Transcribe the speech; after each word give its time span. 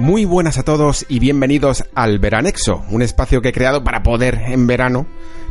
Muy 0.00 0.24
buenas 0.24 0.56
a 0.56 0.62
todos 0.62 1.04
y 1.10 1.18
bienvenidos 1.18 1.84
al 1.94 2.18
Veranexo, 2.18 2.82
un 2.88 3.02
espacio 3.02 3.42
que 3.42 3.50
he 3.50 3.52
creado 3.52 3.84
para 3.84 4.02
poder 4.02 4.40
en 4.46 4.66
verano 4.66 5.06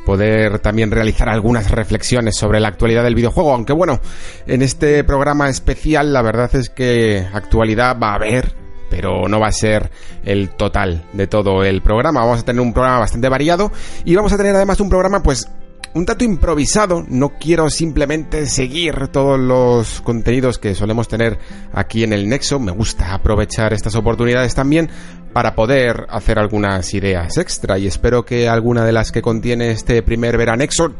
poder 0.07 0.57
también 0.57 0.89
realizar 0.89 1.29
algunas 1.29 1.69
reflexiones 1.69 2.35
sobre 2.35 2.59
la 2.59 2.69
actualidad 2.69 3.03
del 3.03 3.13
videojuego, 3.13 3.53
aunque 3.53 3.73
bueno, 3.73 3.99
en 4.47 4.63
este 4.63 5.03
programa 5.03 5.49
especial 5.49 6.13
la 6.13 6.23
verdad 6.23 6.55
es 6.55 6.71
que 6.71 7.27
actualidad 7.31 7.95
va 8.01 8.13
a 8.13 8.15
haber, 8.15 8.55
pero 8.89 9.27
no 9.27 9.39
va 9.39 9.49
a 9.49 9.51
ser 9.51 9.91
el 10.25 10.49
total 10.49 11.05
de 11.13 11.27
todo 11.27 11.63
el 11.63 11.83
programa. 11.83 12.21
Vamos 12.21 12.39
a 12.39 12.45
tener 12.45 12.59
un 12.59 12.73
programa 12.73 12.97
bastante 12.97 13.29
variado 13.29 13.71
y 14.03 14.15
vamos 14.15 14.33
a 14.33 14.37
tener 14.37 14.55
además 14.55 14.79
un 14.79 14.89
programa 14.89 15.21
pues 15.21 15.47
un 15.93 16.05
tanto 16.05 16.23
improvisado, 16.23 17.03
no 17.07 17.33
quiero 17.39 17.69
simplemente 17.69 18.45
seguir 18.45 19.09
todos 19.09 19.39
los 19.39 20.01
contenidos 20.01 20.59
que 20.59 20.75
solemos 20.75 21.07
tener 21.07 21.37
aquí 21.73 22.03
en 22.03 22.13
el 22.13 22.29
Nexo, 22.29 22.59
me 22.59 22.71
gusta 22.71 23.13
aprovechar 23.13 23.73
estas 23.73 23.95
oportunidades 23.95 24.55
también 24.55 24.89
para 25.33 25.55
poder 25.55 26.05
hacer 26.09 26.39
algunas 26.39 26.93
ideas 26.93 27.37
extra 27.37 27.77
y 27.77 27.87
espero 27.87 28.25
que 28.25 28.49
alguna 28.49 28.83
de 28.85 28.91
las 28.91 29.11
que 29.11 29.21
contiene 29.21 29.71
este 29.71 30.01
primer 30.01 30.37
veranexo 30.37 30.93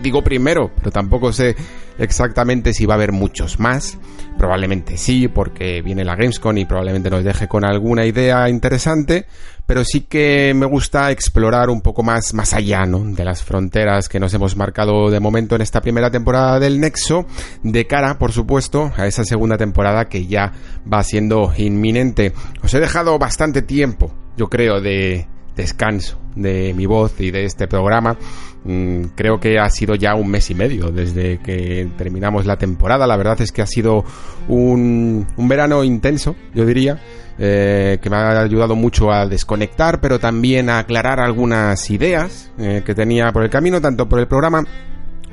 digo 0.00 0.22
primero, 0.22 0.70
pero 0.76 0.90
tampoco 0.90 1.32
sé 1.32 1.56
exactamente 1.98 2.72
si 2.72 2.86
va 2.86 2.94
a 2.94 2.96
haber 2.96 3.12
muchos 3.12 3.60
más. 3.60 3.98
Probablemente 4.38 4.96
sí, 4.96 5.28
porque 5.28 5.82
viene 5.82 6.04
la 6.04 6.16
Gamescom 6.16 6.56
y 6.58 6.64
probablemente 6.64 7.10
nos 7.10 7.24
deje 7.24 7.48
con 7.48 7.64
alguna 7.64 8.06
idea 8.06 8.48
interesante, 8.48 9.26
pero 9.66 9.84
sí 9.84 10.02
que 10.02 10.52
me 10.54 10.66
gusta 10.66 11.10
explorar 11.10 11.70
un 11.70 11.82
poco 11.82 12.02
más 12.02 12.34
más 12.34 12.54
allá, 12.54 12.84
¿no? 12.86 13.04
de 13.04 13.24
las 13.24 13.42
fronteras 13.42 14.08
que 14.08 14.20
nos 14.20 14.32
hemos 14.34 14.56
marcado 14.56 15.10
de 15.10 15.20
momento 15.20 15.54
en 15.54 15.62
esta 15.62 15.80
primera 15.80 16.10
temporada 16.10 16.58
del 16.58 16.80
Nexo, 16.80 17.26
de 17.62 17.86
cara, 17.86 18.18
por 18.18 18.32
supuesto, 18.32 18.92
a 18.96 19.06
esa 19.06 19.24
segunda 19.24 19.56
temporada 19.56 20.06
que 20.06 20.26
ya 20.26 20.52
va 20.90 21.02
siendo 21.02 21.52
inminente. 21.56 22.32
Os 22.62 22.72
he 22.74 22.80
dejado 22.80 23.18
bastante 23.18 23.62
tiempo, 23.62 24.12
yo 24.36 24.48
creo, 24.48 24.80
de 24.80 25.28
descanso 25.56 26.18
de 26.34 26.72
mi 26.74 26.86
voz 26.86 27.20
y 27.20 27.30
de 27.30 27.44
este 27.44 27.66
programa. 27.66 28.16
Mm, 28.64 29.04
creo 29.14 29.40
que 29.40 29.58
ha 29.58 29.68
sido 29.70 29.94
ya 29.94 30.14
un 30.14 30.30
mes 30.30 30.50
y 30.50 30.54
medio 30.54 30.90
desde 30.90 31.38
que 31.38 31.88
terminamos 31.96 32.46
la 32.46 32.56
temporada. 32.56 33.06
La 33.06 33.16
verdad 33.16 33.40
es 33.40 33.52
que 33.52 33.62
ha 33.62 33.66
sido 33.66 34.04
un, 34.48 35.26
verano 35.36 35.84
intenso, 35.84 36.36
yo 36.54 36.64
diría. 36.64 37.00
Eh, 37.38 37.98
que 38.02 38.10
me 38.10 38.16
ha 38.16 38.42
ayudado 38.42 38.76
mucho 38.76 39.10
a 39.10 39.26
desconectar, 39.26 40.02
pero 40.02 40.20
también 40.20 40.68
a 40.68 40.78
aclarar 40.78 41.18
algunas 41.18 41.90
ideas 41.90 42.52
eh, 42.58 42.82
que 42.84 42.94
tenía 42.94 43.32
por 43.32 43.42
el 43.42 43.48
camino, 43.48 43.80
tanto 43.80 44.06
por 44.06 44.20
el 44.20 44.28
programa 44.28 44.62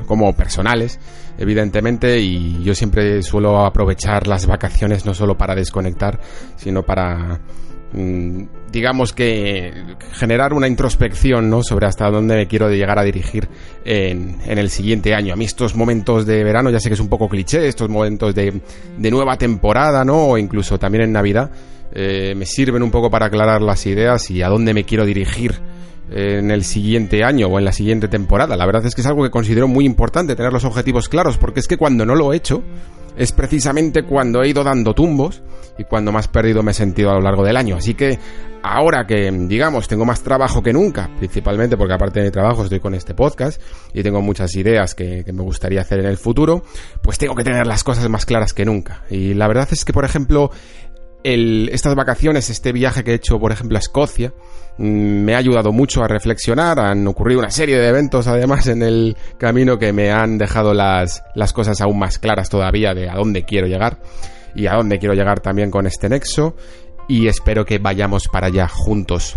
como 0.06 0.34
personales, 0.34 0.97
evidentemente, 1.38 2.20
y 2.20 2.64
yo 2.64 2.73
siempre 2.73 3.22
suelo 3.22 3.66
aprovechar 3.66 4.28
las 4.28 4.47
vacaciones 4.47 5.06
no 5.06 5.13
solo 5.13 5.38
para 5.38 5.56
desconectar, 5.56 6.19
sino 6.56 6.84
para 6.84 7.41
digamos 7.91 9.13
que 9.13 9.73
generar 10.11 10.53
una 10.53 10.67
introspección 10.67 11.50
¿no? 11.50 11.63
sobre 11.63 11.88
hasta 11.88 12.09
dónde 12.09 12.35
me 12.35 12.47
quiero 12.47 12.69
llegar 12.69 13.00
a 13.00 13.03
dirigir 13.03 13.47
en, 13.83 14.38
en, 14.45 14.57
el 14.59 14.69
siguiente 14.69 15.16
año. 15.16 15.33
A 15.33 15.35
mí 15.35 15.45
estos 15.45 15.75
momentos 15.75 16.25
de 16.25 16.44
verano, 16.44 16.69
ya 16.69 16.79
sé 16.79 16.89
que 16.89 16.94
es 16.94 17.00
un 17.00 17.09
poco 17.09 17.27
cliché, 17.27 17.67
estos 17.67 17.89
momentos 17.89 18.35
de, 18.35 18.61
de 18.97 19.11
nueva 19.11 19.38
temporada, 19.38 20.05
¿no? 20.05 20.27
O 20.27 20.38
incluso 20.38 20.77
también 20.77 21.05
en 21.05 21.11
Navidad, 21.11 21.50
eh, 21.91 22.35
me 22.35 22.45
sirven 22.45 22.83
un 22.83 22.91
poco 22.91 23.09
para 23.09 23.25
aclarar 23.25 23.61
las 23.61 23.85
ideas 23.88 24.29
y 24.29 24.44
a 24.44 24.50
dónde 24.50 24.73
me 24.73 24.83
quiero 24.83 25.06
dirigir 25.06 25.56
en 26.11 26.50
el 26.50 26.63
siguiente 26.63 27.23
año 27.23 27.47
o 27.47 27.59
en 27.59 27.66
la 27.66 27.71
siguiente 27.71 28.07
temporada. 28.07 28.57
La 28.57 28.66
verdad 28.66 28.85
es 28.85 28.95
que 28.95 29.01
es 29.01 29.07
algo 29.07 29.23
que 29.23 29.29
considero 29.29 29.67
muy 29.67 29.85
importante 29.85 30.35
tener 30.35 30.51
los 30.51 30.66
objetivos 30.66 31.09
claros, 31.09 31.38
porque 31.38 31.59
es 31.59 31.67
que 31.67 31.77
cuando 31.77 32.06
no 32.06 32.16
lo 32.16 32.33
he 32.33 32.38
hecho, 32.38 32.63
es 33.17 33.31
precisamente 33.31 34.03
cuando 34.03 34.41
he 34.41 34.50
ido 34.50 34.63
dando 34.63 34.94
tumbos 34.94 35.41
y 35.79 35.85
cuando 35.85 36.12
más 36.12 36.28
perdido 36.28 36.62
me 36.62 36.72
he 36.72 36.73
sentido 36.73 37.09
a 37.09 37.13
lo 37.13 37.22
largo 37.22 37.44
del 37.44 37.56
año. 37.56 37.78
Así 37.78 37.94
que 37.94 38.19
ahora 38.62 39.07
que, 39.07 39.31
digamos, 39.31 39.88
tengo 39.88 40.03
más 40.03 40.22
trabajo 40.22 40.62
que 40.62 40.73
nunca, 40.73 41.09
principalmente 41.17 41.78
porque 41.78 41.94
aparte 41.94 42.19
de 42.19 42.25
mi 42.25 42.31
trabajo 42.31 42.63
estoy 42.63 42.81
con 42.81 42.94
este 42.94 43.13
podcast 43.13 43.62
y 43.94 44.03
tengo 44.03 44.22
muchas 44.22 44.53
ideas 44.56 44.94
que, 44.94 45.23
me 45.31 45.41
gustaría 45.41 45.79
hacer 45.79 46.00
en 46.00 46.07
el 46.07 46.18
futuro, 46.18 46.63
pues 47.01 47.18
tengo 47.18 47.34
que 47.34 47.45
tener 47.45 47.66
las 47.66 47.85
cosas 47.85 48.07
más 48.09 48.25
claras 48.25 48.53
que 48.53 48.66
nunca. 48.66 49.03
Y 49.09 49.34
la 49.34 49.47
verdad 49.47 49.69
es 49.72 49.85
que, 49.85 49.94
por 49.94 50.03
ejemplo, 50.03 50.51
estas 51.23 51.95
vacaciones, 51.95 52.50
este 52.50 52.73
viaje 52.73 53.06
que 53.06 53.12
he 53.12 53.16
hecho, 53.16 53.39
por 53.39 53.53
ejemplo, 53.53 53.78
a 53.78 53.79
Escocia, 53.79 54.34
mm, 54.78 54.84
me 54.84 55.35
ha 55.35 55.38
ayudado 55.38 55.72
mucho 55.72 56.03
a 56.03 56.09
reflexionar. 56.09 56.78
Han 56.79 57.07
ocurrido 57.07 57.39
una 57.39 57.51
serie 57.51 57.78
de 57.78 57.88
eventos, 57.88 58.28
además, 58.28 58.68
en 58.68 58.84
el 58.84 59.16
camino 59.38 59.79
que 59.79 59.94
me 59.94 60.12
han 60.12 60.38
dejado 60.38 60.73
las, 60.73 61.23
las 61.35 61.53
cosas 61.53 61.79
aún 61.79 62.00
más 62.00 62.19
claras 62.19 62.50
todavía 62.50 62.94
de 62.94 63.09
a 63.09 63.16
dónde 63.16 63.45
quiero 63.45 63.68
llegar 63.68 63.97
y 64.56 64.68
a 64.68 64.74
dónde 64.74 65.00
quiero 65.00 65.16
llegar 65.16 65.40
también 65.40 65.72
con 65.72 65.86
este 65.88 66.10
nexo. 66.10 66.56
Y 67.08 67.28
espero 67.28 67.66
que 67.66 67.80
vayamos 67.80 68.28
para 68.28 68.48
allá 68.48 68.68
juntos. 68.68 69.36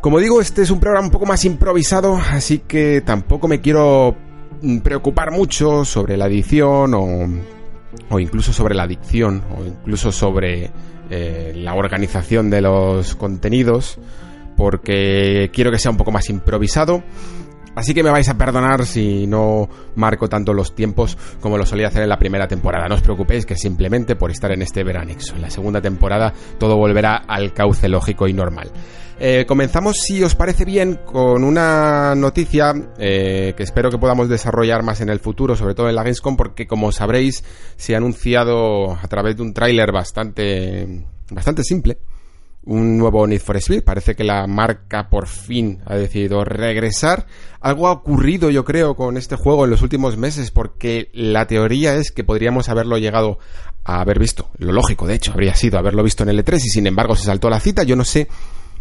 Como 0.00 0.18
digo, 0.18 0.40
este 0.40 0.62
es 0.62 0.70
un 0.70 0.80
programa 0.80 1.06
un 1.06 1.12
poco 1.12 1.26
más 1.26 1.44
improvisado, 1.44 2.16
así 2.16 2.58
que 2.58 3.02
tampoco 3.02 3.48
me 3.48 3.60
quiero 3.60 4.16
mm, 4.62 4.78
preocupar 4.78 5.30
mucho 5.30 5.84
sobre 5.84 6.16
la 6.16 6.26
edición 6.26 6.94
o 6.94 8.18
incluso 8.18 8.52
sobre 8.52 8.74
la 8.74 8.84
adicción, 8.84 9.42
o 9.56 9.64
incluso 9.64 10.10
sobre 10.10 10.70
eh, 11.10 11.52
la 11.56 11.74
organización 11.74 12.50
de 12.50 12.60
los 12.60 13.16
contenidos, 13.16 13.98
porque 14.56 15.50
quiero 15.52 15.72
que 15.72 15.78
sea 15.78 15.90
un 15.90 15.96
poco 15.96 16.12
más 16.12 16.30
improvisado. 16.30 17.02
Así 17.74 17.94
que 17.94 18.02
me 18.02 18.10
vais 18.10 18.28
a 18.28 18.36
perdonar 18.36 18.84
si 18.84 19.26
no 19.26 19.68
marco 19.94 20.28
tanto 20.28 20.52
los 20.52 20.74
tiempos 20.74 21.16
como 21.40 21.56
lo 21.56 21.64
solía 21.64 21.88
hacer 21.88 22.02
en 22.02 22.08
la 22.08 22.18
primera 22.18 22.48
temporada. 22.48 22.88
No 22.88 22.96
os 22.96 23.02
preocupéis 23.02 23.46
que 23.46 23.56
simplemente 23.56 24.16
por 24.16 24.30
estar 24.30 24.50
en 24.52 24.62
este 24.62 24.82
veranexo. 24.82 25.36
En 25.36 25.42
la 25.42 25.50
segunda 25.50 25.80
temporada 25.80 26.32
todo 26.58 26.76
volverá 26.76 27.16
al 27.16 27.52
cauce 27.52 27.88
lógico 27.88 28.26
y 28.26 28.32
normal. 28.32 28.70
Eh, 29.22 29.44
comenzamos, 29.46 29.98
si 29.98 30.22
os 30.22 30.34
parece 30.34 30.64
bien, 30.64 31.00
con 31.04 31.44
una 31.44 32.14
noticia 32.14 32.72
eh, 32.98 33.52
que 33.54 33.62
espero 33.62 33.90
que 33.90 33.98
podamos 33.98 34.30
desarrollar 34.30 34.82
más 34.82 35.02
en 35.02 35.10
el 35.10 35.20
futuro, 35.20 35.54
sobre 35.56 35.74
todo 35.74 35.90
en 35.90 35.94
la 35.94 36.02
Gamescom, 36.02 36.38
porque 36.38 36.66
como 36.66 36.90
sabréis, 36.90 37.44
se 37.76 37.94
ha 37.94 37.98
anunciado 37.98 38.92
a 38.92 39.06
través 39.08 39.36
de 39.36 39.42
un 39.42 39.52
tráiler 39.52 39.92
bastante, 39.92 41.04
bastante 41.30 41.64
simple 41.64 41.98
un 42.64 42.98
nuevo 42.98 43.26
Need 43.26 43.40
for 43.40 43.56
Speed. 43.56 43.84
Parece 43.84 44.14
que 44.14 44.24
la 44.24 44.46
marca 44.46 45.08
por 45.08 45.26
fin 45.26 45.80
ha 45.86 45.96
decidido 45.96 46.44
regresar. 46.44 47.26
Algo 47.60 47.88
ha 47.88 47.92
ocurrido, 47.92 48.50
yo 48.50 48.64
creo, 48.64 48.94
con 48.94 49.16
este 49.16 49.36
juego 49.36 49.64
en 49.64 49.70
los 49.70 49.82
últimos 49.82 50.16
meses, 50.16 50.50
porque 50.50 51.10
la 51.12 51.46
teoría 51.46 51.94
es 51.94 52.10
que 52.12 52.24
podríamos 52.24 52.68
haberlo 52.68 52.98
llegado 52.98 53.38
a 53.84 54.00
haber 54.00 54.18
visto. 54.18 54.50
Lo 54.58 54.72
lógico, 54.72 55.06
de 55.06 55.14
hecho, 55.14 55.32
habría 55.32 55.54
sido 55.54 55.78
haberlo 55.78 56.02
visto 56.02 56.22
en 56.22 56.30
L3 56.30 56.56
y 56.56 56.68
sin 56.68 56.86
embargo 56.86 57.16
se 57.16 57.24
saltó 57.24 57.48
la 57.48 57.60
cita. 57.60 57.82
Yo 57.82 57.96
no 57.96 58.04
sé 58.04 58.28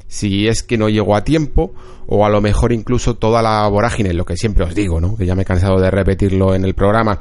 si 0.08 0.48
es 0.48 0.64
que 0.64 0.78
no 0.78 0.90
llegó 0.90 1.16
a 1.16 1.24
tiempo 1.24 1.74
o 2.08 2.26
a 2.26 2.30
lo 2.30 2.42
mejor 2.42 2.74
incluso 2.74 3.16
toda 3.16 3.42
la 3.42 3.68
vorágine, 3.68 4.14
lo 4.14 4.26
que 4.26 4.36
siempre 4.36 4.66
os 4.66 4.74
digo, 4.74 5.00
¿no? 5.00 5.16
Que 5.16 5.26
ya 5.26 5.36
me 5.36 5.44
he 5.44 5.46
cansado 5.46 5.80
de 5.80 5.92
repetirlo 5.92 6.56
en 6.56 6.66
el 6.66 6.74
programa 6.74 7.20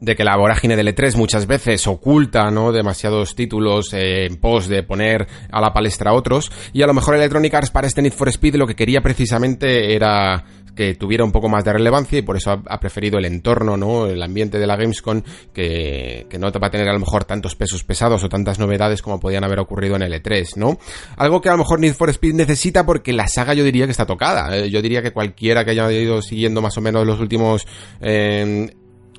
de 0.00 0.16
que 0.16 0.24
la 0.24 0.36
vorágine 0.36 0.76
del 0.76 0.88
E3 0.94 1.16
muchas 1.16 1.46
veces 1.46 1.86
oculta 1.86 2.50
¿no? 2.50 2.72
demasiados 2.72 3.34
títulos 3.34 3.92
eh, 3.92 4.26
en 4.26 4.36
pos 4.36 4.68
de 4.68 4.82
poner 4.82 5.26
a 5.50 5.60
la 5.60 5.72
palestra 5.72 6.12
otros 6.12 6.50
y 6.72 6.82
a 6.82 6.86
lo 6.86 6.94
mejor 6.94 7.16
Electronic 7.16 7.54
Arts 7.54 7.70
para 7.70 7.86
este 7.86 8.02
Need 8.02 8.12
for 8.12 8.28
Speed 8.28 8.56
lo 8.56 8.66
que 8.66 8.74
quería 8.74 9.00
precisamente 9.00 9.94
era 9.94 10.44
que 10.74 10.94
tuviera 10.94 11.24
un 11.24 11.32
poco 11.32 11.48
más 11.48 11.64
de 11.64 11.74
relevancia 11.74 12.18
y 12.18 12.22
por 12.22 12.36
eso 12.36 12.62
ha, 12.64 12.80
preferido 12.80 13.18
el 13.18 13.26
entorno, 13.26 13.76
¿no? 13.76 14.06
El 14.06 14.22
ambiente 14.22 14.58
de 14.58 14.66
la 14.66 14.76
Gamescom 14.76 15.22
que, 15.52 16.26
que 16.30 16.38
no 16.38 16.50
va 16.50 16.68
a 16.68 16.70
tener 16.70 16.88
a 16.88 16.92
lo 16.92 17.00
mejor 17.00 17.24
tantos 17.24 17.54
pesos 17.54 17.84
pesados 17.84 18.24
o 18.24 18.28
tantas 18.28 18.58
novedades 18.58 19.02
como 19.02 19.20
podían 19.20 19.44
haber 19.44 19.58
ocurrido 19.58 19.96
en 19.96 20.02
el 20.02 20.12
E3, 20.14 20.56
¿no? 20.56 20.78
Algo 21.16 21.40
que 21.40 21.50
a 21.50 21.52
lo 21.52 21.58
mejor 21.58 21.80
Need 21.80 21.94
for 21.94 22.08
Speed 22.08 22.34
necesita 22.34 22.86
porque 22.86 23.12
la 23.12 23.28
saga 23.28 23.52
yo 23.52 23.62
diría 23.64 23.84
que 23.84 23.90
está 23.90 24.06
tocada. 24.06 24.56
Eh, 24.56 24.70
yo 24.70 24.80
diría 24.80 25.02
que 25.02 25.12
cualquiera 25.12 25.64
que 25.64 25.72
haya 25.72 25.90
ido 25.92 26.22
siguiendo 26.22 26.62
más 26.62 26.78
o 26.78 26.80
menos 26.80 27.06
los 27.06 27.20
últimos 27.20 27.66
eh, 28.00 28.70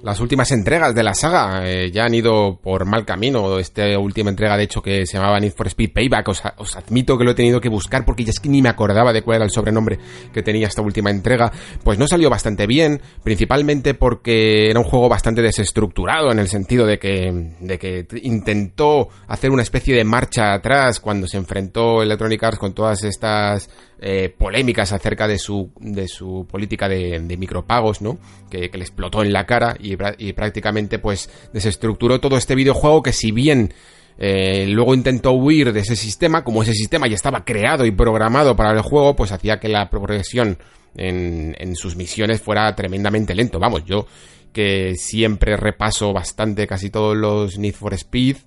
las 0.03 0.19
últimas 0.19 0.51
entregas 0.51 0.95
de 0.95 1.03
la 1.03 1.13
saga 1.13 1.61
eh, 1.65 1.91
ya 1.91 2.05
han 2.05 2.13
ido 2.13 2.59
por 2.61 2.85
mal 2.85 3.05
camino. 3.05 3.59
Esta 3.59 3.97
última 3.99 4.29
entrega, 4.29 4.57
de 4.57 4.63
hecho, 4.63 4.81
que 4.81 5.05
se 5.05 5.17
llamaba 5.17 5.39
Need 5.39 5.53
for 5.53 5.67
Speed 5.67 5.93
Payback, 5.93 6.27
os, 6.27 6.41
os, 6.57 6.75
admito 6.75 7.17
que 7.17 7.23
lo 7.23 7.31
he 7.31 7.35
tenido 7.35 7.61
que 7.61 7.69
buscar 7.69 8.03
porque 8.05 8.23
ya 8.23 8.31
es 8.31 8.39
que 8.39 8.49
ni 8.49 8.61
me 8.61 8.69
acordaba 8.69 9.13
de 9.13 9.21
cuál 9.21 9.37
era 9.37 9.45
el 9.45 9.51
sobrenombre 9.51 9.99
que 10.33 10.41
tenía 10.41 10.67
esta 10.67 10.81
última 10.81 11.11
entrega. 11.11 11.51
Pues 11.83 11.99
no 11.99 12.07
salió 12.07 12.29
bastante 12.29 12.67
bien, 12.67 13.01
principalmente 13.23 13.93
porque 13.93 14.69
era 14.69 14.79
un 14.79 14.85
juego 14.85 15.09
bastante 15.09 15.41
desestructurado 15.41 16.31
en 16.31 16.39
el 16.39 16.47
sentido 16.47 16.85
de 16.85 16.97
que, 16.97 17.55
de 17.59 17.77
que 17.77 18.07
intentó 18.23 19.09
hacer 19.27 19.51
una 19.51 19.63
especie 19.63 19.95
de 19.95 20.03
marcha 20.03 20.53
atrás 20.53 20.99
cuando 20.99 21.27
se 21.27 21.37
enfrentó 21.37 22.01
Electronic 22.01 22.43
Arts 22.43 22.59
con 22.59 22.73
todas 22.73 23.03
estas 23.03 23.69
eh, 24.03 24.33
polémicas 24.35 24.91
acerca 24.93 25.27
de 25.27 25.37
su, 25.37 25.69
de 25.79 26.07
su 26.07 26.47
política 26.49 26.89
de, 26.89 27.19
micropagos, 27.37 28.01
¿no? 28.01 28.17
Que, 28.49 28.71
que, 28.71 28.77
le 28.79 28.83
explotó 28.83 29.21
en 29.21 29.31
la 29.31 29.45
cara 29.45 29.75
y, 29.79 29.90
y, 29.91 30.33
prácticamente 30.33 30.99
pues 30.99 31.29
desestructuró 31.53 32.19
todo 32.19 32.37
este 32.37 32.55
videojuego 32.55 33.03
que 33.03 33.13
si 33.13 33.31
bien 33.31 33.73
eh, 34.17 34.65
luego 34.67 34.93
intentó 34.93 35.31
huir 35.31 35.73
de 35.73 35.79
ese 35.81 35.95
sistema, 35.95 36.43
como 36.43 36.63
ese 36.63 36.73
sistema 36.73 37.07
ya 37.07 37.15
estaba 37.15 37.43
creado 37.43 37.85
y 37.85 37.91
programado 37.91 38.55
para 38.55 38.71
el 38.71 38.81
juego, 38.81 39.15
pues 39.15 39.31
hacía 39.31 39.59
que 39.59 39.67
la 39.67 39.89
progresión 39.89 40.57
en, 40.95 41.55
en 41.57 41.75
sus 41.75 41.95
misiones 41.95 42.41
fuera 42.41 42.75
tremendamente 42.75 43.33
lento. 43.33 43.59
Vamos, 43.59 43.83
yo 43.85 44.05
que 44.51 44.95
siempre 44.95 45.55
repaso 45.57 46.13
bastante 46.13 46.67
casi 46.67 46.89
todos 46.89 47.15
los 47.15 47.57
Need 47.57 47.73
for 47.73 47.93
Speed, 47.93 48.37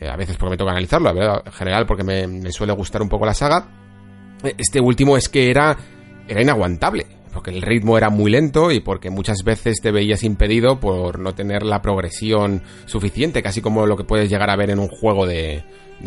eh, 0.00 0.08
a 0.08 0.16
veces 0.16 0.36
porque 0.36 0.50
me 0.50 0.56
toca 0.56 0.70
analizarlo, 0.70 1.12
verdad, 1.12 1.42
en 1.44 1.52
general 1.52 1.86
porque 1.86 2.04
me, 2.04 2.26
me 2.26 2.52
suele 2.52 2.72
gustar 2.72 3.02
un 3.02 3.08
poco 3.08 3.26
la 3.26 3.34
saga, 3.34 3.68
este 4.56 4.80
último 4.80 5.16
es 5.16 5.28
que 5.28 5.50
era, 5.50 5.76
era 6.28 6.40
inaguantable, 6.42 7.06
porque 7.38 7.52
el 7.52 7.62
ritmo 7.62 7.96
era 7.96 8.10
muy 8.10 8.32
lento 8.32 8.72
y 8.72 8.80
porque 8.80 9.10
muchas 9.10 9.44
veces 9.44 9.80
te 9.80 9.92
veías 9.92 10.24
impedido 10.24 10.80
por 10.80 11.20
no 11.20 11.36
tener 11.36 11.62
la 11.62 11.80
progresión 11.80 12.64
suficiente, 12.84 13.44
casi 13.44 13.62
como 13.62 13.86
lo 13.86 13.96
que 13.96 14.02
puedes 14.02 14.28
llegar 14.28 14.50
a 14.50 14.56
ver 14.56 14.70
en 14.70 14.80
un 14.80 14.88
juego 14.88 15.24
de, 15.24 15.62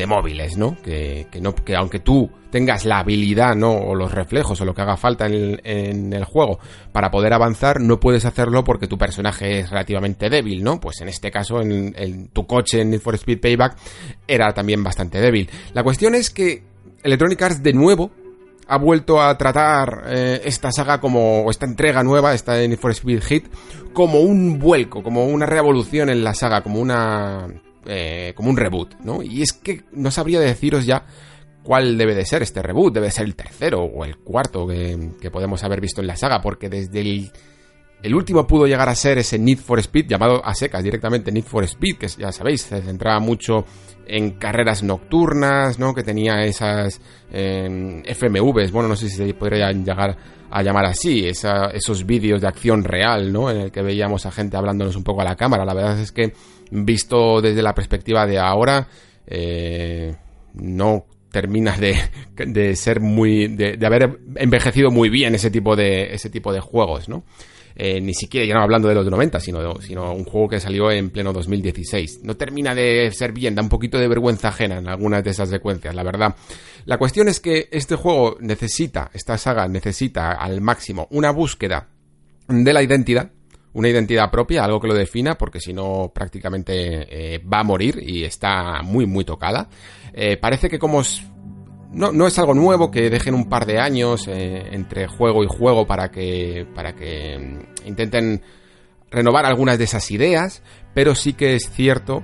móviles, 0.06 0.57
¿no? 0.57 0.75
Que, 0.83 1.28
que, 1.31 1.39
no, 1.39 1.56
que 1.56 1.74
aunque 1.78 2.00
tú 2.00 2.30
tengas 2.50 2.83
la 2.83 3.00
habilidad, 3.00 3.56
¿no? 3.56 3.72
O 3.72 3.95
los 3.95 4.12
reflejos 4.12 4.60
o 4.60 4.66
lo 4.66 4.74
que 4.74 4.81
haga 4.81 4.98
falta 4.98 5.25
en 5.25 5.33
el, 5.33 5.62
en 5.63 6.12
el 6.12 6.25
juego 6.25 6.60
para 6.92 7.12
poder 7.12 7.31
avanzar, 7.31 7.80
no 7.80 8.01
puedes 8.01 8.25
hacerlo 8.25 8.66
porque 8.66 8.88
tu 8.88 8.98
personaje 8.98 9.60
es 9.60 9.69
relativamente 9.69 10.30
débil, 10.30 10.66
¿no? 10.66 10.81
Pues 10.81 11.00
en 11.00 11.07
este 11.07 11.31
caso, 11.31 11.62
en, 11.62 11.95
en 11.98 12.28
tu 12.28 12.45
coche 12.45 12.81
en 12.81 12.89
Need 12.89 13.00
for 13.00 13.16
Speed 13.16 13.39
Payback 13.39 13.78
era 14.28 14.54
también 14.54 14.83
bastante 14.83 15.22
débil. 15.22 15.50
La 15.74 15.81
cuestión 15.83 16.13
es 16.13 16.30
que 16.30 16.63
Electronic 17.04 17.42
Arts 17.42 17.63
de 17.63 17.72
nuevo 17.72 18.12
ha 18.68 18.78
vuelto 18.78 19.22
a 19.22 19.38
tratar 19.38 20.04
eh, 20.08 20.42
esta 20.46 20.72
saga 20.72 21.00
como 21.00 21.46
esta 21.50 21.66
entrega 21.66 22.04
nueva, 22.04 22.34
esta 22.34 22.54
de 22.54 22.68
Need 22.68 22.80
for 22.80 22.92
Speed 22.92 23.22
Hit, 23.24 23.48
como 23.94 24.22
un 24.22 24.60
vuelco, 24.60 25.04
como 25.04 25.25
una 25.25 25.46
revolución 25.46 26.10
en 26.10 26.24
la 26.24 26.34
saga, 26.34 26.62
como 26.62 26.80
una 26.80 27.48
eh, 27.86 28.34
como 28.36 28.50
un 28.50 28.58
reboot, 28.58 28.96
¿no? 29.04 29.22
Y 29.24 29.42
es 29.42 29.54
que 29.54 29.84
no 29.92 30.12
sabría 30.12 30.40
deciros 30.40 30.86
ya 30.86 31.06
cuál 31.63 31.98
debe 31.98 32.16
de 32.16 32.25
ser 32.25 32.42
este 32.42 32.62
reboot, 32.62 32.94
debe 32.94 33.12
ser 33.12 33.25
el 33.25 33.36
tercero 33.36 33.81
o 33.84 34.06
el 34.06 34.18
cuarto 34.18 34.68
que 34.68 35.31
podemos 35.31 35.64
haber 35.64 35.81
visto 35.81 36.02
en 36.02 36.07
la 36.07 36.16
saga, 36.16 36.42
porque 36.42 36.69
desde 36.69 37.02
el 37.02 37.31
el 38.03 38.15
último 38.15 38.48
pudo 38.48 38.65
llegar 38.65 38.89
a 38.89 38.95
ser 38.95 39.18
ese 39.18 39.38
Need 39.38 39.59
for 39.59 39.80
Speed, 39.80 40.07
llamado 40.07 40.44
a 40.44 40.53
secas 40.56 40.83
directamente 40.83 41.31
Need 41.31 41.44
for 41.44 41.63
Speed, 41.63 41.98
que 41.98 42.07
ya 42.07 42.31
sabéis, 42.31 42.62
se 42.62 42.81
centraba 42.81 43.19
mucho 43.19 43.65
en 44.07 44.31
carreras 44.31 44.83
nocturnas, 44.83 45.77
¿no? 45.80 45.94
Que 45.94 46.03
tenía 46.03 46.44
esas 46.44 47.00
eh, 47.31 48.01
FMVs, 48.06 48.71
bueno, 48.71 48.89
no 48.89 48.95
sé 48.95 49.09
si 49.09 49.15
se 49.18 49.33
podrían 49.33 49.86
llegar 49.86 50.18
a 50.50 50.63
llamar 50.63 50.86
así, 50.86 51.25
esos 51.25 52.06
vídeos 52.06 52.42
de 52.42 52.48
acción 52.48 52.83
real, 52.83 53.31
¿no? 53.31 53.50
En 53.50 53.57
el 53.57 53.71
que 53.71 53.81
veíamos 53.81 54.25
a 54.25 54.31
gente 54.31 54.57
hablándonos 54.57 54.95
un 54.95 55.04
poco 55.04 55.21
a 55.21 55.24
la 55.24 55.36
cámara. 55.36 55.63
La 55.63 55.74
verdad 55.74 56.00
es 56.00 56.12
que, 56.12 56.33
visto 56.71 57.39
desde 57.39 57.62
la 57.62 57.74
perspectiva 57.74 58.25
de 58.25 58.38
ahora, 58.38 58.88
eh, 59.27 60.13
no 60.56 61.06
terminas 61.31 61.80
de, 61.80 61.95
de 62.36 62.75
ser 62.75 63.00
muy, 63.00 63.47
de, 63.47 63.77
de 63.77 63.86
haber 63.86 64.19
envejecido 64.36 64.92
muy 64.92 65.09
bien 65.09 65.36
ese 65.36 65.50
tipo 65.50 65.77
de, 65.77 66.13
ese 66.13 66.30
tipo 66.30 66.51
de 66.51 66.59
juegos, 66.59 67.07
¿no? 67.07 67.24
Eh, 67.75 68.01
ni 68.01 68.13
siquiera 68.13 68.45
ya 68.45 68.53
no 68.56 68.62
hablando 68.62 68.88
de 68.88 68.95
los 68.95 69.06
90, 69.06 69.39
sino, 69.39 69.81
sino 69.81 70.13
un 70.13 70.25
juego 70.25 70.50
que 70.50 70.59
salió 70.59 70.91
en 70.91 71.09
pleno 71.09 71.33
2016. 71.33 72.21
No 72.23 72.35
termina 72.35 72.75
de 72.75 73.12
ser 73.12 73.31
bien, 73.31 73.56
da 73.56 73.62
un 73.62 73.69
poquito 73.69 73.97
de 73.97 74.07
vergüenza 74.07 74.50
ajena 74.50 74.79
en 74.79 74.88
algunas 74.88 75.23
de 75.23 75.31
esas 75.31 75.50
secuencias, 75.50 75.95
la 75.95 76.03
verdad. 76.03 76.35
La 76.85 76.97
cuestión 76.97 77.27
es 77.27 77.39
que 77.39 77.69
este 77.71 77.95
juego 77.95 78.38
necesita, 78.39 79.12
esta 79.13 79.38
saga 79.38 79.68
necesita 79.68 80.31
al 80.33 80.62
máximo 80.62 81.07
una 81.12 81.31
búsqueda 81.31 81.88
de 82.47 82.73
la 82.73 82.81
identidad, 82.81 83.31
una 83.73 83.88
identidad 83.88 84.29
propia, 84.29 84.65
algo 84.65 84.81
que 84.81 84.88
lo 84.88 84.94
defina, 84.94 85.38
porque 85.38 85.59
si 85.59 85.73
no 85.73 86.12
prácticamente 86.13 87.35
eh, 87.35 87.39
va 87.39 87.59
a 87.59 87.63
morir 87.63 88.00
y 88.01 88.23
está 88.23 88.81
muy 88.83 89.06
muy 89.06 89.23
tocada. 89.23 89.69
Eh, 90.13 90.38
parece 90.38 90.69
que 90.69 90.79
como 90.79 91.03
no, 91.92 92.12
no 92.12 92.28
es 92.28 92.40
algo 92.40 92.54
nuevo 92.54 92.90
que 92.90 93.10
dejen 93.10 93.34
un 93.34 93.50
par 93.50 93.66
de 93.66 93.80
años 93.80 94.28
eh, 94.28 94.70
entre 94.72 95.08
juego 95.08 95.44
y 95.44 95.48
juego 95.48 95.86
para 95.86 96.10
que, 96.10 96.66
para 96.74 96.96
que 96.96 97.38
mm, 97.38 97.88
intenten 97.88 98.42
renovar 99.10 99.46
algunas 99.46 99.78
de 99.78 99.84
esas 99.84 100.10
ideas, 100.12 100.64
pero 100.94 101.16
sí 101.16 101.34
que 101.34 101.56
es 101.56 101.70
cierto 101.70 102.24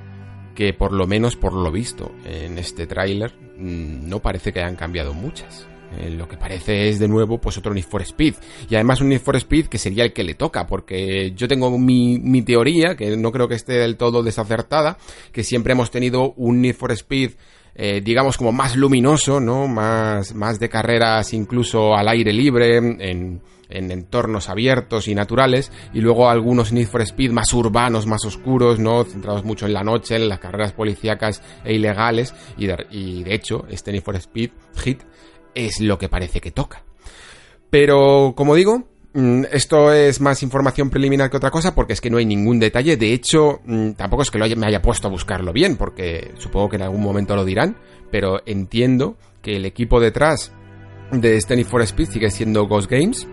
que 0.56 0.74
por 0.74 0.94
lo 0.94 1.06
menos 1.06 1.36
por 1.36 1.54
lo 1.54 1.72
visto 1.72 2.12
en 2.26 2.58
este 2.58 2.88
tráiler 2.88 3.34
mm, 3.58 4.08
no 4.10 4.22
parece 4.22 4.52
que 4.54 4.62
hayan 4.62 4.76
cambiado 4.76 5.14
muchas. 5.14 5.68
Eh, 5.98 6.10
lo 6.10 6.28
que 6.28 6.36
parece 6.36 6.90
es 6.90 7.00
de 7.00 7.08
nuevo 7.08 7.40
pues 7.40 7.58
otro 7.58 7.74
Need 7.74 7.86
for 7.86 8.02
Speed 8.02 8.36
y 8.70 8.76
además 8.76 9.00
un 9.00 9.08
Need 9.08 9.22
for 9.22 9.38
Speed 9.38 9.68
que 9.68 9.78
sería 9.78 10.04
el 10.04 10.12
que 10.12 10.26
le 10.26 10.34
toca 10.34 10.68
porque 10.68 11.32
yo 11.32 11.48
tengo 11.48 11.78
mi, 11.80 12.20
mi 12.20 12.42
teoría 12.42 12.98
que 12.98 13.16
no 13.16 13.32
creo 13.32 13.48
que 13.48 13.56
esté 13.56 13.74
del 13.74 13.96
todo 13.96 14.22
desacertada 14.22 14.98
que 15.32 15.46
siempre 15.46 15.72
hemos 15.72 15.90
tenido 15.90 16.34
un 16.34 16.62
Need 16.62 16.76
for 16.76 16.92
Speed 16.92 17.32
eh, 17.80 18.02
digamos, 18.04 18.38
como 18.38 18.52
más 18.52 18.76
luminoso, 18.76 19.40
¿no? 19.40 19.68
Más, 19.68 20.34
más 20.34 20.60
de 20.60 20.68
carreras 20.68 21.32
incluso 21.34 21.96
al 21.96 22.08
aire 22.08 22.34
libre, 22.34 22.78
en, 22.78 23.42
en 23.70 23.92
entornos 23.92 24.50
abiertos 24.50 25.08
y 25.08 25.14
naturales, 25.14 25.72
y 25.94 26.02
luego 26.02 26.28
algunos 26.28 26.72
Need 26.72 26.88
for 26.88 27.02
Speed 27.02 27.32
más 27.32 27.54
urbanos, 27.54 28.08
más 28.08 28.26
oscuros, 28.26 28.80
¿no? 28.80 29.04
Centrados 29.04 29.44
mucho 29.44 29.68
en 29.68 29.74
la 29.74 29.84
noche, 29.84 30.16
en 30.16 30.28
las 30.28 30.40
carreras 30.40 30.74
policíacas 30.74 31.44
e 31.64 31.76
ilegales, 31.76 32.34
y 32.58 32.66
de, 32.66 32.88
y 32.90 33.24
de 33.24 33.36
hecho, 33.36 33.66
este 33.70 33.92
Need 33.92 34.04
for 34.04 34.16
Speed 34.16 34.50
Hit 34.78 35.04
es 35.54 35.80
lo 35.80 35.98
que 35.98 36.10
parece 36.10 36.42
que 36.42 36.52
toca. 36.52 36.84
Pero, 37.70 38.34
como 38.36 38.56
digo, 38.56 38.88
esto 39.52 39.92
es 39.92 40.22
más 40.22 40.44
información 40.44 40.90
preliminar 40.90 41.32
que 41.32 41.38
otra 41.38 41.50
cosa 41.50 41.74
porque 41.74 41.94
es 41.94 42.02
que 42.02 42.10
no 42.10 42.18
hay 42.18 42.26
ningún 42.26 42.60
detalle. 42.60 42.98
De 42.98 43.14
hecho, 43.14 43.62
mm, 43.66 43.92
tampoco 43.94 44.22
es 44.22 44.30
que 44.30 44.38
lo 44.38 44.46
me 44.56 44.68
haya 44.68 44.82
puesto 44.82 45.08
a 45.08 45.12
buscarlo 45.12 45.54
bien 45.54 45.76
porque 45.76 46.32
supongo 46.38 46.70
que 46.70 46.76
en 46.76 46.84
algún 46.84 47.02
momento 47.02 47.36
lo 47.36 47.44
dirán. 47.44 47.78
Pero 48.12 48.42
entiendo 48.46 49.18
que 49.42 49.56
el 49.56 49.66
equipo 49.66 50.00
detrás 50.00 50.52
de 51.12 51.36
Stanley 51.38 51.66
for 51.66 51.82
Speed 51.82 52.10
sigue 52.10 52.30
siendo 52.30 52.68
Ghost 52.68 52.90
Games 52.90 53.28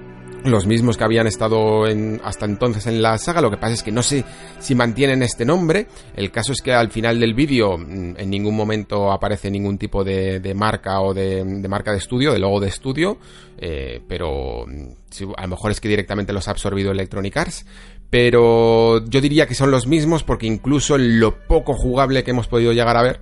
los 0.44 0.66
mismos 0.66 0.96
que 0.96 1.04
habían 1.04 1.26
estado 1.26 1.84
hasta 2.22 2.44
entonces 2.44 2.86
en 2.86 3.00
la 3.00 3.16
saga, 3.18 3.40
lo 3.40 3.50
que 3.50 3.56
pasa 3.56 3.74
es 3.74 3.82
que 3.82 3.90
no 3.90 4.02
sé 4.02 4.24
si 4.58 4.74
mantienen 4.74 5.22
este 5.22 5.44
nombre, 5.44 5.86
el 6.14 6.30
caso 6.30 6.52
es 6.52 6.60
que 6.60 6.72
al 6.72 6.90
final 6.90 7.18
del 7.18 7.34
vídeo 7.34 7.78
mm, 7.78 8.16
en 8.18 8.30
ningún 8.30 8.54
momento 8.54 9.10
aparece 9.10 9.50
ningún 9.50 9.78
tipo 9.78 10.04
de, 10.04 10.52
marca 10.54 11.00
o 11.00 11.14
de, 11.14 11.44
marca 11.68 11.92
de 11.92 11.98
estudio, 11.98 12.32
de 12.32 12.38
logo 12.38 12.60
de 12.60 12.68
estudio, 12.68 13.18
eh, 13.56 14.02
pero 14.06 14.66
mm, 14.66 15.03
a 15.36 15.42
lo 15.42 15.48
mejor 15.48 15.70
es 15.70 15.80
que 15.80 15.88
directamente 15.88 16.32
los 16.32 16.48
ha 16.48 16.52
absorbido 16.52 16.92
Electronic 16.92 17.36
Arts, 17.36 17.66
pero 18.10 19.04
yo 19.06 19.20
diría 19.20 19.46
que 19.46 19.54
son 19.54 19.70
los 19.70 19.86
mismos 19.86 20.22
porque 20.22 20.46
incluso 20.46 20.96
en 20.96 21.20
lo 21.20 21.46
poco 21.46 21.74
jugable 21.74 22.24
que 22.24 22.30
hemos 22.30 22.48
podido 22.48 22.72
llegar 22.72 22.96
a 22.96 23.02
ver, 23.02 23.20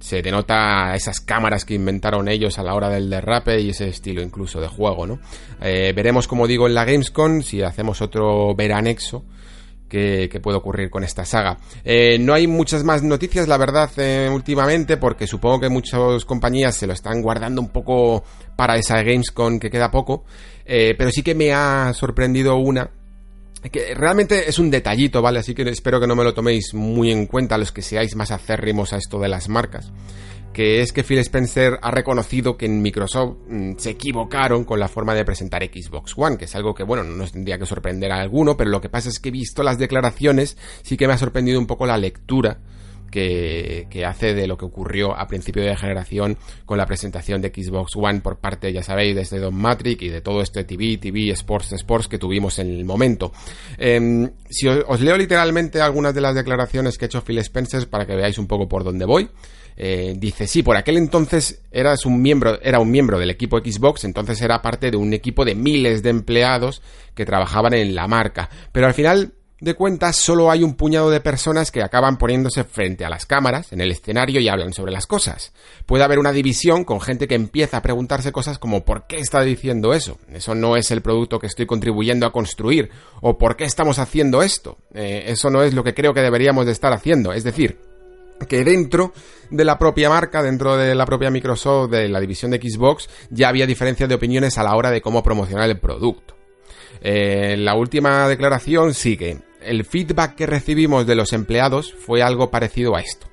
se 0.00 0.22
denota 0.22 0.94
esas 0.94 1.20
cámaras 1.20 1.64
que 1.64 1.74
inventaron 1.74 2.28
ellos 2.28 2.58
a 2.58 2.62
la 2.62 2.74
hora 2.74 2.88
del 2.88 3.10
derrape 3.10 3.60
y 3.60 3.70
ese 3.70 3.88
estilo 3.88 4.22
incluso 4.22 4.60
de 4.60 4.68
juego, 4.68 5.06
¿no? 5.06 5.18
Eh, 5.60 5.92
veremos, 5.94 6.28
como 6.28 6.46
digo, 6.46 6.66
en 6.66 6.74
la 6.74 6.84
Gamescom 6.84 7.42
si 7.42 7.62
hacemos 7.62 8.00
otro 8.00 8.54
veranexo 8.54 9.24
que, 9.88 10.40
puede 10.42 10.58
ocurrir 10.58 10.90
con 10.90 11.02
esta 11.02 11.24
saga. 11.24 11.58
Eh, 11.84 12.18
no 12.18 12.34
hay 12.34 12.46
muchas 12.46 12.84
más 12.84 13.02
noticias, 13.02 13.48
la 13.48 13.56
verdad, 13.56 13.90
eh, 13.96 14.28
últimamente, 14.32 14.96
porque 14.96 15.26
supongo 15.26 15.60
que 15.60 15.68
muchas 15.68 16.24
compañías 16.24 16.76
se 16.76 16.86
lo 16.86 16.92
están 16.92 17.22
guardando 17.22 17.60
un 17.60 17.70
poco 17.70 18.22
para 18.56 18.76
esa 18.76 19.02
Gamescom 19.02 19.58
que 19.58 19.70
queda 19.70 19.90
poco, 19.90 20.24
eh, 20.64 20.94
pero 20.96 21.10
sí 21.10 21.22
que 21.22 21.34
me 21.34 21.52
ha 21.52 21.92
sorprendido 21.94 22.56
una 22.56 22.90
que 23.72 23.92
realmente 23.94 24.48
es 24.48 24.58
un 24.60 24.70
detallito, 24.70 25.20
¿vale? 25.20 25.40
Así 25.40 25.52
que 25.52 25.62
espero 25.62 26.00
que 26.00 26.06
no 26.06 26.14
me 26.14 26.22
lo 26.22 26.32
toméis 26.32 26.74
muy 26.74 27.10
en 27.10 27.26
cuenta 27.26 27.58
los 27.58 27.72
que 27.72 27.82
seáis 27.82 28.14
más 28.14 28.30
acérrimos 28.30 28.92
a 28.92 28.98
esto 28.98 29.18
de 29.18 29.28
las 29.28 29.48
marcas. 29.48 29.90
Que 30.52 30.80
es 30.80 30.92
que 30.92 31.04
Phil 31.04 31.18
Spencer 31.18 31.78
ha 31.82 31.90
reconocido 31.90 32.56
que 32.56 32.66
en 32.66 32.82
Microsoft 32.82 33.36
mm, 33.48 33.72
se 33.76 33.90
equivocaron 33.90 34.64
con 34.64 34.80
la 34.80 34.88
forma 34.88 35.14
de 35.14 35.24
presentar 35.24 35.62
Xbox 35.62 36.14
One, 36.16 36.36
que 36.36 36.46
es 36.46 36.54
algo 36.54 36.74
que, 36.74 36.82
bueno, 36.82 37.04
no 37.04 37.16
nos 37.16 37.32
tendría 37.32 37.58
que 37.58 37.66
sorprender 37.66 38.10
a 38.10 38.20
alguno, 38.20 38.56
pero 38.56 38.70
lo 38.70 38.80
que 38.80 38.88
pasa 38.88 39.08
es 39.08 39.20
que 39.20 39.28
he 39.28 39.32
visto 39.32 39.62
las 39.62 39.78
declaraciones, 39.78 40.56
sí 40.82 40.96
que 40.96 41.06
me 41.06 41.12
ha 41.12 41.18
sorprendido 41.18 41.58
un 41.58 41.66
poco 41.66 41.86
la 41.86 41.96
lectura 41.96 42.58
que, 43.10 44.04
hace 44.06 44.34
de 44.34 44.46
lo 44.46 44.56
que 44.56 44.64
ocurrió 44.64 45.16
a 45.16 45.26
principio 45.26 45.62
de 45.62 45.76
generación 45.76 46.36
con 46.64 46.78
la 46.78 46.86
presentación 46.86 47.40
de 47.40 47.48
Xbox 47.48 47.92
One 47.96 48.20
por 48.20 48.38
parte, 48.38 48.72
ya 48.72 48.82
sabéis, 48.82 49.16
desde 49.16 49.38
Don 49.38 49.54
Matrix 49.54 50.02
y 50.02 50.08
de 50.08 50.20
todo 50.20 50.42
este 50.42 50.64
TV, 50.64 50.98
TV, 50.98 51.30
Sports, 51.30 51.72
Sports 51.72 52.08
que 52.08 52.18
tuvimos 52.18 52.58
en 52.58 52.68
el 52.68 52.84
momento. 52.84 53.32
Eh, 53.76 54.30
si 54.48 54.68
os, 54.68 54.84
os, 54.86 55.00
leo 55.00 55.16
literalmente 55.16 55.80
algunas 55.80 56.14
de 56.14 56.20
las 56.20 56.34
declaraciones 56.34 56.98
que 56.98 57.04
ha 57.04 57.06
hecho 57.06 57.22
Phil 57.22 57.38
Spencer 57.38 57.88
para 57.88 58.06
que 58.06 58.14
veáis 58.14 58.38
un 58.38 58.46
poco 58.46 58.68
por 58.68 58.84
dónde 58.84 59.04
voy. 59.04 59.28
Eh, 59.76 60.14
dice, 60.16 60.46
sí, 60.46 60.62
por 60.62 60.76
aquel 60.76 60.96
entonces 60.96 61.62
eras 61.70 62.04
un 62.06 62.20
miembro, 62.20 62.60
era 62.62 62.80
un 62.80 62.90
miembro 62.90 63.18
del 63.18 63.30
equipo 63.30 63.58
Xbox, 63.58 64.04
entonces 64.04 64.40
era 64.42 64.60
parte 64.62 64.90
de 64.90 64.96
un 64.96 65.12
equipo 65.12 65.44
de 65.44 65.54
miles 65.54 66.02
de 66.02 66.10
empleados 66.10 66.82
que 67.14 67.24
trabajaban 67.24 67.74
en 67.74 67.94
la 67.94 68.08
marca. 68.08 68.50
Pero 68.72 68.86
al 68.86 68.94
final 68.94 69.32
de 69.60 69.74
cuentas 69.74 70.14
solo 70.14 70.50
hay 70.50 70.62
un 70.62 70.74
puñado 70.74 71.10
de 71.10 71.20
personas 71.20 71.72
que 71.72 71.82
acaban 71.82 72.16
poniéndose 72.16 72.62
frente 72.62 73.04
a 73.04 73.10
las 73.10 73.26
cámaras 73.26 73.72
en 73.72 73.80
el 73.80 73.90
escenario 73.90 74.40
y 74.40 74.48
hablan 74.48 74.72
sobre 74.72 74.92
las 74.92 75.06
cosas. 75.06 75.52
Puede 75.84 76.04
haber 76.04 76.20
una 76.20 76.32
división 76.32 76.84
con 76.84 77.00
gente 77.00 77.26
que 77.26 77.34
empieza 77.34 77.78
a 77.78 77.82
preguntarse 77.82 78.30
cosas 78.30 78.58
como 78.58 78.84
¿por 78.84 79.06
qué 79.06 79.16
está 79.16 79.42
diciendo 79.42 79.94
eso? 79.94 80.18
Eso 80.32 80.54
no 80.54 80.76
es 80.76 80.90
el 80.90 81.02
producto 81.02 81.40
que 81.40 81.48
estoy 81.48 81.66
contribuyendo 81.66 82.26
a 82.26 82.32
construir 82.32 82.90
o 83.20 83.36
¿por 83.36 83.56
qué 83.56 83.64
estamos 83.64 83.98
haciendo 83.98 84.42
esto? 84.42 84.78
Eh, 84.94 85.24
eso 85.26 85.50
no 85.50 85.62
es 85.62 85.74
lo 85.74 85.82
que 85.82 85.94
creo 85.94 86.14
que 86.14 86.20
deberíamos 86.20 86.66
de 86.66 86.72
estar 86.72 86.92
haciendo. 86.92 87.32
Es 87.32 87.42
decir, 87.42 87.78
que 88.48 88.62
dentro 88.62 89.12
de 89.50 89.64
la 89.64 89.78
propia 89.78 90.08
marca, 90.08 90.42
dentro 90.42 90.76
de 90.76 90.94
la 90.94 91.06
propia 91.06 91.30
Microsoft, 91.30 91.90
de 91.90 92.08
la 92.08 92.20
división 92.20 92.50
de 92.50 92.58
Xbox, 92.58 93.08
ya 93.30 93.48
había 93.48 93.66
diferencias 93.66 94.08
de 94.08 94.14
opiniones 94.14 94.58
a 94.58 94.62
la 94.62 94.74
hora 94.74 94.90
de 94.90 95.00
cómo 95.00 95.22
promocionar 95.22 95.68
el 95.68 95.78
producto. 95.78 96.36
Eh, 97.00 97.56
la 97.58 97.74
última 97.74 98.28
declaración 98.28 98.94
sigue. 98.94 99.38
El 99.60 99.84
feedback 99.84 100.34
que 100.34 100.46
recibimos 100.46 101.06
de 101.06 101.14
los 101.14 101.32
empleados 101.32 101.92
fue 101.92 102.22
algo 102.22 102.50
parecido 102.50 102.96
a 102.96 103.00
esto. 103.00 103.26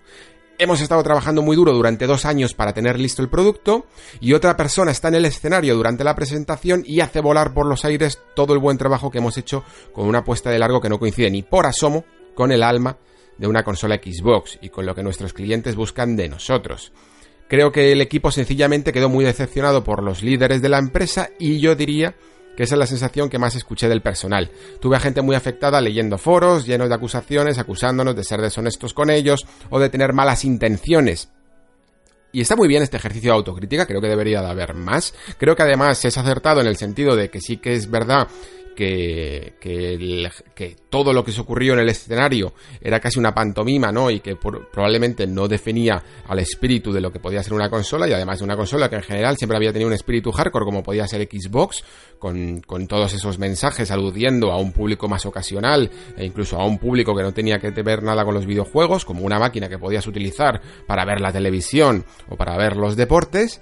Hemos 0.57 0.79
estado 0.79 1.03
trabajando 1.03 1.41
muy 1.41 1.57
duro 1.57 1.73
durante 1.73 2.07
dos 2.07 2.23
años 2.23 2.53
para 2.53 2.73
tener 2.73 2.97
listo 2.97 3.21
el 3.21 3.29
producto 3.29 3.87
y 4.21 4.33
otra 4.33 4.55
persona 4.55 4.91
está 4.91 5.09
en 5.09 5.15
el 5.15 5.25
escenario 5.25 5.75
durante 5.75 6.05
la 6.05 6.15
presentación 6.15 6.83
y 6.85 7.01
hace 7.01 7.19
volar 7.19 7.53
por 7.53 7.65
los 7.65 7.83
aires 7.83 8.21
todo 8.35 8.53
el 8.53 8.59
buen 8.59 8.77
trabajo 8.77 9.11
que 9.11 9.17
hemos 9.17 9.37
hecho 9.37 9.65
con 9.91 10.07
una 10.07 10.19
apuesta 10.19 10.49
de 10.49 10.59
largo 10.59 10.79
que 10.79 10.87
no 10.87 10.97
coincide 10.97 11.29
ni 11.29 11.43
por 11.43 11.65
asomo 11.65 12.05
con 12.35 12.53
el 12.53 12.63
alma 12.63 12.97
de 13.37 13.47
una 13.47 13.63
consola 13.63 13.95
Xbox 13.95 14.57
y 14.61 14.69
con 14.69 14.85
lo 14.85 14.95
que 14.95 15.03
nuestros 15.03 15.33
clientes 15.33 15.75
buscan 15.75 16.15
de 16.15 16.29
nosotros. 16.29 16.91
Creo 17.47 17.71
que 17.71 17.91
el 17.91 18.01
equipo 18.01 18.31
sencillamente 18.31 18.91
quedó 18.91 19.09
muy 19.09 19.23
decepcionado 19.23 19.83
por 19.83 20.03
los 20.03 20.23
líderes 20.23 20.61
de 20.61 20.69
la 20.69 20.79
empresa 20.79 21.29
y 21.39 21.59
yo 21.59 21.75
diría 21.75 22.15
que 22.55 22.63
esa 22.63 22.75
es 22.75 22.79
la 22.79 22.87
sensación 22.87 23.29
que 23.29 23.37
más 23.37 23.55
escuché 23.55 23.87
del 23.87 24.01
personal. 24.01 24.49
Tuve 24.79 24.95
a 24.95 24.99
gente 24.99 25.21
muy 25.21 25.35
afectada 25.35 25.81
leyendo 25.81 26.17
foros 26.17 26.65
llenos 26.65 26.89
de 26.89 26.95
acusaciones, 26.95 27.59
acusándonos 27.59 28.15
de 28.15 28.23
ser 28.23 28.41
deshonestos 28.41 28.93
con 28.93 29.09
ellos 29.09 29.45
o 29.69 29.79
de 29.79 29.89
tener 29.89 30.13
malas 30.13 30.45
intenciones. 30.45 31.29
Y 32.31 32.41
está 32.41 32.55
muy 32.55 32.67
bien 32.67 32.83
este 32.83 32.97
ejercicio 32.97 33.31
de 33.31 33.37
autocrítica, 33.37 33.85
creo 33.85 34.01
que 34.01 34.09
debería 34.09 34.41
de 34.41 34.49
haber 34.49 34.73
más. 34.73 35.13
Creo 35.37 35.55
que 35.55 35.63
además 35.63 36.03
es 36.03 36.17
acertado 36.17 36.61
en 36.61 36.67
el 36.67 36.75
sentido 36.75 37.15
de 37.15 37.29
que 37.29 37.39
sí 37.39 37.57
que 37.57 37.73
es 37.73 37.89
verdad 37.89 38.27
que, 38.75 39.55
que, 39.59 40.75
todo 40.89 41.13
lo 41.13 41.23
que 41.23 41.31
se 41.31 41.41
ocurrió 41.41 41.73
en 41.73 41.79
el 41.79 41.89
escenario 41.89 42.53
era 42.81 42.99
casi 42.99 43.17
una 43.17 43.33
pantomima, 43.33 43.91
¿no? 43.91 44.11
Y 44.11 44.19
que 44.19 44.35
probablemente 44.35 45.25
no 45.25 45.47
definía 45.47 46.03
al 46.27 46.39
espíritu 46.39 46.91
de 46.91 47.01
lo 47.01 47.11
que 47.11 47.19
podía 47.19 47.41
ser 47.41 47.53
una 47.53 47.69
consola, 47.69 48.07
y 48.07 48.13
además 48.13 48.39
de 48.39 48.45
una 48.45 48.55
consola 48.55 48.89
que 48.89 48.97
en 48.97 49.03
general 49.03 49.37
siempre 49.37 49.57
había 49.57 49.73
tenido 49.73 49.87
un 49.87 49.93
espíritu 49.93 50.31
hardcore, 50.31 50.65
como 50.65 50.83
podía 50.83 51.07
ser 51.07 51.27
Xbox, 51.27 51.83
con, 52.19 52.61
con 52.61 52.87
todos 52.87 53.13
esos 53.13 53.39
mensajes 53.39 53.89
aludiendo 53.91 54.51
a 54.51 54.57
un 54.57 54.71
público 54.71 55.07
más 55.07 55.25
ocasional, 55.25 55.89
e 56.17 56.25
incluso 56.25 56.57
a 56.59 56.65
un 56.65 56.77
público 56.77 57.15
que 57.15 57.23
no 57.23 57.33
tenía 57.33 57.59
que 57.59 57.71
ver 57.81 58.03
nada 58.03 58.23
con 58.25 58.33
los 58.33 58.45
videojuegos, 58.45 59.05
como 59.05 59.25
una 59.25 59.39
máquina 59.39 59.69
que 59.69 59.79
podías 59.79 60.05
utilizar 60.07 60.61
para 60.85 61.05
ver 61.05 61.21
la 61.21 61.31
televisión 61.31 62.05
o 62.29 62.35
para 62.35 62.57
ver 62.57 62.75
los 62.75 62.95
deportes. 62.95 63.61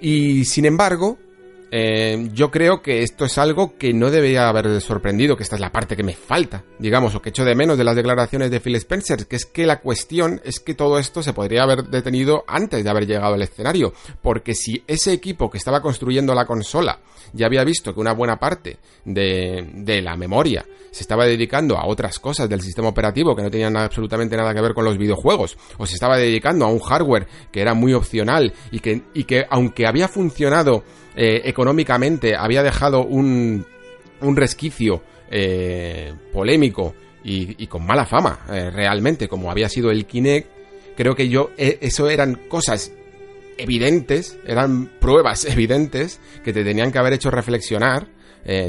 Y 0.00 0.44
sin 0.44 0.66
embargo, 0.66 1.18
eh, 1.70 2.28
yo 2.32 2.50
creo 2.50 2.82
que 2.82 3.02
esto 3.02 3.24
es 3.24 3.38
algo 3.38 3.76
que 3.76 3.92
no 3.92 4.10
debería 4.10 4.48
haber 4.48 4.80
sorprendido, 4.80 5.36
que 5.36 5.42
esta 5.42 5.56
es 5.56 5.60
la 5.60 5.72
parte 5.72 5.96
que 5.96 6.02
me 6.02 6.14
falta, 6.14 6.64
digamos, 6.78 7.14
o 7.14 7.22
que 7.22 7.30
echo 7.30 7.44
de 7.44 7.54
menos 7.54 7.76
de 7.76 7.84
las 7.84 7.96
declaraciones 7.96 8.50
de 8.50 8.60
Phil 8.60 8.76
Spencer, 8.76 9.26
que 9.26 9.36
es 9.36 9.46
que 9.46 9.66
la 9.66 9.80
cuestión 9.80 10.40
es 10.44 10.60
que 10.60 10.74
todo 10.74 10.98
esto 10.98 11.22
se 11.22 11.32
podría 11.32 11.64
haber 11.64 11.84
detenido 11.84 12.44
antes 12.46 12.84
de 12.84 12.90
haber 12.90 13.06
llegado 13.06 13.34
al 13.34 13.42
escenario, 13.42 13.92
porque 14.22 14.54
si 14.54 14.84
ese 14.86 15.12
equipo 15.12 15.50
que 15.50 15.58
estaba 15.58 15.80
construyendo 15.80 16.34
la 16.34 16.46
consola 16.46 17.00
ya 17.32 17.46
había 17.46 17.64
visto 17.64 17.92
que 17.92 18.00
una 18.00 18.12
buena 18.12 18.38
parte 18.38 18.78
de, 19.04 19.68
de 19.74 20.02
la 20.02 20.16
memoria 20.16 20.64
se 20.92 21.02
estaba 21.02 21.26
dedicando 21.26 21.76
a 21.76 21.86
otras 21.86 22.20
cosas 22.20 22.48
del 22.48 22.60
sistema 22.60 22.88
operativo 22.88 23.34
que 23.34 23.42
no 23.42 23.50
tenían 23.50 23.76
absolutamente 23.76 24.36
nada 24.36 24.54
que 24.54 24.60
ver 24.60 24.74
con 24.74 24.84
los 24.84 24.96
videojuegos, 24.96 25.58
o 25.76 25.86
se 25.86 25.94
estaba 25.94 26.16
dedicando 26.16 26.64
a 26.64 26.68
un 26.68 26.78
hardware 26.78 27.26
que 27.50 27.60
era 27.60 27.74
muy 27.74 27.94
opcional 27.94 28.52
y 28.70 28.78
que, 28.78 29.02
y 29.12 29.24
que 29.24 29.44
aunque 29.50 29.88
había 29.88 30.06
funcionado 30.06 30.84
eh, 31.16 31.42
económicamente 31.44 32.34
había 32.36 32.62
dejado 32.62 33.04
un, 33.04 33.64
un 34.20 34.36
resquicio 34.36 35.02
eh, 35.30 36.12
polémico 36.32 36.94
y, 37.26 37.66
con 37.68 37.86
mala 37.86 38.04
fama, 38.04 38.40
eh, 38.52 38.70
realmente, 38.70 39.28
como 39.28 39.50
había 39.50 39.70
sido 39.70 39.90
el 39.90 40.04
Kinect, 40.04 40.46
creo 40.94 41.14
que 41.14 41.30
yo, 41.30 41.52
eso 41.56 42.10
eran 42.10 42.34
cosas 42.48 42.92
evidentes, 43.56 44.38
eran 44.46 44.90
pruebas 45.00 45.44
evidentes 45.50 46.20
que 46.44 46.52
te 46.52 46.64
tenían 46.64 46.92
que 46.92 46.98
haber 46.98 47.14
hecho 47.14 47.30
reflexionar 47.30 48.08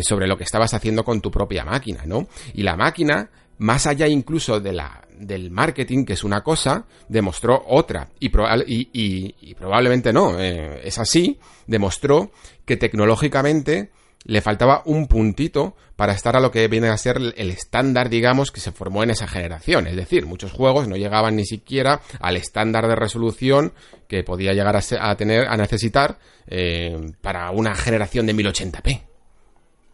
sobre 0.03 0.25
lo 0.25 0.37
que 0.37 0.45
estabas 0.45 0.73
haciendo 0.73 1.03
con 1.03 1.19
tu 1.19 1.29
propia 1.29 1.65
máquina, 1.65 2.03
¿no? 2.05 2.29
Y 2.53 2.63
la 2.63 2.77
máquina, 2.77 3.29
más 3.57 3.87
allá 3.87 4.07
incluso 4.07 4.59
de 4.59 4.73
la, 4.73 5.05
del 5.17 5.51
marketing, 5.51 6.05
que 6.05 6.13
es 6.13 6.23
una 6.23 6.41
cosa, 6.41 6.85
demostró 7.07 7.63
otra. 7.67 8.09
Y, 8.19 8.29
probablemente 8.29 10.13
no, 10.13 10.39
eh, 10.39 10.81
es 10.83 10.99
así, 10.99 11.39
demostró 11.67 12.31
que 12.65 12.77
tecnológicamente 12.77 13.91
le 14.25 14.41
faltaba 14.41 14.81
un 14.85 15.07
puntito 15.07 15.75
para 15.95 16.13
estar 16.13 16.35
a 16.35 16.39
lo 16.39 16.51
que 16.51 16.67
viene 16.67 16.89
a 16.89 16.97
ser 16.97 17.17
el 17.17 17.51
estándar, 17.51 18.09
digamos, 18.09 18.51
que 18.51 18.59
se 18.59 18.71
formó 18.71 19.03
en 19.03 19.11
esa 19.11 19.27
generación. 19.27 19.87
Es 19.87 19.95
decir, 19.95 20.25
muchos 20.25 20.51
juegos 20.51 20.87
no 20.87 20.97
llegaban 20.97 21.35
ni 21.35 21.45
siquiera 21.45 22.01
al 22.19 22.35
estándar 22.35 22.87
de 22.87 22.95
resolución 22.95 23.73
que 24.07 24.23
podía 24.23 24.53
llegar 24.53 24.75
a, 24.75 25.15
tener, 25.15 25.47
a 25.47 25.55
necesitar 25.55 26.17
eh, 26.47 27.11
para 27.21 27.51
una 27.51 27.75
generación 27.75 28.25
de 28.25 28.35
1080p. 28.35 29.01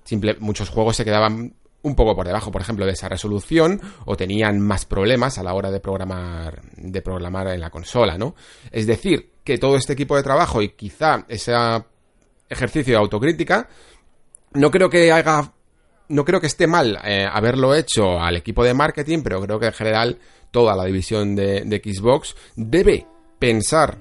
Simple, 0.05 0.37
muchos 0.39 0.69
juegos 0.69 0.95
se 0.95 1.05
quedaban 1.05 1.53
un 1.83 1.95
poco 1.95 2.15
por 2.15 2.27
debajo, 2.27 2.51
por 2.51 2.61
ejemplo, 2.61 2.85
de 2.85 2.91
esa 2.91 3.09
resolución 3.09 3.81
o 4.05 4.15
tenían 4.15 4.59
más 4.59 4.85
problemas 4.85 5.37
a 5.37 5.43
la 5.43 5.53
hora 5.53 5.71
de 5.71 5.79
programar 5.79 6.61
de 6.75 7.01
programar 7.01 7.47
en 7.47 7.59
la 7.59 7.69
consola, 7.69 8.17
¿no? 8.17 8.35
Es 8.71 8.87
decir, 8.87 9.31
que 9.43 9.57
todo 9.57 9.75
este 9.75 9.93
equipo 9.93 10.15
de 10.15 10.23
trabajo 10.23 10.61
y 10.61 10.69
quizá 10.69 11.25
ese 11.27 11.53
ejercicio 12.49 12.93
de 12.93 12.99
autocrítica 12.99 13.67
no 14.53 14.69
creo 14.69 14.89
que 14.89 15.11
haga 15.11 15.53
no 16.09 16.25
creo 16.25 16.41
que 16.41 16.47
esté 16.47 16.67
mal 16.67 16.99
eh, 17.05 17.25
haberlo 17.31 17.73
hecho 17.73 18.19
al 18.19 18.35
equipo 18.35 18.63
de 18.63 18.73
marketing, 18.73 19.19
pero 19.23 19.41
creo 19.41 19.59
que 19.59 19.67
en 19.67 19.73
general 19.73 20.19
toda 20.51 20.75
la 20.75 20.85
división 20.85 21.35
de, 21.35 21.63
de 21.65 21.81
Xbox 21.83 22.35
debe 22.55 23.07
pensar 23.39 23.99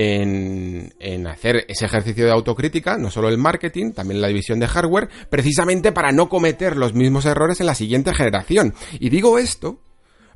en, 0.00 1.26
hacer 1.26 1.64
ese 1.66 1.86
ejercicio 1.86 2.24
de 2.24 2.30
autocrítica, 2.30 2.96
no 2.98 3.10
solo 3.10 3.28
el 3.28 3.36
marketing, 3.36 3.90
también 3.92 4.20
la 4.20 4.28
división 4.28 4.60
de 4.60 4.68
hardware, 4.68 5.08
precisamente 5.28 5.90
para 5.90 6.12
no 6.12 6.28
cometer 6.28 6.76
los 6.76 6.94
mismos 6.94 7.26
errores 7.26 7.58
en 7.60 7.66
la 7.66 7.74
siguiente 7.74 8.14
generación. 8.14 8.74
Y 9.00 9.08
digo 9.08 9.38
esto 9.38 9.80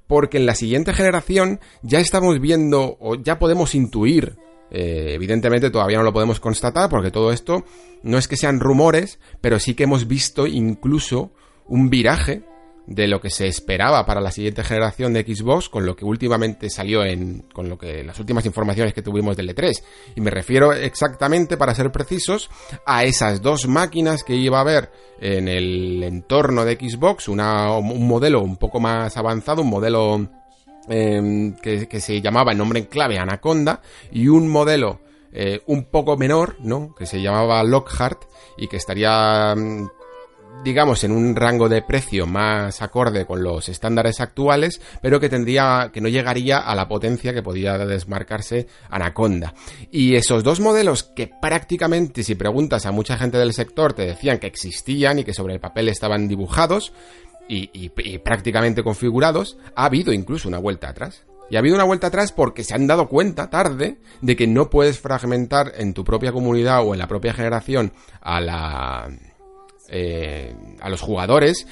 porque 0.09 0.38
en 0.38 0.47
la 0.47 0.57
siguiente 0.57 0.92
generación 0.92 1.61
ya 1.83 2.00
estamos 2.00 2.40
viendo 2.40 2.97
o 2.99 3.14
ya 3.14 3.38
podemos 3.38 3.75
intuir 3.76 4.37
eh, 4.75 5.12
evidentemente 5.14 5.71
todavía 5.71 5.99
no 5.99 6.04
lo 6.04 6.14
podemos 6.14 6.40
constatar 6.40 6.88
porque 6.88 7.11
todo 7.11 7.31
esto 7.31 7.62
no 8.02 8.16
es 8.16 8.26
que 8.26 8.38
sean 8.38 8.59
rumores, 8.59 9.19
pero 9.42 9.61
sí 9.61 9.75
que 9.75 9.85
hemos 9.85 10.09
visto 10.09 10.47
incluso 10.47 11.31
un 11.66 11.90
viraje 11.90 12.42
de 12.94 13.08
lo 13.08 13.20
que 13.20 13.30
se 13.30 13.46
esperaba 13.46 14.04
para 14.04 14.20
la 14.20 14.30
siguiente 14.30 14.62
generación 14.62 15.12
de 15.12 15.22
Xbox 15.22 15.68
con 15.68 15.87
lo 15.87 15.96
que 15.96 16.04
últimamente 16.04 16.68
salió 16.68 17.04
en 17.04 17.44
con 17.52 17.68
lo 17.68 17.78
que 17.78 18.04
las 18.04 18.18
últimas 18.20 18.44
informaciones 18.44 18.92
que 18.92 19.02
tuvimos 19.02 19.37
del 19.37 19.54
E3 19.54 19.82
y 20.14 20.20
me 20.20 20.30
refiero 20.30 20.72
exactamente 20.72 21.56
para 21.56 21.75
ser 21.75 21.90
precisos 21.90 22.50
a 22.84 23.04
esas 23.04 23.40
dos 23.40 23.66
máquinas 23.66 24.25
que 24.25 24.34
iba 24.34 24.58
a 24.58 24.62
haber 24.62 24.90
en 25.20 25.49
el 25.49 26.02
entorno 26.02 26.64
de 26.64 26.75
Xbox 26.76 27.28
un 27.28 27.38
modelo 28.06 28.42
un 28.42 28.56
poco 28.56 28.78
más 28.78 29.16
avanzado 29.16 29.62
un 29.62 29.70
modelo 29.70 30.28
em, 30.88 31.54
que, 31.56 32.00
se 32.00 32.20
llamaba 32.20 32.52
en 32.52 32.58
nombre 32.58 32.80
en 32.80 32.87
clave 32.87 33.18
Anaconda 33.18 33.80
y 34.11 34.28
un 34.28 34.49
modelo 34.49 35.00
eh, 35.34 35.62
un 35.64 35.84
poco 35.84 36.18
menor, 36.18 36.56
¿no? 36.61 36.94
Que 36.94 37.06
se 37.06 37.22
llamaba 37.22 37.64
Lockhart 37.64 38.25
y 38.58 38.68
que 38.68 38.76
estaría 38.76 39.54
mm, 39.56 39.88
digamos, 40.64 41.02
en 41.04 41.12
un 41.12 41.35
rango 41.35 41.68
de 41.68 41.82
precio 41.82 42.26
más 42.26 42.82
acorde 42.82 43.26
con 43.26 43.42
los 43.42 43.68
estándares 43.68 44.21
actuales, 44.21 44.80
pero 45.00 45.18
que 45.21 45.28
tendría, 45.28 45.90
que 45.92 46.00
no 46.00 46.09
llegaría 46.09 46.59
a 46.59 46.75
la 46.75 46.88
potencia 46.88 47.35
que 47.35 47.42
podía 47.42 47.78
desmarcarse 47.78 48.66
Anaconda. 48.88 49.54
Y 49.90 50.14
esos 50.14 50.44
dos 50.44 50.61
modelos 50.61 51.02
que 51.02 51.28
prácticamente, 51.40 52.23
si 52.23 52.35
preguntas 52.35 52.87
a 52.87 52.92
mucha 52.92 53.16
gente 53.16 53.38
del 53.38 53.52
sector, 53.52 53.92
te 53.92 54.06
decían 54.06 54.38
que 54.38 54.47
existían 54.47 55.18
y 55.18 55.25
que 55.25 55.35
sobre 55.35 55.54
el 55.54 55.61
papel 55.61 55.88
estaban 55.88 56.28
dibujados 56.28 56.92
y, 57.49 57.71
y 57.73 58.18
prácticamente 58.18 58.82
configurados, 58.82 59.59
ha 59.75 59.87
habido 59.87 60.12
incluso 60.12 60.49
una 60.49 60.59
vuelta 60.59 60.88
atrás. 60.88 61.25
Y 61.52 61.56
ha 61.56 61.59
habido 61.59 61.75
una 61.75 61.85
vuelta 61.85 62.06
atrás 62.06 62.32
porque 62.32 62.64
se 62.64 62.75
han 62.75 62.87
dado 62.87 63.09
cuenta 63.09 63.50
tarde 63.50 63.99
de 64.23 64.37
que 64.37 64.47
no 64.47 64.71
puedes 64.71 64.99
fragmentar 64.99 65.73
en 65.76 65.92
tu 65.92 66.02
propia 66.02 66.32
comunidad 66.32 66.82
o 66.82 66.94
en 66.94 66.99
la 66.99 67.09
propia 67.09 67.35
generación 67.35 67.92
a 68.23 68.40
la... 68.40 69.11
Eh, 69.94 70.54
a 70.80 70.88
los 70.88 71.02
jugadores, 71.02 71.66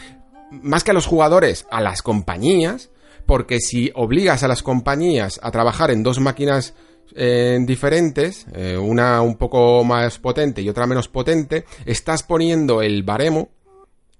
más 0.50 0.84
que 0.84 0.90
a 0.90 0.94
los 0.94 1.06
jugadores, 1.06 1.66
a 1.70 1.80
las 1.80 2.02
compañías, 2.02 2.90
porque 3.26 3.60
si 3.60 3.90
obligas 3.94 4.42
a 4.42 4.48
las 4.48 4.62
compañías 4.62 5.40
a 5.42 5.50
trabajar 5.50 5.90
en 5.90 6.02
dos 6.02 6.20
máquinas 6.20 6.74
eh, 7.14 7.58
diferentes, 7.62 8.46
eh, 8.52 8.76
una 8.76 9.20
un 9.22 9.36
poco 9.36 9.82
más 9.84 10.18
potente 10.18 10.62
y 10.62 10.68
otra 10.68 10.86
menos 10.86 11.08
potente, 11.08 11.64
estás 11.84 12.22
poniendo 12.22 12.82
el 12.82 13.02
baremo 13.02 13.48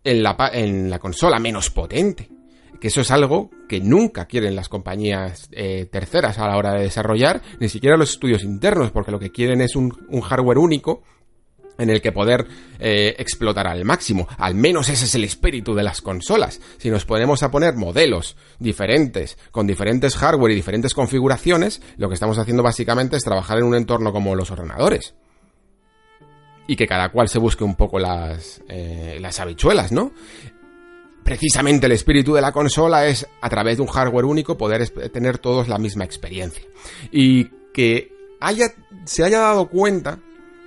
en 0.02 0.22
la, 0.22 0.50
en 0.52 0.90
la 0.90 0.98
consola 0.98 1.38
menos 1.38 1.70
potente. 1.70 2.28
Que 2.80 2.88
eso 2.88 3.02
es 3.02 3.10
algo 3.10 3.50
que 3.68 3.80
nunca 3.80 4.24
quieren 4.24 4.56
las 4.56 4.68
compañías 4.68 5.48
eh, 5.52 5.86
terceras 5.90 6.38
a 6.38 6.48
la 6.48 6.56
hora 6.56 6.72
de 6.72 6.84
desarrollar, 6.84 7.42
ni 7.60 7.68
siquiera 7.68 7.96
los 7.96 8.10
estudios 8.10 8.42
internos, 8.42 8.90
porque 8.90 9.10
lo 9.10 9.18
que 9.18 9.30
quieren 9.30 9.60
es 9.60 9.76
un, 9.76 9.90
hardware 10.22 10.58
único 10.58 11.02
en 11.78 11.90
el 11.90 12.00
que 12.00 12.12
poder 12.12 12.46
eh, 12.78 13.14
explotar 13.18 13.66
al 13.66 13.84
máximo. 13.84 14.28
Al 14.38 14.54
menos 14.54 14.88
ese 14.88 15.04
es 15.04 15.14
el 15.14 15.24
espíritu 15.24 15.74
de 15.74 15.82
las 15.82 16.00
consolas. 16.00 16.60
Si 16.78 16.90
nos 16.90 17.04
ponemos 17.04 17.42
a 17.42 17.50
poner 17.50 17.74
modelos 17.74 18.36
diferentes, 18.58 19.38
con 19.50 19.66
diferentes 19.66 20.16
hardware 20.16 20.52
y 20.52 20.56
diferentes 20.56 20.94
configuraciones, 20.94 21.80
lo 21.96 22.08
que 22.08 22.14
estamos 22.14 22.38
haciendo 22.38 22.62
básicamente 22.62 23.16
es 23.16 23.24
trabajar 23.24 23.58
en 23.58 23.64
un 23.64 23.74
entorno 23.74 24.12
como 24.12 24.34
los 24.34 24.50
ordenadores. 24.50 25.14
Y 26.66 26.76
que 26.76 26.86
cada 26.86 27.10
cual 27.10 27.28
se 27.28 27.38
busque 27.38 27.64
un 27.64 27.74
poco 27.74 27.98
las, 27.98 28.62
eh, 28.68 29.18
las 29.20 29.40
habichuelas, 29.40 29.90
¿no? 29.90 30.12
precisamente 31.24 31.86
el 31.86 31.92
espíritu 31.92 32.34
de 32.34 32.40
la 32.40 32.50
consola 32.50 33.06
es 33.06 33.26
a 33.40 33.48
través 33.48 33.76
de 33.76 33.82
un 33.82 33.88
hardware 33.88 34.24
único 34.24 34.56
poder 34.56 34.88
tener 35.10 35.38
todos 35.38 35.68
la 35.68 35.78
misma 35.78 36.04
experiencia. 36.04 36.64
Y 37.12 37.44
que 37.72 38.12
haya, 38.40 38.72
se 39.04 39.24
haya 39.24 39.40
dado 39.40 39.68
cuenta 39.68 40.18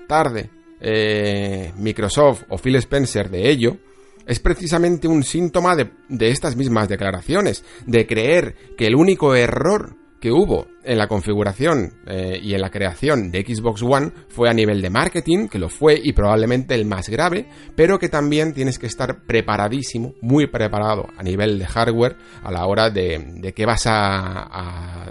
tarde 0.08 0.50
eh, 0.84 1.72
Microsoft 1.78 2.44
o 2.50 2.58
Phil 2.58 2.76
Spencer 2.76 3.30
de 3.30 3.50
ello, 3.50 3.78
es 4.26 4.40
precisamente 4.40 5.08
un 5.08 5.24
síntoma 5.24 5.76
de, 5.76 6.30
estas 6.30 6.56
mismas 6.56 6.88
declaraciones, 6.90 7.64
de 7.86 8.06
creer 8.06 8.56
que 8.78 8.88
el 8.88 8.96
único 8.96 9.36
error 9.36 9.96
que 10.20 10.32
hubo 10.32 10.68
en 10.86 10.98
la 10.98 11.08
configuración 11.08 11.96
eh, 12.08 12.40
y 12.42 12.54
en 12.54 12.62
la 12.62 12.70
creación 12.70 13.30
de 13.30 13.42
Xbox 13.42 13.82
One 13.82 14.12
fue 14.30 14.50
a 14.50 14.54
nivel 14.54 14.82
de 14.82 14.90
marketing, 14.90 15.50
que 15.50 15.60
lo 15.60 15.68
fue 15.68 16.00
y 16.02 16.14
probablemente 16.14 16.76
el 16.76 16.86
más 16.86 17.10
grave, 17.10 17.48
pero 17.76 18.00
que 18.00 18.08
también 18.08 18.54
tienes 18.54 18.80
que 18.80 18.88
estar 18.88 19.24
preparadísimo, 19.26 20.14
muy 20.22 20.48
preparado 20.48 21.08
a 21.18 21.24
nivel 21.24 21.60
de 21.60 21.66
hardware 21.66 22.16
a 22.42 22.52
la 22.52 22.66
hora 22.66 22.90
de, 22.90 23.54
qué 23.54 23.66
vas 23.66 23.86
a, 23.86 24.48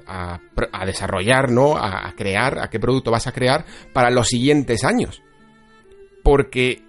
a, 0.06 0.86
desarrollar, 0.86 1.50
¿no? 1.50 1.76
A 1.76 2.14
crear, 2.16 2.58
a 2.58 2.70
qué 2.70 2.80
producto 2.80 3.10
vas 3.10 3.26
a 3.26 3.32
crear 3.32 3.66
para 3.92 4.10
los 4.10 4.28
siguientes 4.28 4.82
años. 4.82 5.22
Porque 6.22 6.82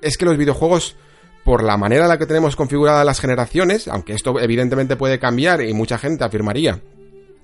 es 0.00 0.16
que 0.16 0.24
los 0.24 0.36
videojuegos 0.36 0.96
por 1.44 1.62
la 1.62 1.76
manera 1.76 2.04
en 2.04 2.08
la 2.08 2.18
que 2.18 2.26
tenemos 2.26 2.56
configuradas 2.56 3.04
las 3.04 3.20
generaciones, 3.20 3.88
aunque 3.88 4.12
esto 4.12 4.38
evidentemente 4.38 4.96
puede 4.96 5.18
cambiar 5.18 5.62
y 5.62 5.74
mucha 5.74 5.98
gente 5.98 6.24
afirmaría 6.24 6.80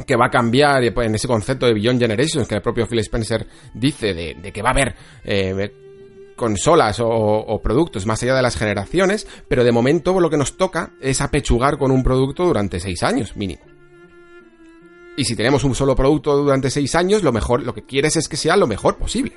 que 0.06 0.16
va 0.16 0.26
a 0.26 0.30
cambiar 0.30 0.84
en 0.84 1.14
ese 1.14 1.26
concepto 1.26 1.66
de 1.66 1.74
Beyond 1.74 2.00
Generations 2.00 2.46
que 2.46 2.54
el 2.54 2.62
propio 2.62 2.86
Phil 2.86 3.00
Spencer 3.00 3.46
dice 3.74 4.14
de, 4.14 4.52
que 4.52 4.62
va 4.62 4.68
a 4.68 4.72
haber 4.72 4.94
eh, 5.24 5.72
consolas 6.36 6.98
o, 7.02 7.60
productos 7.62 8.06
más 8.06 8.22
allá 8.22 8.36
de 8.36 8.42
las 8.42 8.56
generaciones, 8.56 9.26
pero 9.48 9.64
de 9.64 9.72
momento 9.72 10.20
lo 10.20 10.30
que 10.30 10.36
nos 10.36 10.56
toca 10.56 10.92
es 11.00 11.20
apechugar 11.20 11.78
con 11.78 11.90
un 11.90 12.02
producto 12.02 12.44
durante 12.44 12.80
seis 12.80 13.02
años 13.02 13.36
mínimo. 13.36 13.62
Y 15.16 15.24
si 15.24 15.34
tenemos 15.34 15.64
un 15.64 15.74
solo 15.74 15.96
producto 15.96 16.36
durante 16.36 16.70
seis 16.70 16.94
años, 16.94 17.24
lo 17.24 17.32
mejor, 17.32 17.64
lo 17.64 17.74
que 17.74 17.82
quieres 17.82 18.16
es 18.16 18.28
que 18.28 18.36
sea 18.36 18.56
lo 18.56 18.68
mejor 18.68 18.96
posible. 18.96 19.32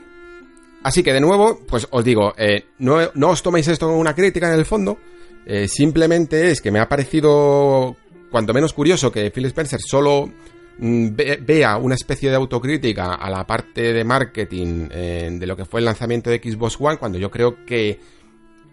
Así 0.83 1.03
que 1.03 1.13
de 1.13 1.21
nuevo, 1.21 1.59
pues 1.67 1.87
os 1.91 2.03
digo, 2.03 2.33
eh, 2.37 2.65
no, 2.79 3.29
os 3.29 3.43
toméis 3.43 3.67
esto 3.67 3.87
como 3.87 3.99
una 3.99 4.15
crítica 4.15 4.47
en 4.47 4.59
el 4.59 4.65
fondo, 4.65 4.97
eh, 5.45 5.67
simplemente 5.67 6.49
es 6.49 6.61
que 6.61 6.71
me 6.71 6.79
ha 6.79 6.89
parecido 6.89 7.95
cuanto 8.31 8.53
menos 8.53 8.73
curioso 8.73 9.11
que 9.11 9.29
Phil 9.29 9.45
Spencer 9.45 9.79
solo 9.79 10.31
mm, 10.79 11.09
vea 11.41 11.77
una 11.77 11.95
especie 11.95 12.29
de 12.29 12.35
autocrítica 12.35 13.13
a 13.13 13.29
la 13.29 13.45
parte 13.45 13.93
de 13.93 14.03
marketing 14.03 14.87
eh, 14.91 15.29
de 15.31 15.45
lo 15.45 15.55
que 15.55 15.65
fue 15.65 15.81
el 15.81 15.85
lanzamiento 15.85 16.31
de 16.31 16.41
Xbox 16.43 16.77
One, 16.79 16.97
cuando 16.97 17.19
yo 17.19 17.29
creo 17.29 17.63
que 17.63 17.99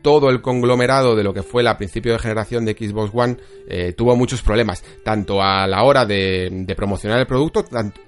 todo 0.03 0.31
el 0.31 0.41
conglomerado 0.41 1.17
de 1.17 1.25
lo 1.25 1.35
que 1.35 1.43
fue 1.43 1.63
la 1.63 1.77
principio 1.77 2.13
de 2.13 2.19
generación 2.19 2.65
de 2.65 2.73
Xbox 2.73 3.11
One 3.15 3.37
eh, 3.69 3.93
tuvo 3.97 4.17
muchos 4.17 4.43
problemas, 4.43 4.85
tanto 5.05 5.43
a 5.43 5.67
la 5.67 5.83
hora 5.83 6.05
de, 6.07 6.65
promocionar 6.77 7.19
el 7.19 7.27
producto, 7.27 7.65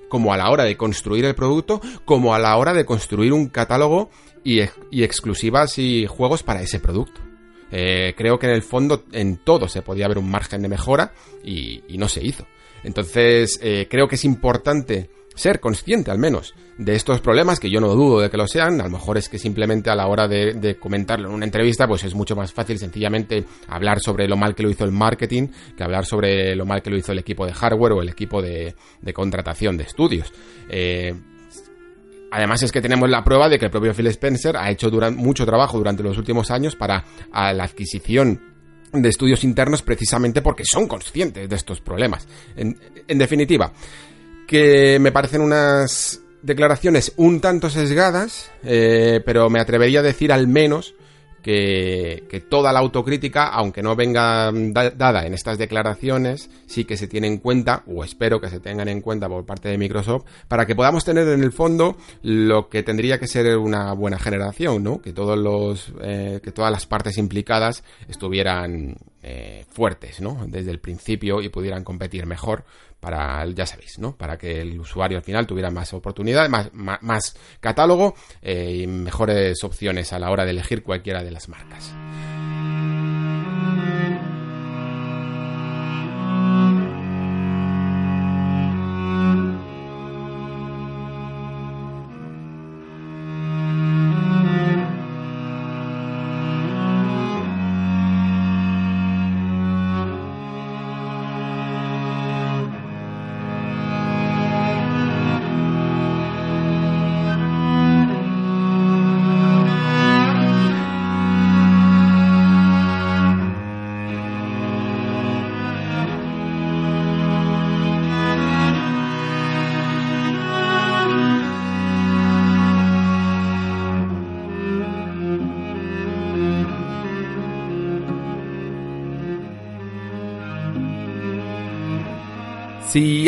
como 0.09 0.33
a 0.33 0.37
la 0.37 0.51
hora 0.51 0.65
de 0.65 0.77
construir 0.77 1.25
el 1.25 1.35
producto, 1.35 1.81
como 2.05 2.35
a 2.35 2.39
la 2.39 2.57
hora 2.57 2.73
de 2.73 2.85
construir 2.85 3.33
un 3.33 3.49
catálogo 3.49 4.11
y 4.45 4.61
exclusivas 5.03 5.79
y 5.79 6.07
juegos 6.07 6.43
para 6.43 6.63
ese 6.63 6.81
producto. 6.81 7.21
Eh, 7.73 8.15
creo 8.17 8.39
que 8.39 8.47
en 8.47 8.53
el 8.53 8.63
fondo 8.63 9.05
en 9.13 9.37
todo 9.37 9.69
se 9.69 9.83
podía 9.83 10.09
ver 10.09 10.19
un 10.19 10.31
margen 10.31 10.63
de 10.63 10.69
mejora 10.69 11.13
y, 11.45 11.83
no 11.97 12.09
se 12.09 12.25
hizo. 12.25 12.47
Entonces 12.83 13.61
eh, 13.63 13.87
creo 13.91 14.09
que 14.09 14.17
es 14.17 14.25
importante 14.25 15.11
ser 15.41 15.61
consciente 15.61 16.11
al 16.11 16.19
menos 16.19 16.55
de 16.77 16.95
estos 16.95 17.21
problemas, 17.21 17.59
que 17.59 17.71
yo 17.71 17.81
no 17.81 17.89
dudo 17.95 18.21
de 18.21 18.31
que 18.31 18.37
lo 18.37 18.47
sean, 18.47 18.81
a 18.81 18.85
lo 18.85 18.91
mejor 18.91 19.19
es 19.19 19.29
que 19.29 19.39
simplemente 19.39 19.91
a 19.91 19.95
la 19.95 20.07
hora 20.07 20.29
de, 20.29 20.77
comentarlo 20.79 21.29
en 21.29 21.35
una 21.35 21.45
entrevista, 21.45 21.87
pues 21.87 22.05
es 22.05 22.15
mucho 22.15 22.37
más 22.37 22.53
fácil 22.53 22.79
sencillamente 22.79 23.45
hablar 23.69 24.01
sobre 24.01 24.29
lo 24.29 24.37
mal 24.37 24.55
que 24.55 24.63
lo 24.63 24.71
hizo 24.71 24.85
el 24.85 24.93
marketing, 24.93 25.49
que 25.77 25.83
hablar 25.83 26.07
sobre 26.07 26.55
lo 26.55 26.65
mal 26.67 26.83
que 26.83 26.91
lo 26.91 26.97
hizo 26.97 27.13
el 27.13 27.19
equipo 27.19 27.47
de 27.47 27.53
hardware 27.53 27.93
o 27.93 28.03
el 28.03 28.09
equipo 28.09 28.41
de, 28.43 28.75
contratación 29.15 29.77
de 29.77 29.85
estudios. 29.85 30.33
Eh, 30.69 31.15
Además 32.33 32.63
es 32.63 32.71
que 32.71 32.81
tenemos 32.81 33.11
la 33.11 33.25
prueba 33.25 33.49
de 33.49 33.59
que 33.59 33.65
el 33.65 33.71
propio 33.73 33.93
Phil 33.93 34.07
Spencer 34.07 34.57
ha 34.57 34.71
hecho 34.71 34.89
mucho 35.11 35.45
trabajo 35.45 35.79
durante 35.79 36.05
los 36.05 36.17
últimos 36.17 36.53
años 36.53 36.77
para 36.77 37.05
la 37.33 37.65
adquisición 37.65 38.41
de 38.93 39.09
estudios 39.09 39.45
internos 39.45 39.83
precisamente 39.83 40.43
porque 40.43 40.65
son 40.65 40.87
conscientes 40.87 41.49
de 41.49 41.57
estos 41.57 41.81
problemas. 41.81 42.27
En, 42.57 42.77
definitiva, 43.19 43.73
que 44.51 44.99
me 44.99 45.13
parecen 45.13 45.43
unas 45.43 46.23
declaraciones 46.43 47.13
un 47.17 47.41
tanto 47.41 47.71
sesgadas, 47.71 48.51
eh, 48.65 49.23
pero 49.25 49.49
me 49.49 49.61
atrevería 49.61 50.01
a 50.01 50.03
decir 50.03 50.33
al 50.33 50.49
menos 50.49 50.97
que, 51.41 52.45
toda 52.51 52.73
la 52.73 52.81
autocrítica, 52.81 53.47
aunque 53.47 53.81
no 53.81 53.95
venga 53.95 54.51
dada 54.53 55.25
en 55.25 55.35
estas 55.35 55.57
declaraciones, 55.57 56.51
sí 56.67 56.85
que 56.85 56.97
se 56.97 57.07
tiene 57.07 57.29
en 57.29 57.39
cuenta, 57.39 57.85
o 57.87 58.03
espero 58.03 58.41
que 58.41 58.49
se 58.49 58.59
tengan 58.59 58.89
en 58.89 59.03
cuenta 59.03 59.29
por 59.29 59.47
parte 59.47 59.69
de 59.69 59.79
Microsoft, 59.79 60.25
para 60.49 60.67
que 60.67 60.75
podamos 60.75 61.05
tener 61.05 61.29
en 61.29 61.45
el 61.45 61.53
fondo 61.53 61.97
lo 62.23 62.69
que 62.69 62.83
tendría 62.83 63.21
que 63.21 63.29
ser 63.29 63.57
una 63.57 63.93
buena 63.93 64.19
generación, 64.19 64.83
¿no? 64.83 65.01
Que 65.01 65.13
todos 65.13 65.39
los, 65.39 65.93
eh, 66.03 66.41
que 66.43 66.51
todas 66.51 66.73
las 66.73 66.87
partes 66.87 67.19
implicadas 67.19 67.85
estuvieran 68.09 68.97
eh, 69.23 69.65
fuertes, 69.69 70.21
¿no? 70.21 70.47
Desde 70.47 70.71
el 70.71 70.81
principio 70.81 71.43
y 71.43 71.49
pudieran 71.49 71.85
competir 71.85 72.27
mejor 72.27 72.65
para, 73.01 73.45
ya 73.47 73.67
sabéis, 73.67 73.99
¿no? 73.99 74.17
Para 74.17 74.39
que 74.39 74.61
el 74.61 74.79
usuario 74.79 75.19
al 75.19 75.25
final 75.25 75.47
tuviera 75.47 75.71
más 75.71 75.93
oportunidades, 75.93 76.51
más, 76.51 76.71
más, 76.73 77.37
catálogo 77.61 78.15
eh, 78.43 78.81
y 78.83 78.87
mejores 78.87 79.63
opciones 79.65 80.13
a 80.13 80.19
la 80.19 80.31
hora 80.31 80.45
de 80.45 80.53
elegir 80.53 80.83
cualquiera 80.83 81.23
de 81.23 81.31
las 81.31 81.49
marcas. 81.49 81.93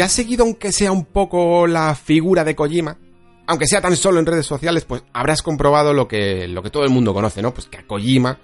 Has 0.02 0.12
seguido 0.12 0.44
aunque 0.44 0.72
sea 0.72 0.90
un 0.90 1.04
poco 1.04 1.66
la 1.66 1.94
figura 1.94 2.44
de 2.44 2.56
Kojima, 2.56 2.98
aunque 3.46 3.66
sea 3.66 3.80
tan 3.80 3.96
solo 3.96 4.18
en 4.18 4.26
redes 4.26 4.46
sociales, 4.46 4.84
pues 4.84 5.02
habrás 5.12 5.42
comprobado 5.42 5.92
lo 5.94 6.08
que, 6.08 6.48
lo 6.48 6.62
que 6.62 6.70
todo 6.70 6.84
el 6.84 6.90
mundo 6.90 7.14
conoce, 7.14 7.42
¿no? 7.42 7.54
Pues 7.54 7.66
que 7.66 7.78
a 7.78 7.86
Kojima 7.86 8.38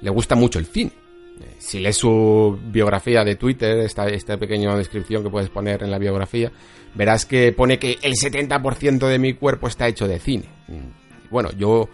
le 0.00 0.10
gusta 0.10 0.34
mucho 0.34 0.58
el 0.58 0.66
cine. 0.66 0.92
Eh, 1.40 1.56
si 1.58 1.80
lees 1.80 1.96
su 1.96 2.58
biografía 2.70 3.24
de 3.24 3.36
Twitter, 3.36 3.78
esta, 3.80 4.06
esta 4.06 4.38
pequeña 4.38 4.74
descripción 4.74 5.22
que 5.22 5.30
puedes 5.30 5.50
poner 5.50 5.82
en 5.82 5.90
la 5.90 5.98
biografía, 5.98 6.50
verás 6.94 7.26
que 7.26 7.52
pone 7.52 7.78
que 7.78 7.98
el 8.02 8.14
70% 8.14 9.06
de 9.06 9.18
mi 9.18 9.34
cuerpo 9.34 9.68
está 9.68 9.88
hecho 9.88 10.08
de 10.08 10.18
cine. 10.18 10.48
Bueno, 11.30 11.50
yo 11.52 11.88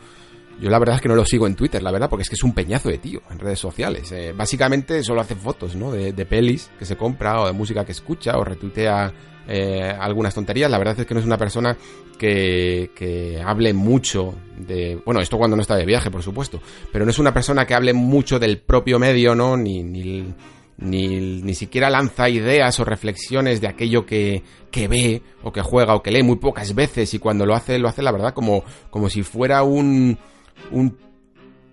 yo 0.60 0.70
la 0.70 0.78
verdad 0.78 0.96
es 0.96 1.02
que 1.02 1.08
no 1.08 1.14
lo 1.14 1.24
sigo 1.24 1.46
en 1.46 1.56
Twitter, 1.56 1.82
la 1.82 1.90
verdad, 1.90 2.08
porque 2.08 2.22
es 2.22 2.28
que 2.28 2.36
es 2.36 2.42
un 2.42 2.52
peñazo 2.52 2.88
de 2.88 2.98
tío 2.98 3.20
en 3.30 3.38
redes 3.38 3.58
sociales. 3.58 4.10
Eh, 4.12 4.32
básicamente 4.36 5.02
solo 5.02 5.20
hace 5.20 5.34
fotos, 5.34 5.74
¿no? 5.74 5.90
De, 5.90 6.12
pelis 6.26 6.70
que 6.78 6.84
se 6.84 6.96
compra 6.96 7.40
o 7.40 7.46
de 7.46 7.52
música 7.52 7.84
que 7.84 7.92
escucha 7.92 8.38
o 8.38 8.44
retuitea 8.44 9.12
eh, 9.48 9.92
algunas 9.98 10.34
tonterías. 10.34 10.70
La 10.70 10.78
verdad 10.78 11.00
es 11.00 11.06
que 11.06 11.14
no 11.14 11.20
es 11.20 11.26
una 11.26 11.36
persona 11.36 11.76
que, 12.16 12.90
que 12.94 13.42
hable 13.44 13.72
mucho 13.72 14.34
de... 14.56 15.00
Bueno, 15.04 15.20
esto 15.20 15.36
cuando 15.36 15.56
no 15.56 15.62
está 15.62 15.74
de 15.74 15.84
viaje, 15.84 16.10
por 16.10 16.22
supuesto. 16.22 16.60
Pero 16.92 17.04
no 17.04 17.10
es 17.10 17.18
una 17.18 17.34
persona 17.34 17.66
que 17.66 17.74
hable 17.74 17.92
mucho 17.92 18.38
del 18.38 18.58
propio 18.58 18.98
medio, 18.98 19.34
¿no? 19.34 19.56
Ni... 19.56 19.82
ni 19.82 20.34
ni, 20.78 21.42
ni, 21.42 21.54
siquiera 21.54 21.90
lanza 21.90 22.28
ideas 22.28 22.80
o 22.80 22.84
reflexiones 22.84 23.60
de 23.60 23.68
aquello 23.68 24.04
que, 24.04 24.42
que, 24.70 24.88
ve 24.88 25.22
o 25.42 25.52
que 25.52 25.62
juega 25.62 25.94
o 25.94 26.02
que 26.02 26.10
lee 26.10 26.22
muy 26.22 26.36
pocas 26.36 26.74
veces 26.74 27.14
y 27.14 27.18
cuando 27.18 27.46
lo 27.46 27.54
hace, 27.54 27.78
lo 27.78 27.88
hace 27.88 28.02
la 28.02 28.10
verdad 28.10 28.34
como, 28.34 28.64
como 28.90 29.08
si 29.08 29.22
fuera 29.22 29.62
un, 29.62 30.18
un, 30.70 30.96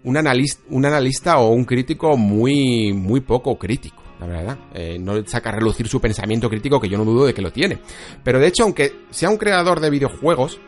un, 0.03 0.17
analista, 0.17 0.63
un 0.69 0.85
analista 0.85 1.37
o 1.39 1.49
un 1.49 1.65
crítico 1.65 2.17
muy, 2.17 2.93
muy 2.93 3.21
poco 3.21 3.57
crítico, 3.57 4.01
la 4.19 4.27
verdad. 4.27 4.57
Eh, 4.73 4.97
no 4.99 5.25
saca 5.25 5.49
a 5.49 5.53
relucir 5.53 5.87
su 5.87 6.01
pensamiento 6.01 6.49
crítico, 6.49 6.79
que 6.79 6.89
yo 6.89 6.97
no 6.97 7.05
dudo 7.05 7.25
de 7.25 7.33
que 7.33 7.41
lo 7.41 7.51
tiene. 7.51 7.79
Pero 8.23 8.39
de 8.39 8.47
hecho, 8.47 8.63
aunque 8.63 9.01
sea 9.09 9.29
un 9.29 9.37
creador 9.37 9.79
de 9.79 9.89
videojuegos, 9.89 10.59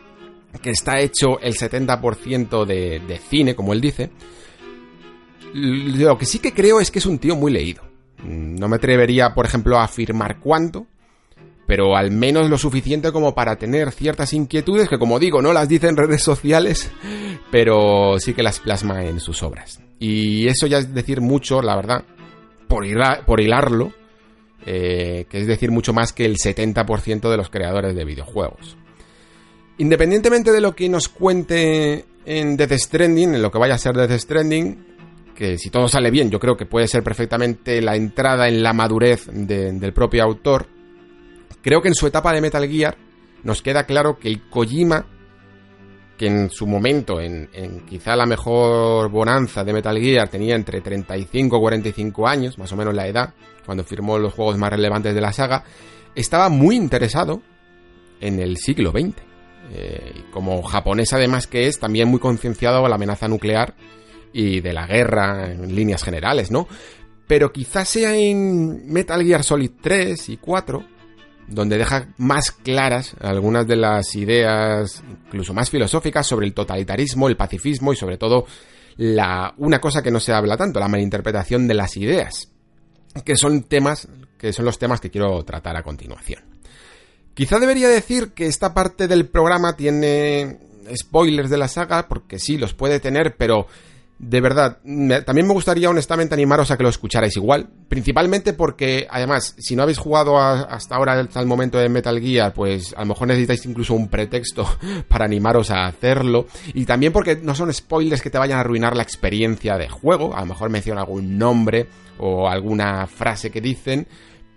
que 0.60 0.70
está 0.70 1.00
hecho 1.00 1.40
el 1.40 1.54
70% 1.54 2.66
de, 2.66 3.00
de 3.00 3.18
cine, 3.18 3.54
como 3.54 3.72
él 3.72 3.80
dice, 3.80 4.10
lo 5.54 6.18
que 6.18 6.26
sí 6.26 6.38
que 6.38 6.52
creo 6.52 6.80
es 6.80 6.90
que 6.90 6.98
es 6.98 7.06
un 7.06 7.18
tío 7.18 7.36
muy 7.36 7.52
leído. 7.52 7.82
No 8.24 8.68
me 8.68 8.76
atrevería, 8.76 9.34
por 9.34 9.46
ejemplo, 9.46 9.78
a 9.78 9.84
afirmar 9.84 10.38
cuánto, 10.38 10.86
pero 11.66 11.96
al 11.96 12.10
menos 12.10 12.50
lo 12.50 12.58
suficiente 12.58 13.12
como 13.12 13.34
para 13.34 13.56
tener 13.56 13.92
ciertas 13.92 14.32
inquietudes 14.32 14.88
que, 14.88 14.98
como 14.98 15.18
digo, 15.18 15.40
no 15.40 15.52
las 15.52 15.68
dice 15.68 15.88
en 15.88 15.96
redes 15.96 16.22
sociales, 16.22 16.90
pero 17.50 18.18
sí 18.18 18.34
que 18.34 18.42
las 18.42 18.60
plasma 18.60 19.04
en 19.04 19.20
sus 19.20 19.42
obras. 19.42 19.80
Y 19.98 20.48
eso 20.48 20.66
ya 20.66 20.78
es 20.78 20.92
decir 20.92 21.20
mucho, 21.20 21.62
la 21.62 21.76
verdad, 21.76 22.04
por, 22.68 22.84
hilarlo, 23.40 23.92
eh, 24.66 25.26
que 25.28 25.38
es 25.38 25.46
decir 25.46 25.70
mucho 25.70 25.92
más 25.92 26.12
que 26.12 26.24
el 26.24 26.36
70% 26.36 27.30
de 27.30 27.36
los 27.36 27.50
creadores 27.50 27.94
de 27.94 28.04
videojuegos. 28.04 28.76
Independientemente 29.78 30.52
de 30.52 30.60
lo 30.60 30.74
que 30.74 30.88
nos 30.88 31.08
cuente 31.08 32.04
en 32.24 32.56
Death 32.56 32.72
Stranding, 32.72 33.34
en 33.34 33.42
lo 33.42 33.50
que 33.50 33.58
vaya 33.58 33.74
a 33.74 33.78
ser 33.78 33.94
Death 33.94 34.18
Stranding, 34.18 34.86
que 35.34 35.58
si 35.58 35.70
todo 35.70 35.88
sale 35.88 36.10
bien, 36.10 36.30
yo 36.30 36.38
creo 36.38 36.56
que 36.56 36.66
puede 36.66 36.88
ser 36.88 37.02
perfectamente 37.02 37.80
la 37.80 37.96
entrada 37.96 38.48
en 38.48 38.62
la 38.62 38.72
madurez 38.72 39.26
del 39.32 39.92
propio 39.92 40.22
autor, 40.22 40.66
Creo 41.62 41.80
que 41.80 41.88
en 41.88 41.94
su 41.94 42.06
etapa 42.06 42.32
de 42.32 42.40
Metal 42.40 42.68
Gear 42.68 42.96
nos 43.44 43.62
queda 43.62 43.84
claro 43.84 44.18
que 44.18 44.28
el 44.28 44.48
Kojima, 44.48 45.06
que 46.18 46.26
en 46.26 46.50
su 46.50 46.66
momento, 46.66 47.20
en, 47.20 47.48
quizá 47.88 48.16
la 48.16 48.26
mejor 48.26 49.08
bonanza 49.10 49.64
de 49.64 49.72
Metal 49.72 49.96
Gear, 49.98 50.28
tenía 50.28 50.56
entre 50.56 50.80
35 50.80 51.56
y 51.56 51.60
45 51.60 52.28
años, 52.28 52.58
más 52.58 52.72
o 52.72 52.76
menos 52.76 52.94
la 52.94 53.06
edad, 53.06 53.34
cuando 53.64 53.84
firmó 53.84 54.18
los 54.18 54.34
juegos 54.34 54.58
más 54.58 54.70
relevantes 54.70 55.14
de 55.14 55.20
la 55.20 55.32
saga, 55.32 55.64
estaba 56.14 56.48
muy 56.48 56.76
interesado 56.76 57.42
en 58.20 58.40
el 58.40 58.56
siglo 58.56 58.90
XX. 58.90 59.14
Eh, 59.74 60.24
como 60.32 60.62
japonés 60.62 61.12
además 61.12 61.46
que 61.46 61.66
es, 61.66 61.78
también 61.78 62.08
muy 62.08 62.18
concienciado 62.18 62.84
a 62.84 62.88
la 62.88 62.96
amenaza 62.96 63.28
nuclear 63.28 63.74
y 64.32 64.60
de 64.60 64.72
la 64.72 64.86
guerra 64.86 65.52
en 65.52 65.74
líneas 65.74 66.02
generales, 66.02 66.50
¿no? 66.50 66.66
Pero 67.26 67.52
quizás 67.52 67.88
sea 67.88 68.14
en 68.14 68.92
Metal 68.92 69.22
Gear 69.24 69.44
Solid 69.44 69.70
3 69.80 70.28
y 70.28 70.36
4 70.36 70.91
donde 71.52 71.78
deja 71.78 72.08
más 72.18 72.50
claras 72.50 73.14
algunas 73.20 73.66
de 73.66 73.76
las 73.76 74.14
ideas, 74.14 75.02
incluso 75.26 75.54
más 75.54 75.70
filosóficas, 75.70 76.26
sobre 76.26 76.46
el 76.46 76.54
totalitarismo, 76.54 77.28
el 77.28 77.36
pacifismo 77.36 77.92
y 77.92 77.96
sobre 77.96 78.18
todo 78.18 78.46
la, 78.96 79.54
una 79.58 79.80
cosa 79.80 80.02
que 80.02 80.10
no 80.10 80.20
se 80.20 80.32
habla 80.32 80.56
tanto, 80.56 80.80
la 80.80 80.88
malinterpretación 80.88 81.66
de 81.68 81.74
las 81.74 81.96
ideas, 81.96 82.50
que 83.24 83.36
son 83.36 83.64
temas, 83.64 84.08
que 84.38 84.52
son 84.52 84.64
los 84.64 84.78
temas 84.78 85.00
que 85.00 85.10
quiero 85.10 85.42
tratar 85.44 85.76
a 85.76 85.82
continuación. 85.82 86.42
Quizá 87.34 87.58
debería 87.58 87.88
decir 87.88 88.32
que 88.32 88.46
esta 88.46 88.74
parte 88.74 89.08
del 89.08 89.26
programa 89.28 89.76
tiene 89.76 90.58
spoilers 90.94 91.48
de 91.50 91.58
la 91.58 91.68
saga, 91.68 92.08
porque 92.08 92.38
sí, 92.38 92.58
los 92.58 92.74
puede 92.74 93.00
tener, 93.00 93.36
pero 93.36 93.66
de 94.22 94.40
verdad, 94.40 94.78
también 95.26 95.48
me 95.48 95.52
gustaría 95.52 95.90
honestamente 95.90 96.34
animaros 96.34 96.70
a 96.70 96.76
que 96.76 96.84
lo 96.84 96.88
escucharais 96.88 97.36
igual, 97.36 97.68
principalmente 97.88 98.52
porque 98.52 99.08
además, 99.10 99.56
si 99.58 99.74
no 99.74 99.82
habéis 99.82 99.98
jugado 99.98 100.38
hasta 100.38 100.94
ahora 100.94 101.18
hasta 101.18 101.40
el 101.40 101.46
momento 101.46 101.76
de 101.76 101.88
Metal 101.88 102.20
Gear, 102.20 102.54
pues 102.54 102.94
a 102.96 103.00
lo 103.00 103.06
mejor 103.06 103.26
necesitáis 103.26 103.66
incluso 103.66 103.94
un 103.94 104.06
pretexto 104.06 104.64
para 105.08 105.24
animaros 105.24 105.72
a 105.72 105.86
hacerlo, 105.86 106.46
y 106.72 106.84
también 106.84 107.12
porque 107.12 107.34
no 107.42 107.56
son 107.56 107.74
spoilers 107.74 108.22
que 108.22 108.30
te 108.30 108.38
vayan 108.38 108.58
a 108.58 108.60
arruinar 108.60 108.96
la 108.96 109.02
experiencia 109.02 109.76
de 109.76 109.88
juego, 109.88 110.36
a 110.36 110.40
lo 110.42 110.46
mejor 110.46 110.70
menciona 110.70 111.00
algún 111.00 111.36
nombre 111.36 111.88
o 112.18 112.48
alguna 112.48 113.08
frase 113.08 113.50
que 113.50 113.60
dicen, 113.60 114.06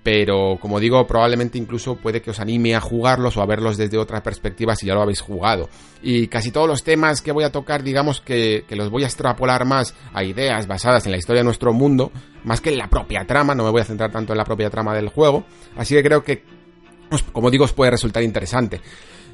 pero 0.05 0.59
como 0.61 0.79
digo, 0.79 1.07
probablemente 1.07 1.57
incluso 1.57 1.95
puede 1.95 2.21
que 2.21 2.29
os 2.29 2.39
anime 2.39 2.75
a 2.75 2.79
jugarlos 2.79 3.37
o 3.37 3.41
a 3.41 3.47
verlos 3.47 3.75
desde 3.75 3.97
otra 3.97 4.21
perspectiva 4.21 4.75
si 4.75 4.85
ya 4.85 4.93
lo 4.93 5.01
habéis 5.01 5.19
jugado. 5.19 5.67
Y 6.03 6.27
casi 6.27 6.51
todos 6.51 6.67
los 6.67 6.83
temas 6.83 7.23
que 7.23 7.31
voy 7.31 7.43
a 7.43 7.51
tocar, 7.51 7.81
digamos 7.81 8.21
que, 8.21 8.65
los 8.69 8.91
voy 8.91 9.01
a 9.01 9.07
extrapolar 9.07 9.65
más 9.65 9.95
a 10.13 10.23
ideas 10.23 10.67
basadas 10.67 11.07
en 11.07 11.11
la 11.11 11.17
historia 11.17 11.39
de 11.39 11.45
nuestro 11.45 11.73
mundo, 11.73 12.11
más 12.43 12.61
que 12.61 12.69
en 12.69 12.77
la 12.77 12.87
propia 12.87 13.25
trama, 13.25 13.55
no 13.55 13.63
me 13.63 13.71
voy 13.71 13.81
a 13.81 13.85
centrar 13.85 14.11
tanto 14.11 14.31
en 14.31 14.37
la 14.37 14.43
propia 14.43 14.69
trama 14.69 14.93
del 14.93 15.09
juego, 15.09 15.43
así 15.75 15.95
que 15.95 16.03
creo 16.03 16.23
que, 16.23 16.43
como 17.31 17.49
digo, 17.49 17.65
os 17.65 17.73
puede 17.73 17.89
resultar 17.89 18.21
interesante. 18.21 18.81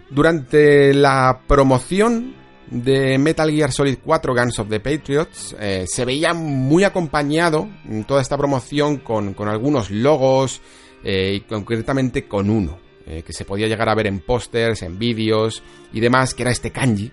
Durante 0.10 0.94
la 0.94 1.42
promoción 1.48 2.34
de 2.72 3.18
Metal 3.18 3.52
Gear 3.52 3.72
Solid 3.72 3.98
4 4.04 4.34
Guns 4.34 4.60
of 4.60 4.70
the 4.70 4.80
Patriots 4.80 5.56
eh, 5.60 5.84
se 5.88 6.06
veía 6.06 6.34
muy 6.34 6.86
acompañado 6.86 7.68
en 7.86 8.06
toda 8.06 8.22
esta 8.22 8.38
promoción 8.38 8.98
con, 8.98 9.36
algunos 9.48 9.92
logos 9.92 10.62
eh, 11.04 11.34
y 11.36 11.42
concretamente 11.42 12.28
con 12.28 12.50
uno 12.50 12.80
eh, 13.06 13.24
que 13.24 13.34
se 13.34 13.44
podía 13.44 13.68
llegar 13.68 13.90
a 13.90 13.96
ver 13.96 14.08
en 14.08 14.22
pósters, 14.22 14.84
en 14.84 14.98
vídeos 14.98 15.62
y 15.92 16.00
demás, 16.00 16.34
que 16.34 16.44
era 16.44 16.52
este 16.52 16.72
kanji, 16.72 17.12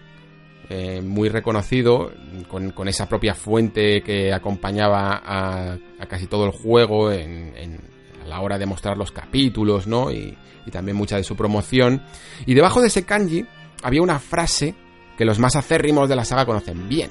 muy 1.02 1.30
reconocido, 1.30 2.12
con, 2.46 2.88
esa 2.88 3.08
propia 3.08 3.34
fuente 3.34 4.02
que 4.02 4.34
acompañaba 4.34 5.22
a, 5.24 5.78
casi 6.06 6.26
todo 6.26 6.44
el 6.44 6.52
juego 6.52 7.10
en, 7.10 7.80
a 8.22 8.28
la 8.28 8.40
hora 8.42 8.58
de 8.58 8.66
mostrar 8.66 8.98
los 8.98 9.10
capítulos, 9.10 9.86
¿no? 9.86 10.12
Y, 10.12 10.36
y 10.66 10.70
también 10.70 10.94
mucha 10.94 11.16
de 11.16 11.24
su 11.24 11.36
promoción. 11.36 12.02
Y 12.44 12.52
debajo 12.52 12.82
de 12.82 12.88
ese 12.88 13.04
kanji 13.04 13.46
había 13.82 14.02
una 14.02 14.18
frase 14.18 14.74
que 15.18 15.24
los 15.24 15.40
más 15.40 15.56
acérrimos 15.56 16.08
de 16.08 16.14
la 16.14 16.24
saga 16.24 16.46
conocen 16.46 16.88
bien, 16.88 17.10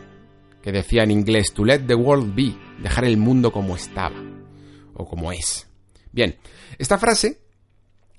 que 0.63 0.71
decía 0.71 1.03
en 1.03 1.11
inglés 1.11 1.53
To 1.53 1.65
let 1.65 1.79
the 1.79 1.93
world 1.93 2.33
be, 2.33 2.55
dejar 2.81 3.03
el 3.03 3.17
mundo 3.17 3.51
como 3.51 3.75
estaba, 3.75 4.15
o 4.93 5.05
como 5.05 5.33
es. 5.33 5.67
Bien, 6.13 6.37
esta 6.79 6.97
frase 6.97 7.41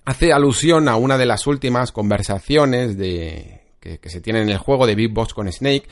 hace 0.05 0.31
alusión 0.31 0.89
a 0.89 0.97
una 0.97 1.17
de 1.17 1.25
las 1.25 1.47
últimas 1.47 1.91
conversaciones 1.91 2.99
de, 2.99 3.63
que, 3.81 3.99
se 4.11 4.21
tienen 4.21 4.43
en 4.43 4.51
el 4.51 4.59
juego 4.59 4.87
de 4.87 4.95
Big 4.95 5.11
Boss 5.11 5.33
con 5.33 5.51
Snake, 5.51 5.89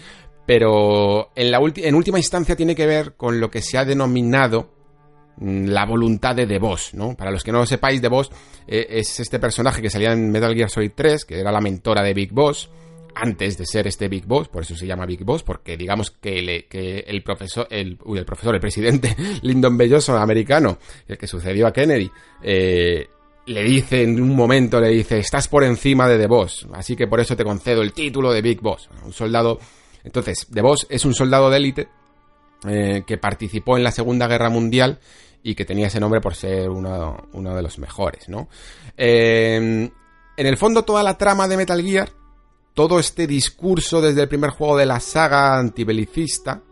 pero 0.47 1.31
en, 1.35 1.95
última 1.95 2.19
instancia 2.19 2.55
tiene 2.55 2.75
que 2.75 2.85
ver 2.85 3.15
con 3.17 3.41
lo 3.41 3.51
que 3.51 3.63
se 3.63 3.79
ha 3.79 3.87
denominado 3.87 4.75
mm, 5.39 5.69
la 5.69 5.87
voluntad 5.87 6.37
de 6.37 6.47
The 6.47 6.59
Boss, 6.59 6.93
¿no? 6.93 7.17
Para 7.17 7.31
los 7.31 7.43
que 7.43 7.51
no 7.51 7.61
lo 7.61 7.67
sepáis, 7.67 8.03
The 8.03 8.09
Boss 8.09 8.31
eh, 8.67 8.87
es 8.91 9.21
este 9.21 9.39
personaje 9.39 9.81
que 9.81 9.89
salía 9.89 10.13
en 10.13 10.31
Metal 10.31 10.55
Gear 10.55 10.69
Solid 10.69 10.93
3, 10.95 11.25
que 11.25 11.41
era 11.41 11.51
la 11.51 11.63
mentora 11.63 12.03
de 12.03 12.13
Big 12.13 12.31
Boss, 12.31 12.69
antes 13.17 13.57
de 13.57 13.65
ser 13.65 13.87
este 13.87 14.09
Big 14.09 14.27
Boss, 14.27 14.49
por 14.49 14.63
eso 14.63 14.77
se 14.77 14.87
llama 14.87 15.07
Big 15.07 15.25
Boss, 15.25 15.43
porque 15.43 15.77
digamos 15.77 16.11
que, 16.11 16.67
el 17.07 17.23
profesor, 17.23 17.67
el, 17.71 17.97
profesor, 17.97 18.55
el 18.55 18.61
presidente 18.61 19.17
Lyndon 19.43 19.77
Belloso 19.79 20.15
americano, 20.19 20.79
el 21.09 21.17
que 21.17 21.27
sucedió 21.27 21.67
a 21.67 21.73
Kennedy, 21.73 22.11
eh, 22.43 23.09
le 23.47 23.63
dice 23.65 24.03
en 24.03 24.21
un 24.21 24.37
momento, 24.37 24.79
le 24.81 24.91
dice, 24.91 25.19
estás 25.19 25.49
por 25.49 25.65
encima 25.65 26.07
de 26.09 26.19
The 26.19 26.27
Boss, 26.27 26.69
así 26.75 26.95
que 26.95 27.07
por 27.07 27.19
eso 27.19 27.35
te 27.35 27.43
concedo 27.43 27.81
el 27.81 27.95
título 27.95 28.33
de 28.33 28.43
Big 28.43 28.61
Boss. 28.61 28.91
Un 29.03 29.15
soldado, 29.15 29.61
entonces, 30.05 30.47
The 30.53 30.61
Boss 30.61 30.87
es 30.91 31.07
un 31.07 31.15
soldado 31.15 31.49
de 31.49 31.57
élite 31.57 31.89
eh, 32.69 33.03
que 33.07 33.17
participó 33.17 33.79
en 33.79 33.85
la 33.85 33.93
Segunda 33.93 34.29
Guerra 34.29 34.51
Mundial 34.51 34.99
y 35.43 35.55
que 35.55 35.65
tenía 35.65 35.87
ese 35.87 36.01
nombre 36.01 36.21
por 36.21 36.35
ser 36.35 36.69
uno, 36.69 37.27
de 37.33 37.63
los 37.63 37.79
mejores, 37.79 38.29
¿no? 38.29 38.49
Eh, 38.95 39.91
en 40.37 40.47
el 40.47 40.59
fondo, 40.59 40.85
toda 40.85 41.03
la 41.03 41.17
trama 41.17 41.49
de 41.49 41.57
Metal 41.57 41.83
Gear 41.83 42.11
todo 42.77 42.99
este 43.01 43.27
discurso 43.27 44.03
desde 44.03 44.21
el 44.21 44.29
primer 44.29 44.51
juego 44.51 44.77
de 44.77 44.85
la 44.85 45.01
saga 45.01 45.59
antibelicista, 45.59 46.63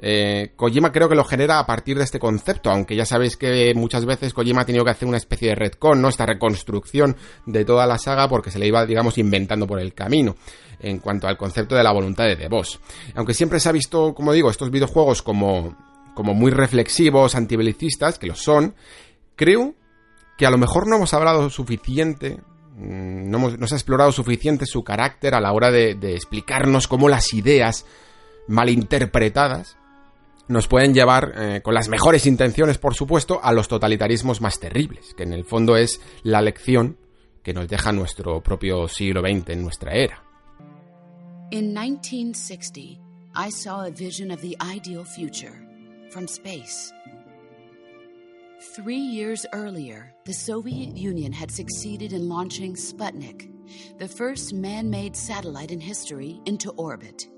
eh, 0.00 0.52
Kojima 0.56 0.90
creo 0.90 1.08
que 1.08 1.14
lo 1.14 1.22
genera 1.22 1.60
a 1.60 1.66
partir 1.66 1.96
de 1.96 2.02
este 2.02 2.18
concepto, 2.18 2.68
aunque 2.68 2.96
ya 2.96 3.06
sabéis 3.06 3.36
que 3.36 3.72
muchas 3.76 4.04
veces 4.04 4.34
Kojima 4.34 4.62
ha 4.62 4.66
tenido 4.66 4.84
que 4.84 4.90
hacer 4.90 5.06
una 5.06 5.18
especie 5.18 5.50
de 5.50 5.54
retcon, 5.54 6.02
¿no? 6.02 6.08
Esta 6.08 6.26
reconstrucción 6.26 7.16
de 7.46 7.64
toda 7.64 7.86
la 7.86 7.96
saga 7.96 8.28
porque 8.28 8.50
se 8.50 8.58
le 8.58 8.66
iba, 8.66 8.84
digamos, 8.84 9.18
inventando 9.18 9.68
por 9.68 9.78
el 9.78 9.94
camino 9.94 10.34
en 10.80 10.98
cuanto 10.98 11.28
al 11.28 11.36
concepto 11.36 11.76
de 11.76 11.84
la 11.84 11.92
voluntad 11.92 12.24
de 12.24 12.34
The 12.34 12.48
Boss. 12.48 12.80
Aunque 13.14 13.32
siempre 13.32 13.60
se 13.60 13.68
ha 13.68 13.72
visto, 13.72 14.14
como 14.14 14.32
digo, 14.32 14.50
estos 14.50 14.72
videojuegos 14.72 15.22
como 15.22 15.76
como 16.16 16.34
muy 16.34 16.50
reflexivos, 16.50 17.36
antibelicistas, 17.36 18.18
que 18.18 18.26
lo 18.26 18.34
son, 18.34 18.74
creo 19.36 19.76
que 20.36 20.46
a 20.46 20.50
lo 20.50 20.58
mejor 20.58 20.88
no 20.88 20.96
hemos 20.96 21.14
hablado 21.14 21.50
suficiente, 21.50 22.40
no, 22.76 23.38
hemos, 23.38 23.68
se 23.68 23.74
ha 23.74 23.78
explorado 23.78 24.12
suficiente 24.12 24.66
su 24.66 24.84
carácter 24.84 25.34
a 25.34 25.40
la 25.40 25.52
hora 25.52 25.70
de, 25.70 25.94
de 25.94 26.14
explicarnos 26.14 26.88
cómo 26.88 27.08
las 27.08 27.32
ideas 27.32 27.86
malinterpretadas 28.48 29.76
nos 30.48 30.68
pueden 30.68 30.94
llevar, 30.94 31.32
eh, 31.36 31.60
con 31.62 31.74
las 31.74 31.88
mejores 31.88 32.26
intenciones, 32.26 32.78
por 32.78 32.94
supuesto, 32.94 33.40
a 33.42 33.52
los 33.52 33.68
totalitarismos 33.68 34.40
más 34.40 34.60
terribles, 34.60 35.14
que 35.14 35.24
en 35.24 35.32
el 35.32 35.44
fondo 35.44 35.76
es 35.76 36.00
la 36.22 36.40
lección 36.40 36.98
que 37.42 37.52
nos 37.52 37.68
deja 37.68 37.92
nuestro 37.92 38.42
propio 38.42 38.88
siglo 38.88 39.22
XX 39.22 39.50
en 39.50 39.62
nuestra 39.62 39.92
era. 39.92 40.22
In 41.50 41.72
1960, 41.72 42.98
I 43.34 43.50
saw 43.50 43.82
a 43.86 43.90
vision 43.90 44.30
of 44.30 44.40
the 44.40 44.56
ideal 44.60 45.04
future 45.04 45.52
from 46.10 46.26
space. 46.26 46.92
Three 48.58 48.96
years 48.96 49.46
earlier, 49.52 50.14
the 50.24 50.32
Soviet 50.32 50.96
Union 50.96 51.30
had 51.30 51.50
succeeded 51.50 52.14
in 52.14 52.26
launching 52.26 52.74
Sputnik, 52.74 53.50
the 53.98 54.08
first 54.08 54.54
man 54.54 54.88
made 54.88 55.14
satellite 55.14 55.70
in 55.70 55.78
history, 55.78 56.40
into 56.46 56.70
orbit. 56.78 57.28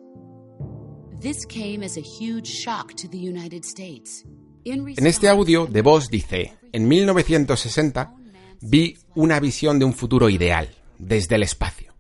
En 4.65 5.07
este 5.07 5.29
audio, 5.29 5.67
de 5.67 5.83
voz 5.83 6.09
dice, 6.09 6.53
en 6.71 6.87
1960 6.87 8.15
vi 8.61 8.97
una 9.17 9.41
visión 9.41 9.81
de 9.81 9.87
un 9.87 9.95
futuro 9.95 10.29
ideal, 10.29 10.69
desde 10.99 11.35
el 11.35 11.43
espacio. 11.43 11.95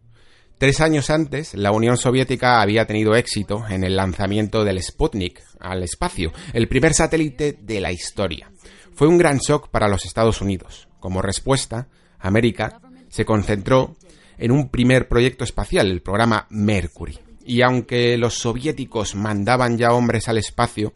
Tres 0.58 0.80
años 0.80 1.10
antes, 1.10 1.54
la 1.54 1.72
Unión 1.72 1.96
Soviética 1.96 2.60
había 2.60 2.86
tenido 2.86 3.16
éxito 3.16 3.64
en 3.68 3.82
el 3.82 3.96
lanzamiento 3.96 4.64
del 4.64 4.80
Sputnik 4.80 5.42
al 5.58 5.82
espacio, 5.82 6.32
el 6.52 6.68
primer 6.68 6.94
satélite 6.94 7.58
de 7.60 7.80
la 7.80 7.90
historia. 7.90 8.50
Fue 8.98 9.06
un 9.06 9.16
gran 9.16 9.38
shock 9.38 9.68
para 9.68 9.86
los 9.86 10.04
Estados 10.04 10.40
Unidos. 10.40 10.88
Como 10.98 11.22
respuesta, 11.22 11.86
América 12.18 12.80
se 13.08 13.24
concentró 13.24 13.94
en 14.38 14.50
un 14.50 14.70
primer 14.70 15.06
proyecto 15.06 15.44
espacial, 15.44 15.88
el 15.88 16.02
programa 16.02 16.48
Mercury 16.50 17.16
y 17.46 17.62
aunque 17.62 18.18
los 18.18 18.34
soviéticos 18.34 19.14
mandaban 19.14 19.78
ya 19.78 19.92
hombres 19.92 20.26
al 20.26 20.38
espacio, 20.38 20.94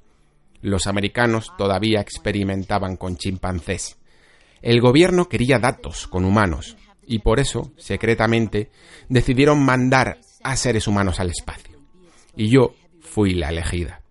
los 0.62 0.88
americanos 0.88 1.52
todavía 1.56 2.00
experimentaban 2.00 2.96
con 2.96 3.16
chimpancés. 3.16 3.98
El 4.62 4.80
gobierno 4.80 5.28
quería 5.28 5.60
datos 5.60 6.08
con 6.08 6.24
humanos 6.24 6.76
y 7.06 7.20
por 7.20 7.38
eso, 7.38 7.70
secretamente, 7.76 8.72
decidieron 9.10 9.64
mandar 9.64 10.18
a 10.42 10.56
seres 10.56 10.88
humanos 10.88 11.20
al 11.20 11.30
espacio. 11.30 11.78
Y 12.34 12.48
yo 12.48 12.74
fui 13.00 13.34
la 13.34 13.50
elegida. 13.50 14.01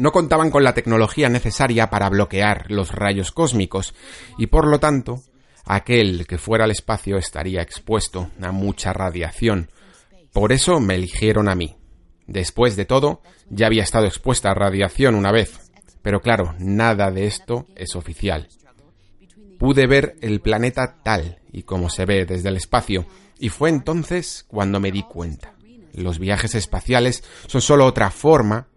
No 0.00 0.12
contaban 0.12 0.50
con 0.50 0.64
la 0.64 0.72
tecnología 0.72 1.28
necesaria 1.28 1.90
para 1.90 2.08
bloquear 2.08 2.70
los 2.70 2.90
rayos 2.90 3.32
cósmicos 3.32 3.92
y 4.38 4.46
por 4.46 4.66
lo 4.66 4.80
tanto, 4.80 5.20
aquel 5.66 6.26
que 6.26 6.38
fuera 6.38 6.64
al 6.64 6.70
espacio 6.70 7.18
estaría 7.18 7.60
expuesto 7.60 8.30
a 8.40 8.50
mucha 8.50 8.94
radiación, 8.94 9.70
por 10.32 10.52
eso 10.52 10.80
me 10.80 10.94
eligieron 10.94 11.50
a 11.50 11.54
mí. 11.54 11.76
Después 12.26 12.76
de 12.76 12.86
todo, 12.86 13.20
ya 13.50 13.66
había 13.66 13.82
estado 13.82 14.06
expuesta 14.06 14.50
a 14.50 14.54
radiación 14.54 15.14
una 15.14 15.32
vez. 15.32 15.70
Pero 16.00 16.22
claro, 16.22 16.54
nada 16.58 17.10
de 17.10 17.26
esto 17.26 17.66
es 17.76 17.94
oficial. 17.94 18.48
Pude 19.58 19.86
ver 19.86 20.16
el 20.22 20.40
planeta 20.40 21.02
tal 21.04 21.40
y 21.52 21.64
como 21.64 21.90
se 21.90 22.06
ve 22.06 22.24
desde 22.24 22.48
el 22.48 22.56
espacio, 22.56 23.04
y 23.38 23.50
fue 23.50 23.68
entonces 23.68 24.46
cuando 24.48 24.80
me 24.80 24.92
di 24.92 25.02
cuenta. 25.02 25.52
Los 25.92 26.18
viajes 26.18 26.54
espaciales 26.54 27.22
son 27.48 27.60
solo 27.60 27.84
otra 27.84 28.10
forma 28.10 28.69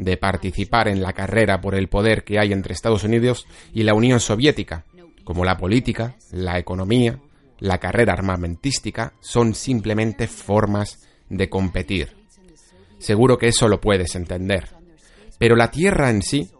de 0.00 0.16
participar 0.16 0.88
en 0.88 1.02
la 1.02 1.12
carrera 1.12 1.60
por 1.60 1.74
el 1.74 1.88
poder 1.88 2.24
que 2.24 2.38
hay 2.38 2.52
entre 2.52 2.72
Estados 2.72 3.04
Unidos 3.04 3.46
y 3.72 3.82
la 3.82 3.94
Unión 3.94 4.18
Soviética, 4.18 4.84
como 5.24 5.44
la 5.44 5.58
política, 5.58 6.16
la 6.32 6.58
economía, 6.58 7.20
la 7.58 7.78
carrera 7.78 8.14
armamentística 8.14 9.12
son 9.20 9.54
simplemente 9.54 10.26
formas 10.26 11.06
de 11.28 11.50
competir. 11.50 12.16
Seguro 12.98 13.36
que 13.36 13.48
eso 13.48 13.68
lo 13.68 13.80
puedes 13.80 14.14
entender. 14.14 14.68
Pero 15.38 15.54
la 15.54 15.70
Tierra 15.70 16.10
en 16.10 16.22
sí 16.22 16.50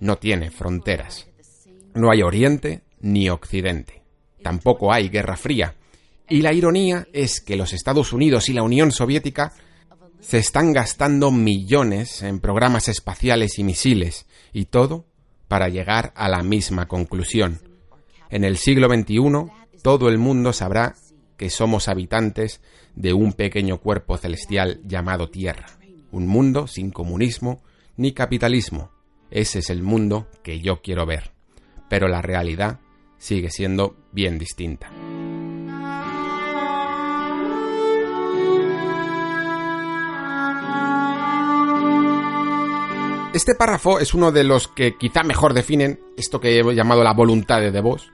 no 0.00 0.16
tiene 0.16 0.50
fronteras. 0.50 1.26
No 1.94 2.10
hay 2.10 2.22
Oriente 2.22 2.82
ni 3.00 3.30
Occidente. 3.30 4.02
Tampoco 4.42 4.92
hay 4.92 5.08
Guerra 5.08 5.36
Fría. 5.36 5.74
Y 6.28 6.42
la 6.42 6.52
ironía 6.52 7.06
es 7.12 7.40
que 7.40 7.56
los 7.56 7.72
Estados 7.72 8.12
Unidos 8.12 8.48
y 8.48 8.52
la 8.52 8.62
Unión 8.62 8.92
Soviética 8.92 9.52
se 10.22 10.38
están 10.38 10.72
gastando 10.72 11.30
millones 11.30 12.22
en 12.22 12.40
programas 12.40 12.88
espaciales 12.88 13.58
y 13.58 13.64
misiles, 13.64 14.26
y 14.52 14.66
todo 14.66 15.04
para 15.48 15.68
llegar 15.68 16.12
a 16.16 16.28
la 16.28 16.42
misma 16.42 16.86
conclusión. 16.88 17.60
En 18.30 18.44
el 18.44 18.56
siglo 18.56 18.88
XXI 18.88 19.50
todo 19.82 20.08
el 20.08 20.16
mundo 20.16 20.52
sabrá 20.52 20.94
que 21.36 21.50
somos 21.50 21.88
habitantes 21.88 22.62
de 22.94 23.12
un 23.12 23.32
pequeño 23.32 23.78
cuerpo 23.78 24.16
celestial 24.16 24.80
llamado 24.84 25.28
Tierra. 25.28 25.66
Un 26.12 26.26
mundo 26.28 26.68
sin 26.68 26.92
comunismo 26.92 27.60
ni 27.96 28.12
capitalismo. 28.12 28.90
Ese 29.30 29.58
es 29.58 29.70
el 29.70 29.82
mundo 29.82 30.28
que 30.42 30.60
yo 30.60 30.80
quiero 30.82 31.04
ver. 31.04 31.32
Pero 31.90 32.06
la 32.06 32.22
realidad 32.22 32.78
sigue 33.18 33.50
siendo 33.50 33.96
bien 34.12 34.38
distinta. 34.38 34.90
Este 43.34 43.54
párrafo 43.54 43.98
es 43.98 44.12
uno 44.12 44.30
de 44.30 44.44
los 44.44 44.68
que 44.68 44.98
quizá 44.98 45.22
mejor 45.22 45.54
definen 45.54 45.98
esto 46.18 46.38
que 46.38 46.58
he 46.58 46.74
llamado 46.74 47.02
la 47.02 47.14
voluntad 47.14 47.60
de 47.60 47.80
Vos. 47.80 48.12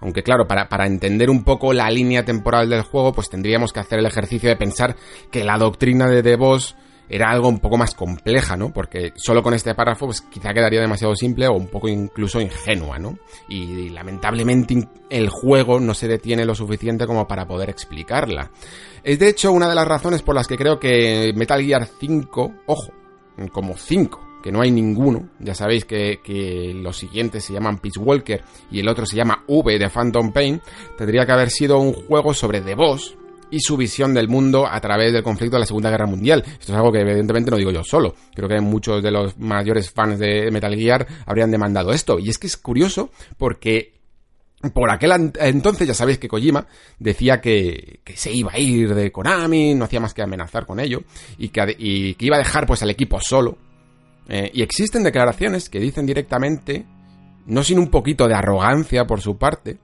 Aunque 0.00 0.22
claro, 0.22 0.46
para, 0.46 0.68
para, 0.68 0.86
entender 0.86 1.30
un 1.30 1.42
poco 1.42 1.72
la 1.72 1.90
línea 1.90 2.24
temporal 2.24 2.70
del 2.70 2.82
juego, 2.82 3.12
pues 3.12 3.28
tendríamos 3.28 3.72
que 3.72 3.80
hacer 3.80 3.98
el 3.98 4.06
ejercicio 4.06 4.48
de 4.48 4.56
pensar 4.56 4.96
que 5.30 5.42
la 5.42 5.58
doctrina 5.58 6.08
de 6.08 6.22
DeVos 6.22 6.76
era 7.08 7.30
algo 7.30 7.48
un 7.48 7.58
poco 7.58 7.76
más 7.76 7.94
compleja, 7.94 8.56
¿no? 8.56 8.72
Porque 8.72 9.12
solo 9.16 9.42
con 9.42 9.52
este 9.52 9.74
párrafo, 9.74 10.06
pues 10.06 10.20
quizá 10.22 10.54
quedaría 10.54 10.80
demasiado 10.80 11.14
simple 11.14 11.46
o 11.46 11.54
un 11.54 11.68
poco 11.68 11.88
incluso 11.88 12.40
ingenua, 12.40 12.98
¿no? 12.98 13.18
Y, 13.48 13.90
lamentablemente 13.90 14.88
el 15.10 15.28
juego 15.28 15.78
no 15.78 15.92
se 15.92 16.08
detiene 16.08 16.44
lo 16.44 16.54
suficiente 16.54 17.06
como 17.06 17.26
para 17.26 17.46
poder 17.46 17.68
explicarla. 17.68 18.50
Es 19.02 19.18
de 19.18 19.28
hecho 19.28 19.52
una 19.52 19.68
de 19.68 19.74
las 19.74 19.86
razones 19.86 20.22
por 20.22 20.34
las 20.34 20.46
que 20.46 20.56
creo 20.56 20.78
que 20.78 21.32
Metal 21.34 21.62
Gear 21.62 21.86
5, 21.86 22.54
ojo, 22.66 22.92
como 23.52 23.76
5, 23.76 24.31
que 24.42 24.52
no 24.52 24.60
hay 24.60 24.70
ninguno. 24.70 25.28
Ya 25.38 25.54
sabéis 25.54 25.84
que, 25.84 26.72
los 26.74 26.96
siguientes 26.96 27.44
se 27.44 27.52
llaman 27.52 27.78
Peace 27.78 27.98
Walker 27.98 28.42
y 28.70 28.80
el 28.80 28.88
otro 28.88 29.06
se 29.06 29.16
llama 29.16 29.44
V 29.46 29.78
de 29.78 29.88
Phantom 29.88 30.32
Pain. 30.32 30.60
Tendría 30.98 31.24
que 31.24 31.32
haber 31.32 31.50
sido 31.50 31.78
un 31.78 31.92
juego 31.92 32.34
sobre 32.34 32.60
The 32.60 32.74
Boss 32.74 33.16
y 33.50 33.60
su 33.60 33.76
visión 33.76 34.14
del 34.14 34.28
mundo 34.28 34.66
a 34.66 34.80
través 34.80 35.12
del 35.12 35.22
conflicto 35.22 35.56
de 35.56 35.60
la 35.60 35.66
Segunda 35.66 35.90
Guerra 35.90 36.06
Mundial. 36.06 36.42
Esto 36.46 36.72
es 36.72 36.78
algo 36.78 36.90
que 36.90 37.00
evidentemente 37.00 37.50
no 37.50 37.56
digo 37.56 37.70
yo 37.70 37.84
solo. 37.84 38.14
Creo 38.34 38.48
que 38.48 38.60
muchos 38.60 39.02
de 39.02 39.10
los 39.10 39.38
mayores 39.38 39.90
fans 39.90 40.18
de 40.18 40.50
Metal 40.50 40.74
Gear 40.74 41.06
habrían 41.26 41.50
demandado 41.50 41.92
esto. 41.92 42.18
Y 42.18 42.30
es 42.30 42.38
que 42.38 42.46
es 42.46 42.56
curioso 42.56 43.10
porque 43.36 43.92
por 44.70 44.90
aquel 44.90 45.32
entonces 45.40 45.88
ya 45.88 45.94
sabéis 45.94 46.18
que 46.18 46.28
Kojima 46.28 46.66
decía 46.98 47.40
que, 47.40 48.00
que, 48.04 48.16
se 48.16 48.32
iba 48.32 48.52
a 48.52 48.58
ir 48.58 48.94
de 48.94 49.10
Konami, 49.10 49.74
no 49.74 49.86
hacía 49.86 50.00
más 50.00 50.14
que 50.14 50.22
amenazar 50.22 50.66
con 50.66 50.78
ello, 50.78 51.02
y 51.36 51.48
que, 51.48 51.74
y 51.78 52.14
que 52.14 52.26
iba 52.26 52.36
a 52.36 52.38
dejar 52.38 52.66
pues 52.66 52.82
al 52.82 52.90
equipo 52.90 53.18
solo, 53.20 53.58
eh, 54.28 54.50
y 54.52 54.62
existen 54.62 55.02
declaraciones 55.02 55.68
que 55.68 55.80
dicen 55.80 56.06
directamente, 56.06 56.86
no 57.46 57.62
sin 57.62 57.78
un 57.78 57.88
poquito 57.88 58.28
de 58.28 58.34
arrogancia 58.34 59.06
por 59.06 59.20
su 59.20 59.36
parte, 59.36 59.78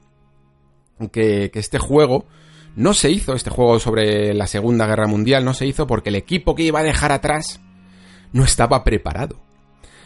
que, 1.13 1.51
que 1.51 1.59
este 1.59 1.79
juego 1.79 2.27
no 2.77 2.95
se 2.95 3.11
hizo, 3.11 3.35
este 3.35 3.51
juego 3.51 3.81
sobre 3.81 4.35
la 4.35 4.47
Segunda 4.47 4.87
Guerra 4.87 5.07
Mundial, 5.07 5.45
no 5.45 5.55
se 5.55 5.67
hizo 5.67 5.87
porque 5.87 6.11
el 6.11 6.17
equipo 6.17 6.55
que 6.55 6.63
iba 6.63 6.81
a 6.81 6.85
dejar 6.85 7.13
atrás 7.13 7.61
no 8.33 8.45
estaba 8.45 8.85
preparado. 8.85 9.41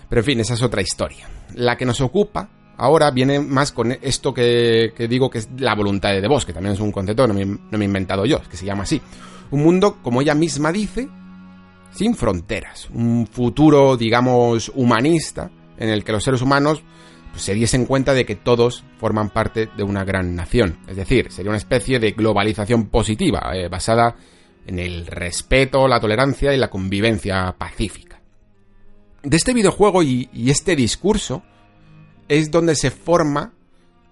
Pero 0.09 0.21
en 0.21 0.25
fin, 0.25 0.41
esa 0.41 0.55
es 0.55 0.63
otra 0.63 0.83
historia. 0.83 1.29
La 1.55 1.77
que 1.77 1.85
nos 1.85 2.01
ocupa 2.01 2.51
ahora 2.77 3.11
viene 3.11 3.41
más 3.41 3.73
con 3.73 3.93
esto 3.93 4.35
que, 4.35 4.93
que 4.97 5.09
digo 5.09 5.31
que 5.31 5.39
es 5.39 5.49
la 5.59 5.75
voluntad 5.75 6.11
de 6.11 6.27
Vos, 6.29 6.45
que 6.45 6.53
también 6.53 6.75
es 6.75 6.81
un 6.81 6.93
concepto 6.93 7.23
que 7.23 7.29
no 7.29 7.35
me, 7.35 7.45
no 7.45 7.79
me 7.79 7.85
he 7.85 7.85
inventado 7.85 8.25
yo, 8.25 8.41
que 8.51 8.57
se 8.57 8.67
llama 8.67 8.83
así. 8.85 9.01
Un 9.51 9.63
mundo, 9.63 9.99
como 10.03 10.23
ella 10.23 10.35
misma 10.35 10.73
dice, 10.73 11.09
sin 11.93 12.15
fronteras, 12.15 12.89
un 12.91 13.27
futuro, 13.27 13.97
digamos, 13.97 14.73
humanista, 14.75 15.51
en 15.79 15.89
el 15.89 16.05
que 16.05 16.13
los 16.13 16.25
seres 16.25 16.43
humanos 16.43 16.83
pues, 17.31 17.43
se 17.43 17.55
diesen 17.55 17.87
cuenta 17.87 18.15
de 18.15 18.25
que 18.25 18.37
todos 18.37 18.85
forman 18.99 19.31
parte 19.31 19.69
de 19.77 19.83
una 19.83 20.05
gran 20.05 20.35
nación. 20.35 20.79
Es 20.89 20.97
decir, 20.97 21.31
sería 21.31 21.51
una 21.51 21.59
especie 21.59 21.99
de 21.99 22.13
globalización 22.13 22.87
positiva, 22.87 23.53
eh, 23.55 23.69
basada 23.69 24.17
en 24.67 24.79
el 24.79 25.07
respeto, 25.07 25.89
la 25.89 26.01
tolerancia 26.01 26.55
y 26.55 26.59
la 26.59 26.71
convivencia 26.71 27.55
pacífica. 27.59 28.21
De 29.23 29.37
este 29.37 29.55
videojuego 29.55 30.03
y, 30.03 30.29
y 30.33 30.51
este 30.51 30.77
discurso 30.77 31.43
es 32.29 32.51
donde 32.51 32.75
se 32.75 32.91
forma 32.91 33.53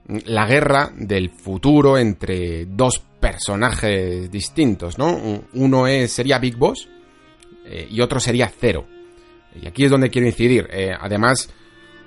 la 0.06 0.46
guerra 0.46 0.92
del 0.96 1.30
futuro 1.30 1.98
entre 1.98 2.66
dos 2.66 2.98
personajes 3.20 4.30
distintos, 4.30 4.98
¿no? 4.98 5.44
Uno 5.54 5.86
es, 5.86 6.12
sería 6.12 6.38
Big 6.38 6.56
Boss, 6.56 6.88
eh, 7.70 7.86
y 7.88 8.00
otro 8.00 8.18
sería 8.20 8.50
cero. 8.60 8.86
Y 9.60 9.66
aquí 9.66 9.84
es 9.84 9.90
donde 9.90 10.10
quiero 10.10 10.26
incidir. 10.26 10.68
Eh, 10.72 10.92
además, 10.98 11.48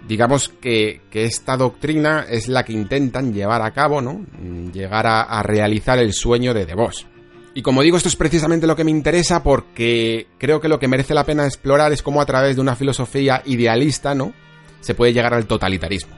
digamos 0.07 0.49
que, 0.49 1.01
esta 1.11 1.55
doctrina 1.57 2.25
es 2.29 2.47
la 2.47 2.63
que 2.63 2.73
intentan 2.73 3.33
llevar 3.33 3.61
a 3.61 3.71
cabo, 3.71 4.01
¿no? 4.01 4.25
Mm, 4.39 4.71
llegar 4.71 5.07
a, 5.07 5.41
realizar 5.43 5.99
el 5.99 6.13
sueño 6.13 6.53
de 6.53 6.65
Boss. 6.73 7.07
Y 7.55 7.61
como 7.61 7.83
digo, 7.83 7.97
esto 7.97 8.09
es 8.09 8.15
precisamente 8.15 8.65
lo 8.65 8.75
que 8.75 8.83
me 8.83 8.91
interesa 8.91 9.43
porque 9.43 10.27
creo 10.39 10.59
que 10.59 10.67
lo 10.67 10.79
que 10.79 10.87
merece 10.87 11.13
la 11.13 11.23
pena 11.23 11.45
explorar 11.45 11.93
es 11.93 12.01
cómo 12.01 12.19
a 12.19 12.25
través 12.25 12.55
de 12.55 12.61
una 12.61 12.75
filosofía 12.75 13.43
idealista, 13.45 14.15
¿no? 14.15 14.33
Se 14.81 14.95
puede 14.95 15.13
llegar 15.13 15.33
al 15.33 15.45
totalitarismo. 15.45 16.15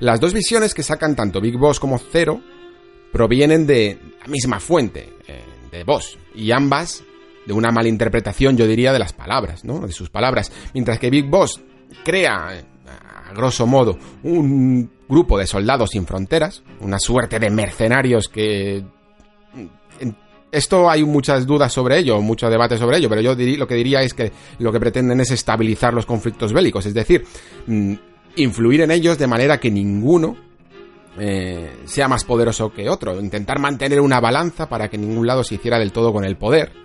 Las 0.00 0.18
dos 0.18 0.34
visiones 0.34 0.74
que 0.74 0.82
sacan 0.82 1.14
tanto 1.14 1.40
Big 1.40 1.56
Boss 1.56 1.78
como 1.78 1.98
Zero 1.98 2.40
provienen 3.12 3.66
de 3.66 3.98
la 4.20 4.26
misma 4.26 4.58
fuente, 4.58 5.12
eh, 5.28 5.44
de 5.70 5.84
Boss, 5.84 6.18
y 6.34 6.50
ambas 6.50 7.04
de 7.46 7.52
una 7.52 7.70
malinterpretación, 7.70 8.56
yo 8.56 8.66
diría, 8.66 8.92
de 8.92 8.98
las 8.98 9.12
palabras, 9.12 9.64
¿no? 9.64 9.80
De 9.80 9.92
sus 9.92 10.10
palabras. 10.10 10.52
Mientras 10.74 10.98
que 10.98 11.10
Big 11.10 11.28
Boss 11.28 11.60
crea 12.04 12.64
grosso 13.32 13.66
modo, 13.66 13.98
un 14.22 14.90
grupo 15.08 15.38
de 15.38 15.46
soldados 15.46 15.90
sin 15.90 16.06
fronteras, 16.06 16.62
una 16.80 16.98
suerte 16.98 17.38
de 17.38 17.50
mercenarios 17.50 18.28
que... 18.28 18.84
Esto 20.50 20.90
hay 20.90 21.02
muchas 21.02 21.46
dudas 21.46 21.72
sobre 21.72 21.98
ello, 21.98 22.20
mucho 22.20 22.50
debate 22.50 22.76
sobre 22.76 22.98
ello, 22.98 23.08
pero 23.08 23.22
yo 23.22 23.34
lo 23.34 23.66
que 23.66 23.74
diría 23.74 24.02
es 24.02 24.12
que 24.12 24.32
lo 24.58 24.70
que 24.70 24.78
pretenden 24.78 25.18
es 25.20 25.30
estabilizar 25.30 25.94
los 25.94 26.04
conflictos 26.04 26.52
bélicos, 26.52 26.84
es 26.84 26.92
decir, 26.92 27.24
mm, 27.66 27.94
influir 28.36 28.82
en 28.82 28.90
ellos 28.90 29.16
de 29.16 29.26
manera 29.26 29.58
que 29.58 29.70
ninguno 29.70 30.36
eh, 31.18 31.70
sea 31.86 32.06
más 32.06 32.24
poderoso 32.24 32.70
que 32.70 32.90
otro, 32.90 33.18
intentar 33.18 33.60
mantener 33.60 34.02
una 34.02 34.20
balanza 34.20 34.68
para 34.68 34.90
que 34.90 34.98
ningún 34.98 35.26
lado 35.26 35.42
se 35.42 35.54
hiciera 35.54 35.78
del 35.78 35.90
todo 35.90 36.12
con 36.12 36.22
el 36.22 36.36
poder 36.36 36.81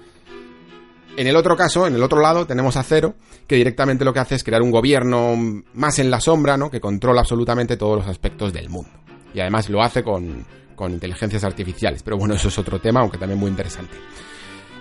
en 1.17 1.27
el 1.27 1.35
otro 1.35 1.57
caso, 1.57 1.87
en 1.87 1.95
el 1.95 2.03
otro 2.03 2.21
lado, 2.21 2.45
tenemos 2.45 2.77
a 2.77 2.83
Cero, 2.83 3.15
que 3.47 3.55
directamente 3.55 4.05
lo 4.05 4.13
que 4.13 4.19
hace 4.19 4.35
es 4.35 4.43
crear 4.43 4.61
un 4.61 4.69
gobierno 4.69 5.35
más 5.73 5.97
en 5.97 6.11
la 6.11 6.21
sombra, 6.21 6.57
¿no? 6.57 6.69
Que 6.69 6.79
controla 6.79 7.21
absolutamente 7.21 7.75
todos 7.75 7.97
los 7.97 8.07
aspectos 8.07 8.53
del 8.53 8.69
mundo. 8.69 8.91
Y 9.33 9.39
además 9.39 9.67
lo 9.69 9.81
hace 9.81 10.03
con, 10.03 10.45
con 10.75 10.93
inteligencias 10.93 11.43
artificiales. 11.43 12.03
Pero 12.03 12.17
bueno, 12.17 12.35
eso 12.35 12.49
es 12.49 12.57
otro 12.59 12.79
tema, 12.79 13.01
aunque 13.01 13.17
también 13.17 13.39
muy 13.39 13.49
interesante. 13.49 13.97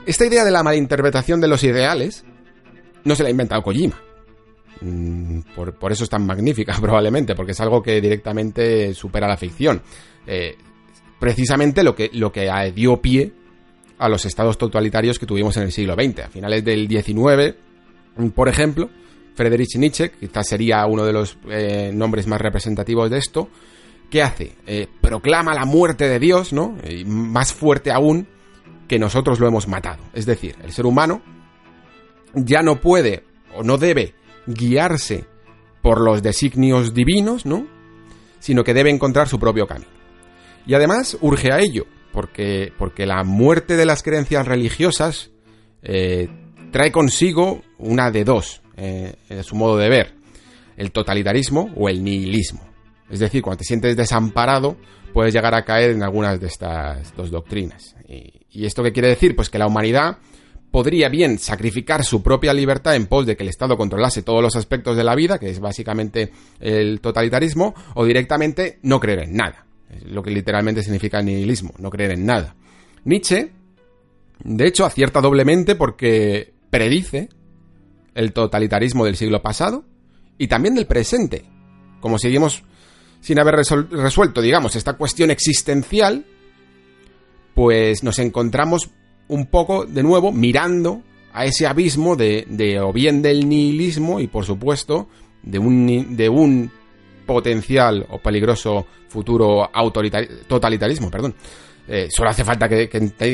Esta 0.05 0.27
idea 0.27 0.44
de 0.44 0.51
la 0.51 0.62
malinterpretación 0.62 1.40
de 1.40 1.49
los 1.49 1.64
ideales 1.64 2.25
no 3.05 3.14
se 3.16 3.22
la 3.22 3.29
ha 3.29 3.31
inventado 3.31 3.62
Kojima. 3.62 3.99
Mm, 4.83 5.40
por, 5.55 5.90
eso 5.90 6.05
es 6.05 6.11
tan 6.11 6.27
magnífica, 6.27 6.77
probablemente, 6.81 7.35
porque 7.35 7.53
es 7.53 7.61
algo 7.61 7.83
que 7.83 8.01
directamente 8.01 8.92
supera 8.92 9.27
la 9.27 9.38
ficción. 9.38 9.81
Eh, 10.27 10.57
precisamente 11.18 11.83
lo 11.83 11.94
que, 11.94 12.11
lo 12.12 12.31
que 12.31 12.51
dio 12.75 13.01
pie 13.01 13.33
a 13.98 14.09
los 14.09 14.24
estados 14.24 14.59
totalitarios 14.59 15.18
que 15.18 15.26
tuvimos 15.26 15.56
en 15.56 15.64
el 15.64 15.72
siglo 15.72 15.94
XX. 15.94 16.20
A 16.20 16.28
finales 16.28 16.64
del 16.64 16.88
XIX, 16.88 17.54
por 18.35 18.48
ejemplo, 18.48 18.90
Friedrich 19.35 19.76
Nietzsche, 19.76 20.11
quizás 20.11 20.48
sería 20.48 20.87
uno 20.87 21.04
de 21.04 21.12
los 21.12 21.38
eh, 21.48 21.90
nombres 21.92 22.26
más 22.26 22.40
representativos 22.40 23.11
de 23.11 23.18
esto, 23.18 23.48
¿qué 24.11 24.22
hace? 24.22 24.56
Eh, 24.66 24.88
proclama 25.00 25.54
la 25.54 25.64
muerte 25.64 26.09
de 26.09 26.18
Dios, 26.18 26.52
¿no? 26.52 26.76
Y 26.88 27.04
más 27.04 27.52
fuerte 27.52 27.92
aún 27.92 28.26
que 28.88 28.98
nosotros 28.98 29.40
lo 29.40 29.46
hemos 29.46 29.68
matado. 29.68 30.02
Es 30.14 30.26
decir, 30.26 30.56
el 30.62 30.72
ser 30.72 30.87
humano 30.87 31.22
ya 32.35 32.62
no 32.62 32.80
puede 32.80 33.24
o 33.54 33.62
no 33.62 33.78
debe 33.78 34.14
guiarse 34.46 35.24
por 35.82 36.00
los 36.00 36.22
designios 36.22 36.94
divinos, 36.94 37.46
¿no? 37.46 37.66
Sino 38.38 38.64
que 38.64 38.74
debe 38.74 38.90
encontrar 38.90 39.28
su 39.28 39.38
propio 39.38 39.66
camino. 39.66 39.90
Y 40.66 40.74
además 40.74 41.16
urge 41.20 41.52
a 41.52 41.61
ello, 41.61 41.87
porque, 42.16 42.72
porque 42.79 43.05
la 43.05 43.24
muerte 43.24 43.76
de 43.76 43.85
las 43.85 44.02
creencias 44.02 44.48
religiosas 44.48 45.33
eh, 45.83 46.31
trae 46.72 46.90
consigo 46.90 47.61
una 47.76 48.11
de 48.11 48.24
dos, 48.24 48.62
eh, 48.79 49.16
en 49.29 49.44
su 49.44 49.55
modo 49.55 49.76
de 49.76 49.90
ver, 49.90 50.14
el 50.79 50.92
totalitarismo 50.92 51.70
o 51.76 51.90
el 51.90 52.02
nihilismo. 52.02 52.66
Es 53.11 53.18
decir, 53.18 53.42
cuando 53.42 53.59
te 53.59 53.64
sientes 53.64 53.94
desamparado, 53.98 54.79
puedes 55.12 55.35
llegar 55.35 55.55
a 55.55 55.66
caer 55.66 55.90
en 55.90 56.02
algunas 56.02 56.40
de 56.40 56.46
estas 56.46 57.14
dos 57.14 57.31
doctrinas. 57.31 57.94
Y, 58.09 58.33
y 58.50 58.64
esto 58.64 58.83
qué 58.83 58.92
quiere 58.92 59.09
decir? 59.09 59.37
Pues 59.37 59.50
que 59.50 59.59
la 59.59 59.66
humanidad 59.66 60.16
podría 60.70 61.11
bien 61.11 61.38
sacrificar 61.38 62.02
su 62.02 62.22
propia 62.22 62.55
libertad 62.55 62.96
en 62.96 63.09
pos 63.09 63.26
de 63.26 63.37
que 63.37 63.42
el 63.42 63.50
Estado 63.50 63.76
controlase 63.76 64.22
todos 64.22 64.42
los 64.42 64.57
aspectos 64.57 64.96
de 64.96 65.05
la 65.05 65.14
vida, 65.14 65.38
que 65.38 65.50
es 65.50 65.61
básicamente 65.61 66.33
el 66.61 67.02
totalitarismo, 67.02 67.74
o 67.92 68.07
directamente 68.07 68.79
no 68.81 69.00
creer 69.00 69.24
en 69.24 69.35
nada 69.35 69.65
lo 70.05 70.22
que 70.22 70.31
literalmente 70.31 70.83
significa 70.83 71.22
nihilismo, 71.22 71.72
no 71.79 71.90
creer 71.90 72.12
en 72.12 72.27
nada. 72.27 72.55
Nietzsche, 73.05 73.53
de 74.42 74.66
hecho, 74.66 74.85
acierta 74.85 75.20
doblemente 75.20 75.75
porque 75.75 76.53
predice 76.70 77.29
el 78.14 78.33
totalitarismo 78.33 79.05
del 79.05 79.16
siglo 79.16 79.42
pasado 79.42 79.85
y 80.38 80.49
también 80.49 80.75
del 80.75 80.87
presente. 80.87 81.44
Como 82.01 82.18
seguimos 82.18 82.62
sin 83.20 83.38
haber 83.38 83.57
resuelto, 83.57 84.40
digamos, 84.40 84.77
esta 84.77 84.94
cuestión 84.94 85.31
existencial, 85.31 86.25
pues 87.55 88.03
nos 88.03 88.18
encontramos 88.18 88.90
un 89.29 89.46
poco 89.46 89.87
de 89.87 90.03
nuevo 90.03 90.33
mirando 90.33 91.03
a 91.33 91.44
ese 91.44 91.66
abismo 91.66 92.16
de, 92.16 92.46
de 92.49 92.81
o 92.81 92.92
bien 92.92 93.22
del 93.22 93.49
nihilismo 93.49 94.20
y 94.20 94.27
por 94.27 94.44
supuesto 94.44 95.09
de 95.42 95.59
un, 95.59 96.16
de 96.16 96.29
un 96.29 96.70
potencial 97.27 98.07
o 98.09 98.19
peligroso 98.19 98.87
futuro 99.09 99.69
totalitarismo, 100.47 101.11
perdón. 101.11 101.35
Eh, 101.89 102.09
solo 102.11 102.31
hace 102.31 102.45
falta 102.45 102.69
que, 102.69 102.89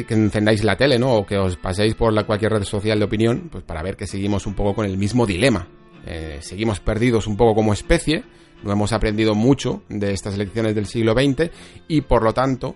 encendáis 0.09 0.63
la 0.63 0.77
tele, 0.77 0.99
¿no? 0.99 1.15
O 1.17 1.27
que 1.27 1.39
os 1.39 1.57
paséis 1.57 1.95
por 1.95 2.13
la, 2.13 2.25
cualquier 2.25 2.53
red 2.53 2.65
social 2.65 2.99
de 2.99 3.05
opinión, 3.05 3.49
pues 3.51 3.65
para 3.65 3.83
ver 3.83 3.97
que 3.97 4.07
seguimos 4.07 4.47
un 4.47 4.55
poco 4.55 4.75
con 4.75 4.87
el 4.87 4.99
mismo 4.99 5.27
dilema. 5.27 5.69
Eh, 6.07 6.39
seguimos 6.43 6.81
perdidos 6.81 7.27
un 7.27 7.37
poco 7.37 7.55
como 7.55 7.73
especie, 7.73 8.25
no 8.63 8.73
hemos 8.73 8.93
aprendido 8.93 9.35
mucho 9.35 9.83
de 9.89 10.13
estas 10.13 10.37
lecciones 10.37 10.75
del 10.75 10.87
siglo 10.87 11.15
XX 11.15 11.51
y 11.89 12.03
por 12.03 12.23
lo 12.23 12.35
tanto 12.35 12.75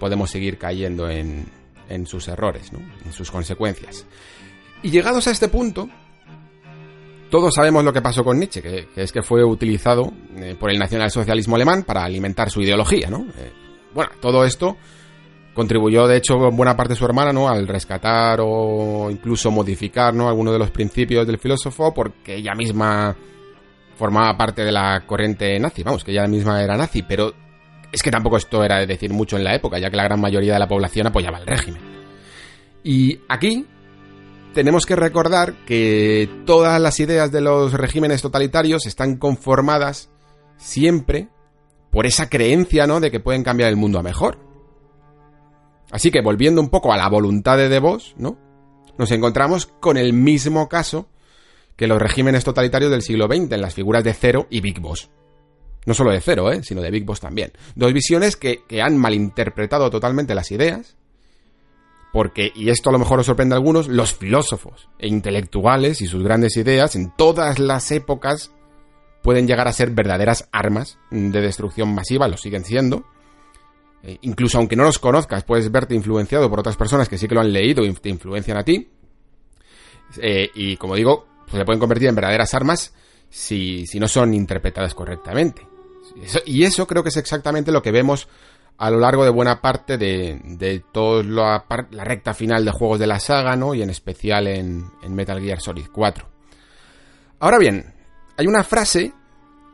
podemos 0.00 0.30
seguir 0.30 0.58
cayendo 0.58 1.08
en, 1.08 1.46
en 1.88 2.06
sus 2.06 2.26
errores, 2.28 2.72
¿no? 2.72 2.80
En 3.04 3.12
sus 3.12 3.30
consecuencias. 3.30 4.06
Y 4.82 4.90
llegados 4.90 5.26
a 5.28 5.30
este 5.30 5.48
punto, 5.48 5.88
todos 7.30 7.54
sabemos 7.54 7.84
lo 7.84 7.92
que 7.92 8.02
pasó 8.02 8.24
con 8.24 8.38
Nietzsche, 8.38 8.62
que, 8.62 8.88
es 8.96 9.12
que 9.12 9.22
fue 9.22 9.44
utilizado 9.44 10.12
eh, 10.36 10.56
por 10.58 10.70
el 10.70 10.78
nacionalsocialismo 10.78 11.56
alemán 11.56 11.82
para 11.82 12.04
alimentar 12.04 12.50
su 12.50 12.62
ideología, 12.62 13.08
¿no? 13.10 13.26
Eh, 13.36 13.52
bueno, 13.94 14.10
todo 14.20 14.44
esto 14.44 14.76
contribuyó, 15.54 16.06
de 16.06 16.18
hecho, 16.18 16.38
buena 16.52 16.76
parte 16.76 16.92
de 16.92 16.98
su 16.98 17.04
hermana, 17.04 17.32
¿no? 17.32 17.48
Al 17.48 17.66
rescatar 17.66 18.38
o 18.40 19.10
incluso 19.10 19.50
modificar, 19.50 20.14
¿no? 20.14 20.28
Algunos 20.28 20.52
de 20.52 20.58
los 20.58 20.70
principios 20.70 21.26
del 21.26 21.38
filósofo, 21.38 21.92
porque 21.92 22.36
ella 22.36 22.54
misma 22.54 23.16
formaba 23.96 24.36
parte 24.36 24.62
de 24.62 24.70
la 24.70 25.04
corriente 25.04 25.58
nazi, 25.58 25.82
vamos, 25.82 26.04
que 26.04 26.12
ella 26.12 26.26
misma 26.28 26.62
era 26.62 26.76
nazi, 26.76 27.02
pero 27.02 27.34
es 27.90 28.02
que 28.02 28.10
tampoco 28.10 28.36
esto 28.36 28.62
era 28.62 28.78
de 28.78 28.86
decir 28.86 29.12
mucho 29.12 29.36
en 29.36 29.44
la 29.44 29.54
época, 29.54 29.78
ya 29.78 29.90
que 29.90 29.96
la 29.96 30.04
gran 30.04 30.20
mayoría 30.20 30.52
de 30.52 30.58
la 30.60 30.68
población 30.68 31.08
apoyaba 31.08 31.38
el 31.38 31.46
régimen. 31.46 31.82
Y 32.84 33.18
aquí 33.28 33.66
tenemos 34.58 34.86
que 34.86 34.96
recordar 34.96 35.54
que 35.66 36.28
todas 36.44 36.80
las 36.80 36.98
ideas 36.98 37.30
de 37.30 37.40
los 37.40 37.74
regímenes 37.74 38.22
totalitarios 38.22 38.86
están 38.86 39.16
conformadas 39.16 40.10
siempre 40.56 41.28
por 41.92 42.06
esa 42.06 42.28
creencia, 42.28 42.84
¿no? 42.84 42.98
De 42.98 43.12
que 43.12 43.20
pueden 43.20 43.44
cambiar 43.44 43.68
el 43.68 43.76
mundo 43.76 44.00
a 44.00 44.02
mejor. 44.02 44.40
Así 45.92 46.10
que 46.10 46.22
volviendo 46.22 46.60
un 46.60 46.70
poco 46.70 46.92
a 46.92 46.96
la 46.96 47.08
voluntad 47.08 47.56
de 47.56 47.68
De 47.68 47.80
¿no? 48.16 48.36
Nos 48.98 49.12
encontramos 49.12 49.66
con 49.66 49.96
el 49.96 50.12
mismo 50.12 50.68
caso 50.68 51.08
que 51.76 51.86
los 51.86 52.02
regímenes 52.02 52.42
totalitarios 52.42 52.90
del 52.90 53.02
siglo 53.02 53.28
XX 53.28 53.52
en 53.52 53.60
las 53.60 53.74
figuras 53.74 54.02
de 54.02 54.12
Cero 54.12 54.48
y 54.50 54.60
Big 54.60 54.80
Boss. 54.80 55.08
No 55.86 55.94
solo 55.94 56.10
de 56.10 56.20
Cero, 56.20 56.50
¿eh? 56.50 56.64
sino 56.64 56.82
de 56.82 56.90
Big 56.90 57.04
Boss 57.04 57.20
también. 57.20 57.52
Dos 57.76 57.92
visiones 57.92 58.36
que, 58.36 58.64
que 58.66 58.82
han 58.82 58.98
malinterpretado 58.98 59.88
totalmente 59.88 60.34
las 60.34 60.50
ideas 60.50 60.96
porque, 62.12 62.52
y 62.54 62.70
esto 62.70 62.90
a 62.90 62.92
lo 62.92 62.98
mejor 62.98 63.20
os 63.20 63.26
sorprende 63.26 63.54
a 63.54 63.58
algunos, 63.58 63.88
los 63.88 64.14
filósofos 64.14 64.88
e 64.98 65.08
intelectuales 65.08 66.00
y 66.00 66.06
sus 66.06 66.22
grandes 66.22 66.56
ideas 66.56 66.96
en 66.96 67.12
todas 67.16 67.58
las 67.58 67.90
épocas 67.90 68.52
pueden 69.22 69.46
llegar 69.46 69.68
a 69.68 69.72
ser 69.72 69.90
verdaderas 69.90 70.48
armas 70.52 70.98
de 71.10 71.40
destrucción 71.40 71.94
masiva, 71.94 72.28
lo 72.28 72.36
siguen 72.36 72.64
siendo. 72.64 73.04
Eh, 74.02 74.18
incluso 74.22 74.58
aunque 74.58 74.76
no 74.76 74.84
los 74.84 74.98
conozcas, 74.98 75.44
puedes 75.44 75.70
verte 75.70 75.94
influenciado 75.94 76.48
por 76.48 76.60
otras 76.60 76.76
personas 76.76 77.08
que 77.08 77.18
sí 77.18 77.28
que 77.28 77.34
lo 77.34 77.40
han 77.40 77.52
leído 77.52 77.84
y 77.84 77.92
te 77.92 78.08
influencian 78.08 78.56
a 78.56 78.64
ti. 78.64 78.88
Eh, 80.18 80.50
y 80.54 80.76
como 80.76 80.94
digo, 80.94 81.26
pues 81.46 81.58
se 81.58 81.64
pueden 81.64 81.80
convertir 81.80 82.08
en 82.08 82.14
verdaderas 82.14 82.54
armas 82.54 82.94
si, 83.28 83.86
si 83.86 84.00
no 84.00 84.08
son 84.08 84.32
interpretadas 84.32 84.94
correctamente. 84.94 85.66
y 86.46 86.62
eso 86.62 86.86
creo 86.86 87.02
que 87.02 87.10
es 87.10 87.16
exactamente 87.18 87.70
lo 87.70 87.82
que 87.82 87.92
vemos 87.92 88.28
a 88.78 88.90
lo 88.90 89.00
largo 89.00 89.24
de 89.24 89.30
buena 89.30 89.60
parte 89.60 89.98
de, 89.98 90.40
de 90.44 90.84
toda 90.92 91.24
la, 91.24 91.64
recta 92.04 92.32
final 92.32 92.64
de 92.64 92.70
juegos 92.70 93.00
de 93.00 93.08
la 93.08 93.18
saga, 93.18 93.56
¿no? 93.56 93.74
Y 93.74 93.82
en 93.82 93.90
especial 93.90 94.46
en, 94.46 94.84
Metal 95.08 95.40
Gear 95.40 95.60
Solid 95.60 95.86
4. 95.92 96.28
Ahora 97.40 97.58
bien, 97.58 97.92
hay 98.36 98.46
una 98.46 98.62
frase 98.62 99.12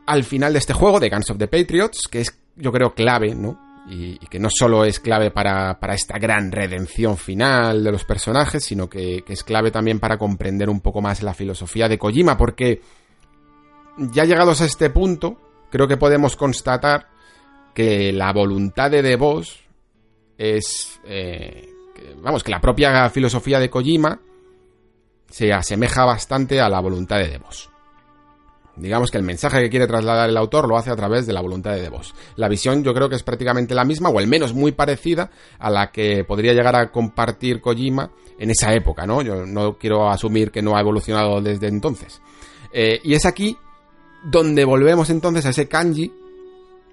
al 0.07 0.23
final 0.23 0.53
de 0.53 0.59
este 0.59 0.73
juego, 0.73 0.99
de 0.99 1.09
Guns 1.09 1.29
of 1.29 1.37
the 1.37 1.47
Patriots, 1.47 2.07
que 2.07 2.21
es, 2.21 2.35
yo 2.55 2.71
creo, 2.71 2.95
clave, 2.95 3.35
¿no? 3.35 3.59
Y, 3.87 4.17
que 4.17 4.39
no 4.39 4.49
solo 4.49 4.83
es 4.83 4.99
clave 4.99 5.29
para, 5.29 5.79
para, 5.79 5.93
esta 5.93 6.17
gran 6.17 6.51
redención 6.51 7.15
final 7.15 7.83
de 7.83 7.91
los 7.91 8.05
personajes, 8.05 8.63
sino 8.63 8.89
que, 8.89 9.23
que 9.23 9.33
es 9.33 9.43
clave 9.43 9.69
también 9.69 9.99
para 9.99 10.17
comprender 10.17 10.67
un 10.67 10.81
poco 10.81 11.01
más 11.01 11.21
la 11.21 11.35
filosofía 11.35 11.87
de 11.87 11.99
Kojima, 11.99 12.37
porque 12.37 12.81
ya 13.97 14.25
llegados 14.25 14.61
a 14.61 14.65
este 14.65 14.89
punto, 14.89 15.39
creo 15.69 15.87
que 15.87 15.97
podemos 15.97 16.35
constatar 16.35 17.14
que 17.75 18.11
la 18.11 18.33
voluntad 18.33 18.89
de 18.89 19.15
Boss 19.15 19.59
es... 20.37 20.99
Eh, 21.05 21.69
vamos, 22.21 22.43
que 22.43 22.51
la 22.51 22.61
propia 22.61 23.09
filosofía 23.09 23.59
de 23.59 23.69
Kojima 23.69 24.19
se 25.29 25.53
asemeja 25.53 26.05
bastante 26.05 26.59
a 26.61 26.69
la 26.69 26.79
voluntad 26.79 27.17
de 27.17 27.37
Boss. 27.37 27.69
Digamos 28.77 29.09
que 29.09 29.17
el 29.17 29.23
mensaje 29.23 29.61
que 29.61 29.69
quiere 29.69 29.87
trasladar 29.87 30.29
el 30.29 30.35
autor 30.35 30.67
lo 30.67 30.77
hace 30.77 30.91
a 30.91 30.95
través 30.95 31.25
de 31.25 31.33
la 31.33 31.41
voluntad 31.41 31.71
de 31.71 31.81
The 31.81 31.91
La 32.35 32.49
visión 32.49 32.83
yo 32.83 32.93
creo 32.93 33.07
que 33.07 33.15
es 33.15 33.23
prácticamente 33.23 33.73
la 33.73 33.85
misma, 33.85 34.09
o 34.09 34.19
al 34.19 34.27
menos 34.27 34.53
muy 34.53 34.73
parecida 34.73 35.31
a 35.59 35.69
la 35.69 35.91
que 35.91 36.25
podría 36.25 36.53
llegar 36.53 36.75
a 36.75 36.91
compartir 36.91 37.61
Kojima 37.61 38.11
en 38.37 38.51
esa 38.51 38.73
época, 38.73 39.05
¿no? 39.05 39.21
Yo 39.21 39.45
no 39.45 39.77
quiero 39.77 40.09
asumir 40.09 40.51
que 40.51 40.61
no 40.61 40.75
ha 40.75 40.81
evolucionado 40.81 41.41
desde 41.41 41.67
entonces. 41.67 42.21
Eh, 42.73 42.99
y 43.03 43.13
es 43.13 43.25
aquí 43.25 43.57
donde 44.25 44.65
volvemos 44.65 45.09
entonces 45.09 45.45
a 45.45 45.49
ese 45.49 45.69
kanji 45.69 46.11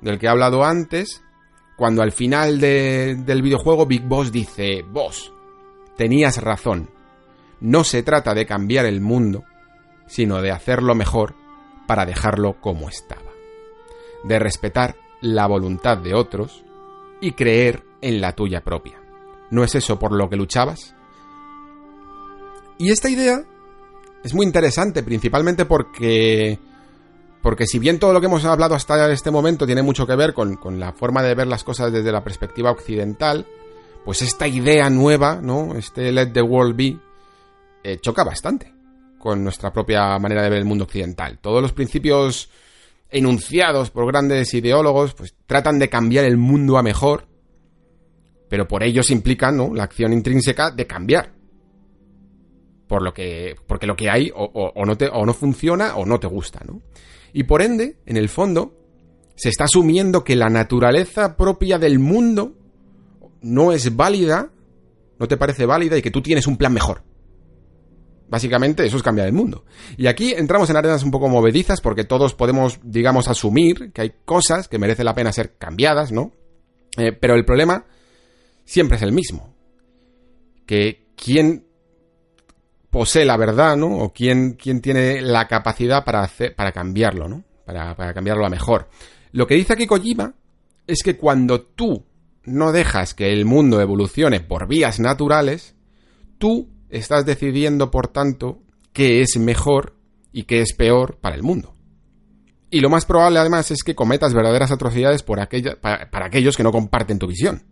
del 0.02 0.18
que 0.18 0.26
he 0.26 0.28
hablado 0.28 0.64
antes, 0.64 1.22
cuando 1.76 2.02
al 2.02 2.12
final 2.12 2.60
del 2.60 3.42
videojuego 3.42 3.86
Big 3.86 4.02
Boss 4.02 4.30
dice, 4.30 4.82
Boss, 4.82 5.32
tenías 5.96 6.36
razón, 6.36 6.90
no 7.60 7.84
se 7.84 8.02
trata 8.02 8.34
de 8.34 8.44
cambiar 8.44 8.84
el 8.84 9.00
mundo, 9.00 9.44
sino 10.06 10.42
de 10.42 10.50
hacerlo 10.50 10.94
mejor 10.94 11.34
para 11.86 12.04
dejarlo 12.04 12.60
como 12.60 12.88
estaba. 12.88 13.30
De 14.24 14.38
respetar 14.38 14.96
la 15.20 15.46
voluntad 15.46 15.98
de 15.98 16.14
otros 16.14 16.64
y 17.20 17.32
creer 17.32 17.82
en 18.00 18.20
la 18.20 18.32
tuya 18.32 18.62
propia. 18.62 19.00
¿No 19.50 19.64
es 19.64 19.74
eso 19.74 19.98
por 19.98 20.12
lo 20.12 20.28
que 20.28 20.36
luchabas? 20.36 20.94
Y 22.78 22.90
esta 22.90 23.08
idea 23.08 23.44
es 24.24 24.34
muy 24.34 24.46
interesante, 24.46 25.02
principalmente 25.02 25.64
porque. 25.64 26.58
Porque 27.42 27.66
si 27.66 27.80
bien 27.80 27.98
todo 27.98 28.12
lo 28.12 28.20
que 28.20 28.26
hemos 28.26 28.44
hablado 28.44 28.76
hasta 28.76 29.12
este 29.12 29.32
momento 29.32 29.66
tiene 29.66 29.82
mucho 29.82 30.06
que 30.06 30.14
ver 30.14 30.32
con, 30.32 30.58
la 30.78 30.92
forma 30.92 31.22
de 31.22 31.34
ver 31.34 31.48
las 31.48 31.64
cosas 31.64 31.92
desde 31.92 32.12
la 32.12 32.22
perspectiva 32.22 32.70
occidental, 32.70 33.46
pues 34.04 34.22
esta 34.22 34.46
idea 34.46 34.88
nueva, 34.88 35.40
¿no? 35.42 35.74
Este 35.74 36.12
Let 36.12 36.28
the 36.28 36.42
World 36.42 36.76
Be, 36.76 36.96
eh, 37.82 37.98
choca 38.00 38.22
bastante 38.22 38.72
con 39.18 39.42
nuestra 39.42 39.72
propia 39.72 40.18
manera 40.18 40.42
de 40.42 40.50
ver 40.50 40.58
el 40.58 40.64
mundo 40.64 40.84
occidental. 40.84 41.38
Todos 41.40 41.60
los 41.60 41.72
principios 41.72 42.48
enunciados 43.10 43.90
por 43.90 44.06
grandes 44.06 44.54
ideólogos, 44.54 45.14
pues 45.14 45.34
tratan 45.46 45.78
de 45.78 45.88
cambiar 45.88 46.24
el 46.24 46.36
mundo 46.36 46.78
a 46.78 46.82
mejor, 46.82 47.26
pero 48.48 48.68
por 48.68 48.82
ello 48.82 49.02
se 49.02 49.12
implica, 49.12 49.50
¿no? 49.50 49.74
La 49.74 49.84
acción 49.84 50.12
intrínseca 50.12 50.70
de 50.70 50.86
cambiar. 50.86 51.41
Por 52.92 53.00
lo 53.00 53.14
que, 53.14 53.56
porque 53.66 53.86
lo 53.86 53.96
que 53.96 54.10
hay 54.10 54.30
o, 54.34 54.84
no 54.84 54.98
te, 54.98 55.08
o 55.08 55.24
no 55.24 55.32
funciona 55.32 55.96
o 55.96 56.04
no 56.04 56.20
te 56.20 56.26
gusta, 56.26 56.60
¿no? 56.66 56.82
Y 57.32 57.44
por 57.44 57.62
ende, 57.62 57.96
en 58.04 58.18
el 58.18 58.28
fondo, 58.28 58.74
se 59.34 59.48
está 59.48 59.64
asumiendo 59.64 60.24
que 60.24 60.36
la 60.36 60.50
naturaleza 60.50 61.38
propia 61.38 61.78
del 61.78 61.98
mundo 61.98 62.52
no 63.40 63.72
es 63.72 63.96
válida, 63.96 64.50
no 65.18 65.26
te 65.26 65.38
parece 65.38 65.64
válida 65.64 65.96
y 65.96 66.02
que 66.02 66.10
tú 66.10 66.20
tienes 66.20 66.46
un 66.46 66.58
plan 66.58 66.74
mejor. 66.74 67.02
Básicamente 68.28 68.84
eso 68.84 68.98
es 68.98 69.02
cambiar 69.02 69.26
el 69.26 69.32
mundo. 69.32 69.64
Y 69.96 70.06
aquí 70.06 70.34
entramos 70.34 70.68
en 70.68 70.76
arenas 70.76 71.02
un 71.02 71.12
poco 71.12 71.30
movedizas 71.30 71.80
porque 71.80 72.04
todos 72.04 72.34
podemos, 72.34 72.78
digamos, 72.82 73.26
asumir 73.26 73.90
que 73.92 74.02
hay 74.02 74.12
cosas 74.26 74.68
que 74.68 74.78
merece 74.78 75.02
la 75.02 75.14
pena 75.14 75.32
ser 75.32 75.56
cambiadas, 75.56 76.12
¿no? 76.12 76.32
Eh, 76.98 77.12
pero 77.12 77.36
el 77.36 77.46
problema 77.46 77.86
siempre 78.66 78.98
es 78.98 79.02
el 79.02 79.12
mismo. 79.12 79.56
Que 80.66 81.06
quién 81.16 81.71
posee 82.92 83.24
la 83.24 83.38
verdad, 83.38 83.76
¿no? 83.76 83.96
O 83.96 84.12
quién, 84.12 84.52
quién 84.52 84.82
tiene 84.82 85.22
la 85.22 85.48
capacidad 85.48 86.04
para, 86.04 86.22
hacer, 86.22 86.54
para 86.54 86.70
cambiarlo, 86.70 87.26
¿no? 87.26 87.42
Para, 87.64 87.96
para 87.96 88.12
cambiarlo 88.12 88.44
a 88.46 88.50
mejor. 88.50 88.90
Lo 89.32 89.46
que 89.46 89.54
dice 89.54 89.72
aquí 89.72 89.86
Kojima 89.86 90.34
es 90.86 91.02
que 91.02 91.16
cuando 91.16 91.62
tú 91.62 92.04
no 92.44 92.70
dejas 92.70 93.14
que 93.14 93.32
el 93.32 93.46
mundo 93.46 93.80
evolucione 93.80 94.40
por 94.40 94.68
vías 94.68 95.00
naturales, 95.00 95.74
tú 96.36 96.68
estás 96.90 97.24
decidiendo, 97.24 97.90
por 97.90 98.08
tanto, 98.08 98.60
qué 98.92 99.22
es 99.22 99.38
mejor 99.38 99.96
y 100.30 100.44
qué 100.44 100.60
es 100.60 100.74
peor 100.74 101.16
para 101.18 101.34
el 101.34 101.42
mundo. 101.42 101.74
Y 102.70 102.80
lo 102.80 102.90
más 102.90 103.06
probable, 103.06 103.38
además, 103.38 103.70
es 103.70 103.82
que 103.82 103.94
cometas 103.94 104.34
verdaderas 104.34 104.70
atrocidades 104.70 105.22
por 105.22 105.40
aquella, 105.40 105.80
para, 105.80 106.26
aquellos 106.26 106.56
que 106.56 106.62
no 106.62 106.72
comparten 106.72 107.18
tu 107.18 107.26
visión. 107.26 107.62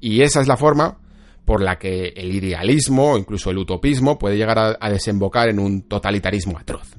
Y 0.00 0.20
esa 0.20 0.42
es 0.42 0.48
la 0.48 0.58
forma 0.58 0.98
por 1.44 1.62
la 1.62 1.78
que 1.78 2.12
el 2.16 2.34
idealismo 2.34 3.16
incluso 3.16 3.50
el 3.50 3.58
utopismo 3.58 4.18
puede 4.18 4.36
llegar 4.36 4.76
a, 4.80 4.90
desembocar 4.90 5.48
en 5.48 5.58
un 5.58 5.82
totalitarismo 5.82 6.58
atroz. 6.58 6.94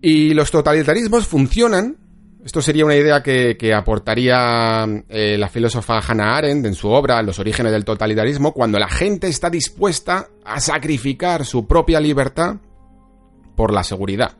Y 0.00 0.34
los 0.34 0.50
totalitarismos 0.50 1.26
funcionan 1.26 1.96
esto 2.44 2.60
sería 2.60 2.84
una 2.84 2.96
idea 2.96 3.22
que, 3.22 3.72
aportaría 3.72 4.84
eh, 5.08 5.36
la 5.38 5.48
filósofa 5.48 6.00
Hannah 6.00 6.36
Arendt 6.36 6.66
en 6.66 6.74
su 6.74 6.88
obra 6.88 7.22
Los 7.22 7.38
orígenes 7.38 7.70
del 7.70 7.84
totalitarismo, 7.84 8.52
cuando 8.52 8.80
la 8.80 8.88
gente 8.88 9.28
está 9.28 9.48
dispuesta 9.48 10.28
a 10.44 10.58
sacrificar 10.58 11.44
su 11.44 11.68
propia 11.68 12.00
libertad 12.00 12.56
por 13.54 13.72
la 13.72 13.84
seguridad, 13.84 14.36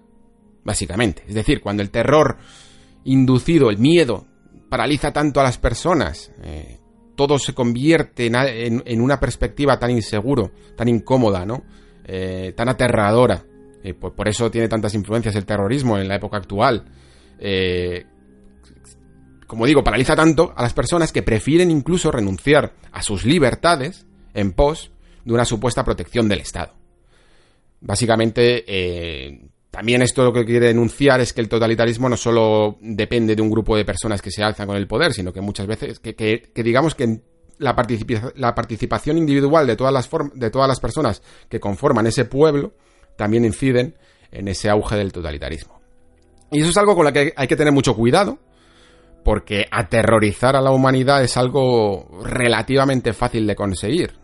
básicamente. 0.64 1.22
Es 1.28 1.34
decir, 1.34 1.60
cuando 1.60 1.82
el 1.82 1.90
terror 1.90 2.38
inducido, 3.04 3.70
el 3.70 3.78
miedo, 3.78 4.26
paraliza 4.68 5.12
tanto 5.12 5.38
a 5.38 5.44
las 5.44 5.58
personas, 5.58 6.32
eh, 6.42 6.80
todo 7.14 7.38
se 7.38 7.54
convierte 7.54 8.26
en, 8.26 9.00
una 9.00 9.20
perspectiva 9.20 9.78
tan 9.78 9.90
inseguro, 9.90 10.52
tan 10.76 10.88
incómoda, 10.88 11.44
¿no? 11.44 11.62
Eh, 12.04 12.52
tan 12.56 12.68
aterradora. 12.68 13.44
Por, 13.98 14.14
por 14.14 14.28
eso 14.28 14.50
tiene 14.50 14.68
tantas 14.68 14.94
influencias 14.94 15.34
el 15.34 15.44
terrorismo 15.44 15.98
en 15.98 16.06
la 16.06 16.14
época 16.14 16.36
actual 16.36 16.84
eh, 17.44 18.06
como 19.48 19.66
digo, 19.66 19.82
paraliza 19.82 20.14
tanto 20.14 20.54
a 20.56 20.62
las 20.62 20.72
personas 20.72 21.12
que 21.12 21.22
prefieren 21.22 21.70
incluso 21.70 22.10
renunciar 22.12 22.72
a 22.92 23.02
sus 23.02 23.24
libertades 23.24 24.06
en 24.32 24.52
pos 24.52 24.92
de 25.24 25.34
una 25.34 25.44
supuesta 25.44 25.84
protección 25.84 26.28
del 26.28 26.40
Estado. 26.40 26.72
Básicamente, 27.80 28.64
eh, 28.66 29.48
también 29.72 30.02
esto 30.02 30.22
lo 30.22 30.34
que 30.34 30.44
quiere 30.44 30.66
denunciar 30.66 31.22
es 31.22 31.32
que 31.32 31.40
el 31.40 31.48
totalitarismo 31.48 32.06
no 32.06 32.18
solo 32.18 32.76
depende 32.82 33.34
de 33.34 33.40
un 33.40 33.50
grupo 33.50 33.74
de 33.74 33.86
personas 33.86 34.20
que 34.20 34.30
se 34.30 34.42
alzan 34.42 34.66
con 34.66 34.76
el 34.76 34.86
poder, 34.86 35.14
sino 35.14 35.32
que 35.32 35.40
muchas 35.40 35.66
veces, 35.66 35.98
que, 35.98 36.52
digamos 36.54 36.94
que 36.94 37.22
la, 37.56 37.74
participación 37.74 39.16
individual 39.16 39.66
de 39.66 39.74
todas, 39.74 39.94
las 39.94 40.10
de 40.34 40.50
todas 40.50 40.68
las 40.68 40.78
personas 40.78 41.22
que 41.48 41.58
conforman 41.58 42.06
ese 42.06 42.26
pueblo 42.26 42.74
también 43.16 43.46
inciden 43.46 43.96
en 44.30 44.48
ese 44.48 44.68
auge 44.68 44.96
del 44.96 45.10
totalitarismo. 45.10 45.80
Y 46.50 46.60
eso 46.60 46.68
es 46.68 46.76
algo 46.76 46.94
con 46.94 47.06
lo 47.06 47.12
que 47.14 47.32
hay 47.34 47.48
que 47.48 47.56
tener 47.56 47.72
mucho 47.72 47.96
cuidado, 47.96 48.40
porque 49.24 49.64
aterrorizar 49.70 50.54
a 50.54 50.60
la 50.60 50.70
humanidad 50.70 51.24
es 51.24 51.38
algo 51.38 52.10
relativamente 52.22 53.14
fácil 53.14 53.46
de 53.46 53.56
conseguir. 53.56 54.21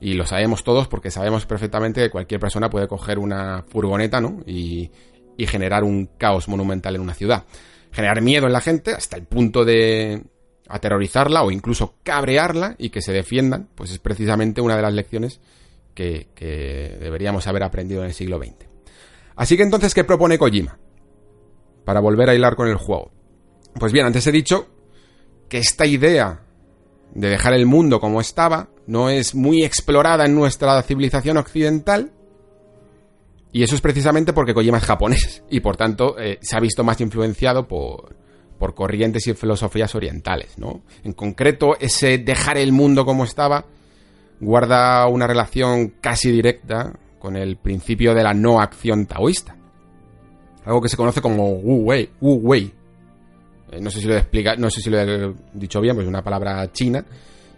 Y 0.00 0.14
lo 0.14 0.26
sabemos 0.26 0.64
todos 0.64 0.88
porque 0.88 1.10
sabemos 1.10 1.46
perfectamente 1.46 2.00
que 2.00 2.10
cualquier 2.10 2.40
persona 2.40 2.70
puede 2.70 2.86
coger 2.86 3.18
una 3.18 3.64
furgoneta, 3.68 4.20
¿no? 4.20 4.42
Y, 4.46 4.90
y 5.36 5.46
generar 5.46 5.84
un 5.84 6.10
caos 6.18 6.48
monumental 6.48 6.94
en 6.94 7.00
una 7.00 7.14
ciudad. 7.14 7.44
Generar 7.90 8.20
miedo 8.22 8.46
en 8.46 8.52
la 8.52 8.60
gente 8.60 8.92
hasta 8.92 9.16
el 9.16 9.24
punto 9.24 9.64
de 9.64 10.22
aterrorizarla 10.68 11.42
o 11.42 11.50
incluso 11.50 11.94
cabrearla 12.02 12.76
y 12.78 12.90
que 12.90 13.02
se 13.02 13.12
defiendan, 13.12 13.68
pues 13.74 13.90
es 13.90 13.98
precisamente 13.98 14.60
una 14.60 14.76
de 14.76 14.82
las 14.82 14.92
lecciones 14.92 15.40
que, 15.94 16.28
que 16.34 16.96
deberíamos 17.00 17.46
haber 17.46 17.64
aprendido 17.64 18.02
en 18.02 18.08
el 18.08 18.14
siglo 18.14 18.38
XX. 18.38 18.68
Así 19.34 19.56
que 19.56 19.62
entonces, 19.62 19.94
¿qué 19.94 20.04
propone 20.04 20.38
Kojima? 20.38 20.78
para 21.88 22.00
volver 22.00 22.28
a 22.28 22.34
hilar 22.34 22.54
con 22.54 22.68
el 22.68 22.74
juego. 22.74 23.10
Pues 23.80 23.94
bien, 23.94 24.04
antes 24.04 24.26
he 24.26 24.30
dicho 24.30 24.68
que 25.48 25.56
esta 25.56 25.86
idea 25.86 26.42
de 27.14 27.30
dejar 27.30 27.54
el 27.54 27.64
mundo 27.64 27.98
como 27.98 28.20
estaba 28.20 28.68
no 28.88 29.08
es 29.08 29.34
muy 29.34 29.62
explorada 29.62 30.26
en 30.26 30.34
nuestra 30.34 30.82
civilización 30.82 31.36
occidental. 31.36 32.10
Y 33.52 33.62
eso 33.62 33.76
es 33.76 33.80
precisamente 33.80 34.32
porque 34.32 34.52
Kojima 34.52 34.78
es 34.78 34.84
japonés 34.84 35.42
y 35.50 35.60
por 35.60 35.76
tanto 35.76 36.18
eh, 36.18 36.38
se 36.42 36.56
ha 36.56 36.60
visto 36.60 36.82
más 36.82 37.00
influenciado 37.00 37.68
por, 37.68 38.16
por 38.58 38.74
corrientes 38.74 39.26
y 39.28 39.34
filosofías 39.34 39.94
orientales, 39.94 40.58
¿no? 40.58 40.82
En 41.04 41.12
concreto, 41.12 41.76
ese 41.78 42.18
dejar 42.18 42.58
el 42.58 42.72
mundo 42.72 43.04
como 43.04 43.24
estaba 43.24 43.64
guarda 44.40 45.06
una 45.06 45.26
relación 45.26 45.94
casi 46.00 46.30
directa 46.30 46.98
con 47.18 47.36
el 47.36 47.56
principio 47.56 48.14
de 48.14 48.22
la 48.22 48.34
no 48.34 48.60
acción 48.60 49.06
taoísta 49.06 49.58
algo 50.68 50.82
que 50.82 50.90
se 50.90 50.98
conoce 50.98 51.22
como 51.22 51.48
Wu 51.48 51.84
Wei. 51.84 52.10
Wu 52.20 52.34
Wei. 52.42 52.70
Eh, 53.72 53.80
no 53.80 53.90
sé 53.90 54.00
si 54.00 54.06
lo 54.06 54.14
he 54.14 54.18
explicado, 54.18 54.58
no 54.58 54.70
sé 54.70 54.82
si 54.82 54.90
lo 54.90 54.98
he 54.98 55.34
dicho 55.54 55.80
bien, 55.80 55.94
pues 55.94 56.04
es 56.04 56.08
una 56.08 56.22
palabra 56.22 56.70
china 56.72 57.02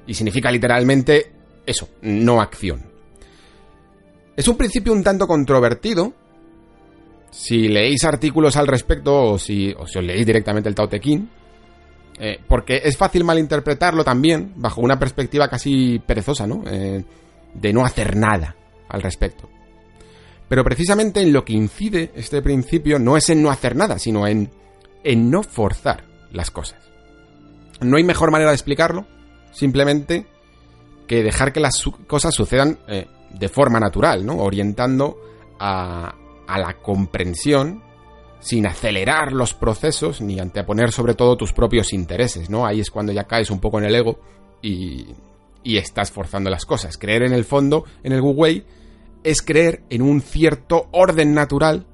y 0.06 0.14
significa 0.14 0.50
literalmente 0.50 1.32
eso, 1.66 1.88
no 2.02 2.40
acción. 2.40 2.90
Es 4.36 4.48
un 4.48 4.56
principio 4.56 4.92
un 4.92 5.02
tanto 5.02 5.26
controvertido. 5.26 6.12
Si 7.30 7.68
leéis 7.68 8.04
artículos 8.04 8.56
al 8.56 8.66
respecto 8.66 9.32
o 9.32 9.38
si, 9.38 9.72
os 9.72 9.94
leéis 9.96 10.26
directamente 10.26 10.68
el 10.68 10.74
Tao 10.74 10.88
Te 10.88 11.00
eh, 12.22 12.38
porque 12.46 12.80
es 12.84 12.96
fácil 12.96 13.24
malinterpretarlo 13.24 14.04
también 14.04 14.52
bajo 14.56 14.80
una 14.80 14.98
perspectiva 14.98 15.48
casi 15.48 15.98
perezosa, 16.00 16.46
¿no? 16.46 16.64
Eh, 16.66 17.04
de 17.54 17.72
no 17.72 17.84
hacer 17.84 18.16
nada 18.16 18.56
al 18.88 19.02
respecto. 19.02 19.48
Pero 20.48 20.64
precisamente 20.64 21.20
en 21.20 21.32
lo 21.32 21.44
que 21.44 21.52
incide 21.52 22.10
este 22.14 22.42
principio 22.42 22.98
no 22.98 23.16
es 23.16 23.30
en 23.30 23.42
no 23.42 23.50
hacer 23.50 23.76
nada, 23.76 23.98
sino 23.98 24.26
en, 24.26 24.50
en 25.04 25.30
no 25.30 25.42
forzar 25.42 26.04
las 26.32 26.50
cosas. 26.50 26.80
No 27.80 27.96
hay 27.96 28.04
mejor 28.04 28.30
manera 28.30 28.50
de 28.50 28.56
explicarlo, 28.56 29.06
simplemente 29.52 30.26
que 31.06 31.22
dejar 31.22 31.52
que 31.52 31.60
las 31.60 31.82
cosas 32.06 32.34
sucedan 32.34 32.78
eh, 32.88 33.06
de 33.30 33.48
forma 33.48 33.80
natural, 33.80 34.24
¿no? 34.24 34.36
Orientando 34.36 35.18
a, 35.58 36.14
la 36.48 36.76
comprensión 36.82 37.82
sin 38.40 38.66
acelerar 38.66 39.32
los 39.32 39.54
procesos 39.54 40.20
ni 40.20 40.40
anteponer 40.40 40.90
sobre 40.90 41.14
todo 41.14 41.36
tus 41.36 41.52
propios 41.52 41.92
intereses, 41.92 42.50
¿no? 42.50 42.66
Ahí 42.66 42.80
es 42.80 42.90
cuando 42.90 43.12
ya 43.12 43.24
caes 43.24 43.50
un 43.50 43.60
poco 43.60 43.78
en 43.78 43.84
el 43.84 43.94
ego 43.94 44.18
y, 44.62 45.06
y 45.62 45.76
estás 45.76 46.10
forzando 46.10 46.50
las 46.50 46.64
cosas. 46.66 46.96
Creer 46.96 47.22
en 47.22 47.32
el 47.32 47.44
fondo, 47.44 47.84
en 48.02 48.12
el 48.12 48.20
Wu 48.20 48.62
es 49.22 49.42
creer 49.42 49.82
en 49.90 50.02
un 50.02 50.20
cierto 50.22 50.88
orden 50.92 51.34
natural 51.34 51.86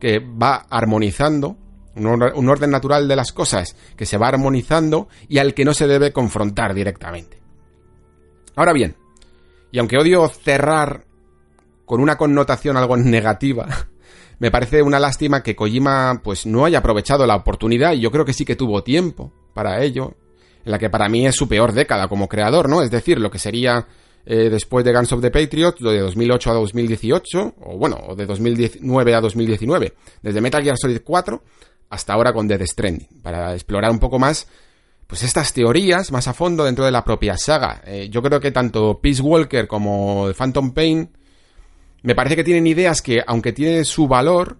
que 0.00 0.18
va 0.18 0.66
armonizando, 0.68 1.56
un 1.96 2.48
orden 2.48 2.70
natural 2.70 3.06
de 3.06 3.16
las 3.16 3.32
cosas 3.32 3.76
que 3.96 4.06
se 4.06 4.18
va 4.18 4.28
armonizando 4.28 5.08
y 5.28 5.38
al 5.38 5.54
que 5.54 5.64
no 5.64 5.74
se 5.74 5.86
debe 5.86 6.12
confrontar 6.12 6.74
directamente. 6.74 7.40
Ahora 8.56 8.72
bien, 8.72 8.96
y 9.70 9.78
aunque 9.78 9.98
odio 9.98 10.28
cerrar 10.28 11.04
con 11.84 12.00
una 12.00 12.16
connotación 12.16 12.76
algo 12.76 12.96
negativa, 12.96 13.68
me 14.38 14.50
parece 14.50 14.82
una 14.82 15.00
lástima 15.00 15.42
que 15.42 15.56
Kojima 15.56 16.20
pues 16.22 16.46
no 16.46 16.64
haya 16.64 16.78
aprovechado 16.78 17.26
la 17.26 17.36
oportunidad 17.36 17.92
y 17.92 18.00
yo 18.00 18.10
creo 18.10 18.24
que 18.24 18.32
sí 18.32 18.44
que 18.44 18.56
tuvo 18.56 18.82
tiempo 18.82 19.32
para 19.52 19.82
ello, 19.82 20.14
en 20.64 20.72
la 20.72 20.78
que 20.78 20.90
para 20.90 21.08
mí 21.08 21.26
es 21.26 21.34
su 21.34 21.48
peor 21.48 21.72
década 21.72 22.08
como 22.08 22.28
creador, 22.28 22.68
¿no? 22.68 22.82
Es 22.82 22.90
decir, 22.90 23.18
lo 23.18 23.30
que 23.30 23.38
sería 23.38 23.86
eh, 24.26 24.48
después 24.48 24.84
de 24.84 24.92
Guns 24.92 25.12
of 25.12 25.20
the 25.20 25.30
Patriot, 25.30 25.80
lo 25.80 25.90
de 25.90 26.00
2008 26.00 26.50
a 26.50 26.54
2018, 26.54 27.54
o 27.60 27.76
bueno, 27.76 27.98
o 28.08 28.14
de 28.14 28.26
2019 28.26 29.14
a 29.14 29.20
2019, 29.20 29.94
desde 30.22 30.40
Metal 30.40 30.62
Gear 30.62 30.76
Solid 30.78 31.00
4 31.04 31.42
hasta 31.90 32.12
ahora 32.12 32.32
con 32.32 32.48
Dead 32.48 32.64
Stranding, 32.64 33.22
para 33.22 33.54
explorar 33.54 33.90
un 33.90 33.98
poco 33.98 34.18
más 34.18 34.46
pues 35.06 35.22
estas 35.22 35.52
teorías 35.52 36.10
más 36.12 36.28
a 36.28 36.34
fondo 36.34 36.64
dentro 36.64 36.84
de 36.84 36.90
la 36.90 37.04
propia 37.04 37.36
saga. 37.36 37.82
Eh, 37.86 38.08
yo 38.10 38.22
creo 38.22 38.40
que 38.40 38.50
tanto 38.50 39.00
Peace 39.00 39.22
Walker 39.22 39.66
como 39.66 40.32
Phantom 40.36 40.72
Pain 40.72 41.10
me 42.02 42.14
parece 42.14 42.36
que 42.36 42.44
tienen 42.44 42.66
ideas 42.66 43.00
que, 43.00 43.22
aunque 43.26 43.52
tienen 43.52 43.84
su 43.84 44.08
valor, 44.08 44.58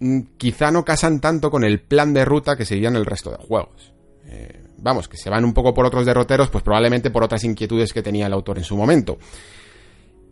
mm, 0.00 0.20
quizá 0.36 0.70
no 0.70 0.84
casan 0.84 1.20
tanto 1.20 1.50
con 1.50 1.64
el 1.64 1.80
plan 1.80 2.14
de 2.14 2.24
ruta 2.24 2.56
que 2.56 2.64
seguían 2.64 2.96
el 2.96 3.06
resto 3.06 3.30
de 3.30 3.36
juegos. 3.38 3.92
Eh, 4.26 4.64
vamos, 4.78 5.08
que 5.08 5.16
se 5.16 5.30
van 5.30 5.44
un 5.44 5.52
poco 5.52 5.74
por 5.74 5.86
otros 5.86 6.06
derroteros, 6.06 6.48
pues 6.48 6.64
probablemente 6.64 7.10
por 7.10 7.24
otras 7.24 7.44
inquietudes 7.44 7.92
que 7.92 8.02
tenía 8.02 8.26
el 8.26 8.32
autor 8.32 8.58
en 8.58 8.64
su 8.64 8.76
momento. 8.76 9.18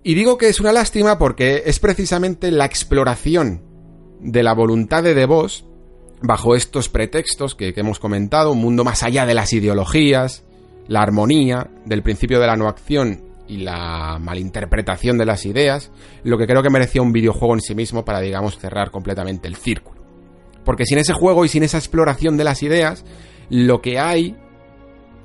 Y 0.03 0.15
digo 0.15 0.37
que 0.37 0.49
es 0.49 0.61
una 0.61 0.73
lástima 0.73 1.19
porque 1.19 1.63
es 1.67 1.79
precisamente 1.79 2.51
la 2.51 2.67
exploración 2.67 3.63
de 4.21 4.43
la 4.43 4.55
voluntad 4.55 5.03
de 5.03 5.15
The 5.15 5.27
Boss, 5.27 5.65
bajo 6.25 6.55
estos 6.57 6.89
pretextos 6.89 7.55
que, 7.55 7.75
hemos 7.77 7.99
comentado, 7.99 8.53
un 8.53 8.59
mundo 8.59 8.83
más 8.83 9.03
allá 9.03 9.27
de 9.27 9.35
las 9.35 9.53
ideologías, 9.53 10.45
la 10.89 11.01
armonía, 11.01 11.71
del 11.85 12.03
principio 12.03 12.41
de 12.41 12.47
la 12.47 12.57
no 12.57 12.67
acción 12.67 13.23
y 13.47 13.59
la 13.59 14.19
malinterpretación 14.19 15.19
de 15.19 15.27
las 15.27 15.45
ideas, 15.45 15.93
lo 16.23 16.39
que 16.39 16.47
creo 16.47 16.63
que 16.63 16.71
merecía 16.71 17.03
un 17.03 17.13
videojuego 17.13 17.55
en 17.55 17.61
sí 17.61 17.75
mismo 17.75 18.07
para, 18.07 18.21
digamos, 18.21 18.59
cerrar 18.59 18.91
completamente 18.91 19.49
el 19.49 19.57
círculo. 19.57 20.03
Porque 20.65 20.87
sin 20.87 20.97
ese 20.97 21.13
juego 21.13 21.45
y 21.45 21.49
sin 21.49 21.63
esa 21.63 21.77
exploración 21.77 22.39
de 22.39 22.45
las 22.45 22.63
ideas, 22.63 23.05
lo 23.51 23.83
que 23.83 23.99
hay 23.99 24.35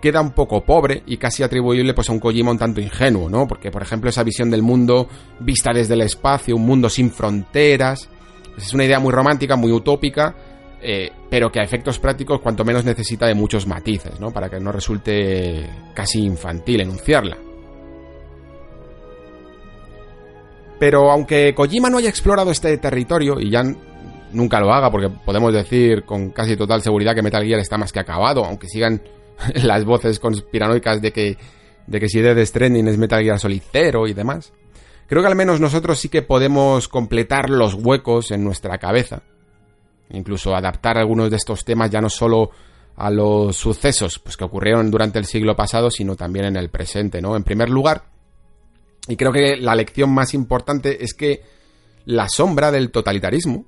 queda 0.01 0.19
un 0.19 0.31
poco 0.31 0.65
pobre 0.65 1.03
y 1.05 1.17
casi 1.17 1.43
atribuible 1.43 1.93
pues 1.93 2.09
a 2.09 2.13
un 2.13 2.19
Kojima 2.19 2.51
un 2.51 2.57
tanto 2.57 2.81
ingenuo, 2.81 3.29
¿no? 3.29 3.47
Porque, 3.47 3.71
por 3.71 3.81
ejemplo, 3.81 4.09
esa 4.09 4.23
visión 4.23 4.49
del 4.49 4.63
mundo 4.63 5.07
vista 5.39 5.71
desde 5.73 5.93
el 5.93 6.01
espacio, 6.01 6.57
un 6.57 6.65
mundo 6.65 6.89
sin 6.89 7.09
fronteras, 7.09 8.09
pues 8.53 8.67
es 8.67 8.73
una 8.73 8.83
idea 8.83 8.99
muy 8.99 9.13
romántica, 9.13 9.55
muy 9.55 9.71
utópica, 9.71 10.35
eh, 10.81 11.11
pero 11.29 11.51
que 11.51 11.59
a 11.59 11.63
efectos 11.63 11.99
prácticos 11.99 12.39
cuanto 12.41 12.63
menos 12.63 12.85
necesita 12.85 13.27
de 13.27 13.33
muchos 13.33 13.67
matices, 13.67 14.19
¿no? 14.19 14.31
Para 14.31 14.49
que 14.49 14.59
no 14.59 14.71
resulte 14.71 15.69
casi 15.93 16.23
infantil 16.23 16.81
enunciarla. 16.81 17.37
Pero 20.79 21.11
aunque 21.11 21.53
Kojima 21.53 21.89
no 21.89 21.97
haya 21.97 22.09
explorado 22.09 22.51
este 22.51 22.77
territorio, 22.77 23.39
y 23.39 23.49
ya 23.49 23.63
nunca 24.31 24.61
lo 24.61 24.71
haga, 24.73 24.89
porque 24.89 25.09
podemos 25.09 25.53
decir 25.53 26.03
con 26.03 26.29
casi 26.29 26.55
total 26.55 26.81
seguridad 26.81 27.13
que 27.13 27.21
Metal 27.21 27.43
Gear 27.43 27.59
está 27.59 27.77
más 27.77 27.91
que 27.91 27.99
acabado, 27.99 28.45
aunque 28.45 28.67
sigan 28.67 29.01
las 29.55 29.83
voces 29.83 30.19
conspiranoicas 30.19 31.01
de 31.01 31.11
que, 31.11 31.37
de 31.85 31.99
que 31.99 32.07
si 32.07 32.21
Death 32.21 32.45
Stranding 32.45 32.87
es 32.87 32.97
Metal 32.97 33.21
Gear 33.21 33.39
Solid 33.39 33.61
0 33.71 34.07
y 34.07 34.13
demás. 34.13 34.53
Creo 35.07 35.23
que 35.23 35.27
al 35.27 35.35
menos 35.35 35.59
nosotros 35.59 35.99
sí 35.99 36.07
que 36.07 36.21
podemos 36.21 36.87
completar 36.87 37.49
los 37.49 37.73
huecos 37.73 38.29
en 38.29 38.43
nuestra 38.43 38.77
cabeza. 38.77 39.23
Incluso 40.11 40.55
adaptar 40.55 40.97
algunos 40.97 41.29
de 41.29 41.37
estos 41.37 41.63
temas 41.63 41.91
ya 41.91 42.01
no 42.01 42.09
solo 42.09 42.51
a 42.95 43.09
los 43.09 43.55
sucesos 43.55 44.19
pues, 44.19 44.35
que 44.35 44.43
ocurrieron 44.43 44.91
durante 44.91 45.19
el 45.19 45.25
siglo 45.25 45.55
pasado, 45.55 45.89
sino 45.89 46.15
también 46.15 46.45
en 46.45 46.55
el 46.57 46.69
presente, 46.69 47.21
¿no? 47.21 47.35
En 47.35 47.43
primer 47.43 47.69
lugar, 47.69 48.03
y 49.07 49.15
creo 49.15 49.31
que 49.31 49.57
la 49.57 49.75
lección 49.75 50.11
más 50.13 50.33
importante 50.33 51.03
es 51.03 51.13
que 51.13 51.41
la 52.05 52.27
sombra 52.29 52.71
del 52.71 52.91
totalitarismo 52.91 53.65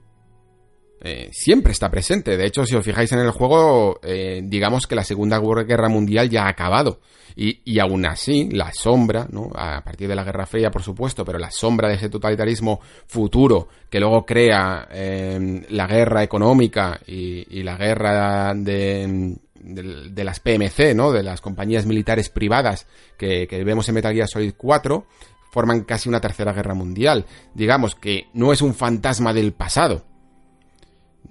eh, 1.03 1.29
siempre 1.31 1.71
está 1.71 1.89
presente. 1.89 2.37
De 2.37 2.45
hecho, 2.45 2.65
si 2.65 2.75
os 2.75 2.85
fijáis 2.85 3.11
en 3.11 3.19
el 3.19 3.31
juego, 3.31 3.99
eh, 4.03 4.41
digamos 4.43 4.85
que 4.85 4.95
la 4.95 5.03
Segunda 5.03 5.39
Guerra 5.39 5.89
Mundial 5.89 6.29
ya 6.29 6.45
ha 6.45 6.49
acabado. 6.49 6.99
Y, 7.35 7.61
y, 7.63 7.79
aún 7.79 8.05
así, 8.05 8.49
la 8.51 8.71
sombra, 8.73 9.25
¿no? 9.31 9.49
A 9.55 9.81
partir 9.83 10.07
de 10.07 10.15
la 10.15 10.23
Guerra 10.23 10.45
Fría, 10.45 10.69
por 10.69 10.83
supuesto, 10.83 11.23
pero 11.23 11.39
la 11.39 11.49
sombra 11.49 11.87
de 11.87 11.95
ese 11.95 12.09
totalitarismo 12.09 12.81
futuro 13.07 13.69
que 13.89 14.01
luego 14.01 14.25
crea 14.25 14.87
eh, 14.91 15.65
la 15.69 15.87
guerra 15.87 16.23
económica 16.23 16.99
y, 17.07 17.63
la 17.63 17.77
guerra 17.77 18.53
de, 18.53 19.37
de, 19.55 20.23
las 20.23 20.39
PMC, 20.41 20.93
¿no? 20.93 21.11
De 21.11 21.23
las 21.23 21.39
compañías 21.39 21.85
militares 21.85 22.29
privadas 22.29 22.85
que, 23.17 23.47
que 23.47 23.63
vemos 23.63 23.87
en 23.87 23.95
Metal 23.95 24.13
Gear 24.13 24.27
Solid 24.27 24.53
4, 24.57 25.05
forman 25.51 25.81
casi 25.85 26.09
una 26.09 26.19
tercera 26.19 26.53
guerra 26.53 26.73
mundial. 26.73 27.25
Digamos 27.53 27.95
que 27.95 28.27
no 28.33 28.51
es 28.51 28.61
un 28.61 28.73
fantasma 28.73 29.33
del 29.33 29.53
pasado. 29.53 30.10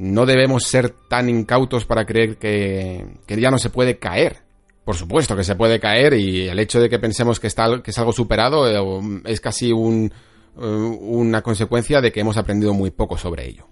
No 0.01 0.27
debemos 0.27 0.65
ser 0.65 0.91
tan 1.09 1.29
incautos 1.29 1.85
para 1.85 2.07
creer 2.07 2.37
que, 2.37 3.07
que 3.27 3.41
ya 3.41 3.51
no 3.51 3.59
se 3.59 3.71
puede 3.71 3.99
caer. 3.99 4.39
Por 4.85 4.97
supuesto 4.97 5.37
que 5.37 5.45
se 5.45 5.55
puede 5.55 5.79
caer 5.79 6.15
y 6.15 6.49
el 6.49 6.59
hecho 6.59 6.81
de 6.81 6.89
que 6.89 6.99
pensemos 6.99 7.39
que, 7.39 7.47
está, 7.47 7.83
que 7.83 7.91
es 7.91 7.99
algo 7.99 8.13
superado 8.13 8.67
eh, 8.67 9.21
es 9.27 9.41
casi 9.41 9.73
un, 9.73 10.13
eh, 10.59 10.61
una 10.61 11.43
consecuencia 11.43 12.01
de 12.01 12.11
que 12.11 12.21
hemos 12.21 12.37
aprendido 12.37 12.75
muy 12.75 12.91
poco 12.91 13.17
sobre 13.17 13.47
ello. 13.47 13.67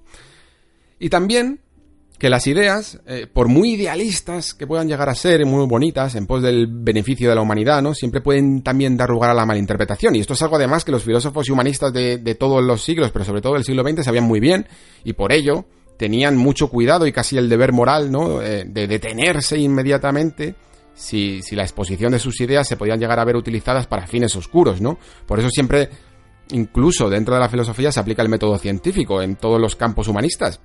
Y 0.99 1.09
también 1.09 1.61
que 2.19 2.29
las 2.29 2.47
ideas, 2.49 3.01
eh, 3.07 3.29
por 3.33 3.47
muy 3.47 3.75
idealistas 3.75 4.53
que 4.53 4.67
puedan 4.67 4.89
llegar 4.89 5.09
a 5.09 5.15
ser, 5.15 5.47
muy 5.47 5.65
bonitas, 5.67 6.17
en 6.17 6.27
pos 6.27 6.43
del 6.43 6.67
beneficio 6.67 7.29
de 7.29 7.37
la 7.37 7.43
humanidad, 7.43 7.81
¿no? 7.81 7.95
Siempre 7.95 8.21
pueden 8.21 8.63
también 8.63 8.97
dar 8.97 9.09
lugar 9.09 9.31
a 9.31 9.35
la 9.35 9.47
malinterpretación. 9.47 10.17
Y 10.17 10.21
esto 10.21 10.33
es 10.33 10.43
algo 10.43 10.57
además 10.57 10.85
que 10.85 10.91
los 10.91 11.05
filósofos 11.05 11.49
y 11.49 11.53
humanistas 11.53 11.93
de, 11.93 12.37
todos 12.39 12.63
los 12.63 12.83
siglos, 12.83 13.13
pero 13.13 13.25
sobre 13.25 13.41
todo 13.41 13.55
del 13.55 13.65
siglo 13.65 13.85
XX, 13.85 14.05
sabían 14.05 14.25
muy 14.25 14.41
bien, 14.41 14.67
y 15.05 15.13
por 15.13 15.33
ello 15.33 15.67
tenían 15.99 16.37
mucho 16.37 16.69
cuidado 16.69 17.07
y 17.07 17.13
casi 17.13 17.37
el 17.37 17.49
deber 17.49 17.73
moral, 17.73 18.11
¿no? 18.11 18.41
Eh, 18.41 18.65
de 18.67 18.87
detenerse 18.87 19.59
inmediatamente 19.59 20.55
si, 20.95 21.43
si 21.43 21.55
la 21.55 21.65
exposición 21.65 22.13
de 22.13 22.19
sus 22.19 22.41
ideas 22.41 22.67
se 22.67 22.77
podían 22.77 22.99
llegar 22.99 23.21
a 23.21 23.25
ver 23.25 23.37
utilizadas 23.37 23.87
para 23.87 24.07
fines 24.07 24.35
oscuros, 24.37 24.81
¿no? 24.81 24.99
Por 25.27 25.39
eso 25.39 25.51
siempre, 25.51 25.91
incluso 26.53 27.11
dentro 27.11 27.35
de 27.35 27.41
la 27.41 27.49
filosofía, 27.49 27.93
se 27.93 28.01
aplica 28.01 28.23
el 28.23 28.31
método 28.31 28.57
científico 28.59 29.21
en 29.21 29.37
todos 29.37 29.61
los 29.61 29.77
campos 29.77 30.09
humanistas 30.09 30.61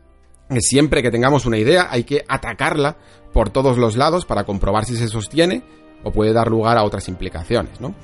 siempre 0.59 1.01
que 1.01 1.11
tengamos 1.11 1.45
una 1.45 1.57
idea 1.57 1.87
hay 1.89 2.03
que 2.03 2.23
atacarla 2.27 2.97
por 3.31 3.49
todos 3.49 3.77
los 3.77 3.95
lados 3.95 4.25
para 4.25 4.43
comprobar 4.43 4.85
si 4.85 4.95
se 4.95 5.07
sostiene 5.07 5.63
o 6.03 6.11
puede 6.11 6.33
dar 6.33 6.49
lugar 6.49 6.77
a 6.77 6.83
otras 6.83 7.07
implicaciones, 7.07 7.79
¿no? 7.79 7.95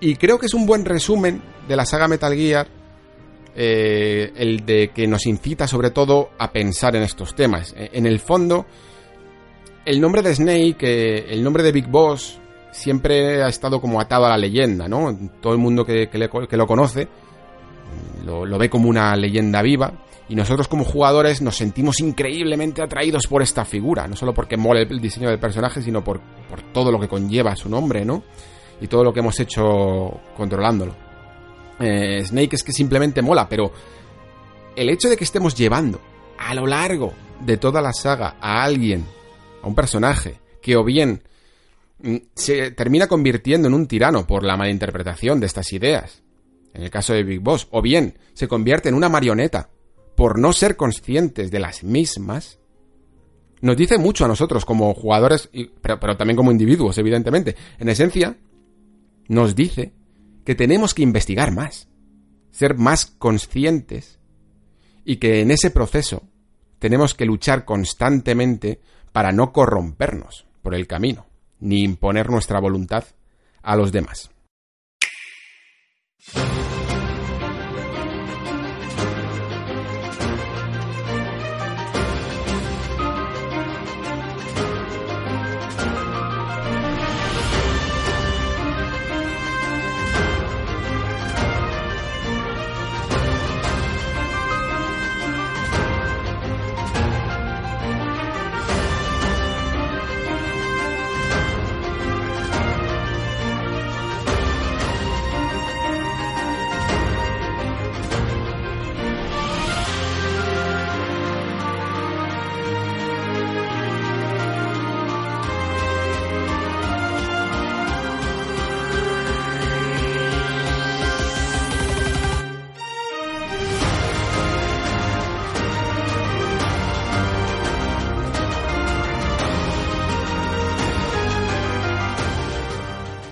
Y 0.00 0.16
creo 0.16 0.38
que 0.38 0.46
es 0.46 0.54
un 0.54 0.66
buen 0.66 0.84
resumen 0.84 1.42
de 1.68 1.76
la 1.76 1.84
saga 1.84 2.08
Metal 2.08 2.34
Gear 2.34 2.66
eh, 3.62 4.32
el 4.36 4.64
de 4.64 4.88
que 4.88 5.06
nos 5.06 5.26
incita 5.26 5.66
sobre 5.66 5.90
todo 5.90 6.30
a 6.38 6.50
pensar 6.50 6.96
en 6.96 7.02
estos 7.02 7.34
temas. 7.34 7.74
E, 7.76 7.90
en 7.92 8.06
el 8.06 8.18
fondo, 8.18 8.64
el 9.84 10.00
nombre 10.00 10.22
de 10.22 10.34
Snake, 10.34 10.78
eh, 10.80 11.26
el 11.28 11.44
nombre 11.44 11.62
de 11.62 11.70
Big 11.70 11.86
Boss, 11.86 12.40
siempre 12.72 13.42
ha 13.42 13.48
estado 13.48 13.78
como 13.78 14.00
atado 14.00 14.24
a 14.24 14.30
la 14.30 14.38
leyenda, 14.38 14.88
¿no? 14.88 15.14
Todo 15.42 15.52
el 15.52 15.58
mundo 15.58 15.84
que, 15.84 16.08
lo 16.50 16.66
conoce 16.66 17.06
lo, 18.24 18.46
lo, 18.46 18.56
ve 18.56 18.70
como 18.70 18.88
una 18.88 19.14
leyenda 19.14 19.60
viva 19.60 19.92
y 20.26 20.36
nosotros 20.36 20.66
como 20.66 20.84
jugadores 20.84 21.42
nos 21.42 21.56
sentimos 21.56 22.00
increíblemente 22.00 22.80
atraídos 22.80 23.26
por 23.26 23.42
esta 23.42 23.66
figura, 23.66 24.08
no 24.08 24.16
solo 24.16 24.32
porque 24.32 24.56
mole 24.56 24.84
el 24.88 25.02
diseño 25.02 25.28
del 25.28 25.38
personaje, 25.38 25.82
sino 25.82 26.02
por, 26.02 26.22
por 26.48 26.62
todo 26.72 26.90
lo 26.90 26.98
que 26.98 27.08
conlleva 27.08 27.54
su 27.56 27.68
nombre, 27.68 28.06
¿no? 28.06 28.22
Y 28.80 28.86
todo 28.86 29.04
lo 29.04 29.12
que 29.12 29.20
hemos 29.20 29.38
hecho 29.38 30.18
controlándolo. 30.34 31.09
Eh, 31.80 32.22
Snake 32.24 32.56
es 32.56 32.62
que 32.62 32.72
simplemente 32.72 33.22
mola, 33.22 33.48
pero 33.48 33.72
el 34.76 34.90
hecho 34.90 35.08
de 35.08 35.16
que 35.16 35.24
estemos 35.24 35.54
llevando 35.54 36.00
a 36.38 36.54
lo 36.54 36.66
largo 36.66 37.14
de 37.40 37.56
toda 37.56 37.80
la 37.80 37.92
saga 37.92 38.36
a 38.40 38.62
alguien, 38.62 39.04
a 39.62 39.66
un 39.66 39.74
personaje, 39.74 40.38
que 40.60 40.76
o 40.76 40.84
bien 40.84 41.22
mm, 42.02 42.16
se 42.34 42.70
termina 42.72 43.06
convirtiendo 43.06 43.66
en 43.66 43.74
un 43.74 43.86
tirano 43.86 44.26
por 44.26 44.44
la 44.44 44.58
malinterpretación 44.58 45.40
de 45.40 45.46
estas 45.46 45.72
ideas, 45.72 46.22
en 46.74 46.82
el 46.82 46.90
caso 46.90 47.14
de 47.14 47.24
Big 47.24 47.40
Boss, 47.40 47.66
o 47.70 47.80
bien 47.80 48.18
se 48.34 48.46
convierte 48.46 48.90
en 48.90 48.94
una 48.94 49.08
marioneta 49.08 49.70
por 50.16 50.38
no 50.38 50.52
ser 50.52 50.76
conscientes 50.76 51.50
de 51.50 51.60
las 51.60 51.82
mismas, 51.82 52.58
nos 53.62 53.76
dice 53.76 53.98
mucho 53.98 54.26
a 54.26 54.28
nosotros 54.28 54.66
como 54.66 54.92
jugadores, 54.92 55.48
pero, 55.80 55.98
pero 55.98 56.16
también 56.16 56.36
como 56.36 56.50
individuos, 56.50 56.96
evidentemente. 56.98 57.56
En 57.78 57.88
esencia, 57.88 58.36
nos 59.28 59.54
dice 59.54 59.92
que 60.50 60.56
tenemos 60.56 60.94
que 60.94 61.02
investigar 61.02 61.52
más, 61.52 61.86
ser 62.50 62.76
más 62.76 63.06
conscientes 63.06 64.18
y 65.04 65.18
que 65.18 65.42
en 65.42 65.52
ese 65.52 65.70
proceso 65.70 66.24
tenemos 66.80 67.14
que 67.14 67.24
luchar 67.24 67.64
constantemente 67.64 68.80
para 69.12 69.30
no 69.30 69.52
corrompernos 69.52 70.46
por 70.60 70.74
el 70.74 70.88
camino, 70.88 71.24
ni 71.60 71.84
imponer 71.84 72.30
nuestra 72.30 72.58
voluntad 72.58 73.04
a 73.62 73.76
los 73.76 73.92
demás. 73.92 74.32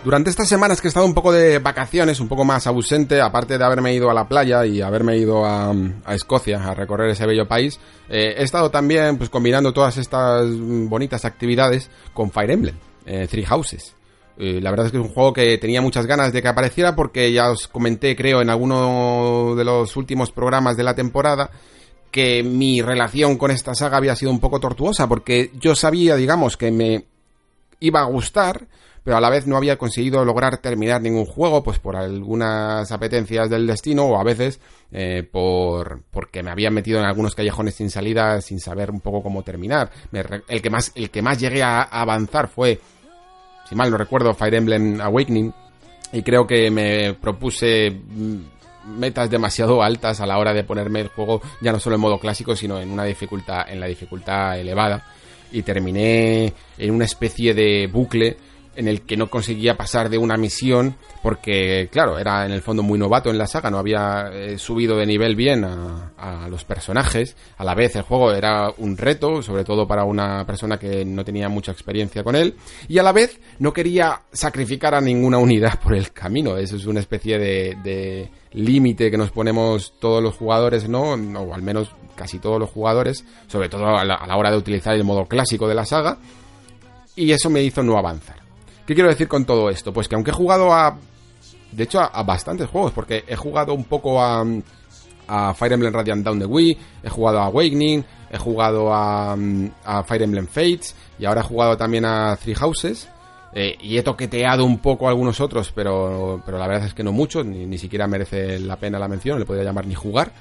Durante 0.08 0.30
estas 0.30 0.48
semanas 0.48 0.80
que 0.80 0.86
he 0.86 0.88
estado 0.88 1.04
un 1.04 1.12
poco 1.12 1.32
de 1.32 1.58
vacaciones, 1.58 2.18
un 2.18 2.28
poco 2.28 2.42
más 2.42 2.66
ausente, 2.66 3.20
aparte 3.20 3.58
de 3.58 3.64
haberme 3.66 3.92
ido 3.92 4.08
a 4.08 4.14
la 4.14 4.26
playa 4.26 4.64
y 4.64 4.80
haberme 4.80 5.18
ido 5.18 5.44
a, 5.44 5.70
Escocia 6.08 6.64
a 6.64 6.72
recorrer 6.72 7.10
ese 7.10 7.26
bello 7.26 7.46
país, 7.46 7.78
eh, 8.08 8.36
he 8.38 8.42
estado 8.42 8.70
también 8.70 9.18
pues 9.18 9.28
combinando 9.28 9.74
todas 9.74 9.98
estas 9.98 10.46
bonitas 10.58 11.26
actividades 11.26 11.90
con 12.14 12.30
Fire 12.30 12.52
Emblem, 12.52 12.76
eh, 13.04 13.26
Three 13.28 13.44
Houses. 13.44 13.96
Eh, 14.38 14.62
la 14.62 14.70
verdad 14.70 14.86
es 14.86 14.92
que 14.92 14.98
es 14.98 15.04
un 15.04 15.12
juego 15.12 15.34
que 15.34 15.58
tenía 15.58 15.82
muchas 15.82 16.06
ganas 16.06 16.32
de 16.32 16.40
que 16.40 16.48
apareciera 16.48 16.96
porque 16.96 17.30
ya 17.30 17.50
os 17.50 17.68
comenté, 17.68 18.16
creo, 18.16 18.40
en 18.40 18.48
alguno 18.48 19.54
de 19.56 19.64
los 19.64 19.94
últimos 19.94 20.32
programas 20.32 20.78
de 20.78 20.84
la 20.84 20.94
temporada 20.94 21.50
que 22.10 22.42
mi 22.42 22.80
relación 22.80 23.36
con 23.36 23.50
esta 23.50 23.74
saga 23.74 23.98
había 23.98 24.16
sido 24.16 24.30
un 24.30 24.40
poco 24.40 24.58
tortuosa 24.58 25.06
porque 25.06 25.50
yo 25.60 25.74
sabía, 25.74 26.16
digamos, 26.16 26.56
que 26.56 26.70
me 26.70 27.04
iba 27.80 28.00
a 28.00 28.04
gustar, 28.06 28.68
pero 29.04 29.16
a 29.16 29.20
la 29.20 29.30
vez 29.30 29.46
no 29.46 29.56
había 29.56 29.76
conseguido 29.76 30.24
lograr 30.24 30.58
terminar 30.58 31.00
ningún 31.00 31.24
juego, 31.24 31.62
pues 31.62 31.78
por 31.78 31.96
algunas 31.96 32.90
apetencias 32.92 33.48
del 33.50 33.66
destino 33.66 34.04
o 34.04 34.20
a 34.20 34.24
veces 34.24 34.60
eh, 34.92 35.22
por 35.22 36.02
porque 36.10 36.42
me 36.42 36.50
habían 36.50 36.74
metido 36.74 36.98
en 36.98 37.06
algunos 37.06 37.34
callejones 37.34 37.74
sin 37.74 37.90
salida 37.90 38.40
sin 38.40 38.60
saber 38.60 38.90
un 38.90 39.00
poco 39.00 39.22
cómo 39.22 39.42
terminar. 39.42 39.90
el 40.48 40.62
que 40.62 40.70
más 40.70 40.92
el 40.94 41.10
que 41.10 41.22
más 41.22 41.38
llegué 41.38 41.62
a 41.62 41.82
avanzar 41.82 42.48
fue, 42.48 42.80
si 43.68 43.74
mal 43.74 43.90
no 43.90 43.98
recuerdo, 43.98 44.34
Fire 44.34 44.54
Emblem 44.54 45.00
Awakening 45.00 45.52
y 46.12 46.22
creo 46.22 46.46
que 46.46 46.70
me 46.70 47.14
propuse 47.14 47.90
mm, 47.90 48.98
metas 48.98 49.28
demasiado 49.30 49.82
altas 49.82 50.20
a 50.20 50.26
la 50.26 50.38
hora 50.38 50.54
de 50.54 50.64
ponerme 50.64 51.00
el 51.00 51.08
juego 51.08 51.42
ya 51.60 51.72
no 51.72 51.80
solo 51.80 51.96
en 51.96 52.00
modo 52.00 52.18
clásico 52.18 52.56
sino 52.56 52.80
en 52.80 52.90
una 52.90 53.04
dificultad 53.04 53.68
en 53.68 53.80
la 53.80 53.86
dificultad 53.86 54.58
elevada 54.58 55.04
y 55.52 55.62
terminé 55.62 56.52
en 56.76 56.90
una 56.94 57.04
especie 57.04 57.54
de 57.54 57.86
bucle 57.86 58.36
en 58.78 58.86
el 58.86 59.02
que 59.02 59.16
no 59.16 59.28
conseguía 59.28 59.76
pasar 59.76 60.08
de 60.08 60.18
una 60.18 60.36
misión 60.36 60.94
porque, 61.20 61.88
claro, 61.90 62.16
era 62.16 62.46
en 62.46 62.52
el 62.52 62.62
fondo 62.62 62.84
muy 62.84 62.96
novato 62.96 63.28
en 63.28 63.36
la 63.36 63.48
saga, 63.48 63.72
no 63.72 63.78
había 63.78 64.30
eh, 64.32 64.56
subido 64.56 64.96
de 64.96 65.04
nivel 65.04 65.34
bien 65.34 65.64
a, 65.64 66.46
los 66.48 66.64
personajes. 66.64 67.36
A 67.56 67.64
la 67.64 67.74
vez 67.74 67.96
el 67.96 68.02
juego 68.02 68.32
era 68.32 68.70
un 68.78 68.96
reto, 68.96 69.42
sobre 69.42 69.64
todo 69.64 69.86
para 69.88 70.04
una 70.04 70.46
persona 70.46 70.78
que 70.78 71.04
no 71.04 71.24
tenía 71.24 71.48
mucha 71.48 71.72
experiencia 71.72 72.22
con 72.22 72.36
él. 72.36 72.54
Y 72.86 72.98
a 72.98 73.02
la 73.02 73.10
vez 73.12 73.40
no 73.58 73.72
quería 73.72 74.22
sacrificar 74.32 74.94
a 74.94 75.00
ninguna 75.00 75.38
unidad 75.38 75.80
por 75.80 75.94
el 75.94 76.12
camino. 76.12 76.56
Eso 76.56 76.76
es 76.76 76.86
una 76.86 77.00
especie 77.00 77.38
de, 77.38 78.30
límite 78.52 79.10
que 79.10 79.18
nos 79.18 79.32
ponemos 79.32 79.94
todos 79.98 80.22
los 80.22 80.36
jugadores, 80.36 80.88
¿no? 80.88 81.14
O 81.14 81.52
al 81.52 81.62
menos 81.62 81.90
casi 82.14 82.38
todos 82.38 82.60
los 82.60 82.70
jugadores, 82.70 83.24
sobre 83.48 83.68
todo 83.68 83.96
a 83.96 84.04
la 84.04 84.36
hora 84.36 84.52
de 84.52 84.56
utilizar 84.56 84.94
el 84.94 85.04
modo 85.04 85.26
clásico 85.26 85.66
de 85.66 85.74
la 85.74 85.84
saga. 85.84 86.18
Y 87.16 87.32
eso 87.32 87.50
me 87.50 87.62
hizo 87.62 87.82
no 87.82 87.98
avanzar. 87.98 88.47
¿Qué 88.88 88.94
quiero 88.94 89.10
decir 89.10 89.28
con 89.28 89.44
todo 89.44 89.68
esto? 89.68 89.92
Pues 89.92 90.08
que 90.08 90.14
aunque 90.14 90.30
he 90.30 90.34
jugado 90.34 90.72
a... 90.72 90.96
De 91.72 91.84
hecho, 91.84 92.00
a, 92.00 92.22
bastantes 92.22 92.70
juegos, 92.70 92.92
porque 92.92 93.22
he 93.28 93.36
jugado 93.36 93.74
un 93.74 93.84
poco 93.84 94.18
a, 94.18 94.42
a 95.26 95.52
Fire 95.52 95.74
Emblem 95.74 95.92
Radiant 95.92 96.24
Down 96.24 96.38
the 96.38 96.46
Wii, 96.46 96.78
he 97.02 97.10
jugado 97.10 97.38
a 97.38 97.44
Awakening, 97.44 98.02
he 98.30 98.38
jugado 98.38 98.94
a, 98.94 99.36
a 99.84 100.04
Fire 100.04 100.22
Emblem 100.22 100.46
Fates 100.46 100.96
y 101.18 101.26
ahora 101.26 101.42
he 101.42 101.44
jugado 101.44 101.76
también 101.76 102.06
a 102.06 102.34
Three 102.36 102.54
Houses. 102.54 103.10
Eh, 103.52 103.76
y 103.78 103.98
he 103.98 104.02
toqueteado 104.02 104.64
un 104.64 104.78
poco 104.78 105.06
algunos 105.06 105.38
otros, 105.42 105.70
pero, 105.74 106.40
pero 106.46 106.56
la 106.56 106.66
verdad 106.66 106.86
es 106.86 106.94
que 106.94 107.04
no 107.04 107.12
mucho, 107.12 107.44
ni, 107.44 107.66
ni 107.66 107.76
siquiera 107.76 108.06
merece 108.06 108.58
la 108.58 108.76
pena 108.76 108.98
la 108.98 109.08
mención, 109.08 109.38
le 109.38 109.44
podría 109.44 109.64
llamar 109.64 109.86
ni 109.86 109.96
jugar. 109.96 110.32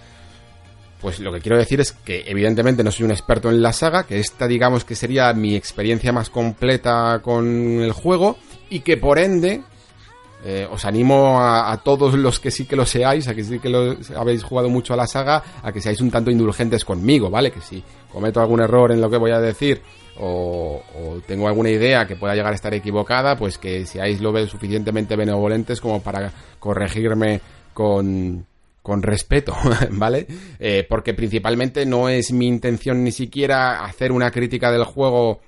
Pues 1.01 1.19
lo 1.19 1.31
que 1.31 1.41
quiero 1.41 1.57
decir 1.57 1.79
es 1.79 1.91
que 1.91 2.23
evidentemente 2.25 2.83
no 2.83 2.91
soy 2.91 3.05
un 3.05 3.11
experto 3.11 3.49
en 3.49 3.61
la 3.61 3.71
saga, 3.71 4.05
que 4.05 4.19
esta 4.19 4.47
digamos 4.47 4.83
que 4.83 4.95
sería 4.95 5.31
mi 5.33 5.55
experiencia 5.55 6.11
más 6.11 6.29
completa 6.29 7.19
con 7.21 7.45
el 7.81 7.91
juego 7.91 8.37
y 8.69 8.79
que 8.79 8.97
por 8.97 9.19
ende 9.19 9.61
eh, 10.43 10.67
os 10.71 10.85
animo 10.85 11.39
a, 11.39 11.79
todos 11.83 12.13
los 12.15 12.39
que 12.39 12.49
sí 12.49 12.65
que 12.65 12.75
lo 12.75 12.85
seáis, 12.85 13.27
a 13.27 13.35
que 13.35 13.43
sí 13.43 13.59
que 13.59 13.69
lo, 13.69 13.95
habéis 14.15 14.43
jugado 14.43 14.69
mucho 14.69 14.93
a 14.93 14.97
la 14.97 15.05
saga, 15.05 15.43
a 15.61 15.71
que 15.71 15.81
seáis 15.81 16.01
un 16.01 16.09
tanto 16.09 16.31
indulgentes 16.31 16.83
conmigo, 16.83 17.29
¿vale? 17.29 17.51
Que 17.51 17.61
si 17.61 17.83
cometo 18.11 18.41
algún 18.41 18.61
error 18.61 18.91
en 18.91 19.01
lo 19.01 19.09
que 19.09 19.17
voy 19.17 19.31
a 19.31 19.39
decir 19.39 19.81
o, 20.19 20.81
o 20.95 21.21
tengo 21.27 21.47
alguna 21.47 21.69
idea 21.69 22.07
que 22.07 22.15
pueda 22.15 22.33
llegar 22.33 22.53
a 22.53 22.55
estar 22.55 22.73
equivocada, 22.73 23.35
pues 23.35 23.57
que 23.57 23.85
seáis 23.85 24.19
lo 24.19 24.47
suficientemente 24.47 25.15
benevolentes 25.15 25.79
como 25.79 26.01
para 26.01 26.31
corregirme 26.59 27.41
con 27.73 28.45
con 28.88 29.03
respeto, 29.03 29.53
¿vale? 29.91 30.25
Eh, 30.59 30.85
porque 30.88 31.13
principalmente 31.13 31.85
no 31.85 32.07
es 32.07 32.31
mi 32.31 32.47
intención 32.47 33.03
ni 33.03 33.11
siquiera 33.11 33.83
hacer 33.83 34.13
una 34.13 34.31
crítica 34.31 34.71
del 34.71 34.85
juego 34.85 35.41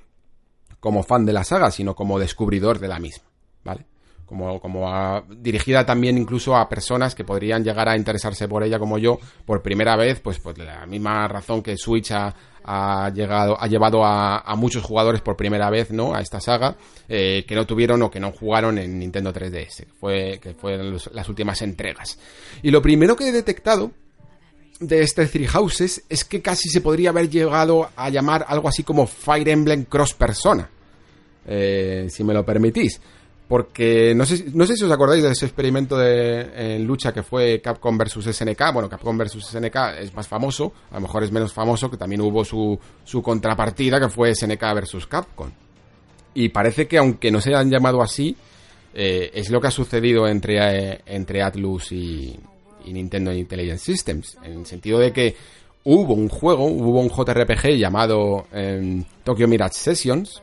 como 0.82 1.04
fan 1.04 1.26
de 1.26 1.32
la 1.32 1.46
saga, 1.46 1.72
sino 1.72 1.96
como 1.96 2.20
descubridor 2.20 2.80
de 2.80 2.90
la 2.90 3.00
misma, 3.00 3.30
¿vale? 3.64 3.86
Como, 4.26 4.60
como 4.60 5.24
dirigida 5.30 5.86
también 5.86 6.18
incluso 6.18 6.58
a 6.58 6.68
personas 6.68 7.16
que 7.16 7.24
podrían 7.24 7.64
llegar 7.64 7.88
a 7.88 7.96
interesarse 7.96 8.50
por 8.50 8.62
ella 8.62 8.78
como 8.78 8.98
yo 8.98 9.20
por 9.46 9.62
primera 9.62 9.96
vez, 9.96 10.20
pues 10.20 10.38
por 10.38 10.58
la 10.58 10.86
misma 10.86 11.26
razón 11.30 11.64
que 11.64 11.78
Switch 11.78 12.12
ha, 12.12 12.36
ha 12.64 13.12
llegado, 13.14 13.60
ha 13.60 13.68
llevado 13.68 14.03
a, 14.03 14.55
muchos 14.55 14.84
jugadores 14.84 15.22
por 15.22 15.36
primera 15.36 15.70
vez, 15.70 15.91
¿no? 15.91 16.14
A 16.14 16.22
esta 16.22 16.39
saga, 16.39 16.76
eh, 17.07 17.45
que 17.47 17.55
no 17.55 17.66
tuvieron 17.66 18.01
o 18.01 18.12
que 18.12 18.20
no 18.20 18.32
jugaron 18.32 18.78
en 18.78 18.99
Nintendo 18.99 19.34
3DS, 19.34 19.86
fue, 19.99 20.39
que 20.41 20.53
fueron 20.53 20.97
las 21.14 21.30
últimas 21.30 21.62
entregas. 21.62 22.20
Y 22.62 22.72
lo 22.72 22.82
primero 22.82 23.16
que 23.16 23.30
he 23.30 23.32
detectado 23.32 23.91
de 24.80 25.01
este 25.01 25.26
Three 25.26 25.47
Houses 25.47 26.03
es 26.10 26.24
que 26.24 26.41
casi 26.41 26.70
se 26.70 26.82
podría 26.82 27.10
haber 27.10 27.30
llegado 27.30 27.89
a 27.95 28.10
llamar 28.10 28.45
algo 28.47 28.70
así 28.70 28.84
como 28.84 29.07
Fire 29.07 29.49
Emblem 29.49 29.84
Cross 29.86 30.14
Persona. 30.14 30.70
Eh, 31.45 32.07
si 32.10 32.24
me 32.24 32.34
lo 32.34 32.45
permitís. 32.45 33.01
Porque 33.50 34.14
no 34.16 34.28
sé, 34.28 34.45
no 34.54 34.66
sé 34.68 34.78
si 34.78 34.86
os 34.86 34.91
acordáis 34.91 35.24
de 35.24 35.32
ese 35.32 35.47
experimento 35.47 35.97
de 35.97 36.78
lucha 36.80 37.12
que 37.12 37.24
fue 37.24 37.60
Capcom 37.60 37.97
vs 37.97 38.24
SNK. 38.32 38.72
Bueno, 38.72 38.88
Capcom 38.88 39.18
vs 39.18 39.43
SNK 39.43 39.76
es 40.00 40.14
más 40.14 40.28
famoso, 40.28 40.72
a 40.91 40.95
lo 40.95 41.02
mejor 41.02 41.24
es 41.24 41.32
menos 41.32 41.52
famoso, 41.52 41.89
que 41.89 41.97
también 41.97 42.22
hubo 42.22 42.45
su, 42.45 42.80
su 43.04 43.24
contrapartida 43.24 44.00
que 44.00 44.08
fue 44.08 44.36
SNK 44.36 44.62
vs 44.76 45.08
Capcom. 45.08 45.50
Y 46.36 46.50
parece 46.50 46.88
que 46.88 47.00
aunque 47.00 47.32
no 47.32 47.41
se 47.41 47.50
hayan 47.50 47.72
llamado 47.72 48.04
así, 48.04 48.38
eh, 48.93 49.32
es 49.34 49.50
lo 49.50 49.60
que 49.60 49.68
ha 49.68 49.72
sucedido 49.72 50.28
entre, 50.28 50.58
eh, 50.60 51.02
entre 51.06 51.41
Atlus 51.41 51.91
y, 51.91 52.39
Nintendo 52.86 53.32
Intelligent 53.32 53.80
Systems. 53.80 54.38
En 54.43 54.60
el 54.60 54.66
sentido 54.66 55.00
de 55.00 55.12
que 55.12 55.36
hubo 55.84 56.14
un 56.14 56.28
juego, 56.28 56.66
hubo 56.66 57.00
un 57.00 57.10
JRPG 57.10 57.78
llamado 57.78 58.47
eh, 58.52 59.04
Tokyo 59.24 59.47
Mirage 59.47 59.76
Sessions, 59.76 60.41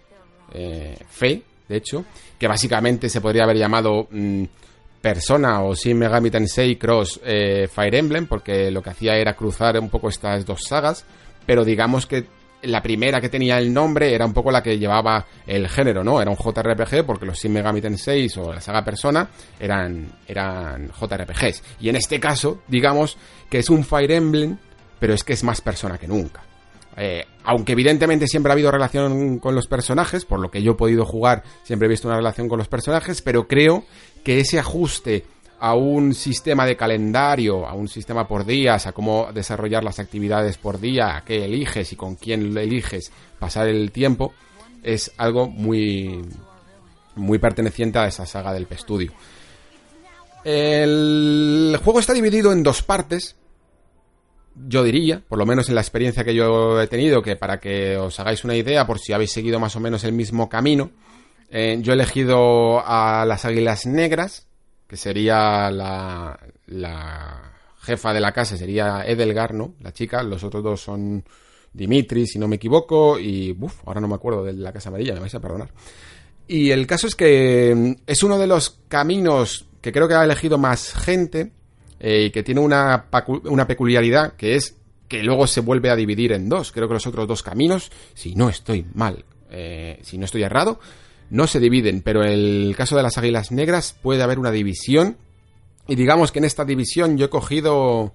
eh, 0.53 0.97
FE, 1.09 1.43
de 1.69 1.77
hecho, 1.77 2.05
que 2.39 2.49
básicamente 2.49 3.09
se 3.09 3.21
podría 3.21 3.45
haber 3.45 3.57
llamado 3.57 4.09
mm, 4.11 4.45
Persona 5.01 5.63
o 5.63 5.75
Shin 5.75 5.99
Megami 5.99 6.31
Tensei 6.31 6.77
Cross 6.77 7.21
eh, 7.25 7.69
Fire 7.73 7.95
Emblem, 7.95 8.27
porque 8.27 8.71
lo 8.71 8.83
que 8.83 8.91
hacía 8.91 9.17
era 9.17 9.35
cruzar 9.35 9.79
un 9.79 9.89
poco 9.89 10.09
estas 10.09 10.45
dos 10.45 10.63
sagas, 10.65 11.05
pero 11.47 11.65
digamos 11.65 12.07
que 12.07 12.27
la 12.63 12.83
primera 12.83 13.21
que 13.21 13.29
tenía 13.29 13.59
el 13.59 13.73
nombre 13.73 14.15
era 14.15 14.27
un 14.27 14.33
poco 14.33 14.51
la 14.51 14.63
que 14.63 14.79
llevaba 14.79 15.25
el 15.47 15.69
género, 15.69 16.03
¿no? 16.03 16.21
Era 16.21 16.31
un 16.31 16.37
JRPG 16.37 17.05
porque 17.05 17.27
los 17.27 17.39
Shin 17.39 17.53
Megami 17.53 17.81
Tensei 17.81 18.29
o 18.39 18.53
la 18.53 18.61
saga 18.61 18.85
Persona 18.85 19.29
eran, 19.61 20.11
eran 20.27 20.91
JRPGs. 20.91 21.63
Y 21.81 21.89
en 21.89 21.97
este 21.97 22.19
caso, 22.19 22.63
digamos 22.67 23.17
que 23.49 23.59
es 23.59 23.71
un 23.71 23.85
Fire 23.85 24.11
Emblem, 24.11 24.59
pero 24.99 25.15
es 25.15 25.23
que 25.23 25.35
es 25.35 25.45
más 25.45 25.61
persona 25.61 25.99
que 25.99 26.09
nunca. 26.09 26.46
Eh, 26.97 27.25
aunque 27.45 27.73
evidentemente 27.73 28.27
siempre 28.27 28.51
ha 28.51 28.55
habido 28.55 28.71
relación 28.71 29.39
con 29.39 29.55
los 29.55 29.67
personajes, 29.67 30.25
por 30.25 30.41
lo 30.41 30.51
que 30.51 30.63
yo 30.63 30.73
he 30.73 30.77
podido 30.77 31.05
jugar, 31.05 31.43
siempre 31.63 31.87
he 31.87 31.91
visto 31.91 32.09
una 32.09 32.17
relación 32.17 32.49
con 32.49 32.59
los 32.59 32.69
personajes, 32.69 33.21
pero 33.21 33.47
creo 33.47 33.85
que 34.25 34.41
ese 34.41 34.59
ajuste 34.59 35.25
a 35.59 35.75
un 35.75 36.15
sistema 36.15 36.67
de 36.67 36.77
calendario, 36.77 37.67
a 37.67 37.75
un 37.75 37.89
sistema 37.89 38.27
por 38.27 38.45
días, 38.45 38.87
a 38.87 38.93
cómo 38.93 39.29
desarrollar 39.33 39.85
las 39.85 39.99
actividades 39.99 40.59
por 40.59 40.81
día, 40.81 41.17
a 41.17 41.25
qué 41.25 41.45
eliges 41.45 41.93
y 41.93 41.97
con 41.97 42.17
quién 42.17 42.57
eliges 42.57 43.13
pasar 43.39 43.69
el 43.69 43.91
tiempo, 43.91 44.33
es 44.83 45.13
algo 45.17 45.49
muy, 45.49 46.25
muy 47.15 47.39
perteneciente 47.39 47.99
a 47.99 48.07
esa 48.07 48.27
saga 48.27 48.53
del 48.53 48.67
P-Studio. 48.67 49.13
El 50.45 51.77
juego 51.83 51.99
está 51.99 52.13
dividido 52.13 52.53
en 52.53 52.63
dos 52.63 52.83
partes. 52.83 53.35
Yo 54.69 54.83
diría, 54.83 55.23
por 55.29 55.39
lo 55.39 55.45
menos 55.45 55.69
en 55.69 55.75
la 55.75 55.83
experiencia 55.83 56.25
que 56.25 56.35
yo 56.35 56.81
he 56.81 56.87
tenido, 56.87 57.23
que 57.23 57.37
para 57.37 57.59
que 57.59 57.97
os 57.97 58.19
hagáis 58.19 58.45
una 58.45 58.57
idea, 58.57 58.87
por 58.87 58.99
si 58.99 59.13
habéis 59.13 59.33
seguido 59.33 59.61
más 59.61 59.77
o 59.77 59.81
menos 59.81 60.05
el 60.05 60.13
mismo 60.13 60.49
camino, 60.49 60.91
eh, 61.51 61.79
yo 61.81 61.93
he 61.93 61.95
elegido 61.95 62.83
a 62.85 63.25
las 63.27 63.45
Águilas 63.45 63.87
Negras, 63.87 64.47
que 64.89 64.97
sería 64.97 65.71
la, 65.71 66.39
la 66.67 67.53
jefa 67.81 68.13
de 68.13 68.21
la 68.21 68.33
casa, 68.33 68.57
sería 68.57 69.05
Edelgar, 69.07 69.55
¿no? 69.55 69.75
La 69.81 69.93
chica, 69.93 70.23
los 70.23 70.43
otros 70.43 70.63
dos 70.63 70.81
son 70.81 71.25
Dimitri, 71.73 72.27
si 72.27 72.39
no 72.39 72.49
me 72.49 72.57
equivoco, 72.57 73.19
y 73.19 73.57
uff, 73.61 73.87
ahora 73.87 74.01
no 74.01 74.09
me 74.09 74.15
acuerdo 74.15 74.43
de 74.43 74.55
la 74.55 74.73
casa 74.73 74.89
amarilla, 74.89 75.15
me 75.15 75.21
vais 75.21 75.35
a 75.35 75.41
perdonar. 75.41 75.71
Y 76.49 76.71
el 76.71 76.87
caso 76.87 77.07
es 77.07 77.15
que 77.15 77.75
mm, 77.75 78.03
es 78.07 78.23
uno 78.23 78.39
de 78.39 78.47
los 78.47 78.79
caminos 78.89 79.67
que 79.81 79.93
creo 79.93 80.09
que 80.09 80.15
ha 80.15 80.25
elegido 80.25 80.59
más 80.59 80.95
gente 80.95 81.53
eh, 81.99 82.31
que 82.33 82.43
tiene 82.43 82.61
una, 82.61 83.07
una 83.45 83.67
peculiaridad 83.67 84.35
que 84.35 84.55
es 84.55 84.77
que 85.09 85.23
luego 85.23 85.47
se 85.47 85.61
vuelve 85.61 85.91
a 85.91 85.97
dividir 85.97 86.33
en 86.33 86.49
dos. 86.49 86.73
Creo 86.73 86.89
que 86.89 86.95
los 86.95 87.07
otros 87.07 87.29
dos 87.29 87.43
caminos, 87.43 87.91
si 88.15 88.35
no 88.35 88.49
estoy 88.49 88.87
mal, 88.95 89.25
eh, 89.51 89.99
si 90.03 90.19
no 90.19 90.25
estoy 90.25 90.43
errado, 90.43 90.81
no 91.31 91.47
se 91.47 91.61
dividen, 91.61 92.03
pero 92.03 92.25
en 92.25 92.31
el 92.31 92.75
caso 92.77 92.97
de 92.97 93.03
las 93.03 93.19
águilas 93.19 93.53
negras 93.53 93.97
puede 94.03 94.23
haber 94.23 94.39
una 94.39 94.51
división. 94.51 95.17
Y 95.89 95.95
digamos 95.95 96.33
que 96.33 96.41
en 96.41 96.45
esta 96.45 96.65
división 96.65 97.17
yo 97.17 97.27
he 97.27 97.31
cogido... 97.31 98.13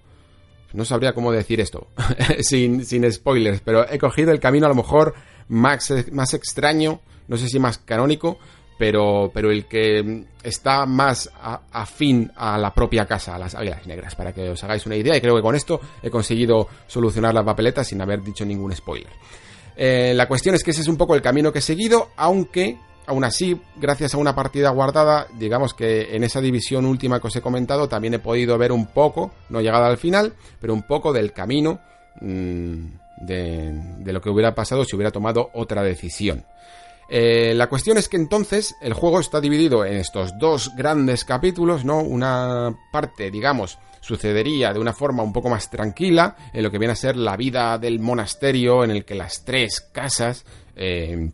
No 0.74 0.86
sabría 0.86 1.14
cómo 1.14 1.34
decir 1.34 1.60
esto, 1.60 1.88
sin, 2.40 2.86
sin 2.86 3.12
spoilers, 3.12 3.60
pero 3.60 3.90
he 3.90 3.98
cogido 3.98 4.32
el 4.32 4.40
camino 4.40 4.68
a 4.68 4.70
lo 4.70 4.76
mejor 4.76 5.14
más, 5.50 5.94
más 6.14 6.34
extraño, 6.34 7.02
no 7.28 7.36
sé 7.36 7.50
si 7.50 7.60
más 7.60 7.78
canónico, 7.78 8.40
pero, 8.82 9.30
pero 9.32 9.52
el 9.52 9.66
que 9.66 10.24
está 10.42 10.88
más 10.88 11.30
afín 11.72 12.32
a 12.36 12.58
la 12.58 12.74
propia 12.74 13.06
casa, 13.06 13.36
a 13.36 13.38
las 13.38 13.54
águilas 13.54 13.86
negras, 13.86 14.16
para 14.16 14.34
que 14.34 14.50
os 14.50 14.64
hagáis 14.64 14.88
una 14.88 14.96
idea. 14.96 15.16
Y 15.16 15.22
creo 15.22 15.36
que 15.36 15.42
con 15.44 15.54
esto 15.54 15.80
he 16.02 16.10
conseguido 16.10 16.68
solucionar 16.88 17.32
las 17.32 17.46
papeletas 17.46 17.88
sin 17.88 18.02
haber 18.02 18.24
dicho 18.24 18.44
ningún 18.44 18.76
spoiler. 18.76 19.12
Eh, 19.78 20.14
la 20.16 20.28
cuestión 20.28 20.56
es 20.56 20.64
que 20.64 20.72
ese 20.72 20.82
es 20.82 20.88
un 20.88 20.98
poco 20.98 21.14
el 21.14 21.22
camino 21.22 21.54
que 21.54 21.60
he 21.60 21.62
seguido, 21.62 22.10
aunque 22.18 22.80
Aún 23.08 23.24
así, 23.24 23.60
gracias 23.78 24.14
a 24.14 24.20
una 24.20 24.36
partida 24.36 24.70
guardada, 24.70 25.28
digamos 25.38 25.74
que 25.74 26.16
en 26.16 26.24
esa 26.24 26.40
división 26.40 26.86
última 26.86 27.20
que 27.20 27.28
os 27.28 27.36
he 27.36 27.42
comentado, 27.42 27.90
también 27.90 28.14
he 28.14 28.20
podido 28.20 28.58
ver 28.60 28.72
un 28.72 28.86
poco, 28.86 29.32
no 29.50 29.60
llegado 29.60 29.86
al 29.86 29.98
final, 29.98 30.34
pero 30.62 30.74
un 30.74 30.84
poco 30.84 31.12
del 31.12 31.34
camino 31.34 31.82
de, 32.22 32.94
de, 33.18 34.14
lo 34.14 34.22
que 34.22 34.30
hubiera 34.30 34.54
pasado 34.54 34.86
si 34.86 34.96
hubiera 34.96 35.12
tomado 35.12 35.50
otra 35.54 35.82
decisión. 35.82 36.46
Eh, 37.14 37.54
la 37.54 37.68
cuestión 37.68 37.98
es 37.98 38.08
que 38.08 38.16
entonces 38.16 38.78
el 38.80 38.94
juego 38.94 39.20
está 39.20 39.42
dividido 39.42 39.84
en 39.84 39.98
estos 39.98 40.32
dos 40.40 40.72
grandes 40.78 41.26
capítulos, 41.26 41.84
¿no? 41.84 42.00
Una 42.00 42.74
parte, 42.90 43.30
digamos, 43.30 43.78
sucedería 44.00 44.72
de 44.72 44.80
una 44.80 44.94
forma 44.94 45.22
un 45.22 45.34
poco 45.34 45.50
más 45.50 45.70
tranquila, 45.70 46.38
en 46.54 46.64
lo 46.64 46.72
que 46.72 46.78
viene 46.78 46.94
a 46.94 46.96
ser 46.96 47.18
la 47.18 47.36
vida 47.36 47.78
del 47.78 48.00
monasterio, 48.00 48.86
en 48.86 48.92
el 48.92 49.04
que 49.04 49.16
las 49.16 49.44
tres 49.44 49.82
casas 49.92 50.46
eh, 50.78 51.32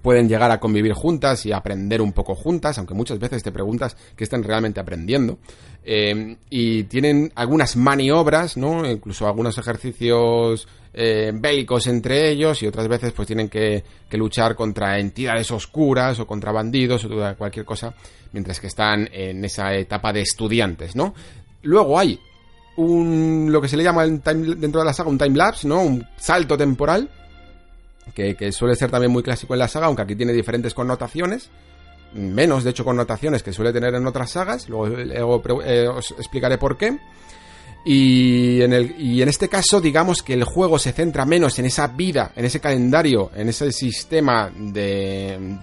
pueden 0.00 0.26
llegar 0.26 0.50
a 0.52 0.58
convivir 0.58 0.94
juntas 0.94 1.44
y 1.44 1.52
aprender 1.52 2.00
un 2.00 2.14
poco 2.14 2.34
juntas, 2.34 2.78
aunque 2.78 2.94
muchas 2.94 3.18
veces 3.18 3.42
te 3.42 3.52
preguntas 3.52 3.98
qué 4.16 4.24
están 4.24 4.42
realmente 4.42 4.80
aprendiendo. 4.80 5.36
Eh, 5.84 6.38
y 6.48 6.84
tienen 6.84 7.30
algunas 7.34 7.76
maniobras, 7.76 8.56
¿no? 8.56 8.90
Incluso 8.90 9.26
algunos 9.26 9.58
ejercicios 9.58 10.66
eh, 10.92 11.30
bélicos 11.32 11.86
entre 11.86 12.30
ellos 12.30 12.62
y 12.62 12.66
otras 12.66 12.88
veces 12.88 13.12
pues 13.12 13.26
tienen 13.26 13.48
que, 13.48 13.84
luchar 14.12 14.56
contra 14.56 14.98
entidades 14.98 15.50
oscuras 15.50 16.18
o 16.18 16.26
contra 16.26 16.52
bandidos 16.52 17.04
o 17.04 17.36
cualquier 17.36 17.64
cosa 17.64 17.94
mientras 18.32 18.60
que 18.60 18.66
están 18.66 19.08
en 19.12 19.44
esa 19.44 19.74
etapa 19.74 20.12
de 20.12 20.22
estudiantes, 20.22 20.96
¿no? 20.96 21.14
Luego 21.62 21.98
hay 21.98 22.18
un, 22.76 23.48
lo 23.50 23.60
que 23.60 23.68
se 23.68 23.76
le 23.76 23.84
llama 23.84 24.06
dentro 24.06 24.80
de 24.80 24.84
la 24.84 24.92
saga 24.92 25.10
un 25.10 25.18
time 25.18 25.36
lapse, 25.36 25.66
¿no? 25.68 25.82
Un 25.82 26.06
salto 26.16 26.56
temporal 26.56 27.08
que, 28.14 28.52
suele 28.52 28.74
ser 28.76 28.90
también 28.90 29.12
muy 29.12 29.22
clásico 29.22 29.54
en 29.54 29.60
la 29.60 29.68
saga, 29.68 29.86
aunque 29.86 30.02
aquí 30.02 30.16
tiene 30.16 30.32
diferentes 30.32 30.74
connotaciones, 30.74 31.50
menos 32.12 32.64
de 32.64 32.70
hecho 32.70 32.84
connotaciones 32.84 33.42
que 33.42 33.52
suele 33.52 33.72
tener 33.72 33.94
en 33.94 34.06
otras 34.06 34.30
sagas, 34.30 34.68
luego, 34.68 34.88
eh, 35.64 35.88
os 35.88 36.10
explicaré 36.12 36.58
por 36.58 36.76
qué. 36.76 36.98
Y 37.84 38.60
en, 38.60 38.72
el, 38.72 39.00
y 39.00 39.22
en 39.22 39.28
este 39.28 39.48
caso, 39.48 39.80
digamos 39.80 40.22
que 40.22 40.34
el 40.34 40.44
juego 40.44 40.78
se 40.78 40.92
centra 40.92 41.24
menos 41.24 41.58
en 41.58 41.64
esa 41.64 41.86
vida, 41.88 42.32
en 42.36 42.44
ese 42.44 42.60
calendario, 42.60 43.30
en 43.34 43.48
ese 43.48 43.72
sistema 43.72 44.50
de, 44.54 45.56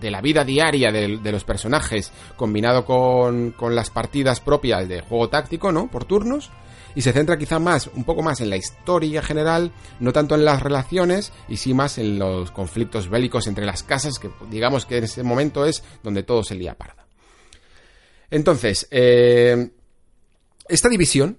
de, 0.00 0.10
la, 0.10 0.20
vida 0.20 0.44
diaria 0.44 0.90
de, 0.90 1.18
de, 1.18 1.32
los 1.32 1.44
personajes, 1.44 2.12
combinado 2.36 2.84
con, 2.84 3.52
con 3.52 3.74
las 3.74 3.90
partidas 3.90 4.40
propias 4.40 4.88
de 4.88 5.00
juego 5.00 5.28
táctico, 5.28 5.70
¿no? 5.70 5.88
Por 5.88 6.04
turnos 6.04 6.50
y 6.94 7.02
se 7.02 7.12
centra 7.12 7.38
quizá 7.38 7.58
más, 7.58 7.88
un 7.94 8.04
poco 8.04 8.22
más 8.22 8.40
en 8.40 8.50
la 8.50 8.56
historia 8.56 9.22
general, 9.22 9.72
no 10.00 10.12
tanto 10.12 10.34
en 10.34 10.44
las 10.44 10.62
relaciones 10.62 11.32
y 11.48 11.56
sí 11.56 11.74
más 11.74 11.98
en 11.98 12.18
los 12.18 12.50
conflictos 12.50 13.08
bélicos 13.08 13.46
entre 13.46 13.64
las 13.64 13.82
casas, 13.82 14.18
que 14.18 14.30
digamos 14.50 14.86
que 14.86 14.98
en 14.98 15.04
ese 15.04 15.22
momento 15.22 15.64
es 15.64 15.82
donde 16.02 16.22
todo 16.22 16.42
se 16.42 16.54
lía 16.54 16.74
parda. 16.74 17.06
Entonces, 18.30 18.88
eh, 18.90 19.70
esta 20.68 20.88
división 20.88 21.38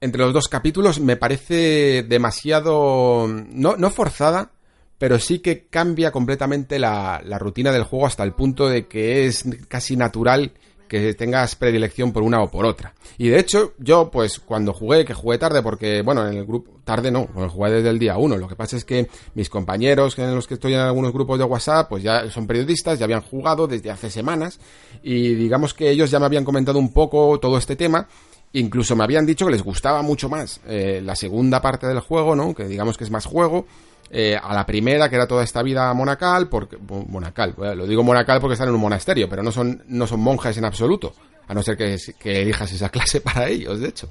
entre 0.00 0.22
los 0.22 0.32
dos 0.32 0.48
capítulos 0.48 1.00
me 1.00 1.16
parece 1.16 2.02
demasiado, 2.02 3.26
no, 3.28 3.76
no 3.76 3.90
forzada, 3.90 4.52
pero 4.98 5.18
sí 5.18 5.38
que 5.40 5.66
cambia 5.66 6.10
completamente 6.12 6.78
la, 6.78 7.20
la, 7.24 7.38
rutina 7.38 7.72
del 7.72 7.84
juego 7.84 8.06
hasta 8.06 8.22
el 8.22 8.32
punto 8.32 8.68
de 8.68 8.86
que 8.86 9.26
es 9.26 9.44
casi 9.68 9.96
natural 9.96 10.52
que 10.88 11.14
tengas 11.14 11.56
predilección 11.56 12.12
por 12.12 12.22
una 12.22 12.40
o 12.42 12.50
por 12.50 12.64
otra. 12.64 12.94
Y 13.18 13.28
de 13.28 13.38
hecho, 13.38 13.72
yo 13.78 14.10
pues 14.10 14.38
cuando 14.38 14.72
jugué, 14.72 15.04
que 15.04 15.14
jugué 15.14 15.38
tarde 15.38 15.62
porque, 15.62 16.02
bueno, 16.02 16.26
en 16.26 16.36
el 16.36 16.46
grupo, 16.46 16.80
tarde 16.84 17.10
no, 17.10 17.26
jugué 17.26 17.72
desde 17.72 17.90
el 17.90 17.98
día 17.98 18.16
uno. 18.16 18.36
Lo 18.36 18.48
que 18.48 18.56
pasa 18.56 18.76
es 18.76 18.84
que 18.84 19.08
mis 19.34 19.50
compañeros, 19.50 20.18
en 20.18 20.34
los 20.34 20.46
que 20.46 20.54
estoy 20.54 20.74
en 20.74 20.80
algunos 20.80 21.12
grupos 21.12 21.38
de 21.38 21.44
WhatsApp, 21.44 21.88
pues 21.88 22.02
ya 22.02 22.30
son 22.30 22.46
periodistas, 22.46 22.98
ya 22.98 23.04
habían 23.04 23.22
jugado 23.22 23.66
desde 23.66 23.90
hace 23.90 24.10
semanas 24.10 24.60
y 25.02 25.34
digamos 25.34 25.74
que 25.74 25.90
ellos 25.90 26.10
ya 26.10 26.20
me 26.20 26.26
habían 26.26 26.44
comentado 26.44 26.78
un 26.78 26.92
poco 26.92 27.38
todo 27.40 27.58
este 27.58 27.76
tema. 27.76 28.08
Incluso 28.56 28.96
me 28.96 29.04
habían 29.04 29.26
dicho 29.26 29.44
que 29.44 29.52
les 29.52 29.62
gustaba 29.62 30.00
mucho 30.00 30.30
más 30.30 30.60
eh, 30.66 31.02
la 31.04 31.14
segunda 31.14 31.60
parte 31.60 31.86
del 31.86 32.00
juego, 32.00 32.34
¿no? 32.34 32.54
Que 32.54 32.64
digamos 32.64 32.96
que 32.96 33.04
es 33.04 33.10
más 33.10 33.26
juego 33.26 33.66
eh, 34.10 34.34
a 34.42 34.54
la 34.54 34.64
primera, 34.64 35.10
que 35.10 35.16
era 35.16 35.26
toda 35.26 35.44
esta 35.44 35.62
vida 35.62 35.92
monacal, 35.92 36.48
porque, 36.48 36.78
monacal, 36.78 37.54
lo 37.58 37.86
digo 37.86 38.02
monacal 38.02 38.40
porque 38.40 38.54
están 38.54 38.68
en 38.68 38.74
un 38.74 38.80
monasterio, 38.80 39.28
pero 39.28 39.42
no 39.42 39.52
son, 39.52 39.84
no 39.88 40.06
son 40.06 40.20
monjes 40.20 40.56
en 40.56 40.64
absoluto, 40.64 41.12
a 41.46 41.52
no 41.52 41.62
ser 41.62 41.76
que, 41.76 41.98
que 42.18 42.40
elijas 42.40 42.72
esa 42.72 42.88
clase 42.90 43.20
para 43.20 43.46
ellos, 43.46 43.78
de 43.78 43.88
hecho. 43.88 44.08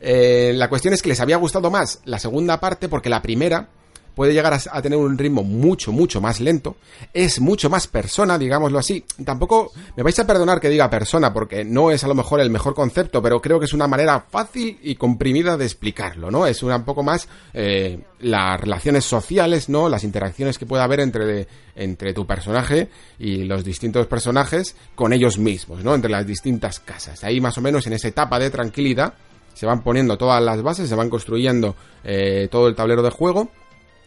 Eh, 0.00 0.52
la 0.56 0.68
cuestión 0.68 0.92
es 0.92 1.00
que 1.00 1.10
les 1.10 1.20
había 1.20 1.36
gustado 1.36 1.70
más 1.70 2.00
la 2.04 2.18
segunda 2.18 2.58
parte 2.58 2.88
porque 2.88 3.08
la 3.08 3.22
primera 3.22 3.68
puede 4.14 4.32
llegar 4.32 4.52
a, 4.54 4.82
tener 4.82 4.98
un 4.98 5.18
ritmo 5.18 5.42
mucho, 5.42 5.92
mucho 5.92 6.20
más 6.20 6.40
lento, 6.40 6.76
es 7.12 7.40
mucho 7.40 7.68
más 7.68 7.86
persona, 7.86 8.38
digámoslo 8.38 8.78
así. 8.78 9.04
Tampoco 9.24 9.72
me 9.96 10.02
vais 10.02 10.18
a 10.18 10.26
perdonar 10.26 10.60
que 10.60 10.68
diga 10.68 10.88
persona, 10.88 11.32
porque 11.32 11.64
no 11.64 11.90
es 11.90 12.04
a 12.04 12.08
lo 12.08 12.14
mejor 12.14 12.40
el 12.40 12.50
mejor 12.50 12.74
concepto, 12.74 13.20
pero 13.20 13.40
creo 13.40 13.58
que 13.58 13.66
es 13.66 13.72
una 13.72 13.88
manera 13.88 14.24
fácil 14.30 14.78
y 14.82 14.94
comprimida 14.94 15.56
de 15.56 15.64
explicarlo, 15.64 16.30
¿no? 16.30 16.46
Es 16.46 16.62
un 16.62 16.84
poco 16.84 17.02
más 17.02 17.28
eh, 17.52 18.00
las 18.20 18.60
relaciones 18.60 19.04
sociales, 19.04 19.68
¿no? 19.68 19.88
Las 19.88 20.04
interacciones 20.04 20.58
que 20.58 20.66
puede 20.66 20.82
haber 20.82 21.00
entre, 21.00 21.46
entre 21.74 22.12
tu 22.14 22.26
personaje 22.26 22.88
y 23.18 23.44
los 23.44 23.64
distintos 23.64 24.06
personajes 24.06 24.76
con 24.94 25.12
ellos 25.12 25.38
mismos, 25.38 25.82
¿no? 25.82 25.94
Entre 25.94 26.10
las 26.10 26.26
distintas 26.26 26.80
casas. 26.80 27.24
Ahí 27.24 27.40
más 27.40 27.58
o 27.58 27.60
menos 27.60 27.86
en 27.86 27.94
esa 27.94 28.08
etapa 28.08 28.38
de 28.38 28.50
tranquilidad 28.50 29.14
se 29.54 29.66
van 29.66 29.82
poniendo 29.82 30.18
todas 30.18 30.42
las 30.42 30.62
bases, 30.62 30.88
se 30.88 30.94
van 30.94 31.08
construyendo 31.08 31.76
eh, 32.02 32.48
todo 32.50 32.68
el 32.68 32.74
tablero 32.74 33.02
de 33.02 33.10
juego 33.10 33.50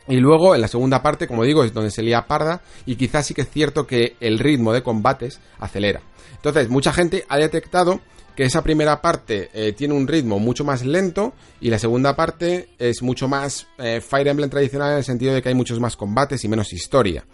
Y 0.07 0.17
luego, 0.17 0.55
en 0.55 0.61
la 0.61 0.67
segunda 0.67 1.01
parte, 1.01 1.27
como 1.27 1.43
digo, 1.43 1.63
es 1.63 1.73
donde 1.73 1.91
se 1.91 2.01
lía 2.01 2.27
parda 2.27 2.61
y 2.85 2.95
quizás 2.95 3.25
sí 3.25 3.33
que 3.33 3.41
es 3.41 3.49
cierto 3.49 3.85
que 3.85 4.15
el 4.19 4.39
ritmo 4.39 4.73
de 4.73 4.83
combates 4.83 5.39
acelera. 5.59 6.01
Entonces, 6.35 6.69
mucha 6.69 6.93
gente 6.93 7.25
ha 7.27 7.37
detectado 7.37 7.99
que 8.37 8.43
esa 8.43 8.61
primera 8.61 9.01
parte 9.01 9.49
eh, 9.51 9.73
tiene 9.73 9.95
un 9.95 10.07
ritmo 10.07 10.37
mucho 10.37 10.63
más 10.63 10.85
lento 10.85 11.33
y 11.59 11.71
la 11.71 11.79
segunda 11.79 12.15
parte 12.15 12.69
es 12.77 13.01
mucho 13.01 13.27
más 13.27 13.65
eh, 13.79 13.99
Fire 13.99 14.27
Emblem 14.27 14.49
tradicional 14.49 14.91
en 14.91 14.97
el 14.99 15.03
sentido 15.03 15.33
de 15.33 15.41
que 15.41 15.49
hay 15.49 15.55
muchos 15.55 15.79
más 15.79 15.97
combates 15.97 16.43
y 16.43 16.47
menos 16.47 16.71
historia. 16.71 17.25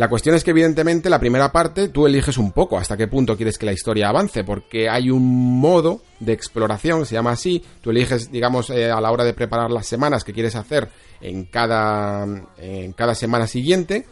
La 0.00 0.08
cuestión 0.08 0.34
es 0.34 0.42
que 0.42 0.52
evidentemente 0.52 1.10
la 1.10 1.18
primera 1.18 1.52
parte 1.52 1.90
tú 1.90 2.06
eliges 2.06 2.38
un 2.38 2.52
poco 2.52 2.78
hasta 2.78 2.96
qué 2.96 3.06
punto 3.06 3.36
quieres 3.36 3.58
que 3.58 3.66
la 3.66 3.74
historia 3.74 4.08
avance, 4.08 4.44
porque 4.44 4.88
hay 4.88 5.10
un 5.10 5.60
modo 5.60 6.00
de 6.20 6.32
exploración, 6.32 7.04
se 7.04 7.16
llama 7.16 7.32
así, 7.32 7.62
tú 7.82 7.90
eliges, 7.90 8.32
digamos, 8.32 8.70
eh, 8.70 8.90
a 8.90 8.98
la 8.98 9.10
hora 9.10 9.24
de 9.24 9.34
preparar 9.34 9.70
las 9.70 9.86
semanas 9.86 10.24
que 10.24 10.32
quieres 10.32 10.56
hacer 10.56 10.88
en 11.20 11.44
cada, 11.44 12.26
en 12.56 12.94
cada 12.94 13.14
semana 13.14 13.46
siguiente, 13.46 14.06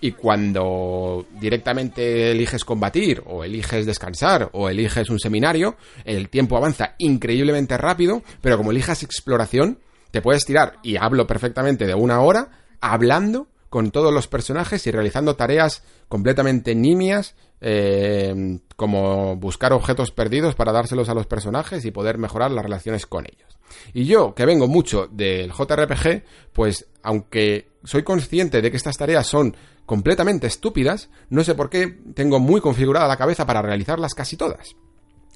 y 0.00 0.12
cuando 0.12 1.26
directamente 1.38 2.30
eliges 2.30 2.64
combatir, 2.64 3.22
o 3.26 3.44
eliges 3.44 3.84
descansar, 3.84 4.48
o 4.54 4.70
eliges 4.70 5.10
un 5.10 5.20
seminario, 5.20 5.76
el 6.06 6.30
tiempo 6.30 6.56
avanza 6.56 6.94
increíblemente 6.96 7.76
rápido, 7.76 8.22
pero 8.40 8.56
como 8.56 8.70
elijas 8.70 9.02
exploración, 9.02 9.80
te 10.10 10.22
puedes 10.22 10.46
tirar, 10.46 10.78
y 10.82 10.96
hablo 10.96 11.26
perfectamente 11.26 11.86
de 11.86 11.94
una 11.94 12.22
hora, 12.22 12.48
hablando 12.80 13.48
con 13.68 13.90
todos 13.90 14.12
los 14.12 14.28
personajes 14.28 14.86
y 14.86 14.90
realizando 14.90 15.36
tareas 15.36 15.82
completamente 16.08 16.74
nimias, 16.74 17.34
eh, 17.60 18.58
como 18.76 19.36
buscar 19.36 19.72
objetos 19.72 20.10
perdidos 20.10 20.54
para 20.54 20.72
dárselos 20.72 21.08
a 21.08 21.14
los 21.14 21.26
personajes 21.26 21.84
y 21.84 21.90
poder 21.90 22.18
mejorar 22.18 22.50
las 22.50 22.64
relaciones 22.64 23.06
con 23.06 23.24
ellos. 23.26 23.58
Y 23.92 24.04
yo, 24.04 24.34
que 24.34 24.46
vengo 24.46 24.68
mucho 24.68 25.08
del 25.10 25.52
JRPG, 25.52 26.22
pues 26.52 26.86
aunque 27.02 27.70
soy 27.84 28.02
consciente 28.02 28.62
de 28.62 28.70
que 28.70 28.76
estas 28.76 28.96
tareas 28.96 29.26
son 29.26 29.56
completamente 29.84 30.46
estúpidas, 30.46 31.10
no 31.30 31.44
sé 31.44 31.54
por 31.54 31.70
qué 31.70 31.86
tengo 32.14 32.38
muy 32.38 32.60
configurada 32.60 33.08
la 33.08 33.16
cabeza 33.16 33.46
para 33.46 33.62
realizarlas 33.62 34.14
casi 34.14 34.36
todas. 34.36 34.76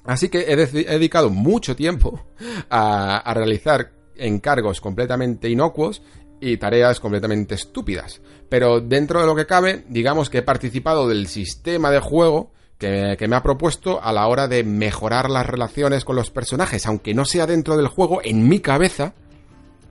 Así 0.03 0.29
que 0.29 0.51
he, 0.51 0.55
dedicado 0.55 1.29
mucho 1.29 1.75
tiempo 1.75 2.27
a 2.69 3.33
realizar 3.33 3.91
encargos 4.15 4.81
completamente 4.81 5.49
inocuos 5.49 6.01
y 6.41 6.57
tareas 6.57 6.99
completamente 6.99 7.55
estúpidas. 7.55 8.19
Pero 8.49 8.81
dentro 8.81 9.21
de 9.21 9.27
lo 9.27 9.35
que 9.35 9.45
cabe, 9.45 9.85
digamos 9.87 10.29
que 10.29 10.39
he 10.39 10.43
participado 10.43 11.07
del 11.07 11.27
sistema 11.27 11.91
de 11.91 11.99
juego 11.99 12.51
que, 12.77 13.27
me 13.29 13.35
ha 13.35 13.43
propuesto 13.43 14.03
a 14.03 14.11
la 14.11 14.27
hora 14.27 14.47
de 14.47 14.63
mejorar 14.63 15.29
las 15.29 15.45
relaciones 15.45 16.03
con 16.03 16.15
los 16.15 16.31
personajes, 16.31 16.87
aunque 16.87 17.13
no 17.13 17.25
sea 17.25 17.45
dentro 17.45 17.77
del 17.77 17.87
juego, 17.87 18.21
en 18.23 18.49
mi 18.49 18.59
cabeza, 18.59 19.13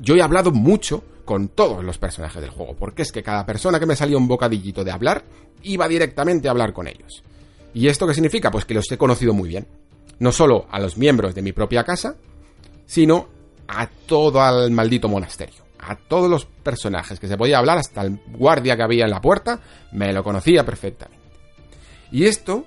yo 0.01 0.17
he 0.17 0.23
hablado 0.23 0.51
mucho 0.51 1.05
con 1.25 1.49
todos 1.49 1.85
los 1.85 1.99
personajes 1.99 2.43
del 2.43 2.51
juego, 2.51 2.75
porque 2.75 3.03
es 3.03 3.13
que 3.13 3.23
cada 3.23 3.47
persona 3.47 3.79
que 3.79 3.87
me 3.87 3.95
salió 3.95 4.19
un 4.19 4.27
bocadillito 4.27 4.83
de 4.83 4.91
hablar, 4.91 5.25
iba 5.63 5.87
directamente 5.87 6.49
a 6.49 6.51
hablar 6.51 6.73
con 6.73 6.89
ellos. 6.89 7.23
¿Y 7.73 7.87
esto 7.87 8.09
qué 8.09 8.15
significa? 8.15 8.51
Pues 8.51 8.65
que 8.65 8.75
los 8.75 8.91
he 8.91 8.99
conocido 8.99 9.33
muy 9.33 9.49
bien. 9.49 9.69
No 10.19 10.33
solo 10.33 10.67
a 10.69 10.81
los 10.81 10.99
miembros 10.99 11.37
de 11.37 11.43
mi 11.43 11.53
propia 11.53 11.85
casa, 11.85 12.17
sino 12.87 13.29
a 13.69 13.87
todo 13.87 14.65
el 14.65 14.73
maldito 14.73 15.09
monasterio 15.09 15.70
a 15.83 15.97
todos 15.97 16.31
los 16.31 16.45
personajes 16.45 17.19
que 17.19 17.29
se 17.29 17.37
podía 17.37 17.59
hablar, 17.59 17.79
hasta 17.79 18.03
el 18.03 18.19
guardia 18.29 18.77
que 18.77 18.83
había 18.83 19.05
en 19.05 19.11
la 19.11 19.21
puerta, 19.21 19.61
me 19.93 20.13
lo 20.13 20.23
conocía 20.23 20.65
perfectamente. 20.65 21.19
Y 22.13 22.25
esto, 22.25 22.67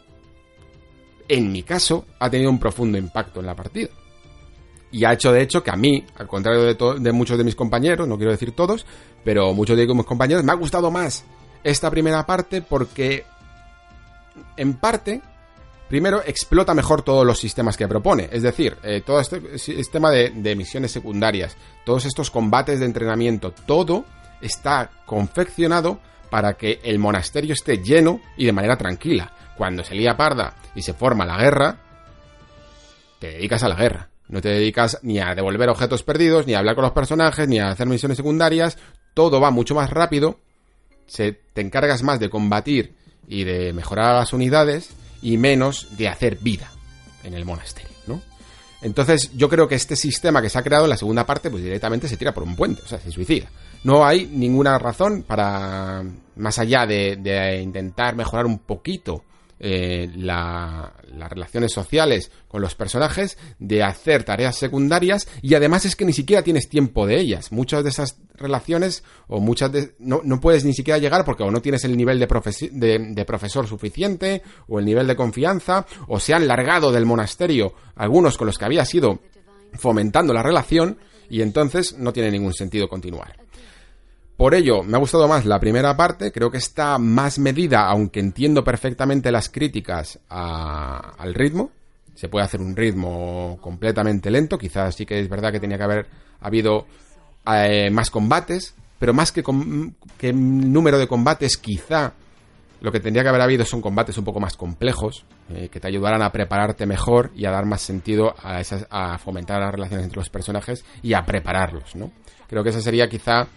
en 1.28 1.52
mi 1.52 1.64
caso, 1.64 2.06
ha 2.20 2.30
tenido 2.30 2.50
un 2.50 2.60
profundo 2.60 2.98
impacto 2.98 3.40
en 3.40 3.46
la 3.46 3.56
partida. 3.56 3.90
Y 4.92 5.06
ha 5.06 5.14
hecho, 5.14 5.32
de 5.32 5.42
hecho, 5.42 5.64
que 5.64 5.72
a 5.72 5.76
mí, 5.76 6.06
al 6.18 6.28
contrario 6.28 6.64
de, 6.64 7.00
de 7.00 7.12
muchos 7.12 7.38
de 7.38 7.44
mis 7.44 7.56
compañeros, 7.56 8.08
no 8.08 8.18
quiero 8.18 8.32
decir 8.32 8.52
todos, 8.52 8.86
pero 9.24 9.54
muchos 9.54 9.76
de 9.78 9.88
mis 9.88 10.06
compañeros, 10.06 10.44
me 10.44 10.52
ha 10.52 10.56
gustado 10.56 10.92
más 10.92 11.26
esta 11.64 11.90
primera 11.90 12.26
parte 12.26 12.62
porque, 12.62 13.26
en 14.58 14.74
parte, 14.76 15.22
Primero, 15.94 16.24
explota 16.26 16.74
mejor 16.74 17.04
todos 17.04 17.24
los 17.24 17.38
sistemas 17.38 17.78
que 17.78 17.88
propone, 17.88 18.28
es 18.32 18.42
decir, 18.42 18.76
eh, 18.82 19.04
todo 19.06 19.20
este 19.20 19.60
sistema 19.60 20.10
de, 20.10 20.56
misiones 20.56 20.92
secundarias, 20.92 21.56
todos 21.86 22.06
estos 22.06 22.32
combates 22.32 22.80
de 22.80 22.88
entrenamiento, 22.88 23.54
todo 23.68 24.04
está 24.42 24.90
confeccionado 25.06 26.00
para 26.32 26.56
que 26.56 26.80
el 26.84 26.98
monasterio 26.98 27.54
esté 27.54 27.78
lleno 27.78 28.22
y 28.36 28.48
de 28.48 28.54
manera 28.54 28.76
tranquila. 28.76 29.34
Cuando 29.56 29.84
se 29.84 29.94
lía 29.94 30.18
parda 30.18 30.56
y 30.74 30.82
se 30.82 30.96
forma 30.96 31.28
la 31.28 31.38
guerra, 31.38 31.78
te 33.20 33.28
dedicas 33.28 33.62
a 33.62 33.70
la 33.70 33.76
guerra. 33.76 34.10
No 34.30 34.42
te 34.42 34.50
dedicas 34.50 34.98
ni 35.04 35.20
a 35.20 35.36
devolver 35.36 35.70
objetos 35.70 36.02
perdidos, 36.02 36.48
ni 36.48 36.56
a 36.56 36.58
hablar 36.58 36.74
con 36.74 36.86
los 36.86 36.94
personajes, 36.94 37.48
ni 37.48 37.60
a 37.60 37.70
hacer 37.70 37.86
misiones 37.86 38.18
secundarias. 38.18 38.80
Todo 39.14 39.40
va 39.40 39.52
mucho 39.52 39.76
más 39.76 39.92
rápido. 39.92 40.40
Se, 41.06 41.34
te 41.34 41.62
encargas 41.62 42.02
más 42.02 42.20
de 42.20 42.32
combatir 42.32 42.96
y 43.28 43.44
de 43.44 43.74
mejorar 43.74 44.16
las 44.16 44.34
unidades 44.34 44.96
y 45.24 45.38
menos 45.38 45.88
de 45.98 46.10
hacer 46.10 46.38
vida 46.42 46.70
en 47.24 47.34
el 47.34 47.46
monasterio, 47.46 47.96
¿no? 48.06 48.22
Entonces, 48.82 49.32
yo 49.34 49.48
creo 49.48 49.68
que 49.68 49.76
este 49.76 49.96
sistema 49.96 50.42
que 50.42 50.50
se 50.50 50.60
ha 50.60 50.64
creado 50.64 50.84
en 50.84 50.90
la 50.90 50.98
segunda 50.98 51.26
parte, 51.26 51.50
pues 51.50 51.64
directamente 51.64 52.10
se 52.10 52.18
tira 52.18 52.34
por 52.34 52.44
un 52.44 52.56
puente, 52.56 52.82
o 52.84 52.88
sea, 52.88 53.00
se 53.00 53.12
suicida. 53.12 53.50
No 53.86 54.06
hay 54.06 54.28
ninguna 54.28 54.78
razón 54.78 55.24
para, 55.24 56.04
más 56.36 56.60
allá 56.60 56.86
de, 56.86 57.16
de 57.16 57.62
intentar 57.62 58.16
mejorar 58.16 58.46
un 58.46 58.60
poquito 58.60 59.24
eh, 59.60 60.10
las 60.16 60.92
relaciones 61.30 61.72
sociales 61.72 62.32
con 62.48 62.62
los 62.62 62.76
personajes, 62.76 63.38
de 63.60 63.84
hacer 63.84 64.24
tareas 64.24 64.58
secundarias 64.58 65.28
y 65.42 65.56
además 65.56 65.86
es 65.86 65.96
que 65.96 66.06
ni 66.06 66.14
siquiera 66.14 66.44
tienes 66.44 66.70
tiempo 66.70 67.08
de 67.08 67.20
ellas. 67.20 67.52
Muchas 67.52 67.84
de 67.84 67.90
esas 67.90 68.18
relaciones 68.36 69.04
o 69.28 69.40
muchas 69.40 69.72
de, 69.72 69.96
no, 70.00 70.22
no 70.24 70.40
puedes 70.40 70.66
ni 70.66 70.74
siquiera 70.74 70.98
llegar 70.98 71.24
porque 71.26 71.44
o 71.44 71.52
no 71.52 71.62
tienes 71.62 71.84
el 71.86 71.96
nivel 71.96 72.20
de, 72.20 72.28
de, 73.00 73.26
profesor 73.26 73.68
suficiente 73.68 74.42
o 74.68 74.80
el 74.80 74.86
nivel 74.86 75.08
de 75.08 75.16
confianza 75.16 75.86
o 76.08 76.20
se 76.20 76.34
han 76.34 76.48
largado 76.48 76.92
del 76.92 77.06
monasterio 77.06 77.74
algunos 77.96 78.38
con 78.38 78.48
los 78.48 78.58
que 78.58 78.66
había 78.66 78.86
sido 78.86 79.20
fomentando 79.74 80.34
la 80.34 80.44
relación 80.44 80.98
y 81.30 81.42
entonces 81.42 81.98
no 81.98 82.14
tiene 82.14 82.32
ningún 82.32 82.54
sentido 82.54 82.88
continuar. 82.88 83.38
Por 84.38 84.56
ello, 84.56 84.84
me 84.84 84.98
ha 84.98 85.00
gustado 85.00 85.28
más 85.28 85.46
la 85.46 85.60
primera 85.60 85.96
parte, 85.96 86.32
creo 86.32 86.50
que 86.50 86.58
está 86.58 86.98
más 86.98 87.38
medida, 87.38 87.88
aunque 87.88 88.20
entiendo 88.20 88.64
perfectamente 88.64 89.32
las 89.32 89.50
críticas 89.50 90.20
al 90.28 91.34
ritmo. 91.34 91.72
Se 92.16 92.30
puede 92.30 92.46
hacer 92.46 92.62
un 92.62 92.76
ritmo 92.76 93.58
completamente 93.62 94.32
lento, 94.32 94.58
quizás 94.58 94.96
sí 94.96 95.06
que 95.06 95.20
es 95.20 95.30
verdad 95.30 95.52
que 95.52 95.60
tenía 95.60 95.78
que 95.78 95.84
haber 95.84 96.08
habido 96.42 96.86
eh, 97.46 97.90
más 97.92 98.10
combates, 98.10 98.76
pero 99.00 99.14
más 99.14 99.32
que, 99.32 99.44
que 100.18 100.34
número 100.34 100.98
de 100.98 101.08
combates, 101.08 101.58
quizá 101.58 102.14
lo 102.82 102.92
que 102.92 103.00
tendría 103.00 103.24
que 103.24 103.30
haber 103.30 103.42
habido 103.42 103.66
son 103.66 103.82
combates 103.82 104.18
un 104.18 104.26
poco 104.26 104.40
más 104.40 104.58
complejos, 104.58 105.26
eh, 105.50 105.70
que 105.70 105.80
te 105.80 105.88
ayudaran 105.88 106.22
a 106.22 106.32
prepararte 106.32 106.86
mejor 106.86 107.32
y 107.36 107.46
a 107.46 107.52
dar 107.52 107.66
más 107.66 107.82
sentido 107.82 108.36
a, 108.44 108.60
esas, 108.60 108.86
a 108.90 109.18
fomentar 109.18 109.62
las 109.62 109.72
relaciones 109.72 110.06
entre 110.06 110.18
los 110.18 110.30
personajes 110.30 110.84
y 111.02 111.14
a 111.14 111.26
prepararlos, 111.26 111.96
¿no? 111.96 112.12
Creo 112.48 112.62
que 112.62 112.72
esa 112.72 112.82
sería 112.82 113.08
quizá 113.08 113.48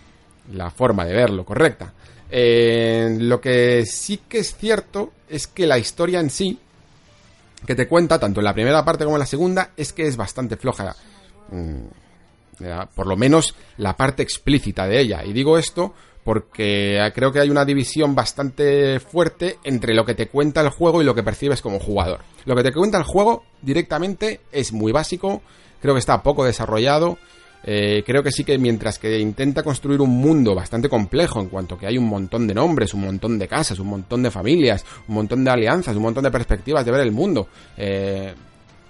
la 0.52 0.70
forma 0.70 1.04
de 1.04 1.14
verlo 1.14 1.44
correcta. 1.44 1.92
Eh, 2.30 3.16
lo 3.20 3.40
que 3.40 3.84
sí 3.86 4.20
que 4.28 4.38
es 4.38 4.56
cierto 4.56 5.12
es 5.28 5.46
que 5.46 5.66
la 5.66 5.78
historia 5.78 6.20
en 6.20 6.30
sí, 6.30 6.58
que 7.64 7.74
te 7.74 7.88
cuenta, 7.88 8.18
tanto 8.18 8.40
en 8.40 8.44
la 8.44 8.54
primera 8.54 8.84
parte 8.84 9.04
como 9.04 9.16
en 9.16 9.20
la 9.20 9.26
segunda, 9.26 9.70
es 9.76 9.92
que 9.92 10.06
es 10.06 10.16
bastante 10.16 10.56
floja. 10.56 10.94
Mm, 11.50 11.86
por 12.94 13.06
lo 13.06 13.16
menos 13.16 13.54
la 13.76 13.96
parte 13.96 14.22
explícita 14.22 14.86
de 14.86 15.00
ella. 15.00 15.24
Y 15.24 15.32
digo 15.32 15.58
esto 15.58 15.94
porque 16.24 16.98
creo 17.14 17.30
que 17.30 17.38
hay 17.38 17.50
una 17.50 17.64
división 17.64 18.16
bastante 18.16 18.98
fuerte 18.98 19.58
entre 19.62 19.94
lo 19.94 20.04
que 20.04 20.14
te 20.14 20.26
cuenta 20.26 20.60
el 20.60 20.70
juego 20.70 21.00
y 21.00 21.04
lo 21.04 21.14
que 21.14 21.22
percibes 21.22 21.62
como 21.62 21.78
jugador. 21.78 22.20
Lo 22.44 22.56
que 22.56 22.64
te 22.64 22.72
cuenta 22.72 22.98
el 22.98 23.04
juego 23.04 23.44
directamente 23.62 24.40
es 24.50 24.72
muy 24.72 24.90
básico, 24.90 25.42
creo 25.80 25.94
que 25.94 26.00
está 26.00 26.24
poco 26.24 26.44
desarrollado 26.44 27.16
eh, 27.64 28.02
creo 28.06 28.22
que 28.22 28.30
sí 28.30 28.44
que 28.44 28.58
mientras 28.58 28.98
que 28.98 29.18
intenta 29.18 29.62
construir 29.62 30.00
un 30.00 30.10
mundo 30.10 30.54
bastante 30.54 30.88
complejo 30.88 31.40
en 31.40 31.48
cuanto 31.48 31.76
que 31.76 31.86
hay 31.86 31.98
un 31.98 32.08
montón 32.08 32.46
de 32.46 32.54
nombres, 32.54 32.94
un 32.94 33.02
montón 33.02 33.38
de 33.38 33.48
casas, 33.48 33.78
un 33.78 33.88
montón 33.88 34.22
de 34.22 34.30
familias, 34.30 34.84
un 35.08 35.16
montón 35.16 35.44
de 35.44 35.50
alianzas, 35.50 35.96
un 35.96 36.02
montón 36.02 36.24
de 36.24 36.30
perspectivas 36.30 36.84
de 36.84 36.92
ver 36.92 37.00
el 37.00 37.12
mundo, 37.12 37.48
eh, 37.76 38.34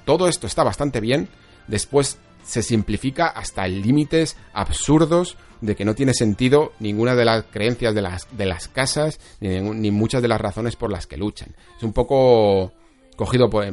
todo 0.05 0.29
esto 0.29 0.47
está 0.47 0.63
bastante 0.63 1.01
bien, 1.01 1.29
después 1.67 2.19
se 2.45 2.63
simplifica 2.63 3.27
hasta 3.29 3.67
límites 3.67 4.37
absurdos 4.53 5.37
de 5.61 5.75
que 5.75 5.85
no 5.85 5.95
tiene 5.95 6.13
sentido 6.13 6.73
ninguna 6.79 7.15
de 7.15 7.25
las 7.25 7.45
creencias 7.45 7.95
de 7.95 8.03
las, 8.03 8.29
de 8.37 8.47
las 8.47 8.69
casas 8.69 9.19
ni, 9.41 9.61
ni 9.61 9.91
muchas 9.91 10.23
de 10.23 10.29
las 10.29 10.41
razones 10.41 10.77
por 10.77 10.93
las 10.93 11.07
que 11.07 11.17
luchan. 11.17 11.55
Es 11.77 11.83
un 11.83 11.93
poco 11.93 12.73
cogido 13.17 13.51
por, 13.51 13.67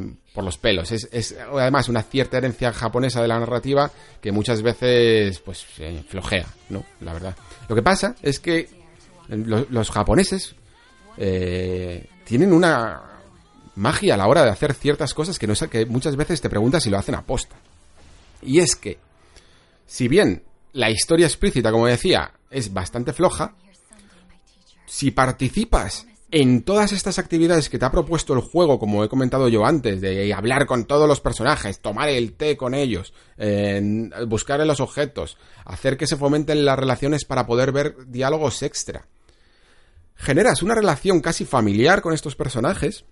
los 0.43 0.57
pelos. 0.57 0.91
Es, 0.91 1.35
además 1.51 1.89
una 1.89 2.01
cierta 2.03 2.37
herencia 2.37 2.73
japonesa 2.73 3.21
de 3.21 3.27
la 3.27 3.39
narrativa 3.39 3.91
que 4.21 4.31
muchas 4.31 4.61
veces 4.61 5.39
pues 5.39 5.65
flojea, 6.07 6.47
¿no? 6.69 6.83
La 7.01 7.13
verdad. 7.13 7.35
Lo 7.69 7.75
que 7.75 7.83
pasa 7.83 8.15
es 8.21 8.39
que 8.39 8.69
los, 9.29 9.91
japoneses 9.91 10.55
eh, 11.17 12.09
tienen 12.25 12.53
una 12.53 13.01
magia 13.75 14.15
a 14.15 14.17
la 14.17 14.27
hora 14.27 14.43
de 14.43 14.49
hacer 14.49 14.73
ciertas 14.73 15.13
cosas 15.13 15.37
que, 15.37 15.47
no, 15.47 15.53
que 15.69 15.85
muchas 15.85 16.15
veces 16.15 16.41
te 16.41 16.49
preguntas 16.49 16.83
si 16.83 16.89
lo 16.89 16.97
hacen 16.97 17.15
a 17.15 17.23
posta. 17.23 17.55
Y 18.41 18.59
es 18.59 18.75
que, 18.75 18.97
si 19.85 20.07
bien 20.07 20.43
la 20.73 20.89
historia 20.89 21.27
explícita, 21.27 21.71
como 21.71 21.87
decía, 21.87 22.33
es 22.49 22.73
bastante 22.73 23.13
floja, 23.13 23.55
si 24.85 25.11
participas 25.11 26.05
en 26.35 26.63
todas 26.63 26.93
estas 26.93 27.19
actividades 27.19 27.69
que 27.69 27.77
te 27.77 27.85
ha 27.85 27.91
propuesto 27.91 28.33
el 28.33 28.39
juego, 28.39 28.79
como 28.79 29.03
he 29.03 29.07
comentado 29.07 29.49
yo 29.49 29.67
antes, 29.67 30.01
de 30.01 30.33
hablar 30.33 30.65
con 30.65 30.85
todos 30.85 31.07
los 31.07 31.21
personajes, 31.21 31.79
tomar 31.79 32.09
el 32.09 32.33
té 32.33 32.57
con 32.57 32.73
ellos, 32.73 33.13
buscar 34.27 34.59
en 34.59 34.67
los 34.67 34.79
objetos, 34.79 35.37
hacer 35.63 35.95
que 35.95 36.07
se 36.07 36.17
fomenten 36.17 36.65
las 36.65 36.79
relaciones 36.79 37.25
para 37.25 37.45
poder 37.45 37.71
ver 37.71 38.07
diálogos 38.07 38.63
extra, 38.63 39.05
generas 40.15 40.63
una 40.63 40.73
relación 40.73 41.21
casi 41.21 41.45
familiar 41.45 42.01
con 42.01 42.15
estos 42.15 42.35
personajes, 42.35 43.05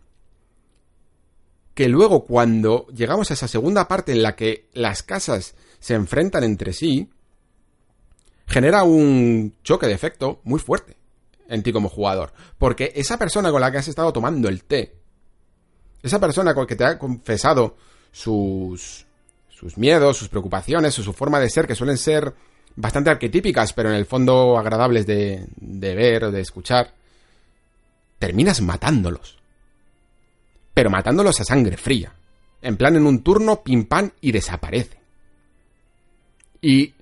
que 1.76 1.89
luego 1.89 2.26
cuando 2.26 2.88
llegamos 2.88 3.30
a 3.30 3.36
esa 3.36 3.47
segunda 3.47 3.88
parte 3.88 4.13
en 4.13 4.24
la 4.24 4.36
que 4.36 4.67
las 4.74 5.03
casas 5.03 5.53
se 5.80 5.93
enfrentan 5.93 6.43
entre 6.43 6.74
sí, 6.74 7.11
genera 8.47 8.82
un 8.82 9.53
choque 9.61 9.86
de 9.86 9.93
efecto 9.93 10.41
muy 10.43 10.59
fuerte 10.59 11.01
en 11.52 11.64
ti 11.64 11.72
como 11.72 11.89
jugador. 11.89 12.34
Porque 12.58 12.91
esa 12.95 13.18
persona 13.18 13.52
con 13.52 13.62
la 13.62 13.72
que 13.72 13.78
has 13.78 13.88
estado 13.88 14.12
tomando 14.14 14.47
el 14.47 14.64
té, 14.64 14.95
esa 16.02 16.20
persona 16.20 16.54
con 16.54 16.64
la 16.64 16.68
que 16.68 16.76
te 16.76 16.86
ha 16.86 16.97
confesado 16.97 17.76
sus, 18.12 19.06
sus 19.49 19.78
miedos, 19.78 20.18
sus 20.18 20.30
preocupaciones 20.30 20.97
o 20.97 21.04
su 21.04 21.14
forma 21.14 21.39
de 21.39 21.49
ser, 21.49 21.68
que 21.68 21.76
suelen 21.76 21.97
ser 21.97 22.34
bastante 22.76 23.10
arquetípicas, 23.10 23.74
pero 23.74 23.89
en 23.89 23.95
el 23.95 24.06
fondo 24.06 24.58
agradables 24.58 25.06
de, 25.06 25.45
de 25.58 25.95
ver 25.95 26.26
o 26.26 26.32
de 26.32 26.41
escuchar, 26.41 26.93
terminas 28.18 28.62
matándolos. 28.62 29.38
Pero 30.74 30.89
matándolos 30.89 31.39
a 31.41 31.43
sangre 31.43 31.76
fría. 31.76 32.14
En 32.62 32.78
plan, 32.78 32.95
en 32.95 33.06
un 33.06 33.24
turno, 33.24 33.62
pim 33.62 33.86
pam, 33.86 34.12
y 34.22 34.32
desaparece. 34.32 35.02
Y, 36.62 36.93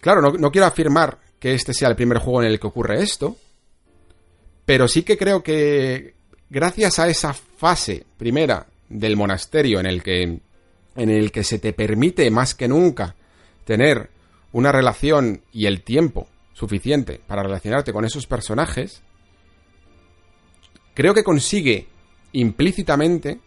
claro, 0.00 0.20
no, 0.20 0.32
no 0.34 0.52
quiero 0.52 0.66
afirmar 0.66 1.18
que 1.40 1.54
este 1.54 1.74
sea 1.74 1.88
el 1.88 1.96
primer 1.96 2.18
juego 2.18 2.42
en 2.42 2.48
el 2.48 2.60
que 2.60 2.66
ocurre 2.66 3.02
esto, 3.02 3.36
pero 4.64 4.86
sí 4.86 5.02
que 5.02 5.16
creo 5.16 5.42
que 5.42 6.14
gracias 6.48 6.98
a 6.98 7.08
esa 7.08 7.32
fase 7.32 8.04
primera 8.16 8.66
del 8.88 9.16
monasterio 9.16 9.80
en 9.80 9.86
el 9.86 10.02
que 10.02 10.38
en 10.96 11.08
el 11.08 11.32
que 11.32 11.44
se 11.44 11.58
te 11.58 11.72
permite 11.72 12.30
más 12.30 12.54
que 12.54 12.68
nunca 12.68 13.14
tener 13.64 14.10
una 14.52 14.70
relación 14.70 15.42
y 15.52 15.66
el 15.66 15.82
tiempo 15.82 16.28
suficiente 16.52 17.20
para 17.26 17.42
relacionarte 17.42 17.92
con 17.92 18.04
esos 18.04 18.26
personajes, 18.26 19.00
creo 20.92 21.14
que 21.14 21.22
consigue 21.22 21.86
implícitamente 22.32 23.40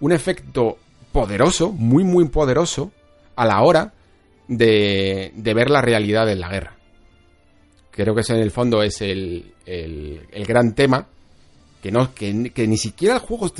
un 0.00 0.12
efecto 0.12 0.78
poderoso, 1.12 1.70
muy 1.70 2.02
muy 2.02 2.28
poderoso, 2.28 2.90
a 3.36 3.46
la 3.46 3.62
hora 3.62 3.92
de, 4.48 5.30
de 5.34 5.54
ver 5.54 5.70
la 5.70 5.82
realidad 5.82 6.26
de 6.26 6.34
la 6.34 6.48
guerra. 6.48 6.77
Creo 7.98 8.14
que 8.14 8.20
ese 8.20 8.32
en 8.34 8.42
el 8.42 8.52
fondo 8.52 8.80
es 8.80 9.02
el, 9.02 9.54
el, 9.66 10.46
gran 10.46 10.72
tema. 10.76 11.04
Que, 11.82 11.90
no, 11.90 12.14
que, 12.14 12.32
ni 12.32 12.76
siquiera 12.76 13.16
el 13.16 13.20
juego, 13.20 13.50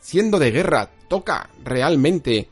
siendo 0.00 0.38
de 0.38 0.52
guerra, 0.52 0.88
toca 1.08 1.50
realmente 1.64 2.46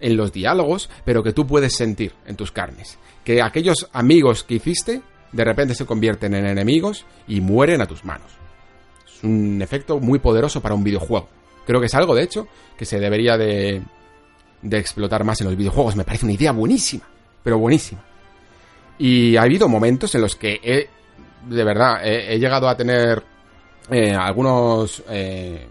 en 0.00 0.16
los 0.16 0.32
diálogos, 0.32 0.90
pero 1.04 1.22
que 1.22 1.32
tú 1.32 1.46
puedes 1.46 1.76
sentir 1.76 2.12
en 2.26 2.34
tus 2.34 2.50
carnes. 2.50 2.98
Que 3.22 3.40
aquellos 3.40 3.88
amigos 3.92 4.42
que 4.42 4.54
hiciste, 4.54 5.00
de 5.30 5.44
repente 5.44 5.76
se 5.76 5.86
convierten 5.86 6.34
en 6.34 6.46
enemigos 6.46 7.06
y 7.28 7.40
mueren 7.40 7.80
a 7.82 7.86
tus 7.86 8.04
manos. 8.04 8.32
Es 9.06 9.22
un 9.22 9.62
efecto 9.62 10.00
muy 10.00 10.18
poderoso 10.18 10.60
para 10.60 10.74
un 10.74 10.82
videojuego. 10.82 11.28
Creo 11.66 11.78
que 11.78 11.86
es 11.86 11.94
algo, 11.94 12.16
de 12.16 12.24
hecho, 12.24 12.48
que 12.76 12.84
se 12.84 12.98
debería 12.98 13.38
de, 13.38 13.80
de 14.60 14.78
explotar 14.78 15.22
más 15.22 15.40
en 15.40 15.46
los 15.46 15.56
videojuegos. 15.56 15.94
Me 15.94 16.02
parece 16.02 16.26
una 16.26 16.34
idea 16.34 16.50
buenísima, 16.50 17.08
pero 17.44 17.60
buenísima. 17.60 18.09
Y 19.00 19.38
ha 19.38 19.42
habido 19.42 19.66
momentos 19.66 20.14
en 20.14 20.20
los 20.20 20.36
que 20.36 20.60
he, 20.62 20.90
de 21.48 21.64
verdad, 21.64 22.06
he, 22.06 22.38
llegado 22.38 22.68
a 22.68 22.76
tener 22.76 23.24
eh, 23.90 24.12
algunos, 24.12 25.02
eh, 25.08 25.66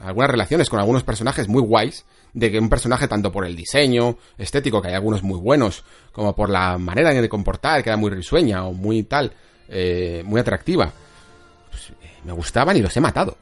algunas 0.00 0.30
relaciones 0.30 0.70
con 0.70 0.78
algunos 0.78 1.02
personajes 1.02 1.48
muy 1.48 1.60
guays, 1.60 2.04
de 2.32 2.52
que 2.52 2.60
un 2.60 2.68
personaje 2.68 3.08
tanto 3.08 3.32
por 3.32 3.44
el 3.44 3.56
diseño 3.56 4.16
estético, 4.38 4.80
que 4.80 4.86
hay 4.86 4.94
algunos 4.94 5.24
muy 5.24 5.40
buenos, 5.40 5.82
como 6.12 6.32
por 6.36 6.50
la 6.50 6.78
manera 6.78 7.10
de 7.10 7.28
comportar, 7.28 7.82
que 7.82 7.90
era 7.90 7.96
muy 7.96 8.12
risueña 8.12 8.64
o 8.64 8.72
muy 8.72 9.02
tal, 9.02 9.32
eh, 9.68 10.22
muy 10.24 10.40
atractiva, 10.40 10.92
pues, 11.68 11.92
me 12.22 12.30
gustaban 12.30 12.76
y 12.76 12.80
los 12.80 12.96
he 12.96 13.00
matado. 13.00 13.36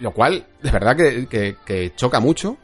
lo 0.00 0.10
cual, 0.10 0.44
de 0.62 0.70
verdad 0.70 0.94
que 0.94 1.92
choca 1.96 2.20
mucho 2.20 2.58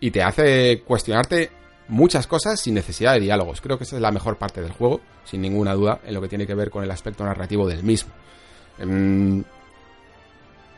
y 0.00 0.10
te 0.10 0.22
hace 0.22 0.82
cuestionarte 0.82 1.59
muchas 1.90 2.26
cosas 2.26 2.60
sin 2.60 2.74
necesidad 2.74 3.14
de 3.14 3.20
diálogos. 3.20 3.60
Creo 3.60 3.76
que 3.76 3.84
esa 3.84 3.96
es 3.96 4.02
la 4.02 4.12
mejor 4.12 4.36
parte 4.38 4.62
del 4.62 4.72
juego, 4.72 5.00
sin 5.24 5.42
ninguna 5.42 5.74
duda, 5.74 6.00
en 6.04 6.14
lo 6.14 6.22
que 6.22 6.28
tiene 6.28 6.46
que 6.46 6.54
ver 6.54 6.70
con 6.70 6.82
el 6.82 6.90
aspecto 6.90 7.24
narrativo 7.24 7.68
del 7.68 7.82
mismo. 7.82 8.12
Em, 8.78 9.44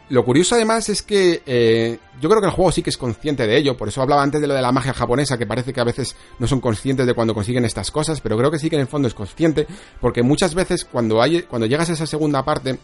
lo 0.09 0.25
curioso 0.25 0.57
además 0.57 0.89
es 0.89 1.03
que 1.03 1.43
eh, 1.47 1.99
yo 2.21 2.29
creo 2.29 2.41
que 2.41 2.49
el 2.49 2.53
juego 2.53 2.73
sí 2.73 2.83
que 2.83 2.91
es 2.91 2.97
consciente 2.97 3.47
de 3.47 3.57
ello, 3.57 3.77
por 3.77 3.89
eso 3.89 4.03
hablaba 4.03 4.23
antes 4.23 4.41
de 4.41 4.47
lo 4.47 4.55
de 4.55 4.63
la 4.63 4.73
magia 4.73 4.93
japonesa, 4.93 5.39
que 5.39 5.47
parece 5.47 5.73
que 5.73 5.81
a 5.81 5.85
veces 5.85 6.17
no 6.39 6.47
son 6.47 6.61
conscientes 6.61 7.07
de 7.07 7.15
cuando 7.15 7.35
consiguen 7.35 7.65
estas 7.65 7.91
cosas, 7.91 8.21
pero 8.21 8.37
creo 8.37 8.51
que 8.51 8.59
sí 8.59 8.69
que 8.69 8.77
en 8.77 8.83
el 8.83 8.89
fondo 8.89 9.07
es 9.07 9.15
consciente, 9.15 9.67
porque 10.01 10.23
muchas 10.23 10.55
veces 10.55 10.85
cuando, 10.85 11.23
hay, 11.23 11.43
cuando 11.43 11.67
llegas 11.67 11.89
a 11.91 11.93
esa 11.93 12.07
segunda 12.07 12.45
parte, 12.45 12.79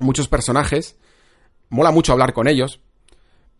muchos 0.00 0.28
personajes, 0.28 0.96
mola 1.70 1.90
mucho 1.92 2.12
hablar 2.12 2.32
con 2.32 2.46
ellos, 2.46 2.80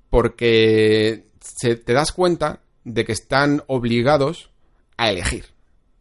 porque 0.08 1.26
se, 1.40 1.76
te 1.76 1.92
das 1.92 2.12
cuenta 2.12 2.60
de 2.84 3.04
que 3.04 3.12
están 3.12 3.62
obligados 3.66 4.50
a 4.96 5.10
elegir. 5.10 5.46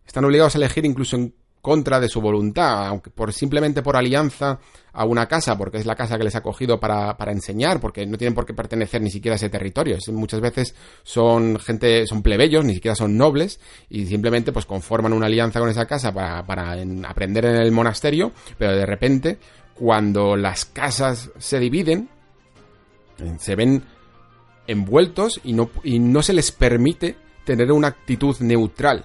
Están 0.06 0.26
obligados 0.26 0.56
a 0.56 0.58
elegir 0.58 0.86
incluso 0.86 1.16
en 1.16 1.34
contra 1.62 2.00
de 2.00 2.08
su 2.08 2.22
voluntad, 2.22 2.88
aunque 2.88 3.10
por 3.10 3.34
simplemente 3.34 3.82
por 3.82 3.98
alianza 3.98 4.60
a 4.94 5.06
una 5.06 5.28
casa, 5.28 5.58
porque 5.58 5.78
es 5.78 5.86
la 5.86 5.96
casa 5.96 6.18
que 6.18 6.24
les 6.24 6.36
ha 6.36 6.42
cogido 6.42 6.80
para, 6.80 7.18
para 7.18 7.32
enseñar, 7.32 7.80
porque 7.80 8.06
no 8.06 8.18
tienen 8.18 8.34
por 8.34 8.46
qué 8.46 8.54
pertenecer 8.54 9.02
ni 9.02 9.12
siquiera 9.12 9.36
a 9.36 9.38
ese 9.38 9.50
territorio. 9.50 9.98
muchas 10.12 10.40
veces 10.40 10.76
son 11.04 11.60
gente, 11.60 12.08
son 12.08 12.22
plebeyos, 12.22 12.64
ni 12.64 12.76
siquiera 12.76 12.96
son 12.96 13.18
nobles, 13.18 13.60
y 13.90 14.06
simplemente 14.06 14.52
pues 14.52 14.66
conforman 14.66 15.14
una 15.14 15.26
alianza 15.26 15.60
con 15.60 15.70
esa 15.70 15.86
casa 15.86 16.14
para, 16.14 16.46
para 16.46 16.76
aprender 17.08 17.46
en 17.46 17.58
el 17.58 17.72
monasterio, 17.72 18.32
pero 18.58 18.76
de 18.76 18.86
repente, 18.86 19.38
cuando 19.74 20.36
las 20.36 20.66
casas 20.66 21.30
se 21.38 21.60
dividen, 21.60 22.10
se 23.38 23.56
ven 23.56 23.84
envueltos 24.70 25.42
y 25.44 25.54
no, 25.54 25.72
y 25.84 25.98
no 25.98 26.22
se 26.22 26.34
les 26.34 26.52
permite 26.52 27.16
tener 27.44 27.72
una 27.72 27.88
actitud 27.88 28.38
neutral 28.40 29.04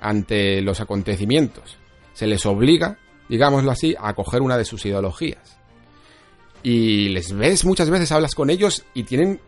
ante 0.00 0.62
los 0.62 0.80
acontecimientos. 0.80 1.76
Se 2.14 2.26
les 2.26 2.46
obliga, 2.46 2.98
digámoslo 3.28 3.70
así, 3.70 3.94
a 3.98 4.14
coger 4.14 4.40
una 4.40 4.56
de 4.56 4.64
sus 4.64 4.86
ideologías. 4.86 5.58
Y 6.62 7.10
les 7.10 7.32
ves 7.32 7.66
muchas 7.66 7.90
veces, 7.90 8.10
hablas 8.12 8.34
con 8.34 8.48
ellos 8.48 8.86
y 8.94 9.02
tienen 9.04 9.40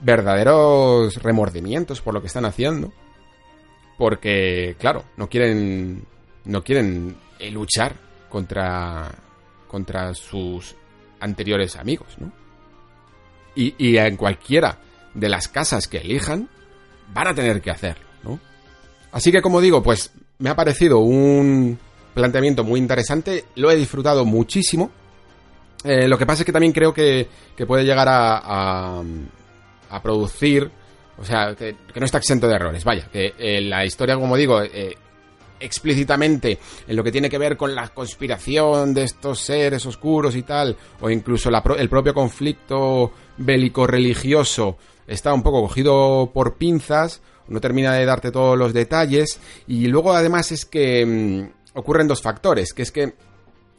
verdaderos 0.00 1.22
remordimientos 1.22 2.00
por 2.00 2.12
lo 2.12 2.20
que 2.20 2.26
están 2.26 2.44
haciendo. 2.44 2.92
Porque, 3.96 4.74
claro, 4.78 5.04
no 5.16 5.28
quieren. 5.28 6.04
No 6.44 6.62
quieren 6.62 7.16
luchar 7.52 7.94
contra. 8.28 9.14
contra 9.68 10.12
sus 10.14 10.74
anteriores 11.20 11.76
amigos, 11.76 12.16
¿no? 12.18 12.43
Y, 13.54 13.96
en 13.96 14.16
cualquiera 14.16 14.78
de 15.14 15.28
las 15.28 15.48
casas 15.48 15.88
que 15.88 15.98
elijan, 15.98 16.48
van 17.12 17.28
a 17.28 17.34
tener 17.34 17.60
que 17.60 17.70
hacerlo, 17.70 18.04
¿no? 18.22 18.40
Así 19.12 19.30
que 19.30 19.42
como 19.42 19.60
digo, 19.60 19.82
pues 19.82 20.10
me 20.38 20.50
ha 20.50 20.56
parecido 20.56 20.98
un 20.98 21.78
planteamiento 22.14 22.64
muy 22.64 22.80
interesante, 22.80 23.44
lo 23.56 23.70
he 23.70 23.76
disfrutado 23.76 24.24
muchísimo. 24.24 24.90
Eh, 25.84 26.08
lo 26.08 26.16
que 26.18 26.26
pasa 26.26 26.42
es 26.42 26.46
que 26.46 26.52
también 26.52 26.72
creo 26.72 26.92
que, 26.94 27.28
puede 27.66 27.84
llegar 27.84 28.08
a, 28.08 29.02
a, 29.90 30.02
producir, 30.02 30.70
o 31.18 31.24
sea, 31.24 31.54
que, 31.54 31.76
no 31.94 32.04
está 32.04 32.18
exento 32.18 32.48
de 32.48 32.54
errores, 32.54 32.82
vaya, 32.84 33.08
que 33.12 33.34
eh, 33.38 33.60
la 33.60 33.84
historia, 33.84 34.16
como 34.16 34.36
digo, 34.36 34.62
eh, 34.62 34.96
explícitamente 35.60 36.58
en 36.86 36.96
lo 36.96 37.04
que 37.04 37.12
tiene 37.12 37.30
que 37.30 37.38
ver 37.38 37.56
con 37.56 37.74
la 37.74 37.88
conspiración 37.88 38.94
de 38.94 39.04
estos 39.04 39.40
seres 39.40 39.84
oscuros 39.86 40.36
y 40.36 40.42
tal, 40.42 40.76
o 41.00 41.10
incluso 41.10 41.50
el 41.76 41.88
propio 41.88 42.14
conflicto 42.14 43.12
bélico 43.36 43.86
religioso 43.86 44.76
está 45.06 45.32
un 45.32 45.42
poco 45.42 45.62
cogido 45.62 46.30
por 46.32 46.56
pinzas, 46.56 47.22
no 47.48 47.60
termina 47.60 47.92
de 47.92 48.04
darte 48.04 48.30
todos 48.30 48.58
los 48.58 48.72
detalles, 48.72 49.40
y 49.66 49.86
luego 49.86 50.12
además 50.12 50.52
es 50.52 50.64
que 50.64 51.04
mm, 51.04 51.78
ocurren 51.78 52.08
dos 52.08 52.22
factores, 52.22 52.72
que 52.72 52.82
es 52.82 52.92
que 52.92 53.14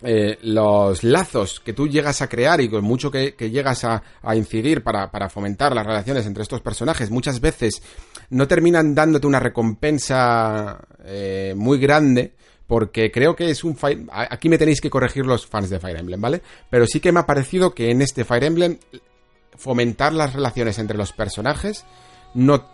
eh, 0.06 0.38
los 0.44 1.04
lazos 1.04 1.60
que 1.60 1.74
tú 1.74 1.88
llegas 1.88 2.22
a 2.22 2.30
crear 2.30 2.62
y 2.62 2.70
con 2.70 2.84
mucho 2.84 3.10
que, 3.10 3.34
llegas 3.50 3.84
a, 3.84 4.04
incidir 4.36 4.84
para, 4.84 5.30
fomentar 5.30 5.74
las 5.74 5.86
relaciones 5.86 6.26
entre 6.26 6.44
estos 6.44 6.62
personajes, 6.62 7.10
muchas 7.10 7.42
veces 7.42 7.82
no 8.30 8.48
terminan 8.48 8.94
dándote 8.94 9.26
una 9.26 9.40
recompensa 9.40 10.80
eh, 11.04 11.54
muy 11.56 11.80
grande. 11.80 12.34
Porque 12.68 13.12
creo 13.12 13.36
que 13.36 13.52
es 13.52 13.64
un 13.64 13.78
Fire... 13.78 14.08
Aquí 14.12 14.50
me 14.50 14.58
tenéis 14.58 14.82
que 14.82 14.90
corregir 14.90 15.24
los 15.24 15.46
fans 15.46 15.70
de 15.70 15.80
Fire 15.80 16.00
Emblem, 16.00 16.20
¿vale? 16.20 16.42
Pero 16.68 16.88
sí 16.88 17.00
que 17.00 17.12
me 17.12 17.20
ha 17.20 17.26
parecido 17.28 17.76
que 17.76 17.92
en 17.92 18.02
este 18.02 18.26
Fire 18.26 18.44
Emblem 18.44 18.80
fomentar 19.56 20.14
las 20.14 20.34
relaciones 20.34 20.80
entre 20.80 20.98
los 20.98 21.14
personajes 21.14 21.86
no 22.34 22.66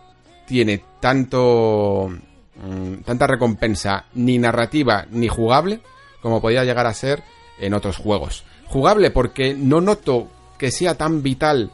tiene 0.48 0.82
tanto 1.00 2.10
mm, 2.10 3.04
tanta 3.06 3.28
recompensa 3.28 4.06
ni 4.14 4.38
narrativa 4.38 5.06
ni 5.12 5.28
jugable 5.28 5.82
como 6.22 6.42
podía 6.42 6.64
llegar 6.64 6.88
a 6.88 6.94
ser 6.94 7.24
en 7.60 7.74
otros 7.74 7.98
juegos. 7.98 8.44
Jugable 8.66 9.12
porque 9.12 9.54
no 9.54 9.82
noto 9.82 10.28
que 10.58 10.72
sea 10.72 10.96
tan 10.96 11.24
vital 11.24 11.72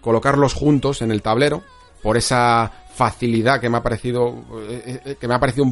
colocarlos 0.00 0.54
juntos 0.54 1.02
en 1.02 1.10
el 1.10 1.22
tablero 1.22 1.62
por 2.02 2.16
esa 2.16 2.72
facilidad 2.94 3.60
que 3.60 3.68
me 3.68 3.78
ha 3.78 3.82
parecido 3.82 4.44
eh, 4.68 5.00
eh, 5.04 5.16
que 5.20 5.28
me 5.28 5.34
ha 5.34 5.40
parecido 5.40 5.66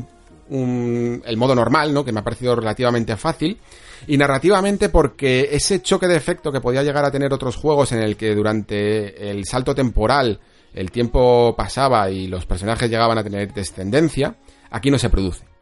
el 0.48 1.36
modo 1.36 1.56
normal, 1.56 1.92
¿no? 1.92 2.04
Que 2.04 2.12
me 2.12 2.20
ha 2.20 2.24
parecido 2.24 2.54
relativamente 2.54 3.16
fácil 3.16 3.58
y 4.06 4.16
narrativamente 4.16 4.88
porque 4.88 5.48
ese 5.50 5.82
choque 5.82 6.06
de 6.06 6.16
efecto 6.16 6.52
que 6.52 6.60
podía 6.60 6.84
llegar 6.84 7.04
a 7.04 7.10
tener 7.10 7.32
otros 7.32 7.56
juegos 7.56 7.90
en 7.92 7.98
el 7.98 8.16
que 8.16 8.34
durante 8.34 9.30
el 9.30 9.44
salto 9.44 9.74
temporal 9.74 10.38
el 10.72 10.90
tiempo 10.90 11.54
pasaba 11.56 12.10
y 12.10 12.28
los 12.28 12.46
personajes 12.46 12.88
llegaban 12.90 13.18
a 13.18 13.24
tener 13.24 13.52
descendencia, 13.52 14.36
aquí 14.70 14.90
no 14.90 14.98
se 14.98 15.10
produce. 15.10 15.55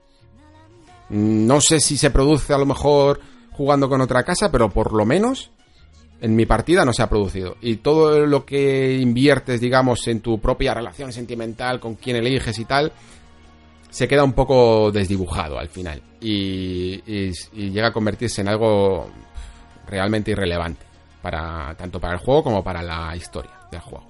No 1.11 1.61
sé 1.61 1.80
si 1.80 1.96
se 1.96 2.11
produce 2.11 2.52
a 2.52 2.59
lo 2.59 2.66
mejor 2.66 3.20
jugando 3.52 3.88
con 3.88 4.00
otra 4.00 4.24
casa, 4.24 4.50
pero 4.50 4.70
por 4.70 4.92
lo 4.92 5.05
menos 5.05 5.50
en 6.20 6.34
mi 6.34 6.46
partida 6.46 6.84
no 6.84 6.92
se 6.92 7.02
ha 7.02 7.09
producido. 7.09 7.57
Y 7.61 7.76
todo 7.76 8.26
lo 8.26 8.44
que 8.44 8.94
inviertes, 8.94 9.61
digamos, 9.61 10.07
en 10.09 10.20
tu 10.20 10.40
propia 10.40 10.74
relación 10.74 11.12
sentimental, 11.12 11.80
con 11.80 11.96
quien 11.96 12.16
eliges 12.16 12.59
y 12.59 12.64
tal, 12.64 12.92
se 13.90 14.09
queda 14.09 14.24
un 14.24 14.32
poco 14.32 14.90
desdibujado 14.90 15.59
al 15.59 15.68
final. 15.68 16.02
Y, 16.20 17.00
llega 17.52 17.88
a 17.88 17.92
convertirse 17.92 18.40
en 18.40 18.48
algo 18.48 19.11
realmente 19.86 20.30
irrelevante. 20.30 20.86
Para, 21.20 21.74
tanto 21.78 22.00
para 22.00 22.14
el 22.14 22.20
juego 22.20 22.42
como 22.42 22.62
para 22.62 22.82
la 22.82 23.16
historia 23.16 23.52
del 23.70 23.80
juego. 23.80 24.07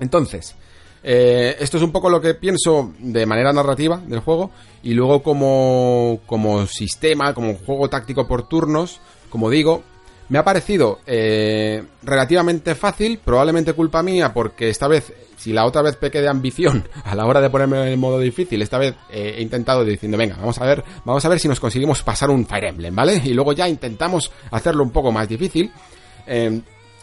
Entonces, 0.00 0.56
eh, 1.02 1.56
esto 1.58 1.78
es 1.78 1.82
un 1.82 1.92
poco 1.92 2.10
lo 2.10 2.20
que 2.20 2.34
pienso 2.34 2.92
de 2.98 3.24
manera 3.24 3.52
narrativa 3.52 4.00
del 4.06 4.20
juego 4.20 4.50
y 4.82 4.92
luego 4.92 5.22
como, 5.22 6.20
como 6.26 6.66
sistema, 6.66 7.32
como 7.32 7.54
juego 7.54 7.88
táctico 7.88 8.26
por 8.26 8.46
turnos, 8.46 9.00
como 9.30 9.48
digo, 9.48 9.82
me 10.28 10.38
ha 10.38 10.44
parecido 10.44 11.00
eh, 11.06 11.82
relativamente 12.02 12.74
fácil, 12.74 13.18
probablemente 13.24 13.72
culpa 13.72 14.02
mía 14.02 14.32
porque 14.34 14.68
esta 14.68 14.88
vez, 14.88 15.12
si 15.36 15.52
la 15.52 15.64
otra 15.64 15.82
vez 15.82 15.96
pequé 15.96 16.20
de 16.20 16.28
ambición 16.28 16.86
a 17.04 17.14
la 17.14 17.24
hora 17.24 17.40
de 17.40 17.48
ponerme 17.48 17.92
en 17.92 17.98
modo 17.98 18.18
difícil, 18.18 18.60
esta 18.60 18.78
vez 18.78 18.94
eh, 19.10 19.36
he 19.38 19.42
intentado 19.42 19.84
diciendo, 19.84 20.18
venga, 20.18 20.36
vamos 20.36 20.60
a 20.60 20.66
ver, 20.66 20.84
vamos 21.04 21.24
a 21.24 21.28
ver 21.30 21.40
si 21.40 21.48
nos 21.48 21.60
conseguimos 21.60 22.02
pasar 22.02 22.28
un 22.28 22.46
Fire 22.46 22.64
Emblem, 22.64 22.94
¿vale? 22.94 23.22
Y 23.24 23.32
luego 23.32 23.54
ya 23.54 23.68
intentamos 23.68 24.30
hacerlo 24.50 24.82
un 24.82 24.90
poco 24.90 25.10
más 25.12 25.28
difícil. 25.28 25.72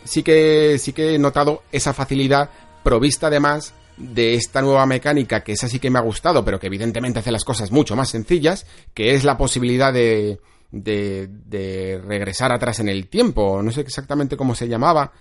sí 0.03 0.23
que 0.23 0.77
sí 0.77 0.93
que 0.93 1.15
he 1.15 1.19
notado 1.19 1.63
esa 1.71 1.93
facilidad 1.93 2.49
provista 2.83 3.27
además 3.27 3.73
de 3.97 4.35
esta 4.35 4.61
nueva 4.61 4.85
mecánica 4.85 5.43
que 5.43 5.53
es 5.53 5.63
así 5.63 5.79
que 5.79 5.89
me 5.89 5.99
ha 5.99 6.03
gustado, 6.03 6.45
pero 6.45 6.59
que 6.59 6.67
evidentemente 6.67 7.19
hace 7.19 7.31
las 7.31 7.43
cosas 7.43 7.71
mucho 7.71 7.95
más 7.95 8.09
sencillas, 8.09 8.65
que 8.93 9.13
es 9.13 9.23
la 9.23 9.37
posibilidad 9.37 9.91
de, 9.91 10.39
de, 10.71 12.01
regresar 12.05 12.51
atrás 12.51 12.79
en 12.79 12.89
el 12.89 13.07
tiempo. 13.07 13.61
No 13.61 13.71
sé 13.71 13.81
exactamente 13.81 14.37
cómo 14.37 14.55
se 14.55 14.67
llamaba. 14.67 15.11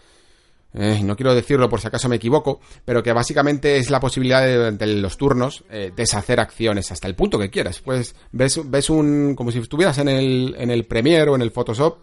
Eh, 0.75 1.01
no 1.03 1.17
quiero 1.17 1.35
decirlo 1.35 1.71
por 1.71 1.81
si 1.81 1.87
acaso 1.87 2.09
me 2.09 2.17
equivoco, 2.17 2.61
pero 2.85 3.03
que 3.03 3.13
básicamente 3.13 3.79
es 3.79 3.89
la 3.89 3.99
posibilidad 3.99 4.43
de, 4.43 4.73
de 4.73 4.87
los 4.87 5.17
turnos 5.17 5.65
eh, 5.71 5.91
deshacer 5.97 6.39
acciones 6.39 6.93
hasta 6.93 7.09
el 7.09 7.15
punto 7.15 7.39
que 7.39 7.49
quieras. 7.49 7.81
Pues 7.81 8.15
ves, 8.33 8.61
ves 8.65 8.91
un, 8.91 9.35
como 9.35 9.51
si 9.51 9.59
estuvieras 9.59 9.97
en 9.99 10.09
el, 10.09 10.55
en 10.59 10.71
el 10.71 10.85
Premiere 10.85 11.31
o 11.31 11.35
en 11.35 11.43
el 11.43 11.51
Photoshop, 11.51 11.99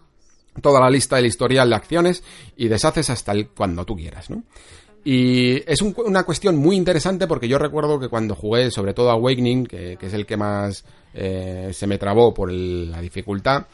toda 0.60 0.80
la 0.80 0.90
lista 0.90 1.16
del 1.16 1.26
historial 1.26 1.68
de 1.68 1.76
acciones 1.76 2.24
y 2.56 2.66
deshaces 2.66 3.10
hasta 3.10 3.32
el, 3.32 3.48
cuando 3.48 3.84
tú 3.84 3.96
quieras, 3.96 4.30
¿no? 4.30 4.42
Y 5.04 5.56
es 5.70 5.82
una 5.82 6.24
cuestión 6.24 6.56
muy 6.56 6.76
interesante 6.76 7.26
porque 7.26 7.46
yo 7.46 7.58
recuerdo 7.58 8.00
que 8.00 8.08
cuando 8.08 8.34
jugué, 8.34 8.70
sobre 8.70 8.94
todo 8.94 9.10
Awakening, 9.10 9.66
que, 9.66 9.98
es 10.00 10.14
el 10.14 10.24
que 10.24 10.38
más 10.38 10.82
eh, 11.12 11.70
se 11.74 11.86
me 11.86 11.98
trabó 11.98 12.32
por 12.32 12.50
la 12.50 13.02
dificultad, 13.02 13.66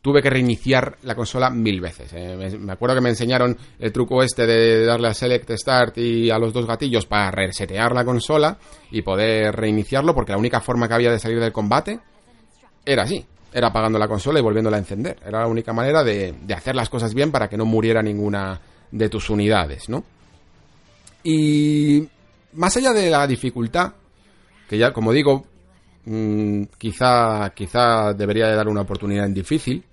tuve 0.00 0.22
que 0.22 0.30
reiniciar 0.30 0.96
la 1.02 1.14
consola 1.14 1.50
mil 1.50 1.82
veces. 1.82 2.10
Eh. 2.14 2.56
Me, 2.58 2.72
acuerdo 2.72 2.94
que 2.94 3.02
me 3.02 3.10
enseñaron 3.10 3.54
el 3.78 3.92
truco 3.92 4.22
este 4.22 4.46
de 4.46 4.86
darle 4.86 5.08
a 5.08 5.14
Select 5.14 5.50
Start 5.50 5.98
y 5.98 6.30
a 6.30 6.38
los 6.38 6.54
dos 6.54 6.66
gatillos 6.66 7.04
para 7.04 7.30
resetear 7.32 7.92
la 7.92 8.06
consola 8.06 8.56
y 8.90 9.02
poder 9.02 9.54
reiniciarlo 9.54 10.14
porque 10.14 10.32
la 10.32 10.38
única 10.38 10.62
forma 10.62 10.88
que 10.88 10.94
había 10.94 11.12
de 11.12 11.18
salir 11.18 11.38
del 11.38 11.52
combate 11.52 12.00
era 12.86 13.02
así. 13.02 13.26
Era 13.52 13.68
apagando 13.68 13.98
la 13.98 14.08
consola 14.08 14.38
y 14.38 14.42
volviéndola 14.42 14.78
a 14.78 14.80
encender. 14.80 15.18
Era 15.26 15.40
la 15.40 15.46
única 15.46 15.74
manera 15.74 16.02
de 16.02 16.34
hacer 16.56 16.74
las 16.74 16.88
cosas 16.88 17.12
bien 17.12 17.30
para 17.30 17.48
que 17.48 17.58
no 17.58 17.66
muriera 17.66 18.02
ninguna 18.02 18.58
de 18.90 19.08
tus 19.10 19.28
unidades, 19.28 19.90
¿no? 19.90 20.04
Y 21.22 22.08
más 22.52 22.76
allá 22.76 22.92
de 22.92 23.10
la 23.10 23.26
dificultad, 23.26 23.92
que 24.68 24.78
ya, 24.78 24.92
como 24.92 25.12
digo, 25.12 25.44
mm, 26.04 26.64
quizá, 26.78 27.50
quizá 27.54 28.12
debería 28.14 28.48
de 28.48 28.56
dar 28.56 28.68
una 28.68 28.82
oportunidad 28.82 29.26
en 29.26 29.34
difícil, 29.34 29.84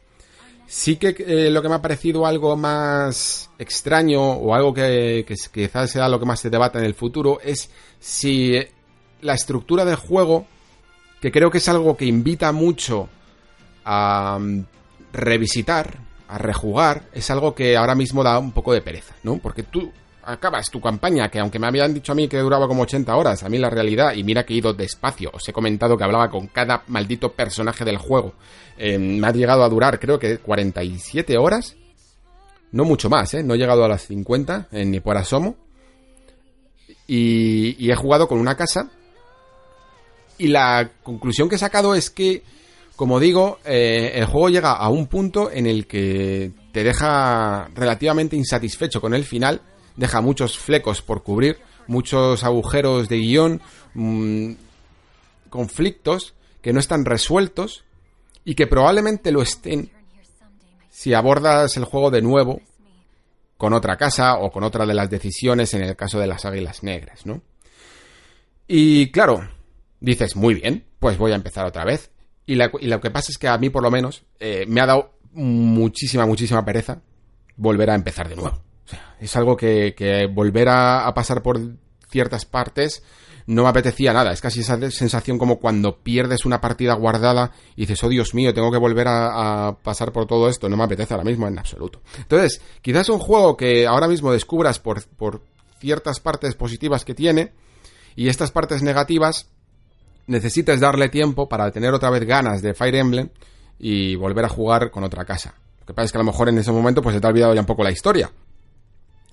sí 0.68 0.98
que 0.98 1.16
eh, 1.20 1.50
lo 1.50 1.62
que 1.62 1.70
me 1.70 1.76
ha 1.76 1.82
parecido 1.82 2.26
algo 2.26 2.56
más 2.56 3.50
extraño 3.58 4.22
o 4.22 4.54
algo 4.54 4.74
que, 4.74 5.26
que 5.28 5.36
quizás 5.52 5.92
sea 5.92 6.10
lo 6.10 6.20
que 6.20 6.26
más 6.26 6.40
se 6.40 6.50
debata 6.50 6.80
en 6.80 6.86
el 6.86 6.96
futuro 6.96 7.40
es 7.42 7.70
si 8.00 8.54
la 9.22 9.34
estructura 9.34 9.86
del 9.86 9.96
juego, 9.96 10.46
que 11.22 11.32
creo 11.32 11.50
que 11.50 11.60
es 11.60 11.70
algo 11.70 11.96
que 11.98 12.06
invita 12.06 12.52
mucho 12.52 13.10
a 13.84 14.38
mm, 14.40 14.66
revisitar, 15.14 15.98
a 16.28 16.38
rejugar, 16.38 17.04
es 17.14 17.30
algo 17.30 17.54
que 17.56 17.78
ahora 17.78 17.96
mismo 17.96 18.24
da 18.24 18.40
un 18.40 18.52
poco 18.52 18.74
de 18.74 18.82
pereza, 18.82 19.16
¿no? 19.24 19.38
Porque 19.38 19.64
tú 19.64 19.92
acabas 20.26 20.70
tu 20.70 20.82
campaña, 20.82 21.30
que 21.30 21.40
aunque 21.40 21.60
me 21.60 21.68
habían 21.68 21.94
dicho 21.94 22.12
a 22.12 22.16
mí 22.16 22.28
que 22.28 22.40
duraba 22.40 22.68
como 22.68 22.84
80 22.84 23.16
horas, 23.16 23.44
a 23.44 23.50
mí 23.50 23.58
la 23.58 23.70
realidad, 23.70 24.14
y 24.14 24.24
mira 24.24 24.46
que 24.46 24.54
he 24.54 24.58
ido 24.58 24.74
despacio, 24.74 25.30
os 25.34 25.48
he 25.48 25.54
comentado 25.54 25.98
que 25.98 26.04
hablaba 26.04 26.30
con 26.30 26.48
cada 26.48 26.84
maldito 26.88 27.34
personaje 27.34 27.86
del 27.86 27.98
juego, 27.98 28.34
eh, 28.78 28.98
me 28.98 29.28
ha 29.28 29.32
llegado 29.32 29.64
a 29.64 29.70
durar 29.70 30.00
creo 30.00 30.20
que 30.20 30.40
47 30.40 31.38
horas, 31.38 31.76
no 32.72 32.84
mucho 32.84 33.10
más, 33.10 33.34
¿eh? 33.34 33.44
no 33.44 33.54
he 33.54 33.58
llegado 33.58 33.86
a 33.86 33.88
las 33.88 34.08
50, 34.08 34.70
ni 34.72 35.00
por 35.00 35.18
asomo, 35.18 35.56
y, 37.08 37.90
he 37.90 37.96
jugado 37.96 38.28
con 38.28 38.40
una 38.40 38.56
casa, 38.56 38.90
y 40.38 40.48
la 40.48 40.92
conclusión 41.04 41.48
que 41.48 41.56
he 41.56 41.60
sacado 41.60 41.96
es 41.96 42.10
que, 42.10 42.44
como 42.96 43.20
digo, 43.20 43.60
eh, 43.64 44.14
el 44.16 44.26
juego 44.26 44.50
llega 44.50 44.74
a 44.74 44.90
un 44.90 45.08
punto 45.08 45.52
en 45.52 45.68
el 45.68 45.88
que 45.88 46.52
te 46.72 46.84
deja 46.84 47.70
relativamente 47.74 48.36
insatisfecho 48.36 49.00
con 49.00 49.14
el 49.14 49.24
final, 49.24 49.62
deja 49.96 50.22
muchos 50.22 50.58
flecos 50.58 51.02
por 51.02 51.24
cubrir, 51.24 51.60
muchos 51.88 52.44
agujeros 52.44 53.10
de 53.10 53.18
guion, 53.18 53.62
mm, 53.94 54.54
conflictos 55.50 56.34
que 56.62 56.74
no 56.74 56.80
están 56.80 57.06
resueltos 57.06 57.84
y 58.44 58.56
que 58.56 58.68
probablemente 58.68 59.32
lo 59.32 59.42
estén 59.42 59.92
si 60.90 61.14
abordas 61.14 61.78
el 61.78 61.86
juego 61.86 62.10
de 62.10 62.22
nuevo 62.22 62.62
con 63.58 63.74
otra 63.74 63.98
casa 63.98 64.36
o 64.36 64.52
con 64.52 64.64
otra 64.64 64.86
de 64.86 64.94
las 64.94 65.10
decisiones 65.10 65.74
en 65.74 65.84
el 65.84 65.96
caso 65.96 66.20
de 66.20 66.28
las 66.28 66.46
águilas 66.46 66.84
negras, 66.84 67.26
¿no? 67.26 67.42
Y 68.68 69.12
claro, 69.12 69.48
dices, 70.00 70.36
muy 70.36 70.56
bien, 70.56 70.86
pues 71.00 71.18
voy 71.18 71.32
a 71.32 71.36
empezar 71.36 71.66
otra 71.66 71.86
vez. 71.86 72.12
Y, 72.48 72.56
lo 72.56 73.02
que 73.02 73.12
pasa 73.12 73.32
es 73.32 73.38
que 73.38 73.48
a 73.48 73.58
mí, 73.58 73.70
por 73.70 73.84
lo 73.84 73.92
menos, 73.92 74.24
eh, 74.40 74.66
me 74.68 74.82
ha 74.82 74.86
dado 74.86 75.14
muchísima, 75.32 76.26
muchísima 76.26 76.66
pereza 76.66 77.02
volver 77.56 77.90
a 77.90 77.96
empezar 77.96 78.28
de 78.28 78.36
nuevo 78.36 78.66
es 79.20 79.36
algo 79.36 79.58
que, 79.58 80.30
volver 80.34 80.70
a, 80.70 81.12
pasar 81.14 81.42
por 81.42 81.60
ciertas 82.10 82.46
partes 82.46 83.04
no 83.48 83.64
me 83.64 83.70
apetecía 83.70 84.12
nada. 84.12 84.32
Es 84.32 84.42
casi 84.42 84.62
esa 84.62 84.80
sensación 84.90 85.38
como 85.38 85.60
cuando 85.60 86.00
pierdes 86.00 86.46
una 86.46 86.62
partida 86.62 86.96
guardada 86.96 87.52
y 87.76 87.82
dices, 87.82 88.04
oh 88.04 88.10
Dios 88.10 88.34
mío, 88.34 88.54
tengo 88.54 88.72
que 88.72 88.80
volver 88.80 89.08
a, 89.08 89.78
pasar 89.84 90.12
por 90.12 90.26
todo 90.26 90.50
esto. 90.50 90.68
No 90.68 90.78
me 90.78 90.84
apetece 90.84 91.14
ahora 91.14 91.26
mismo 91.26 91.48
en 91.48 91.60
absoluto. 91.60 92.02
Entonces, 92.18 92.62
quizás 92.82 93.10
un 93.10 93.20
juego 93.20 93.56
que 93.56 93.86
ahora 93.86 94.08
mismo 94.08 94.32
descubras 94.32 94.80
por, 94.80 95.04
ciertas 95.80 96.20
partes 96.20 96.56
positivas 96.56 97.06
que 97.06 97.14
tiene 97.14 97.52
y 98.16 98.30
estas 98.30 98.50
partes 98.50 98.82
negativas 98.82 99.48
necesites 100.26 100.80
darle 100.80 101.10
tiempo 101.10 101.48
para 101.48 101.70
tener 101.72 101.94
otra 101.94 102.10
vez 102.10 102.26
ganas 102.26 102.64
de 102.64 102.74
Fire 102.74 102.96
Emblem 102.96 103.30
y 103.78 104.16
volver 104.16 104.46
a 104.46 104.50
jugar 104.50 104.90
con 104.90 105.04
otra 105.04 105.26
casa. 105.26 105.54
Lo 105.82 105.86
que 105.86 105.94
pasa 105.94 106.06
es 106.06 106.12
que 106.12 106.18
a 106.18 106.22
lo 106.22 106.32
mejor 106.32 106.50
en 106.50 106.58
ese 106.58 106.72
momento 106.72 107.04
pues 107.04 107.14
se 107.14 107.22
te 107.22 107.28
ha 107.28 107.30
olvidado 107.30 107.54
ya 107.54 107.60
un 107.60 107.68
poco 107.68 107.84
la 107.84 107.92
historia 107.92 108.32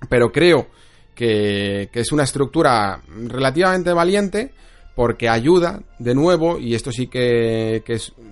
pero 0.08 0.32
creo 0.32 0.68
que, 1.14 1.88
es 1.92 2.12
una 2.12 2.24
estructura 2.24 3.00
relativamente 3.08 3.92
valiente 3.92 4.52
porque 4.94 5.28
ayuda, 5.28 5.80
de 5.98 6.14
nuevo, 6.14 6.58
y 6.58 6.74
esto 6.74 6.92
sí 6.92 7.06
que, 7.06 7.82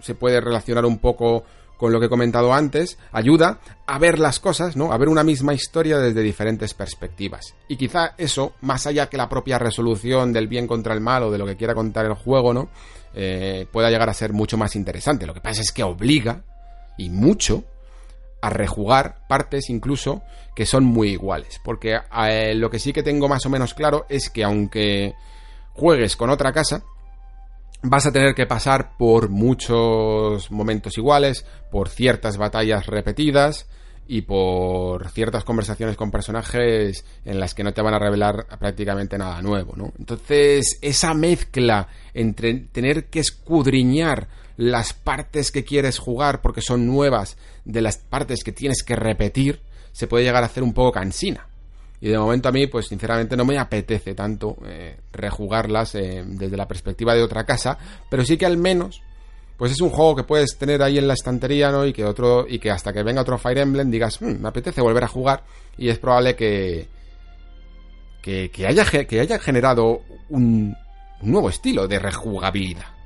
se 0.01 0.15
puede 0.15 0.41
relacionar 0.41 0.85
un 0.85 0.99
poco 0.99 1.45
con 1.79 1.93
lo 1.93 1.99
que 1.99 2.07
he 2.07 2.11
comentado 2.11 2.53
antes, 2.53 2.99
ayuda 3.11 3.59
a 3.87 3.99
ver 3.99 4.19
las 4.19 4.39
cosas, 4.39 4.77
¿no? 4.77 4.93
A 4.93 4.99
ver 4.99 5.09
una 5.09 5.25
misma 5.25 5.55
historia 5.55 5.97
desde 5.99 6.21
diferentes 6.21 6.75
perspectivas. 6.75 7.55
Y 7.69 7.77
quizá 7.77 8.15
eso, 8.19 8.53
más 8.61 8.87
allá 8.87 9.09
que 9.09 9.17
la 9.17 9.31
propia 9.31 9.59
resolución 9.59 10.31
del 10.31 10.47
bien 10.47 10.67
contra 10.67 10.93
el 10.93 11.01
mal 11.01 11.23
o 11.23 11.31
de 11.31 11.39
lo 11.39 11.47
que 11.47 11.57
quiera 11.57 11.75
contar 11.75 12.05
el 12.05 12.13
juego, 12.13 12.53
¿no? 12.53 12.69
Eh, 13.15 13.67
pueda 13.73 13.89
llegar 13.89 14.11
a 14.11 14.15
ser 14.15 14.35
mucho 14.35 14.59
más 14.59 14.77
interesante. 14.77 15.27
Lo 15.27 15.33
que 15.33 15.41
pasa 15.41 15.63
es 15.63 15.73
que 15.73 15.83
obliga, 15.83 16.45
y 16.99 17.09
mucho, 17.09 17.65
a 18.41 18.51
rejugar 18.51 19.27
partes 19.29 19.71
incluso 19.71 20.23
que 20.55 20.67
son 20.67 20.85
muy 20.85 21.11
iguales. 21.11 21.61
Porque 21.65 21.99
eh, 22.29 22.55
lo 22.55 22.71
que 22.71 22.79
sí 22.79 22.93
que 22.93 23.03
tengo 23.03 23.29
más 23.29 23.47
o 23.47 23.51
menos 23.51 23.75
claro 23.75 24.07
es 24.09 24.31
que 24.31 24.45
aunque 24.45 25.15
juegues 25.75 26.17
con 26.17 26.31
otra 26.31 26.53
casa, 26.53 26.83
vas 27.83 28.07
a 28.07 28.12
tener 28.12 28.35
que 28.35 28.47
pasar 28.47 28.97
por 28.99 29.29
muchos 29.29 30.51
momentos 30.51 30.99
iguales, 30.99 31.45
por 31.71 31.89
ciertas 31.89 32.37
batallas 32.37 32.87
repetidas 32.87 33.67
y 34.07 34.23
por 34.23 35.09
ciertas 35.11 35.45
conversaciones 35.45 35.97
con 35.97 36.11
personajes 36.11 37.05
en 37.25 37.39
las 37.39 37.55
que 37.55 37.62
no 37.62 37.73
te 37.73 37.81
van 37.81 37.95
a 37.95 37.99
revelar 37.99 38.47
prácticamente 38.59 39.17
nada 39.17 39.41
nuevo, 39.41 39.75
¿no? 39.77 39.93
Entonces, 39.99 40.79
esa 40.83 41.15
mezcla 41.15 41.87
entre 42.12 42.55
tener 42.55 43.05
que 43.07 43.21
escudriñar 43.21 44.27
las 44.61 44.93
partes 44.93 45.51
que 45.51 45.65
quieres 45.65 45.99
jugar 45.99 46.43
porque 46.43 46.61
son 46.61 46.87
nuevas 46.87 47.39
de 47.65 47.81
las 47.81 47.97
partes 47.97 48.45
que 48.45 48.53
tienes 48.53 48.82
que 48.82 48.95
repetir, 48.95 49.61
se 49.91 50.07
puede 50.07 50.24
llegar 50.24 50.43
a 50.43 50.47
hacer 50.47 50.62
un 50.62 50.74
poco 50.74 50.93
cansina. 50.93 51.47
Y 51.99 52.09
de 52.09 52.19
momento 52.19 52.51
a 52.51 52.53
mí, 52.53 52.66
pues 52.66 52.87
sinceramente 52.87 53.39
no 53.39 53.47
me 53.47 53.59
apetece 53.59 54.15
tanto 54.15 54.59
eh, 54.66 54.99
rejugarlas 55.12 55.95
eh, 55.95 56.23
desde 56.27 56.59
la 56.59 56.69
perspectiva 56.69 57.15
de 57.15 57.23
otra 57.23 57.45
casa, 57.45 57.78
pero 58.11 58.23
sí 58.23 58.37
que 58.37 58.45
al 58.45 58.59
menos, 58.59 59.03
pues 59.57 59.73
es 59.73 59.81
un 59.81 59.89
juego 59.89 60.15
que 60.15 60.24
puedes 60.24 60.59
tener 60.59 60.82
ahí 60.82 60.99
en 60.99 61.09
la 61.09 61.15
estantería, 61.15 61.70
¿no? 61.70 61.87
Y 61.87 61.95
que 61.95 62.05
otro, 62.05 62.47
y 62.47 62.59
que 62.59 62.70
hasta 62.70 62.93
que 62.93 63.03
venga 63.03 63.23
otro 63.23 63.39
Fire 63.39 63.59
Emblem 63.59 63.91
digas, 63.91 64.20
hmm, 64.20 64.43
me 64.43 64.49
apetece 64.49 64.82
volver 64.82 65.05
a 65.05 65.09
jugar, 65.09 65.43
y 65.78 65.89
es 65.89 65.99
probable 65.99 66.37
que, 66.37 66.87
que, 68.20 68.51
haya, 68.66 68.85
que 68.85 69.20
haya 69.20 69.39
generado 69.39 70.03
un, 70.28 70.77
nuevo 71.23 71.49
estilo 71.49 71.89
de 71.89 71.99
rejugabilidad. 71.99 73.00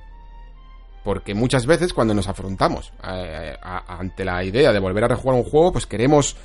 Porque 1.04 1.34
muchas 1.34 1.66
veces 1.66 1.92
cuando 1.92 2.14
nos 2.14 2.28
afrontamos 2.28 2.92
eh, 3.06 3.56
ante 3.62 4.24
la 4.24 4.42
idea 4.42 4.72
de 4.72 4.80
volver 4.80 5.04
a 5.04 5.08
rejugar 5.08 5.36
un 5.36 5.44
juego, 5.44 5.72
pues 5.72 5.86
queremos 5.86 6.36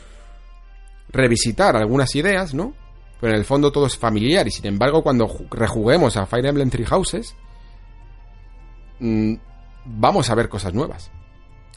revisitar 1.10 1.76
algunas 1.76 2.14
ideas, 2.16 2.54
¿no? 2.54 2.74
Pero 3.20 3.34
en 3.34 3.40
el 3.40 3.46
fondo 3.46 3.72
todo 3.72 3.86
es 3.86 3.98
familiar 3.98 4.48
y 4.48 4.52
sin 4.52 4.66
embargo 4.66 5.02
cuando 5.02 5.30
rejuguemos 5.50 6.18
a 6.18 6.26
Fire 6.26 6.46
Emblem 6.46 6.70
Three 6.70 6.86
Houses 6.86 7.36
mm, 9.00 9.36
vamos 9.86 10.30
a 10.30 10.36
ver 10.36 10.50
cosas 10.50 10.74
nuevas. 10.74 11.12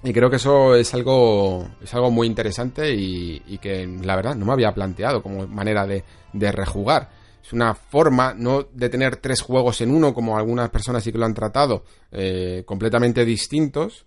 Y 0.04 0.12
creo 0.12 0.28
que 0.28 0.36
eso 0.36 0.74
es 0.74 0.92
algo, 0.94 1.68
es 1.80 1.94
algo 1.94 2.10
muy 2.10 2.26
interesante 2.26 2.92
y, 2.92 3.58
que 3.58 3.86
la 3.86 4.16
verdad 4.16 4.34
no 4.34 4.46
me 4.46 4.52
había 4.52 4.74
planteado 4.74 5.22
como 5.22 5.46
manera 5.46 5.86
de, 5.86 6.02
rejugar. 6.52 7.21
Es 7.42 7.52
una 7.52 7.74
forma 7.74 8.34
no 8.34 8.62
de 8.62 8.88
tener 8.88 9.16
tres 9.16 9.40
juegos 9.40 9.80
en 9.80 9.90
uno, 9.90 10.14
como 10.14 10.38
algunas 10.38 10.70
personas 10.70 11.02
sí 11.02 11.12
que 11.12 11.18
lo 11.18 11.26
han 11.26 11.34
tratado, 11.34 11.84
eh, 12.10 12.62
completamente 12.64 13.24
distintos, 13.24 14.06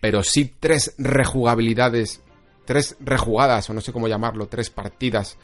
pero 0.00 0.22
sí 0.22 0.54
tres 0.58 0.94
rejugabilidades 0.98 2.20
tres 2.64 2.96
rejugadas, 3.00 3.68
o 3.70 3.74
no 3.74 3.80
sé 3.80 3.92
cómo 3.92 4.08
llamarlo, 4.08 4.46
tres 4.46 4.70
partidas 4.70 5.36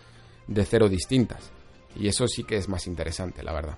de 0.46 0.64
cero 0.64 0.88
distintas. 0.88 1.50
Y 1.96 2.08
eso 2.08 2.28
sí 2.28 2.44
que 2.44 2.56
es 2.56 2.68
más 2.68 2.86
interesante, 2.86 3.42
la 3.42 3.52
verdad. 3.52 3.76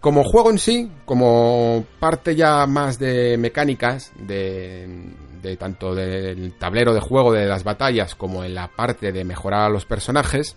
Como 0.00 0.22
juego 0.22 0.50
en 0.50 0.58
sí, 0.58 0.90
como 1.04 1.84
parte 1.98 2.36
ya 2.36 2.66
más 2.66 2.98
de 2.98 3.36
mecánicas, 3.36 4.12
de, 4.16 5.12
de 5.42 5.56
tanto 5.56 5.94
del 5.94 6.54
tablero 6.56 6.94
de 6.94 7.00
juego 7.00 7.32
de 7.32 7.46
las 7.46 7.64
batallas 7.64 8.14
como 8.14 8.44
en 8.44 8.54
la 8.54 8.68
parte 8.68 9.10
de 9.10 9.24
mejorar 9.24 9.64
a 9.64 9.68
los 9.68 9.86
personajes, 9.86 10.56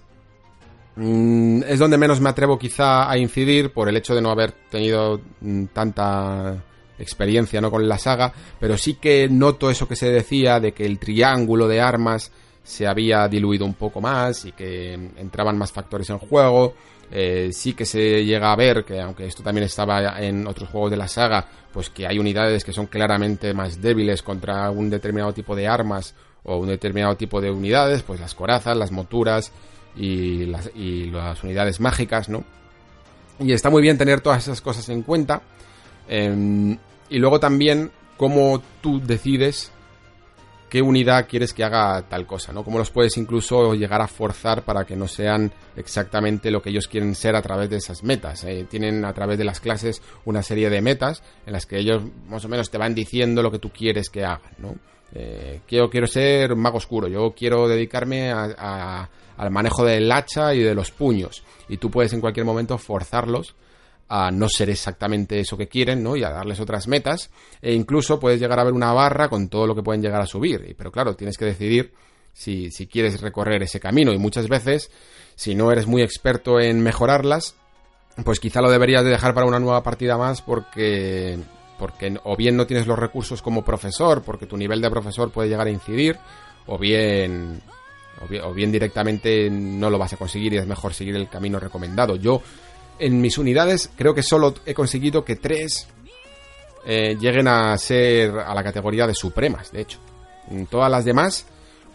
mm, 0.96 1.64
es 1.68 1.80
donde 1.80 1.98
menos 1.98 2.20
me 2.22 2.30
atrevo 2.30 2.58
quizá 2.58 3.10
a 3.10 3.18
incidir 3.18 3.72
por 3.72 3.90
el 3.90 3.98
hecho 3.98 4.16
de 4.16 4.22
no 4.22 4.30
haber 4.30 4.52
tenido 4.70 5.22
mm, 5.42 5.66
tanta 5.68 6.64
experiencia 7.00 7.60
no 7.60 7.72
con 7.72 7.88
la 7.88 7.98
saga, 7.98 8.32
pero 8.60 8.78
sí 8.78 8.96
que 8.96 9.28
noto 9.30 9.70
eso 9.70 9.88
que 9.88 9.96
se 9.96 10.12
decía 10.12 10.60
de 10.60 10.72
que 10.72 10.86
el 10.86 11.00
triángulo 11.00 11.68
de 11.68 11.82
armas 11.82 12.32
se 12.64 12.88
había 12.88 13.28
diluido 13.28 13.66
un 13.66 13.74
poco 13.74 14.02
más 14.02 14.46
y 14.46 14.52
que 14.52 14.94
entraban 14.94 15.58
más 15.58 15.72
factores 15.72 16.10
en 16.10 16.20
juego. 16.20 16.76
Eh, 17.14 17.50
sí 17.52 17.74
que 17.74 17.86
se 17.86 18.24
llega 18.24 18.54
a 18.54 18.56
ver 18.56 18.86
que 18.86 19.02
aunque 19.02 19.26
esto 19.26 19.44
también 19.44 19.66
estaba 19.66 20.22
en 20.22 20.48
otros 20.48 20.70
juegos 20.70 20.92
de 20.92 20.98
la 20.98 21.08
saga, 21.08 21.46
pues 21.74 21.90
que 21.90 22.08
hay 22.08 22.18
unidades 22.20 22.64
que 22.64 22.72
son 22.72 22.88
claramente 22.88 23.54
más 23.54 23.82
débiles 23.82 24.22
contra 24.22 24.70
un 24.70 24.90
determinado 24.90 25.34
tipo 25.34 25.56
de 25.56 25.68
armas 25.68 26.16
o 26.44 26.58
un 26.58 26.68
determinado 26.68 27.16
tipo 27.18 27.42
de 27.42 27.52
unidades, 27.52 28.04
pues 28.04 28.20
las 28.20 28.34
corazas, 28.34 28.78
las 28.78 28.92
monturas 28.92 29.52
y 29.96 30.46
las, 30.46 30.70
unidades 31.44 31.80
mágicas, 31.80 32.30
¿no? 32.30 32.44
Y 33.40 33.54
está 33.54 33.70
muy 33.70 33.82
bien 33.82 33.98
tener 33.98 34.22
todas 34.22 34.44
esas 34.44 34.62
cosas 34.62 34.88
en 34.90 35.02
cuenta. 35.02 35.42
Em, 36.08 36.78
y 37.10 37.20
luego 37.20 37.40
también 37.40 37.92
cómo 38.18 38.62
tú 38.82 39.02
decides 39.02 39.72
qué 40.72 40.82
unidad 40.82 41.28
quieres 41.28 41.54
que 41.54 41.66
haga 41.66 42.02
tal 42.04 42.26
cosa, 42.26 42.54
¿no? 42.54 42.64
Cómo 42.64 42.78
los 42.78 42.92
puedes 42.92 43.18
incluso 43.18 43.74
llegar 43.74 44.02
a 44.02 44.08
forzar 44.08 44.64
para 44.64 44.86
que 44.86 44.96
no 44.96 45.06
sean 45.06 45.52
exactamente 45.76 46.50
lo 46.50 46.62
que 46.62 46.70
ellos 46.70 46.88
quieren 46.88 47.14
ser 47.14 47.36
a 47.36 47.42
través 47.42 47.70
de 47.70 47.76
esas 47.76 48.04
metas. 48.04 48.46
¿eh? 48.46 48.66
Tienen 48.70 49.04
a 49.04 49.12
través 49.12 49.38
de 49.38 49.44
las 49.44 49.60
clases 49.60 50.02
una 50.24 50.42
serie 50.42 50.70
de 50.70 50.82
metas 50.82 51.24
en 51.46 51.52
las 51.52 51.66
que 51.66 51.78
ellos 51.78 52.04
más 52.30 52.46
o 52.46 52.48
menos 52.48 52.72
te 52.72 52.78
van 52.78 52.96
diciendo 52.96 53.44
lo 53.44 53.52
que 53.52 53.60
tú 53.60 53.70
quieres 53.70 54.10
que 54.10 54.24
hagan, 54.24 54.54
¿no? 54.60 54.76
Eh, 55.14 55.60
yo 55.68 55.90
quiero 55.90 56.08
ser 56.08 56.56
mago 56.56 56.78
oscuro, 56.78 57.10
yo 57.10 57.34
quiero 57.38 57.68
dedicarme 57.68 58.32
al 59.42 59.50
manejo 59.50 59.84
del 59.84 60.12
hacha 60.12 60.54
y 60.54 60.62
de 60.62 60.76
los 60.76 60.92
puños. 60.92 61.44
Y 61.68 61.78
tú 61.78 61.90
puedes 61.90 62.14
en 62.14 62.22
cualquier 62.22 62.46
momento 62.46 62.78
forzarlos 62.78 63.56
a 64.08 64.30
no 64.30 64.48
ser 64.48 64.70
exactamente 64.70 65.40
eso 65.40 65.58
que 65.58 65.68
quieren, 65.68 66.04
¿no? 66.04 66.16
Y 66.16 66.24
a 66.24 66.30
darles 66.30 66.60
otras 66.60 66.88
metas. 66.88 67.32
E 67.60 67.74
incluso 67.74 68.20
puedes 68.20 68.40
llegar 68.40 68.60
a 68.60 68.64
ver 68.64 68.74
una 68.74 68.94
barra 68.94 69.30
con 69.30 69.50
todo 69.50 69.66
lo 69.66 69.74
que 69.74 69.82
pueden 69.82 70.04
llegar 70.04 70.22
a 70.22 70.28
subir. 70.28 70.76
Pero 70.78 70.92
claro, 70.92 71.16
tienes 71.16 71.40
que 71.40 71.46
decidir 71.46 71.92
si, 72.34 72.70
quieres 72.86 73.20
recorrer 73.20 73.64
ese 73.64 73.80
camino. 73.80 74.14
Y 74.14 74.20
muchas 74.20 74.48
veces, 74.48 74.92
si 75.34 75.56
no 75.56 75.72
eres 75.72 75.88
muy 75.88 76.04
experto 76.04 76.60
en 76.60 76.84
mejorarlas, 76.84 77.56
pues 78.24 78.40
quizá 78.40 78.62
lo 78.62 78.70
deberías 78.70 79.04
de 79.04 79.10
dejar 79.10 79.34
para 79.34 79.48
una 79.48 79.60
nueva 79.60 79.82
partida 79.82 80.18
más 80.18 80.44
porque 80.44 81.40
porque 81.80 82.16
o 82.26 82.38
bien 82.38 82.56
no 82.56 82.68
tienes 82.68 82.86
los 82.86 83.00
recursos 83.00 83.42
como 83.42 83.66
profesor, 83.66 84.22
porque 84.22 84.46
tu 84.46 84.56
nivel 84.56 84.82
de 84.82 84.92
profesor 84.92 85.32
puede 85.32 85.50
llegar 85.50 85.66
a 85.66 85.72
incidir, 85.72 86.20
o 86.68 86.78
bien, 86.78 87.60
o 88.44 88.54
bien, 88.54 88.72
directamente 88.72 89.50
no 89.50 89.90
lo 89.90 89.98
vas 89.98 90.14
a 90.14 90.18
conseguir 90.18 90.54
y 90.54 90.58
es 90.58 90.68
mejor 90.68 90.94
seguir 90.94 91.16
el 91.16 91.30
camino 91.30 91.60
recomendado. 91.60 92.16
Yo 92.16 92.42
en 93.00 93.20
mis 93.20 93.38
unidades 93.38 93.90
creo 93.96 94.14
que 94.14 94.24
solo 94.24 94.54
he 94.66 94.74
conseguido 94.74 95.26
que 95.26 95.36
tres 95.36 95.88
eh, 96.86 97.18
lleguen 97.20 97.48
a 97.48 97.78
ser 97.78 98.32
a 98.32 98.54
la 98.54 98.64
categoría 98.64 99.08
de 99.08 99.14
supremas, 99.14 99.72
de 99.72 99.82
hecho. 99.82 100.00
Todas 100.70 100.92
las 100.92 101.06
demás, 101.06 101.46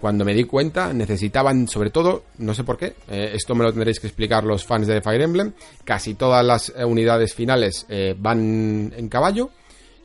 cuando 0.01 0.25
me 0.25 0.33
di 0.33 0.45
cuenta, 0.45 0.93
necesitaban, 0.93 1.69
sobre 1.69 1.91
todo, 1.91 2.25
no 2.39 2.55
sé 2.55 2.65
por 2.65 2.79
qué, 2.79 2.95
eh, 3.09 3.33
esto 3.35 3.55
me 3.55 3.65
lo 3.65 3.73
tendréis 3.73 4.01
que 4.01 4.07
explicar 4.07 4.45
los 4.45 4.65
fans 4.65 4.87
de 4.87 5.03
Fire 5.03 5.21
Emblem, 5.21 5.53
casi 5.85 6.15
todas 6.15 6.45
las 6.45 6.73
eh, 6.75 6.85
unidades 6.85 7.35
finales 7.35 7.87
van 8.19 8.93
en 8.97 9.09
caballo 9.09 9.51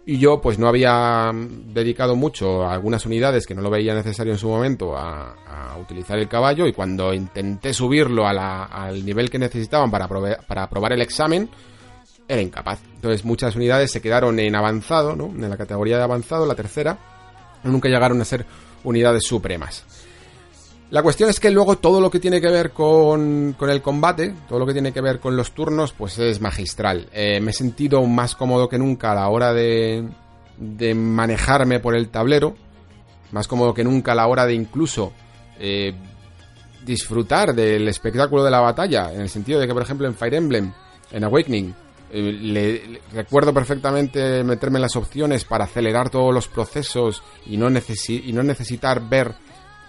y 0.06 0.18
yo 0.18 0.42
pues 0.42 0.58
no 0.58 0.68
había 0.68 1.32
dedicado 1.34 2.16
mucho 2.16 2.64
a 2.64 2.74
algunas 2.74 3.06
unidades 3.06 3.46
que 3.46 3.54
no 3.54 3.62
lo 3.62 3.70
veía 3.70 3.94
necesario 3.94 4.34
en 4.34 4.40
su 4.40 4.48
momento 4.50 4.98
a, 4.98 5.36
utilizar 5.80 6.20
el 6.20 6.28
caballo 6.28 6.68
y 6.68 6.74
cuando 6.74 7.12
intenté 7.14 7.74
subirlo 7.74 8.28
al 8.28 9.04
nivel 9.04 9.32
que 9.32 9.40
necesitaban 9.40 9.90
para, 9.90 10.08
para 10.08 10.64
aprobar 10.64 10.94
el 10.94 11.02
examen 11.02 11.50
era 12.28 12.42
incapaz. 12.42 12.80
Entonces 12.96 13.26
muchas 13.26 13.56
unidades 13.56 13.92
se 13.92 14.02
quedaron 14.02 14.40
en 14.40 14.56
avanzado, 14.56 15.16
¿no? 15.16 15.26
en 15.26 15.50
la 15.50 15.58
categoría 15.58 15.98
de 15.98 16.04
avanzado, 16.04 16.46
la 16.46 16.56
tercera, 16.56 16.98
nunca 17.64 17.90
llegaron 17.90 18.22
a 18.22 18.26
ser 18.26 18.46
unidades 18.84 19.24
supremas. 19.26 19.86
La 20.92 21.02
cuestión 21.02 21.30
es 21.30 21.40
que 21.40 21.52
luego 21.52 21.78
todo 21.78 22.02
lo 22.02 22.12
que 22.12 22.20
tiene 22.20 22.42
que 22.42 22.50
ver 22.50 22.72
con, 22.72 23.56
el 23.58 23.82
combate, 23.82 24.36
todo 24.50 24.60
lo 24.60 24.66
que 24.66 24.74
tiene 24.74 24.92
que 24.92 25.00
ver 25.00 25.22
con 25.22 25.38
los 25.38 25.54
turnos, 25.54 25.94
pues 25.94 26.20
es 26.20 26.42
magistral. 26.42 27.08
Eh, 27.14 27.40
me 27.40 27.52
he 27.52 27.54
sentido 27.54 28.06
más 28.06 28.36
cómodo 28.36 28.68
que 28.68 28.78
nunca 28.78 29.14
a 29.14 29.16
la 29.16 29.30
hora 29.30 29.54
de, 29.54 30.06
de 30.58 30.94
manejarme 30.94 31.80
por 31.80 31.96
el 31.96 32.10
tablero, 32.10 32.56
más 33.32 33.48
cómodo 33.48 33.74
que 33.74 33.86
nunca 33.86 34.12
a 34.12 34.16
la 34.16 34.28
hora 34.28 34.46
de 34.46 34.54
incluso 34.54 35.14
eh, 35.58 35.94
disfrutar 36.86 37.56
del 37.56 37.88
espectáculo 37.88 38.44
de 38.44 38.52
la 38.52 38.60
batalla, 38.60 39.14
en 39.14 39.22
el 39.22 39.30
sentido 39.30 39.62
de 39.62 39.68
que, 39.68 39.74
por 39.74 39.84
ejemplo, 39.84 40.08
en 40.08 40.16
Fire 40.16 40.34
Emblem, 40.34 40.74
en 41.10 41.24
Awakening, 41.24 41.74
eh, 42.12 42.22
le, 42.22 43.02
recuerdo 43.14 43.54
perfectamente 43.54 44.44
meterme 44.44 44.80
en 44.80 44.82
las 44.82 44.98
opciones 44.98 45.46
para 45.46 45.64
acelerar 45.64 46.10
todos 46.10 46.34
los 46.34 46.50
procesos 46.50 47.24
y 47.46 47.56
no, 47.56 47.70
y 47.70 48.34
no 48.34 48.44
necesitar 48.44 49.08
ver 49.08 49.34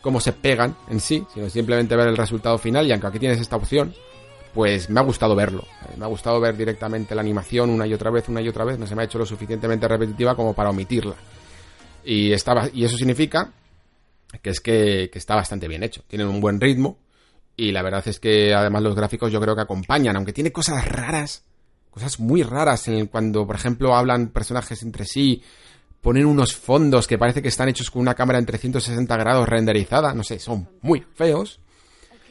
cómo 0.02 0.20
se 0.20 0.32
pegan 0.32 0.76
en 0.90 1.00
sí, 1.00 1.24
sino 1.32 1.48
simplemente 1.48 1.96
ver 1.96 2.08
el 2.08 2.16
resultado 2.16 2.58
final. 2.58 2.86
Y 2.86 2.92
aunque 2.92 3.06
aquí 3.06 3.18
tienes 3.18 3.40
esta 3.40 3.56
opción, 3.56 3.94
pues 4.52 4.90
me 4.90 5.00
ha 5.00 5.02
gustado 5.02 5.34
verlo. 5.34 5.62
Eh, 5.84 5.94
me 5.96 6.04
ha 6.04 6.08
gustado 6.08 6.38
ver 6.40 6.56
directamente 6.56 7.14
la 7.14 7.22
animación 7.22 7.70
una 7.70 7.86
y 7.86 7.94
otra 7.94 8.10
vez, 8.10 8.28
una 8.28 8.42
y 8.42 8.48
otra 8.48 8.64
vez. 8.64 8.78
No 8.78 8.86
se 8.86 8.94
me 8.94 9.02
ha 9.02 9.04
hecho 9.06 9.18
lo 9.18 9.24
suficientemente 9.24 9.88
repetitiva 9.88 10.34
como 10.34 10.52
para 10.52 10.70
omitirla. 10.70 11.14
Y, 12.04 12.32
estaba, 12.32 12.68
y 12.72 12.84
eso 12.84 12.96
significa 12.96 13.52
que 14.42 14.50
es 14.50 14.60
que, 14.60 15.10
está 15.14 15.36
bastante 15.36 15.68
bien 15.68 15.82
hecho. 15.82 16.02
Tienen 16.06 16.26
un 16.26 16.40
buen 16.40 16.60
ritmo. 16.60 16.98
Y 17.56 17.70
la 17.70 17.82
verdad 17.82 18.02
es 18.06 18.18
que 18.18 18.54
además 18.54 18.82
los 18.82 18.94
gráficos 18.96 19.30
yo 19.30 19.40
creo 19.40 19.54
que 19.54 19.60
acompañan, 19.60 20.16
aunque 20.16 20.32
tiene 20.32 20.50
cosas 20.50 20.88
raras, 20.88 21.44
cosas 21.90 22.18
muy 22.18 22.42
raras 22.42 22.88
en 22.88 23.06
cuando, 23.06 23.46
por 23.46 23.56
ejemplo, 23.56 23.94
hablan 23.94 24.28
personajes 24.28 24.82
entre 24.82 25.04
sí 25.04 25.42
ponen 26.02 26.26
unos 26.26 26.54
fondos 26.54 27.06
que 27.06 27.16
parece 27.16 27.40
que 27.40 27.48
están 27.48 27.68
hechos 27.68 27.90
con 27.90 28.02
una 28.02 28.14
cámara 28.14 28.38
en 28.38 28.44
360 28.44 29.16
grados 29.16 29.48
renderizada, 29.48 30.12
no 30.12 30.24
sé, 30.24 30.38
son 30.38 30.68
muy 30.82 31.06
feos. 31.14 31.60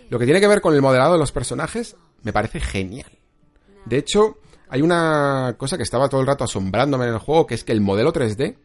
Lo 0.10 0.20
que 0.20 0.26
tiene 0.26 0.42
que 0.42 0.48
ver 0.48 0.62
con 0.62 0.76
el 0.76 0.82
modelado 0.82 1.14
de 1.14 1.20
los 1.20 1.32
personajes 1.32 1.96
me 2.22 2.34
parece 2.34 2.60
genial. 2.60 3.10
De 3.86 3.98
hecho, 3.98 4.38
hay 4.70 4.82
una 4.82 5.56
cosa 5.58 5.78
que 5.78 5.84
estaba 5.84 6.10
todo 6.10 6.22
el 6.22 6.28
rato 6.28 6.44
asombrándome 6.44 7.06
en 7.06 7.14
el 7.14 7.20
juego, 7.20 7.48
que 7.48 7.56
es 7.56 7.64
que 7.64 7.72
el 7.72 7.82
modelo 7.82 8.12
3D 8.12 8.58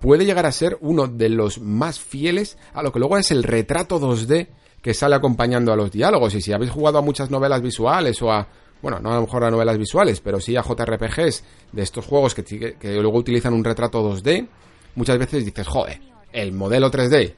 puede 0.00 0.24
llegar 0.24 0.46
a 0.46 0.52
ser 0.52 0.78
uno 0.80 1.06
de 1.06 1.28
los 1.28 1.60
más 1.60 2.00
fieles 2.00 2.56
a 2.72 2.82
lo 2.82 2.90
que 2.92 2.98
luego 2.98 3.18
es 3.18 3.30
el 3.30 3.42
retrato 3.42 4.00
2D 4.00 4.48
que 4.80 4.94
sale 4.94 5.14
acompañando 5.14 5.74
a 5.74 5.76
los 5.76 5.92
diálogos. 5.92 6.34
Y 6.34 6.40
si 6.40 6.54
habéis 6.54 6.70
jugado 6.70 6.98
a 6.98 7.02
muchas 7.02 7.30
novelas 7.30 7.60
visuales 7.60 8.20
o 8.22 8.32
a, 8.32 8.48
bueno, 8.82 8.98
no 9.00 9.12
a 9.12 9.16
lo 9.16 9.22
mejor 9.22 9.44
a 9.44 9.50
novelas 9.50 9.78
visuales, 9.78 10.20
pero 10.20 10.40
sí 10.40 10.56
a 10.56 10.62
JRPGs 10.62 11.44
de 11.72 11.82
estos 11.82 12.06
juegos 12.06 12.34
que, 12.34 12.76
luego 12.82 13.18
utilizan 13.18 13.54
un 13.54 13.64
retrato 13.64 14.02
2D, 14.02 14.48
muchas 14.94 15.18
veces 15.18 15.44
dices, 15.44 15.66
joder, 15.66 16.00
el 16.32 16.52
modelo 16.52 16.90
3D 16.90 17.34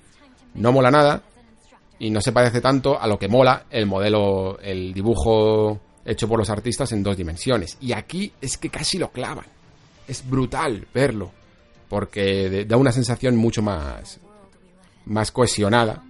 no 0.55 0.73
mola 0.73 0.91
nada 0.91 1.23
y 1.99 2.11
no 2.11 2.21
se 2.21 2.33
parece 2.33 2.61
tanto 2.61 3.01
a 3.01 3.07
lo 3.07 3.19
que 3.19 3.29
mola 3.29 3.67
el 3.71 3.87
modelo, 3.87 4.59
el 4.61 4.93
dibujo 4.93 5.81
hecho 6.05 6.29
por 6.29 6.39
los 6.39 6.51
artistas 6.51 6.93
en 6.93 7.03
dos 7.03 7.17
dimensiones. 7.17 7.77
Y 7.81 7.93
aquí 7.93 8.33
es 8.41 8.59
que 8.59 8.71
casi 8.71 8.99
lo 8.99 9.11
clavan. 9.11 9.47
Es 10.07 10.29
brutal 10.29 10.87
verlo 10.93 11.31
porque 11.89 12.65
da 12.67 12.77
una 12.79 12.91
sensación 12.91 13.37
mucho 13.37 13.61
más, 13.63 14.19
más 15.05 15.31
cohesionada. 15.31 16.03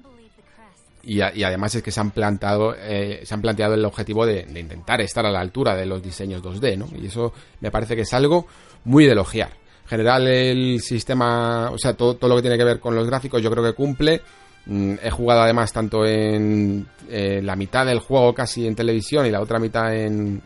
Y, 1.05 1.20
además 1.20 1.74
es 1.74 1.83
que 1.83 1.91
se 1.91 2.01
han 2.01 2.12
planteado, 2.12 2.74
eh, 2.79 3.23
se 3.24 3.35
han 3.35 3.43
planteado 3.43 3.74
el 3.74 3.85
objetivo 3.85 4.24
de, 4.24 4.47
intentar 4.55 5.01
estar 5.01 5.27
a 5.27 5.31
la 5.31 5.41
altura 5.41 5.74
de 5.74 5.87
los 5.87 6.03
diseños 6.03 6.43
2D, 6.43 6.79
¿no? 6.79 6.89
Y 6.97 7.07
eso 7.07 7.33
me 7.61 7.70
parece 7.70 7.97
que 7.97 8.03
es 8.03 8.12
algo 8.12 8.47
muy 8.85 9.07
de 9.07 9.12
elogiar. 9.12 9.51
En 9.85 9.89
general, 9.89 10.29
el 10.29 10.81
sistema, 10.81 11.70
o 11.70 11.79
sea, 11.79 11.95
todo, 11.95 12.15
todo 12.15 12.31
lo 12.31 12.37
que 12.37 12.43
tiene 12.43 12.57
que 12.57 12.65
ver 12.65 12.79
con 12.79 12.95
los 12.95 13.07
gráficos, 13.07 13.43
yo 13.43 13.51
creo 13.51 13.65
que 13.65 13.73
cumple. 13.73 14.23
Mm, 14.66 14.95
he 15.03 15.11
jugado 15.11 15.43
además 15.43 15.73
tanto 15.73 16.07
en 16.07 16.87
eh, 17.11 17.41
la 17.43 17.57
mitad 17.57 17.85
del 17.85 17.99
juego 17.99 18.33
casi 18.33 18.65
en 18.66 18.77
televisión 18.77 19.27
y 19.27 19.31
la 19.31 19.41
otra 19.41 19.59
mitad 19.59 19.93
en 19.93 20.41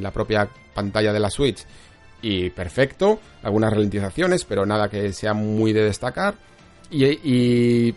la 0.00 0.10
propia 0.10 0.48
pantalla 0.74 1.12
de 1.12 1.20
la 1.20 1.28
Switch 1.28 1.66
y 2.24 2.48
perfecto, 2.48 3.20
algunas 3.42 3.70
ralentizaciones, 3.70 4.46
pero 4.46 4.64
nada 4.64 4.88
que 4.88 5.12
sea 5.12 5.34
muy 5.34 5.74
de 5.74 5.84
destacar. 5.84 6.34
Y, 6.90 7.94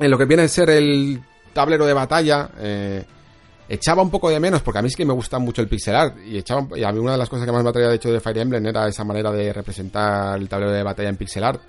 en 0.00 0.10
lo 0.10 0.18
que 0.18 0.24
viene 0.24 0.44
a 0.44 0.48
ser 0.48 0.70
el 0.70 1.20
tablero 1.52 1.86
de 1.86 1.92
batalla, 1.92 2.50
eh, 2.58 3.04
echaba 3.68 4.02
un 4.02 4.10
poco 4.10 4.30
de 4.30 4.40
menos, 4.40 4.62
porque 4.62 4.78
a 4.78 4.82
mí 4.82 4.88
es 4.88 4.96
que 4.96 5.04
me 5.04 5.12
gusta 5.12 5.38
mucho 5.38 5.62
el 5.62 5.68
pixel 5.68 5.94
art, 5.94 6.16
y, 6.26 6.38
echaba, 6.38 6.66
y 6.76 6.82
a 6.82 6.90
mí 6.90 6.98
una 6.98 7.12
de 7.12 7.18
las 7.18 7.28
cosas 7.28 7.46
que 7.46 7.52
más 7.52 7.62
me 7.62 7.70
atraía 7.70 7.88
de 7.88 7.96
hecho 7.96 8.10
de 8.10 8.20
Fire 8.20 8.38
Emblem 8.38 8.66
era 8.66 8.88
esa 8.88 9.04
manera 9.04 9.30
de 9.30 9.52
representar 9.52 10.38
el 10.38 10.48
tablero 10.48 10.72
de 10.72 10.82
batalla 10.82 11.08
en 11.08 11.16
pixel 11.16 11.44
art. 11.44 11.60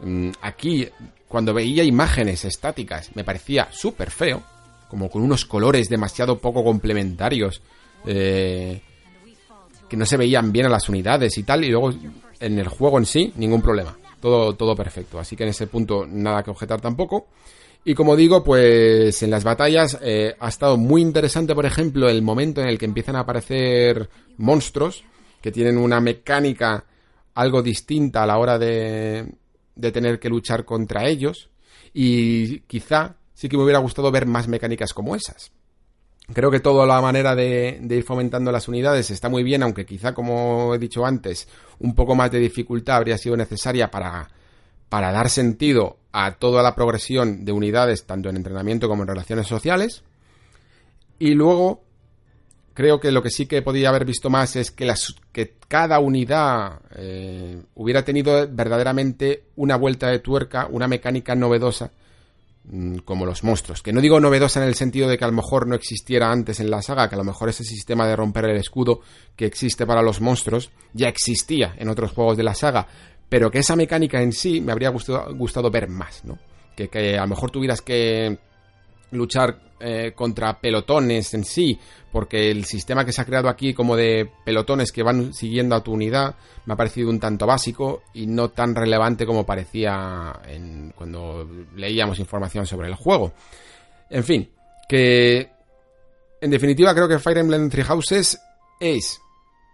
Mm, 0.00 0.30
aquí, 0.40 0.88
cuando 1.28 1.52
veía 1.52 1.84
imágenes 1.84 2.44
estáticas, 2.44 3.10
me 3.14 3.24
parecía 3.24 3.68
súper 3.70 4.10
feo, 4.10 4.42
como 4.88 5.10
con 5.10 5.22
unos 5.22 5.44
colores 5.44 5.88
demasiado 5.88 6.38
poco 6.38 6.62
complementarios. 6.62 7.60
Eh, 8.06 8.80
que 9.88 9.96
no 9.96 10.06
se 10.06 10.16
veían 10.16 10.52
bien 10.52 10.66
a 10.66 10.70
las 10.70 10.88
unidades 10.88 11.36
y 11.38 11.42
tal, 11.42 11.64
y 11.64 11.70
luego 11.70 11.92
en 12.40 12.58
el 12.58 12.68
juego 12.68 12.98
en 12.98 13.06
sí, 13.06 13.32
ningún 13.36 13.62
problema. 13.62 13.96
Todo, 14.20 14.54
todo 14.54 14.74
perfecto. 14.74 15.18
Así 15.18 15.36
que 15.36 15.44
en 15.44 15.50
ese 15.50 15.66
punto 15.66 16.06
nada 16.06 16.42
que 16.42 16.50
objetar 16.50 16.80
tampoco. 16.80 17.26
Y 17.84 17.94
como 17.94 18.16
digo, 18.16 18.42
pues 18.42 19.22
en 19.22 19.30
las 19.30 19.44
batallas 19.44 19.98
eh, 20.00 20.34
ha 20.38 20.48
estado 20.48 20.76
muy 20.76 21.02
interesante, 21.02 21.54
por 21.54 21.66
ejemplo, 21.66 22.08
el 22.08 22.22
momento 22.22 22.62
en 22.62 22.68
el 22.68 22.78
que 22.78 22.86
empiezan 22.86 23.16
a 23.16 23.20
aparecer 23.20 24.08
monstruos 24.38 25.04
que 25.42 25.52
tienen 25.52 25.76
una 25.76 26.00
mecánica 26.00 26.86
algo 27.34 27.62
distinta 27.62 28.22
a 28.22 28.26
la 28.26 28.38
hora 28.38 28.58
de, 28.58 29.34
de 29.74 29.92
tener 29.92 30.18
que 30.18 30.30
luchar 30.30 30.64
contra 30.64 31.06
ellos. 31.06 31.50
Y 31.92 32.60
quizá 32.60 33.16
sí 33.34 33.48
que 33.48 33.56
me 33.56 33.64
hubiera 33.64 33.80
gustado 33.80 34.10
ver 34.10 34.26
más 34.26 34.48
mecánicas 34.48 34.94
como 34.94 35.14
esas. 35.14 35.52
Creo 36.32 36.50
que 36.50 36.60
toda 36.60 36.86
la 36.86 37.02
manera 37.02 37.34
de, 37.34 37.78
ir 37.82 38.02
fomentando 38.02 38.50
las 38.50 38.66
unidades 38.66 39.10
está 39.10 39.28
muy 39.28 39.42
bien, 39.42 39.62
aunque 39.62 39.84
quizá, 39.84 40.14
como 40.14 40.74
he 40.74 40.78
dicho 40.78 41.04
antes, 41.04 41.46
un 41.80 41.94
poco 41.94 42.14
más 42.14 42.30
de 42.30 42.38
dificultad 42.38 42.96
habría 42.96 43.18
sido 43.18 43.36
necesaria 43.36 43.90
para, 43.90 44.30
para 44.88 45.12
dar 45.12 45.28
sentido 45.28 45.98
a 46.16 46.36
toda 46.36 46.62
la 46.62 46.76
progresión 46.76 47.44
de 47.44 47.50
unidades, 47.50 48.06
tanto 48.06 48.28
en 48.28 48.36
entrenamiento 48.36 48.86
como 48.86 49.02
en 49.02 49.08
relaciones 49.08 49.48
sociales. 49.48 50.04
Y 51.18 51.34
luego, 51.34 51.82
creo 52.72 53.00
que 53.00 53.10
lo 53.10 53.20
que 53.20 53.30
sí 53.30 53.46
que 53.46 53.62
podía 53.62 53.88
haber 53.88 54.04
visto 54.04 54.30
más 54.30 54.54
es 54.54 54.70
que, 54.70 54.84
las, 54.84 55.16
que 55.32 55.54
cada 55.66 55.98
unidad 55.98 56.82
eh, 56.94 57.60
hubiera 57.74 58.04
tenido 58.04 58.46
verdaderamente 58.48 59.46
una 59.56 59.76
vuelta 59.76 60.06
de 60.06 60.20
tuerca, 60.20 60.68
una 60.70 60.86
mecánica 60.86 61.34
novedosa 61.34 61.90
Mm, 62.66 63.00
como 63.04 63.26
los 63.26 63.44
monstruos. 63.44 63.82
Que 63.82 63.92
no 63.92 64.00
digo 64.00 64.18
novedosa 64.20 64.62
en 64.62 64.66
el 64.68 64.74
sentido 64.74 65.06
de 65.06 65.18
que 65.18 65.24
a 65.24 65.28
lo 65.28 65.34
mejor 65.34 65.66
no 65.66 65.74
existiera 65.74 66.32
antes 66.32 66.60
en 66.60 66.70
la 66.70 66.80
saga, 66.80 67.10
que 67.10 67.14
a 67.14 67.18
lo 67.18 67.24
mejor 67.24 67.50
ese 67.50 67.62
sistema 67.62 68.06
de 68.06 68.16
romper 68.16 68.46
el 68.46 68.56
escudo 68.56 69.00
que 69.36 69.44
existe 69.44 69.84
para 69.84 70.00
los 70.00 70.22
monstruos 70.22 70.70
ya 70.94 71.08
existía 71.08 71.74
en 71.76 71.90
otros 71.90 72.12
juegos 72.12 72.38
de 72.38 72.42
la 72.42 72.54
saga, 72.54 72.86
pero 73.34 73.50
que 73.50 73.58
esa 73.58 73.74
mecánica 73.74 74.22
en 74.22 74.30
sí 74.30 74.60
me 74.60 74.70
habría 74.70 74.90
gustado, 74.90 75.34
gustado 75.34 75.68
ver 75.68 75.88
más, 75.88 76.24
¿no? 76.24 76.38
Que, 76.76 76.86
que 76.86 77.18
a 77.18 77.22
lo 77.22 77.26
mejor 77.30 77.50
tuvieras 77.50 77.82
que 77.82 78.38
luchar 79.10 79.58
eh, 79.80 80.12
contra 80.14 80.60
pelotones 80.60 81.34
en 81.34 81.44
sí, 81.44 81.76
porque 82.12 82.52
el 82.52 82.64
sistema 82.64 83.04
que 83.04 83.10
se 83.10 83.20
ha 83.20 83.24
creado 83.24 83.48
aquí 83.48 83.74
como 83.74 83.96
de 83.96 84.30
pelotones 84.44 84.92
que 84.92 85.02
van 85.02 85.34
siguiendo 85.34 85.74
a 85.74 85.82
tu 85.82 85.90
unidad 85.90 86.36
me 86.64 86.74
ha 86.74 86.76
parecido 86.76 87.10
un 87.10 87.18
tanto 87.18 87.44
básico 87.44 88.04
y 88.12 88.28
no 88.28 88.50
tan 88.50 88.72
relevante 88.72 89.26
como 89.26 89.44
parecía 89.44 90.32
cuando 90.94 91.44
leíamos 91.74 92.20
información 92.20 92.66
sobre 92.66 92.86
el 92.86 92.94
juego. 92.94 93.32
En 94.10 94.22
fin, 94.22 94.48
que 94.88 95.50
en 96.40 96.50
definitiva 96.52 96.94
creo 96.94 97.08
que 97.08 97.18
Fire 97.18 97.38
Emblem 97.38 97.68
Three 97.68 97.82
Houses 97.82 98.40
es, 98.78 99.20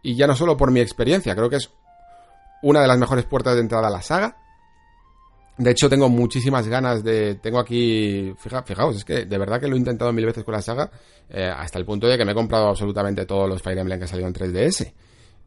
y 0.02 0.16
ya 0.16 0.26
no 0.26 0.34
solo 0.34 0.56
por 0.56 0.70
mi 0.70 0.80
experiencia, 0.80 1.36
creo 1.36 1.50
que 1.50 1.56
es 1.56 1.70
una 2.62 2.82
de 2.82 2.88
las 2.88 2.98
mejores 2.98 3.24
puertas 3.24 3.54
de 3.54 3.60
entrada 3.60 3.88
a 3.88 3.90
la 3.90 4.02
saga 4.02 4.36
de 5.60 5.72
hecho, 5.72 5.90
tengo 5.90 6.08
muchísimas 6.08 6.66
ganas 6.68 7.04
de. 7.04 7.34
Tengo 7.34 7.58
aquí. 7.58 8.32
fijaos, 8.64 8.96
es 8.96 9.04
que 9.04 9.26
de 9.26 9.38
verdad 9.38 9.60
que 9.60 9.68
lo 9.68 9.74
he 9.74 9.78
intentado 9.78 10.10
mil 10.10 10.24
veces 10.24 10.42
con 10.42 10.54
la 10.54 10.62
saga. 10.62 10.90
Eh, 11.28 11.52
hasta 11.54 11.78
el 11.78 11.84
punto 11.84 12.06
de 12.06 12.16
que 12.16 12.24
me 12.24 12.32
he 12.32 12.34
comprado 12.34 12.68
absolutamente 12.68 13.26
todos 13.26 13.46
los 13.46 13.60
Fire 13.60 13.76
Emblem 13.76 14.00
que 14.00 14.06
salido 14.06 14.26
en 14.26 14.32
3DS. 14.32 14.90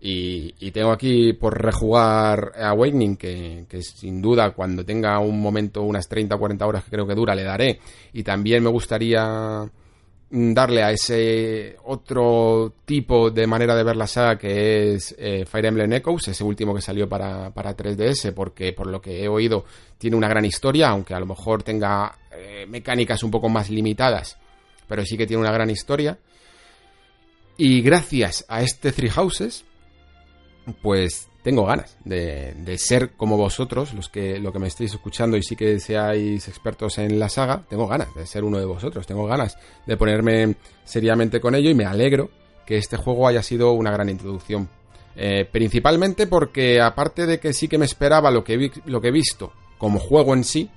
Y, 0.02 0.69
tengo 0.72 0.91
aquí 0.91 1.34
por 1.34 1.60
rejugar 1.60 2.52
Awakening, 2.61 3.18
que, 3.18 3.65
que 3.68 3.81
sin 3.81 4.22
duda 4.22 4.52
cuando 4.52 4.85
tenga 4.85 5.18
un 5.18 5.41
momento, 5.41 5.81
unas 5.81 6.07
30 6.07 6.35
o 6.35 6.40
40 6.40 6.68
horas 6.68 6.84
que 6.84 6.91
creo 6.91 7.07
que 7.07 7.15
dura, 7.15 7.34
le 7.34 7.44
daré. 7.44 7.80
Y 8.11 8.22
también 8.22 8.61
me 8.61 8.69
gustaría 8.69 9.65
darle 10.36 10.82
a 10.82 10.90
ese 10.90 11.78
otro 11.84 12.74
tipo 12.86 13.30
de 13.30 13.46
manera 13.46 13.76
de 13.76 13.84
ver 13.84 13.96
la 13.96 14.08
saga 14.08 14.36
que 14.36 14.94
es 14.94 15.14
eh, 15.20 15.46
Fire 15.46 15.68
Emblem 15.68 15.94
Echoes, 15.94 16.28
ese 16.28 16.44
último 16.44 16.74
que 16.74 16.82
salió 16.82 17.08
para, 17.08 17.52
para, 17.52 17.78
3DS, 17.78 18.34
porque 18.34 18.74
por 18.74 18.88
lo 18.88 19.00
que 19.00 19.24
he 19.24 19.28
oído 19.28 19.64
tiene 20.00 20.18
una 20.18 20.28
gran 20.28 20.44
historia, 20.44 20.90
aunque 20.90 21.14
a 21.14 21.20
lo 21.20 21.28
mejor 21.28 21.62
tenga 21.62 22.18
eh, 22.32 22.66
mecánicas 22.68 23.22
un 23.22 23.30
poco 23.30 23.48
más 23.48 23.70
limitadas, 23.70 24.40
pero 24.88 25.06
sí 25.06 25.18
que 25.18 25.28
tiene 25.28 25.42
una 25.42 25.52
gran 25.52 25.70
historia. 25.70 26.18
Y 27.56 27.84
gracias 27.84 28.44
a 28.50 28.64
este 28.64 28.92
Three 28.92 29.12
Houses, 29.12 29.66
pues 30.82 31.30
tengo 31.44 31.65
ganas 31.65 31.98
de, 32.06 32.78
ser 32.78 33.11
como 33.11 33.38
vosotros, 33.38 33.94
los 33.94 34.07
que, 34.07 34.40
lo 34.40 34.53
que 34.53 34.60
me 34.60 34.68
estéis 34.68 34.94
escuchando 34.94 35.36
y 35.36 35.44
sí 35.44 35.56
que 35.56 35.80
seáis 35.80 36.48
expertos 36.48 36.98
en 36.98 37.20
la 37.20 37.28
saga, 37.28 37.64
tengo 37.70 37.86
ganas 37.86 38.15
de 38.15 38.26
ser 38.26 38.45
uno 38.45 38.57
de 38.57 38.65
vosotros, 38.65 39.06
tengo 39.06 39.28
ganas 39.28 39.57
de 39.86 39.98
ponerme 39.98 40.56
seriamente 40.86 41.41
con 41.41 41.53
ello 41.53 41.70
y 41.70 41.76
me 41.76 41.86
alegro 41.86 42.32
que 42.65 42.78
este 42.78 42.95
juego 42.95 43.28
haya 43.28 43.44
sido 43.44 43.74
una 43.74 43.91
gran 43.91 44.10
introducción. 44.10 44.70
Eh, 45.15 45.45
principalmente 45.45 46.26
porque 46.26 46.82
aparte 46.82 47.28
de 47.28 47.40
que 47.40 47.53
sí 47.53 47.68
que 47.68 47.78
me 47.78 47.86
esperaba 47.86 48.32
lo 48.32 48.44
que, 48.44 48.72
lo 48.86 48.99
que 48.99 49.10
he 49.10 49.11
visto 49.11 49.52
como 49.78 49.99
juego 49.99 50.34
en 50.34 50.45
sí, 50.45 50.70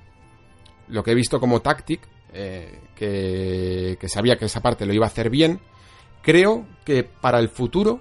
lo 0.88 1.05
que 1.05 1.12
he 1.12 1.14
visto 1.14 1.38
como 1.38 1.62
tactic, 1.62 2.01
eh, 2.32 2.80
que, 2.97 3.97
que 4.01 4.09
sabía 4.09 4.36
que 4.36 4.47
esa 4.47 4.60
parte 4.60 4.84
lo 4.84 4.93
iba 4.93 5.06
a 5.06 5.09
hacer 5.09 5.30
bien, 5.30 5.60
creo 6.22 6.66
que 6.84 7.05
para 7.05 7.38
el 7.38 7.48
futuro 7.48 8.01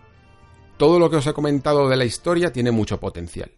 todo 0.78 1.00
lo 1.00 1.10
que 1.10 1.18
os 1.18 1.28
he 1.28 1.34
comentado 1.34 1.88
de 1.88 1.98
la 1.98 2.06
historia 2.06 2.52
tiene 2.52 2.72
mucho 2.72 3.00
potencial. 3.00 3.52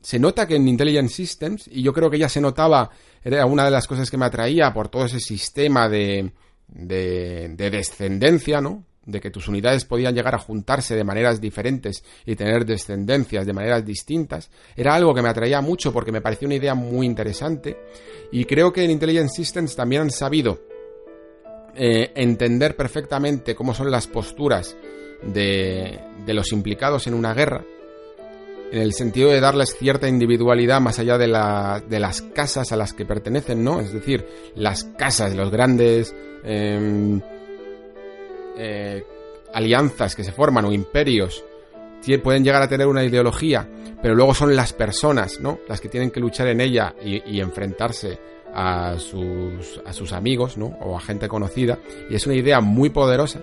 Se 0.00 0.18
nota 0.18 0.46
que 0.46 0.56
en 0.56 0.68
Intelligent 0.68 1.10
Systems, 1.10 1.68
y 1.68 1.82
yo 1.82 1.92
creo 1.92 2.10
que 2.10 2.18
ya 2.18 2.28
se 2.28 2.40
notaba, 2.40 2.90
era 3.22 3.44
una 3.46 3.64
de 3.64 3.70
las 3.70 3.86
cosas 3.86 4.10
que 4.10 4.16
me 4.16 4.26
atraía 4.26 4.72
por 4.72 4.88
todo 4.88 5.04
ese 5.04 5.20
sistema 5.20 5.88
de, 5.88 6.32
de, 6.68 7.70
descendencia, 7.70 8.60
¿no? 8.60 8.84
De 9.04 9.20
que 9.20 9.30
tus 9.30 9.48
unidades 9.48 9.84
podían 9.84 10.14
llegar 10.14 10.34
a 10.34 10.38
juntarse 10.38 10.94
de 10.94 11.02
maneras 11.02 11.40
diferentes 11.40 12.04
y 12.26 12.36
tener 12.36 12.64
descendencias 12.64 13.46
de 13.46 13.52
maneras 13.52 13.84
distintas. 13.84 14.50
Era 14.76 14.94
algo 14.94 15.14
que 15.14 15.22
me 15.22 15.30
atraía 15.30 15.60
mucho 15.60 15.92
porque 15.92 16.12
me 16.12 16.20
pareció 16.20 16.46
una 16.46 16.56
idea 16.56 16.74
muy 16.74 17.06
interesante. 17.06 17.76
Y 18.30 18.44
creo 18.44 18.72
que 18.72 18.84
en 18.84 18.90
Intelligent 18.90 19.30
Systems 19.30 19.74
también 19.74 20.02
han 20.02 20.10
sabido 20.10 20.60
eh, 21.74 22.12
entender 22.14 22.76
perfectamente 22.76 23.54
cómo 23.54 23.74
son 23.74 23.90
las 23.90 24.06
posturas 24.06 24.76
de, 25.22 26.00
los 26.26 26.52
implicados 26.52 27.06
en 27.06 27.14
una 27.14 27.34
guerra, 27.34 27.64
en 28.70 28.82
el 28.82 28.92
sentido 28.92 29.30
de 29.30 29.40
darles 29.40 29.76
cierta 29.78 30.08
individualidad 30.08 30.80
más 30.80 30.98
allá 30.98 31.16
de, 31.16 31.26
de 31.88 32.00
las 32.00 32.22
casas 32.22 32.70
a 32.72 32.76
las 32.76 32.92
que 32.92 33.06
pertenecen, 33.06 33.64
¿no? 33.64 33.80
Es 33.80 33.92
decir, 33.92 34.26
las 34.54 34.84
casas, 34.84 35.34
los 35.34 35.50
grandes 35.50 36.14
em, 36.44 37.20
eh, 38.58 39.04
alianzas 39.54 40.14
que 40.14 40.24
se 40.24 40.32
forman 40.32 40.66
o 40.66 40.72
imperios 40.72 41.44
pueden 42.22 42.42
llegar 42.42 42.62
a 42.62 42.68
tener 42.68 42.86
una 42.86 43.04
ideología, 43.04 43.68
pero 44.00 44.14
luego 44.14 44.32
son 44.32 44.56
las 44.56 44.72
personas, 44.72 45.40
¿no? 45.40 45.58
Las 45.68 45.80
que 45.80 45.90
tienen 45.90 46.10
que 46.10 46.20
luchar 46.20 46.48
en 46.48 46.62
ella 46.62 46.94
y, 47.04 47.40
enfrentarse 47.40 48.18
a 48.54 48.96
sus, 48.98 49.82
a 49.84 49.92
sus 49.92 50.12
amigos, 50.12 50.56
¿no? 50.56 50.66
O 50.80 50.96
a 50.96 51.00
gente 51.00 51.28
conocida. 51.28 51.78
Y 52.08 52.14
es 52.14 52.24
una 52.26 52.36
idea 52.36 52.60
muy 52.60 52.88
poderosa 52.88 53.42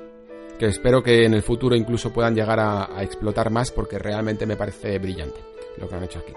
que 0.57 0.67
espero 0.67 1.03
que 1.03 1.25
en 1.25 1.33
el 1.33 1.43
futuro 1.43 1.75
incluso 1.75 2.11
puedan 2.11 2.35
llegar 2.35 2.59
a 2.59 3.03
explotar 3.03 3.49
más 3.51 3.71
porque 3.71 3.99
realmente 3.99 4.45
me 4.45 4.55
parece 4.55 4.97
brillante 4.99 5.39
lo 5.77 5.87
que 5.87 5.95
han 5.95 6.03
hecho 6.03 6.19
aquí. 6.19 6.33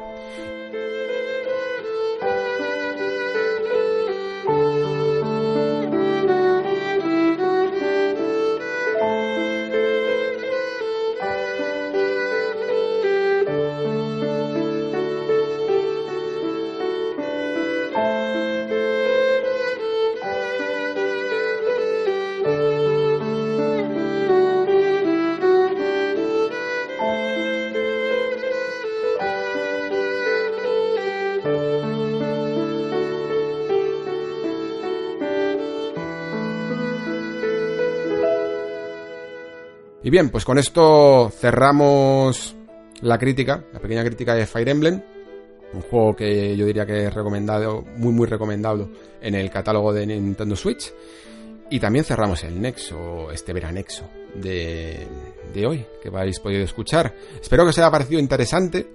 Bien, 40.19 40.31
pues 40.31 40.45
con 40.45 40.59
esto 40.59 41.31
cerramos 41.31 42.57
la 43.03 43.19
crítica, 43.19 43.62
la 43.73 43.78
pequeña 43.78 44.03
crítica 44.03 44.35
de 44.35 44.47
Fire 44.47 44.69
Emblem. 44.69 45.01
Un 45.73 45.81
juego 45.82 46.16
que 46.16 46.57
yo 46.57 46.66
diría 46.66 46.85
que 46.85 47.07
es 47.07 47.15
recomendado, 47.15 47.85
muy 47.97 48.12
muy 48.12 48.27
recomendado 48.27 48.90
en 49.20 49.36
el 49.36 49.49
catálogo 49.49 49.93
de 49.93 50.07
Nintendo 50.07 50.57
Switch. 50.57 50.93
Y 51.70 51.78
también 51.78 52.05
cerramos 52.05 52.43
el 52.43 52.61
Nexo, 52.61 53.31
este 53.31 53.53
veranexo 53.53 54.11
de, 54.35 55.07
de 55.55 55.66
hoy, 55.66 55.86
que 56.03 56.09
habéis 56.09 56.40
podido 56.40 56.65
escuchar. 56.65 57.15
Espero 57.40 57.62
que 57.62 57.70
os 57.70 57.78
haya 57.78 57.90
parecido 57.93 58.19
interesante. 58.19 58.90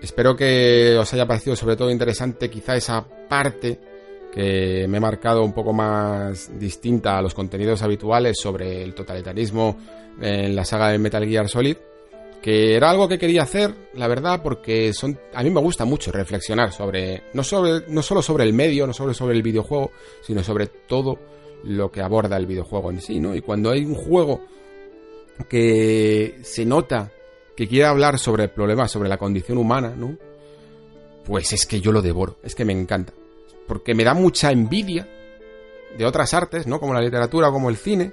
Espero 0.00 0.34
que 0.34 0.96
os 0.98 1.12
haya 1.12 1.26
parecido 1.26 1.54
sobre 1.54 1.76
todo 1.76 1.90
interesante 1.90 2.48
quizá 2.48 2.76
esa 2.76 3.06
parte 3.28 3.78
que 4.32 4.86
me 4.88 4.96
he 4.96 5.00
marcado 5.00 5.44
un 5.44 5.52
poco 5.52 5.74
más 5.74 6.58
distinta 6.58 7.18
a 7.18 7.22
los 7.22 7.34
contenidos 7.34 7.82
habituales 7.82 8.38
sobre 8.40 8.82
el 8.82 8.94
totalitarismo 8.94 9.76
en 10.20 10.54
la 10.54 10.64
saga 10.64 10.90
de 10.90 10.98
Metal 10.98 11.26
Gear 11.26 11.48
Solid, 11.48 11.76
que 12.42 12.74
era 12.74 12.90
algo 12.90 13.08
que 13.08 13.18
quería 13.18 13.42
hacer, 13.42 13.74
la 13.94 14.08
verdad, 14.08 14.42
porque 14.42 14.92
son 14.92 15.18
a 15.34 15.42
mí 15.42 15.50
me 15.50 15.60
gusta 15.60 15.84
mucho 15.84 16.10
reflexionar 16.10 16.72
sobre 16.72 17.24
no 17.34 17.44
sobre 17.44 17.84
no 17.88 18.02
solo 18.02 18.22
sobre 18.22 18.44
el 18.44 18.52
medio, 18.52 18.86
no 18.86 18.92
solo 18.92 19.12
sobre 19.12 19.34
el 19.36 19.42
videojuego, 19.42 19.90
sino 20.22 20.42
sobre 20.42 20.66
todo 20.66 21.18
lo 21.64 21.90
que 21.90 22.00
aborda 22.00 22.36
el 22.36 22.46
videojuego 22.46 22.90
en 22.90 23.00
sí, 23.00 23.20
¿no? 23.20 23.34
Y 23.34 23.42
cuando 23.42 23.70
hay 23.70 23.84
un 23.84 23.94
juego 23.94 24.42
que 25.48 26.38
se 26.42 26.64
nota 26.64 27.12
que 27.56 27.68
quiere 27.68 27.86
hablar 27.86 28.18
sobre 28.18 28.44
el 28.44 28.50
problema, 28.50 28.88
sobre 28.88 29.08
la 29.08 29.18
condición 29.18 29.58
humana, 29.58 29.94
¿no? 29.96 30.16
Pues 31.24 31.52
es 31.52 31.66
que 31.66 31.80
yo 31.80 31.92
lo 31.92 32.00
devoro, 32.00 32.38
es 32.42 32.54
que 32.54 32.64
me 32.64 32.72
encanta. 32.72 33.12
Porque 33.66 33.94
me 33.94 34.04
da 34.04 34.14
mucha 34.14 34.50
envidia 34.50 35.06
de 35.96 36.06
otras 36.06 36.32
artes, 36.34 36.66
¿no? 36.66 36.80
Como 36.80 36.94
la 36.94 37.00
literatura 37.00 37.50
como 37.50 37.68
el 37.68 37.76
cine, 37.76 38.12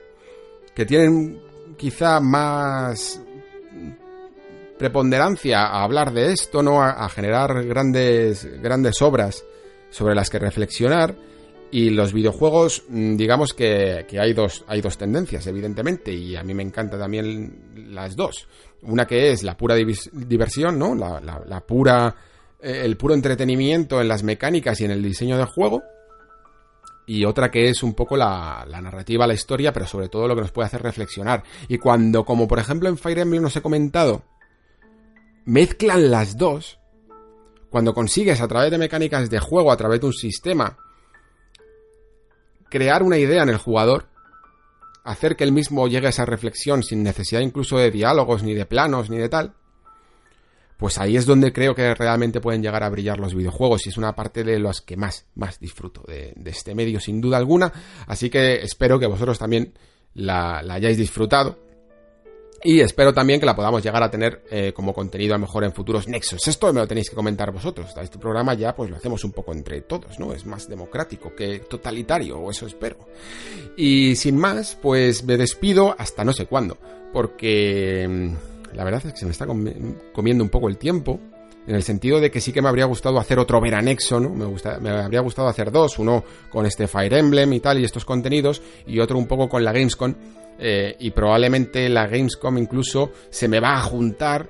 que 0.75 0.85
tienen 0.85 1.39
quizá 1.77 2.19
más 2.19 3.21
preponderancia 4.77 5.61
a 5.61 5.83
hablar 5.83 6.13
de 6.13 6.31
esto, 6.31 6.61
¿no? 6.61 6.81
A, 6.81 7.07
generar 7.09 7.63
grandes, 7.65 8.45
grandes 8.61 9.01
obras 9.01 9.43
sobre 9.89 10.15
las 10.15 10.29
que 10.29 10.39
reflexionar. 10.39 11.15
Y 11.69 11.89
los 11.89 12.13
videojuegos, 12.13 12.83
mm, 12.87 13.17
digamos 13.17 13.53
que, 13.53 14.05
hay, 14.19 14.33
dos, 14.33 14.63
hay 14.67 14.79
dos 14.79 14.97
tendencias, 14.97 15.45
evidentemente, 15.47 16.13
y 16.13 16.35
a 16.35 16.43
mí 16.43 16.53
me 16.53 16.63
encantan 16.63 16.99
también 16.99 17.93
las 17.93 18.15
dos. 18.15 18.47
Una 18.83 19.05
que 19.05 19.31
es 19.31 19.43
la 19.43 19.57
pura 19.57 19.75
diversión, 19.75 20.79
¿no? 20.79 20.95
La, 20.95 21.19
la 21.19 21.59
pura, 21.61 22.15
eh, 22.61 22.81
el 22.85 22.95
puro 22.95 23.13
entretenimiento 23.13 23.99
en 23.99 24.07
las 24.07 24.23
mecánicas 24.23 24.79
y 24.79 24.85
en 24.85 24.91
el 24.91 25.03
diseño 25.03 25.37
del 25.37 25.47
juego 25.47 25.83
y 27.09 27.23
otra 27.23 27.49
que 27.49 27.69
es 27.69 27.83
un 27.83 27.93
poco 27.93 28.17
la, 28.17 28.67
narrativa, 28.69 29.25
la 29.25 29.33
historia, 29.33 29.71
pero 29.71 29.87
sobre 29.87 30.09
todo 30.09 30.27
lo 30.27 30.35
que 30.35 30.41
nos 30.41 30.51
puede 30.51 30.67
hacer 30.67 30.83
reflexionar. 30.83 31.41
Y 31.69 31.77
cuando, 31.77 32.25
como 32.25 32.49
por 32.49 32.59
ejemplo 32.59 32.89
en 32.89 32.97
Fire 32.97 33.19
Emblem 33.19 33.45
os 33.45 33.55
he 33.55 33.61
comentado, 33.61 34.23
mezclan 35.45 36.11
las 36.11 36.37
dos, 36.37 36.79
cuando 37.69 37.93
consigues 37.93 38.41
a 38.41 38.47
través 38.49 38.71
de 38.71 38.77
mecánicas 38.77 39.29
de 39.29 39.39
juego, 39.39 39.71
a 39.71 39.77
través 39.77 40.01
de 40.01 40.07
un 40.07 40.13
sistema, 40.13 40.77
crear 42.69 43.01
una 43.03 43.17
idea 43.17 43.43
en 43.43 43.49
el 43.49 43.57
jugador, 43.57 44.07
hacer 45.05 45.37
que 45.37 45.45
el 45.45 45.53
mismo 45.53 45.87
llegue 45.87 46.07
a 46.07 46.09
esa 46.09 46.25
reflexión 46.25 46.83
sin 46.83 47.03
necesidad 47.03 47.39
incluso 47.39 47.77
de 47.77 47.89
diálogos, 47.89 48.43
ni 48.43 48.53
de 48.53 48.65
planos, 48.65 49.09
ni 49.09 49.17
de 49.17 49.29
tal, 49.29 49.53
pues 50.77 50.99
ahí 50.99 51.17
es 51.17 51.25
donde 51.25 51.51
creo 51.51 51.73
que 51.73 51.95
realmente 51.95 52.39
pueden 52.39 52.61
llegar 52.61 52.83
a 52.83 52.89
brillar 52.89 53.19
los 53.19 53.33
videojuegos 53.33 53.85
y 53.85 53.89
es 53.89 53.97
una 53.97 54.13
parte 54.13 54.43
de 54.43 54.59
las 54.59 54.81
que 54.81 54.95
más, 54.95 55.25
más 55.33 55.59
disfruto 55.59 56.03
de, 56.07 56.33
este 56.45 56.75
medio 56.75 56.99
sin 56.99 57.19
duda 57.19 57.37
alguna. 57.37 57.73
Así 58.05 58.29
que 58.29 58.61
espero 58.61 58.99
que 58.99 59.07
vosotros 59.07 59.39
también 59.39 59.73
la, 60.13 60.59
hayáis 60.59 60.97
disfrutado. 60.97 61.65
Y 62.63 62.79
espero 62.79 63.13
también 63.13 63.39
que 63.39 63.45
la 63.45 63.55
podamos 63.55 63.83
llegar 63.83 64.01
a 64.01 64.09
tener 64.09 64.43
eh, 64.49 64.73
como 64.73 64.91
contenido 64.91 65.35
a 65.35 65.37
lo 65.37 65.45
mejor 65.45 65.63
en 65.63 65.73
futuros 65.73 66.07
nexos. 66.07 66.47
Esto 66.47 66.73
me 66.73 66.81
lo 66.81 66.87
tenéis 66.87 67.09
que 67.09 67.15
comentar 67.15 67.51
vosotros. 67.51 67.95
Este 68.01 68.17
programa 68.17 68.55
ya 68.55 68.75
pues 68.75 68.89
lo 68.89 68.97
hacemos 68.97 69.23
un 69.23 69.31
poco 69.31 69.53
entre 69.53 69.81
todos, 69.81 70.19
¿no? 70.19 70.33
Es 70.33 70.45
más 70.45 70.67
democrático 70.67 71.35
que 71.35 71.59
totalitario, 71.59 72.39
o 72.39 72.49
eso 72.49 72.65
espero. 72.65 72.97
Y 73.77 74.15
sin 74.15 74.37
más, 74.37 74.75
pues 74.81 75.23
me 75.23 75.37
despido 75.37 75.95
hasta 75.99 76.23
no 76.23 76.33
sé 76.33 76.47
cuándo. 76.47 76.77
Porque 77.13 78.07
mm, 78.07 78.56
la 78.77 78.83
verdad 78.83 79.01
es 79.07 79.13
que 79.13 79.19
se 79.19 79.25
me 79.25 79.31
está 79.31 79.47
comiendo 79.47 80.43
un 80.43 80.51
poco 80.51 80.69
el 80.69 80.77
tiempo, 80.77 81.19
en 81.65 81.73
el 81.73 81.81
sentido 81.81 82.19
de 82.19 82.29
que 82.29 82.39
sí 82.39 82.53
que 82.53 82.61
me 82.61 82.69
habría 82.69 82.85
gustado 82.85 83.17
hacer 83.17 83.39
otro 83.39 83.59
veranexo, 83.59 84.19
¿no? 84.19 84.29
Me, 84.29 84.45
gusta, 84.45 84.77
me 84.79 84.91
habría 84.91 85.21
gustado 85.21 85.47
hacer 85.47 85.71
dos, 85.71 85.97
uno 85.97 86.23
con 86.51 86.67
este 86.67 86.87
Fire 86.87 87.15
Emblem 87.15 87.51
y 87.53 87.59
tal, 87.59 87.79
y 87.79 87.83
estos 87.83 88.05
contenidos, 88.05 88.61
y 88.85 88.99
otro 88.99 89.17
un 89.17 89.25
poco 89.25 89.49
con 89.49 89.63
la 89.63 89.71
Gamescom, 89.71 90.13
eh, 90.59 90.95
y 90.99 91.09
probablemente 91.09 91.89
la 91.89 92.05
Gamescom 92.05 92.55
incluso 92.59 93.11
se 93.31 93.47
me 93.47 93.59
va 93.59 93.77
a 93.77 93.81
juntar 93.81 94.47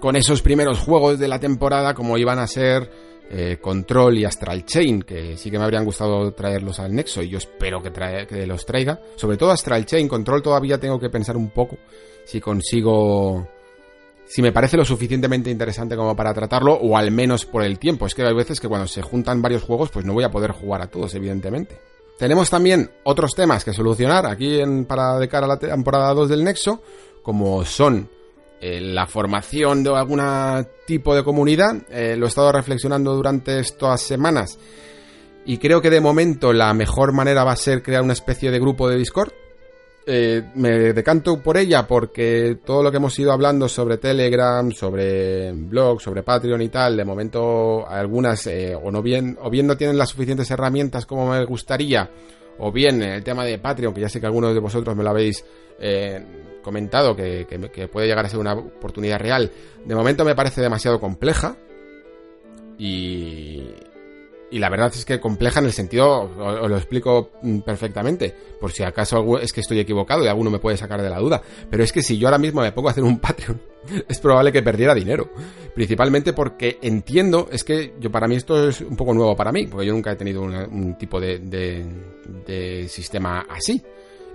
con 0.00 0.16
esos 0.16 0.42
primeros 0.42 0.80
juegos 0.80 1.20
de 1.20 1.28
la 1.28 1.38
temporada 1.38 1.94
como 1.94 2.18
iban 2.18 2.40
a 2.40 2.48
ser 2.48 2.90
eh, 3.30 3.58
Control 3.60 4.18
y 4.18 4.24
Astral 4.24 4.64
Chain, 4.64 5.02
que 5.02 5.36
sí 5.36 5.52
que 5.52 5.58
me 5.58 5.64
habrían 5.64 5.84
gustado 5.84 6.32
traerlos 6.32 6.80
al 6.80 6.92
Nexo 6.92 7.22
y 7.22 7.28
yo 7.28 7.38
espero 7.38 7.80
que, 7.80 7.92
que 8.28 8.44
los 8.44 8.66
traiga. 8.66 9.00
Sobre 9.14 9.36
todo 9.36 9.52
Astral 9.52 9.86
Chain, 9.86 10.08
Control 10.08 10.42
todavía 10.42 10.78
tengo 10.78 10.98
que 10.98 11.10
pensar 11.10 11.36
un 11.36 11.50
poco 11.50 11.78
si 12.24 12.40
consigo 12.40 13.48
si 14.28 14.42
me 14.42 14.52
parece 14.52 14.76
lo 14.76 14.84
suficientemente 14.84 15.50
interesante 15.50 15.96
como 15.96 16.14
para 16.14 16.34
tratarlo, 16.34 16.74
o 16.74 16.96
al 16.96 17.10
menos 17.10 17.46
por 17.46 17.62
el 17.62 17.78
tiempo. 17.78 18.06
Es 18.06 18.14
que 18.14 18.22
hay 18.22 18.34
veces 18.34 18.60
que 18.60 18.68
cuando 18.68 18.86
se 18.86 19.02
juntan 19.02 19.40
varios 19.40 19.62
juegos, 19.62 19.90
pues 19.90 20.04
no 20.04 20.12
voy 20.12 20.24
a 20.24 20.30
poder 20.30 20.52
jugar 20.52 20.82
a 20.82 20.88
todos, 20.88 21.14
evidentemente. 21.14 21.80
Tenemos 22.18 22.50
también 22.50 22.90
otros 23.04 23.34
temas 23.34 23.64
que 23.64 23.72
solucionar 23.72 24.26
aquí 24.26 24.60
en, 24.60 24.84
para 24.84 25.18
de 25.18 25.28
cara 25.28 25.46
a 25.46 25.48
la 25.48 25.58
temporada 25.58 26.12
2 26.12 26.28
del 26.28 26.44
Nexo, 26.44 26.82
como 27.22 27.64
son 27.64 28.08
eh, 28.60 28.80
la 28.80 29.06
formación 29.06 29.82
de 29.82 29.96
algún 29.96 30.20
tipo 30.86 31.14
de 31.14 31.24
comunidad. 31.24 31.76
Eh, 31.90 32.16
lo 32.16 32.26
he 32.26 32.28
estado 32.28 32.52
reflexionando 32.52 33.14
durante 33.14 33.60
estas 33.60 34.02
semanas 34.02 34.58
y 35.48 35.56
creo 35.56 35.80
que 35.80 35.88
de 35.88 36.02
momento 36.02 36.52
la 36.52 36.74
mejor 36.74 37.14
manera 37.14 37.42
va 37.42 37.52
a 37.52 37.56
ser 37.56 37.82
crear 37.82 38.02
una 38.02 38.12
especie 38.12 38.50
de 38.50 38.60
grupo 38.60 38.86
de 38.86 38.98
Discord 38.98 39.32
eh, 40.10 40.42
me 40.54 40.94
decanto 40.94 41.42
por 41.42 41.58
ella 41.58 41.86
porque 41.86 42.60
todo 42.64 42.82
lo 42.82 42.90
que 42.90 42.96
hemos 42.96 43.18
ido 43.18 43.30
hablando 43.30 43.68
sobre 43.68 43.98
Telegram, 43.98 44.72
sobre 44.72 45.52
blog, 45.52 46.00
sobre 46.00 46.22
Patreon 46.22 46.62
y 46.62 46.70
tal, 46.70 46.96
de 46.96 47.04
momento 47.04 47.86
algunas 47.86 48.46
eh, 48.46 48.74
o 48.74 48.90
no 48.90 49.02
bien 49.02 49.36
o 49.42 49.50
bien 49.50 49.66
no 49.66 49.76
tienen 49.76 49.98
las 49.98 50.08
suficientes 50.08 50.50
herramientas 50.50 51.04
como 51.04 51.30
me 51.30 51.44
gustaría, 51.44 52.08
o 52.58 52.72
bien 52.72 53.02
el 53.02 53.22
tema 53.22 53.44
de 53.44 53.58
Patreon, 53.58 53.92
que 53.92 54.00
ya 54.00 54.08
sé 54.08 54.18
que 54.18 54.24
algunos 54.24 54.54
de 54.54 54.60
vosotros 54.60 54.96
me 54.96 55.04
lo 55.04 55.10
habéis 55.10 55.44
eh, 55.78 56.24
comentado, 56.62 57.14
que, 57.14 57.46
que 57.70 57.88
puede 57.88 58.06
llegar 58.06 58.24
a 58.24 58.30
ser 58.30 58.40
una 58.40 58.54
oportunidad 58.54 59.18
real. 59.18 59.52
De 59.84 59.94
momento 59.94 60.24
me 60.24 60.34
parece 60.34 60.62
demasiado 60.62 60.98
compleja 60.98 61.54
y, 62.78 63.74
y 64.50 64.58
la 64.58 64.68
verdad 64.68 64.92
es 64.94 65.04
que 65.04 65.20
compleja 65.20 65.60
en 65.60 65.66
el 65.66 65.72
sentido, 65.72 66.22
os 66.22 66.70
lo 66.70 66.76
explico 66.76 67.30
mm, 67.42 67.58
perfectamente, 67.60 68.34
por 68.60 68.72
si 68.72 68.82
acaso 68.82 69.38
es 69.38 69.52
que 69.52 69.60
estoy 69.60 69.80
equivocado 69.80 70.24
y 70.24 70.28
alguno 70.28 70.50
me 70.50 70.58
puede 70.58 70.76
sacar 70.76 71.02
de 71.02 71.10
la 71.10 71.18
duda, 71.18 71.42
pero 71.70 71.82
es 71.82 71.92
que 71.92 72.02
si 72.02 72.18
yo 72.18 72.28
ahora 72.28 72.38
mismo 72.38 72.60
me 72.60 72.72
pongo 72.72 72.88
a 72.88 72.92
hacer 72.92 73.04
un 73.04 73.18
Patreon, 73.18 73.60
es 74.08 74.18
probable 74.18 74.52
que 74.52 74.62
perdiera 74.62 74.94
dinero, 74.94 75.30
principalmente 75.74 76.32
porque 76.32 76.78
entiendo, 76.82 77.48
es 77.50 77.64
que 77.64 77.94
yo 78.00 78.10
para 78.10 78.26
mí 78.26 78.36
esto 78.36 78.68
es 78.68 78.80
un 78.80 78.96
poco 78.96 79.14
nuevo 79.14 79.36
para 79.36 79.52
mí, 79.52 79.66
porque 79.66 79.86
yo 79.86 79.92
nunca 79.92 80.12
he 80.12 80.16
tenido 80.16 80.42
un 80.42 80.96
tipo 80.98 81.20
de, 81.20 81.38
de 81.38 82.88
sistema 82.88 83.46
así 83.48 83.82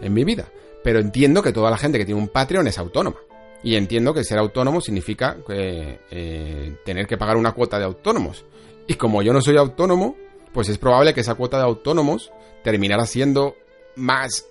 en 0.01 0.13
mi 0.13 0.23
vida, 0.23 0.51
pero 0.83 0.99
entiendo 0.99 1.41
que 1.41 1.51
toda 1.51 1.71
la 1.71 1.77
gente 1.77 1.97
que 1.97 2.05
tiene 2.05 2.19
un 2.21 2.27
Patreon 2.27 2.67
es 2.67 2.77
autónoma. 2.77 3.17
Y 3.63 3.75
entiendo 3.75 4.13
que 4.13 4.25
ser 4.25 4.37
autónomo 4.37 4.81
significa 4.81 5.37
eh, 5.49 6.75
tener 6.83 7.07
que 7.07 7.17
pagar 7.17 7.37
una 7.37 7.53
cuota 7.53 7.79
de 7.79 7.85
autónomos. 7.85 8.43
Y 8.87 8.95
como 8.95 9.21
yo 9.21 9.33
no 9.33 9.41
soy 9.41 9.57
autónomo, 9.57 10.15
pues 10.53 10.69
es 10.69 10.77
probable 10.77 11.13
que 11.13 11.21
esa 11.21 11.35
cuota 11.35 11.57
de 11.57 11.63
autónomos 11.63 12.31
terminara 12.63 13.05
siendo 13.05 13.55
más 13.95 14.45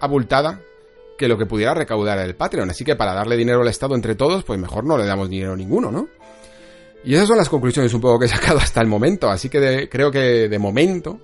abultada 0.00 0.60
que 1.16 1.28
lo 1.28 1.38
que 1.38 1.46
pudiera 1.46 1.74
recaudar 1.74 2.18
el 2.18 2.34
Patreon. 2.34 2.70
Así 2.70 2.84
que 2.84 2.96
para 2.96 3.14
darle 3.14 3.36
dinero 3.36 3.62
al 3.62 3.68
Estado 3.68 3.94
entre 3.94 4.14
todos, 4.14 4.44
pues 4.44 4.58
mejor 4.58 4.84
no 4.84 4.98
le 4.98 5.06
damos 5.06 5.30
dinero 5.30 5.56
ninguno, 5.56 5.90
¿no? 5.90 6.08
Y 7.04 7.14
esas 7.14 7.28
son 7.28 7.38
las 7.38 7.48
conclusiones 7.48 7.94
un 7.94 8.00
poco 8.00 8.18
que 8.18 8.26
he 8.26 8.28
sacado 8.28 8.58
hasta 8.62 8.80
el 8.80 8.88
momento. 8.88 9.30
Así 9.30 9.48
que 9.48 9.88
creo 9.88 10.10
que 10.10 10.48
de 10.48 10.58
momento, 10.58 11.18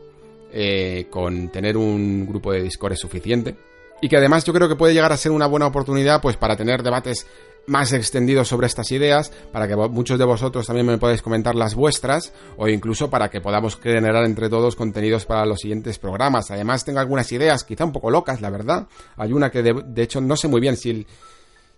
eh, 0.53 1.07
con 1.11 1.49
tener 1.51 1.77
un 1.77 2.27
grupo 2.27 2.53
de 2.53 2.63
Discord 2.63 2.93
es 2.93 3.01
suficiente 3.01 3.57
y 4.01 4.09
que 4.09 4.17
además 4.17 4.45
yo 4.45 4.53
creo 4.53 4.69
que 4.69 4.77
puede 4.77 4.95
llegar 4.95 5.13
a 5.13 5.17
ser 5.17 5.33
una 5.33 5.47
buena 5.47 5.67
oportunidad 5.67 6.21
pues 6.21 6.37
para 6.37 6.57
tener 6.57 6.83
debates 6.83 7.27
más 7.67 7.93
extendidos 7.93 8.49
sobre 8.49 8.67
estas 8.67 8.91
ideas, 8.93 9.33
para 9.53 9.69
que 9.69 9.77
muchos 9.77 10.19
de 10.19 10.25
vosotros 10.25 10.67
también 10.67 10.87
me 10.87 10.99
podáis 10.99 11.23
comentar 11.23 11.55
las 11.55 11.75
vuestras, 11.75 12.33
o 12.57 12.69
incluso 12.69 13.11
para 13.11 13.31
que 13.31 13.41
podamos 13.41 13.77
generar 13.77 14.25
entre 14.25 14.49
todos 14.49 14.77
contenidos 14.77 15.27
para 15.27 15.47
los 15.47 15.61
siguientes 15.61 15.99
programas. 15.99 16.51
Además, 16.51 16.85
tengo 16.85 17.01
algunas 17.01 17.31
ideas, 17.33 17.65
quizá 17.65 17.85
un 17.85 17.93
poco 17.93 18.11
locas, 18.11 18.41
la 18.41 18.51
verdad. 18.51 18.87
Hay 19.17 19.33
una 19.33 19.51
que 19.51 19.63
de, 19.63 20.03
hecho 20.03 20.21
no 20.21 20.37
sé 20.37 20.49
muy 20.49 20.61
bien 20.61 20.77
si, 20.77 21.07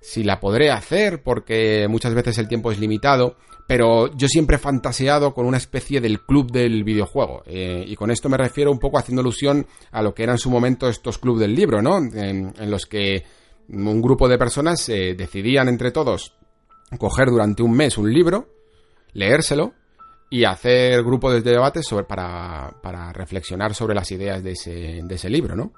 si 0.01 0.25
la 0.25 0.41
podré 0.41 0.71
hacer, 0.71 1.23
porque 1.23 1.87
muchas 1.89 2.15
veces 2.15 2.39
el 2.39 2.49
tiempo 2.49 2.73
es 2.73 2.79
limitado, 2.79 3.37
pero 3.67 4.15
yo 4.15 4.29
siempre 4.29 4.57
he 4.57 4.59
fantaseado 4.59 5.33
con 5.33 5.47
una 5.47 5.57
especie 5.57 6.01
del 6.01 6.21
club 6.21 6.51
del 6.51 6.85
videojuego. 6.85 7.43
Eh, 7.47 7.85
y 7.87 7.97
con 7.97 8.11
esto 8.11 8.29
me 8.29 8.37
refiero 8.37 8.71
un 8.71 8.79
poco 8.79 8.99
haciendo 8.99 9.21
alusión 9.21 9.67
a 9.91 10.03
lo 10.03 10.15
que 10.15 10.23
eran 10.23 10.35
en 10.35 10.39
su 10.39 10.51
momento 10.51 10.89
estos 10.89 11.19
clubes 11.19 11.41
del 11.41 11.55
libro, 11.55 11.81
¿no? 11.81 11.97
En, 11.97 12.53
los 12.71 12.87
que 12.87 13.25
un 13.69 14.03
grupo 14.03 14.29
de 14.29 14.39
personas 14.39 14.89
eh, 14.89 15.15
decidían 15.17 15.69
entre 15.69 15.91
todos 15.91 16.35
coger 16.99 17.31
durante 17.31 17.63
un 17.63 17.73
mes 17.73 17.99
un 17.99 18.13
libro, 18.13 18.49
leérselo 19.13 19.75
y 20.31 20.45
hacer 20.45 21.03
grupos 21.03 21.33
de 21.33 21.51
debates 21.51 21.87
sobre, 21.87 22.05
para, 22.05 22.75
para 22.83 23.13
reflexionar 23.13 23.75
sobre 23.75 23.95
las 23.95 24.11
ideas 24.11 24.43
de 24.43 24.53
ese, 24.53 25.01
de 25.03 25.15
ese 25.15 25.31
libro, 25.31 25.55
¿no? 25.55 25.73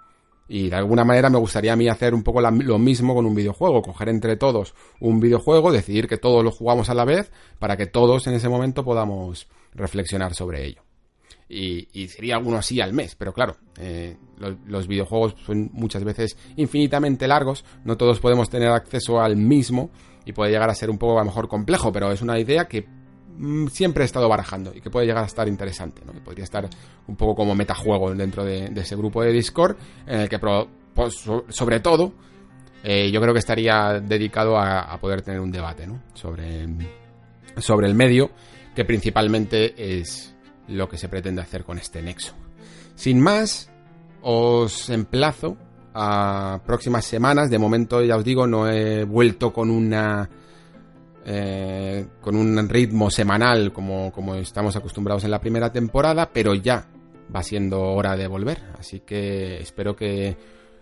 Y 0.49 0.71
de 0.71 0.77
alguna 0.77 1.05
manera 1.05 1.29
me 1.29 1.39
gustaría 1.39 1.73
a 1.73 1.77
mí 1.77 1.89
hacer 1.89 2.15
un 2.15 2.23
poco 2.23 2.41
lo 2.41 2.79
mismo 2.79 3.15
con 3.15 3.27
un 3.27 3.35
videojuego, 3.35 3.83
coger 3.83 4.09
entre 4.09 4.37
todos 4.37 4.75
un 5.01 5.19
videojuego, 5.19 5.73
decidir 5.73 6.07
que 6.07 6.19
todos 6.19 6.45
lo 6.45 6.53
jugamos 6.53 6.89
a 6.89 6.95
la 6.95 7.05
vez 7.05 7.33
para 7.59 7.77
que 7.77 7.87
todos 7.87 8.29
en 8.29 8.35
ese 8.35 8.49
momento 8.49 8.85
podamos 8.85 9.49
reflexionar 9.75 10.35
sobre 10.35 10.65
ello. 10.65 10.83
Y, 11.49 12.09
sería 12.09 12.37
alguno 12.37 12.59
así 12.59 12.81
al 12.81 12.93
mes, 12.93 13.17
pero 13.17 13.33
claro, 13.33 13.57
eh, 13.79 14.17
los, 14.39 14.87
videojuegos 14.87 15.35
son 15.45 15.71
muchas 15.73 16.05
veces 16.05 16.37
infinitamente 16.57 17.27
largos, 17.27 17.65
no 17.85 17.97
todos 17.97 18.21
podemos 18.21 18.49
tener 18.49 18.69
acceso 18.69 19.21
al 19.21 19.37
mismo 19.37 19.91
y 20.25 20.33
puede 20.33 20.51
llegar 20.51 20.71
a 20.71 20.75
ser 20.75 20.91
un 20.91 20.99
poco 20.99 21.19
a 21.19 21.21
lo 21.21 21.27
mejor 21.27 21.49
complejo, 21.49 21.93
pero 21.93 22.11
es 22.13 22.23
una 22.23 22.39
idea 22.39 22.67
que 22.67 22.87
Mm, 23.39 23.67
siempre 23.69 24.03
he 24.03 24.07
estado 24.07 24.29
barajando 24.29 24.73
y 24.75 24.81
que 24.81 24.91
puede 24.91 25.07
llegar 25.07 25.23
a 25.23 25.27
estar 25.27 25.47
interesante, 25.47 26.03
¿no? 26.07 26.13
podría 26.25 26.45
estar 26.45 26.69
un 27.07 27.17
poco 27.17 27.35
como 27.35 27.55
metajuego 27.55 28.15
dentro 28.15 28.45
de, 28.45 28.73
ese 28.75 28.97
grupo 28.97 29.23
de 29.23 29.33
Discord, 29.33 29.77
en 30.07 30.21
el 30.21 30.29
que 30.29 30.39
pues, 30.39 31.15
sobre 31.49 31.81
todo 31.81 32.15
eh, 32.83 33.11
yo 33.13 33.21
creo 33.21 33.35
que 33.35 33.41
estaría 33.41 34.01
dedicado 34.01 34.59
a, 34.59 34.97
poder 35.01 35.21
tener 35.23 35.41
un 35.41 35.51
debate 35.51 35.87
¿no? 35.87 36.03
sobre, 36.15 36.67
sobre 37.59 37.89
el 37.89 37.95
medio, 37.95 38.31
que 38.75 38.85
principalmente 38.85 39.99
es 39.99 40.35
lo 40.69 40.89
que 40.89 40.97
se 40.97 41.09
pretende 41.09 41.43
hacer 41.43 41.65
con 41.65 41.79
este 41.79 42.01
nexo. 42.01 42.35
Sin 42.95 43.21
más, 43.21 43.71
os 44.29 44.91
emplazo 44.91 45.57
a 45.95 46.61
próximas 46.67 47.05
semanas. 47.05 47.49
De 47.49 47.59
momento, 47.59 48.03
ya 48.03 48.17
os 48.17 48.25
digo, 48.25 48.47
no 48.47 48.69
he 48.69 49.05
vuelto 49.05 49.53
con 49.53 49.71
una 49.71 50.29
eh, 51.25 52.07
con 52.21 52.37
un 52.37 52.69
ritmo 52.69 53.11
semanal 53.11 53.73
como, 53.73 54.11
como 54.13 54.35
estamos 54.35 54.75
acostumbrados 54.75 55.25
en 55.25 55.31
la 55.31 55.41
primera 55.41 55.71
temporada, 55.73 56.31
pero 56.33 56.55
ya 56.55 56.89
va 57.35 57.43
siendo 57.43 57.81
hora 57.81 58.17
de 58.17 58.27
volver. 58.27 58.63
Así 58.79 59.01
que 59.01 59.59
espero 59.59 59.95
que 59.95 60.37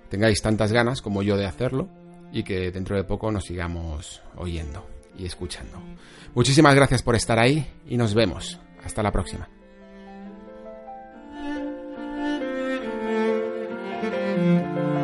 tengáis 0.08 0.40
tantas 0.40 0.72
ganas 0.72 1.02
como 1.02 1.22
yo 1.22 1.36
de 1.36 1.46
hacerlo 1.46 1.88
y 2.32 2.44
que 2.44 2.70
dentro 2.70 2.96
de 2.96 3.04
poco 3.04 3.30
nos 3.30 3.44
sigamos 3.44 4.22
oyendo 4.36 4.86
y 5.18 5.26
escuchando. 5.26 5.78
Muchísimas 6.34 6.74
gracias 6.74 7.02
por 7.02 7.14
estar 7.14 7.38
ahí 7.38 7.66
y 7.86 7.98
nos 7.98 8.14
vemos. 8.14 8.58
Hasta 8.82 9.02
la 9.02 9.12
próxima. 9.12 9.48
Música 14.35 15.03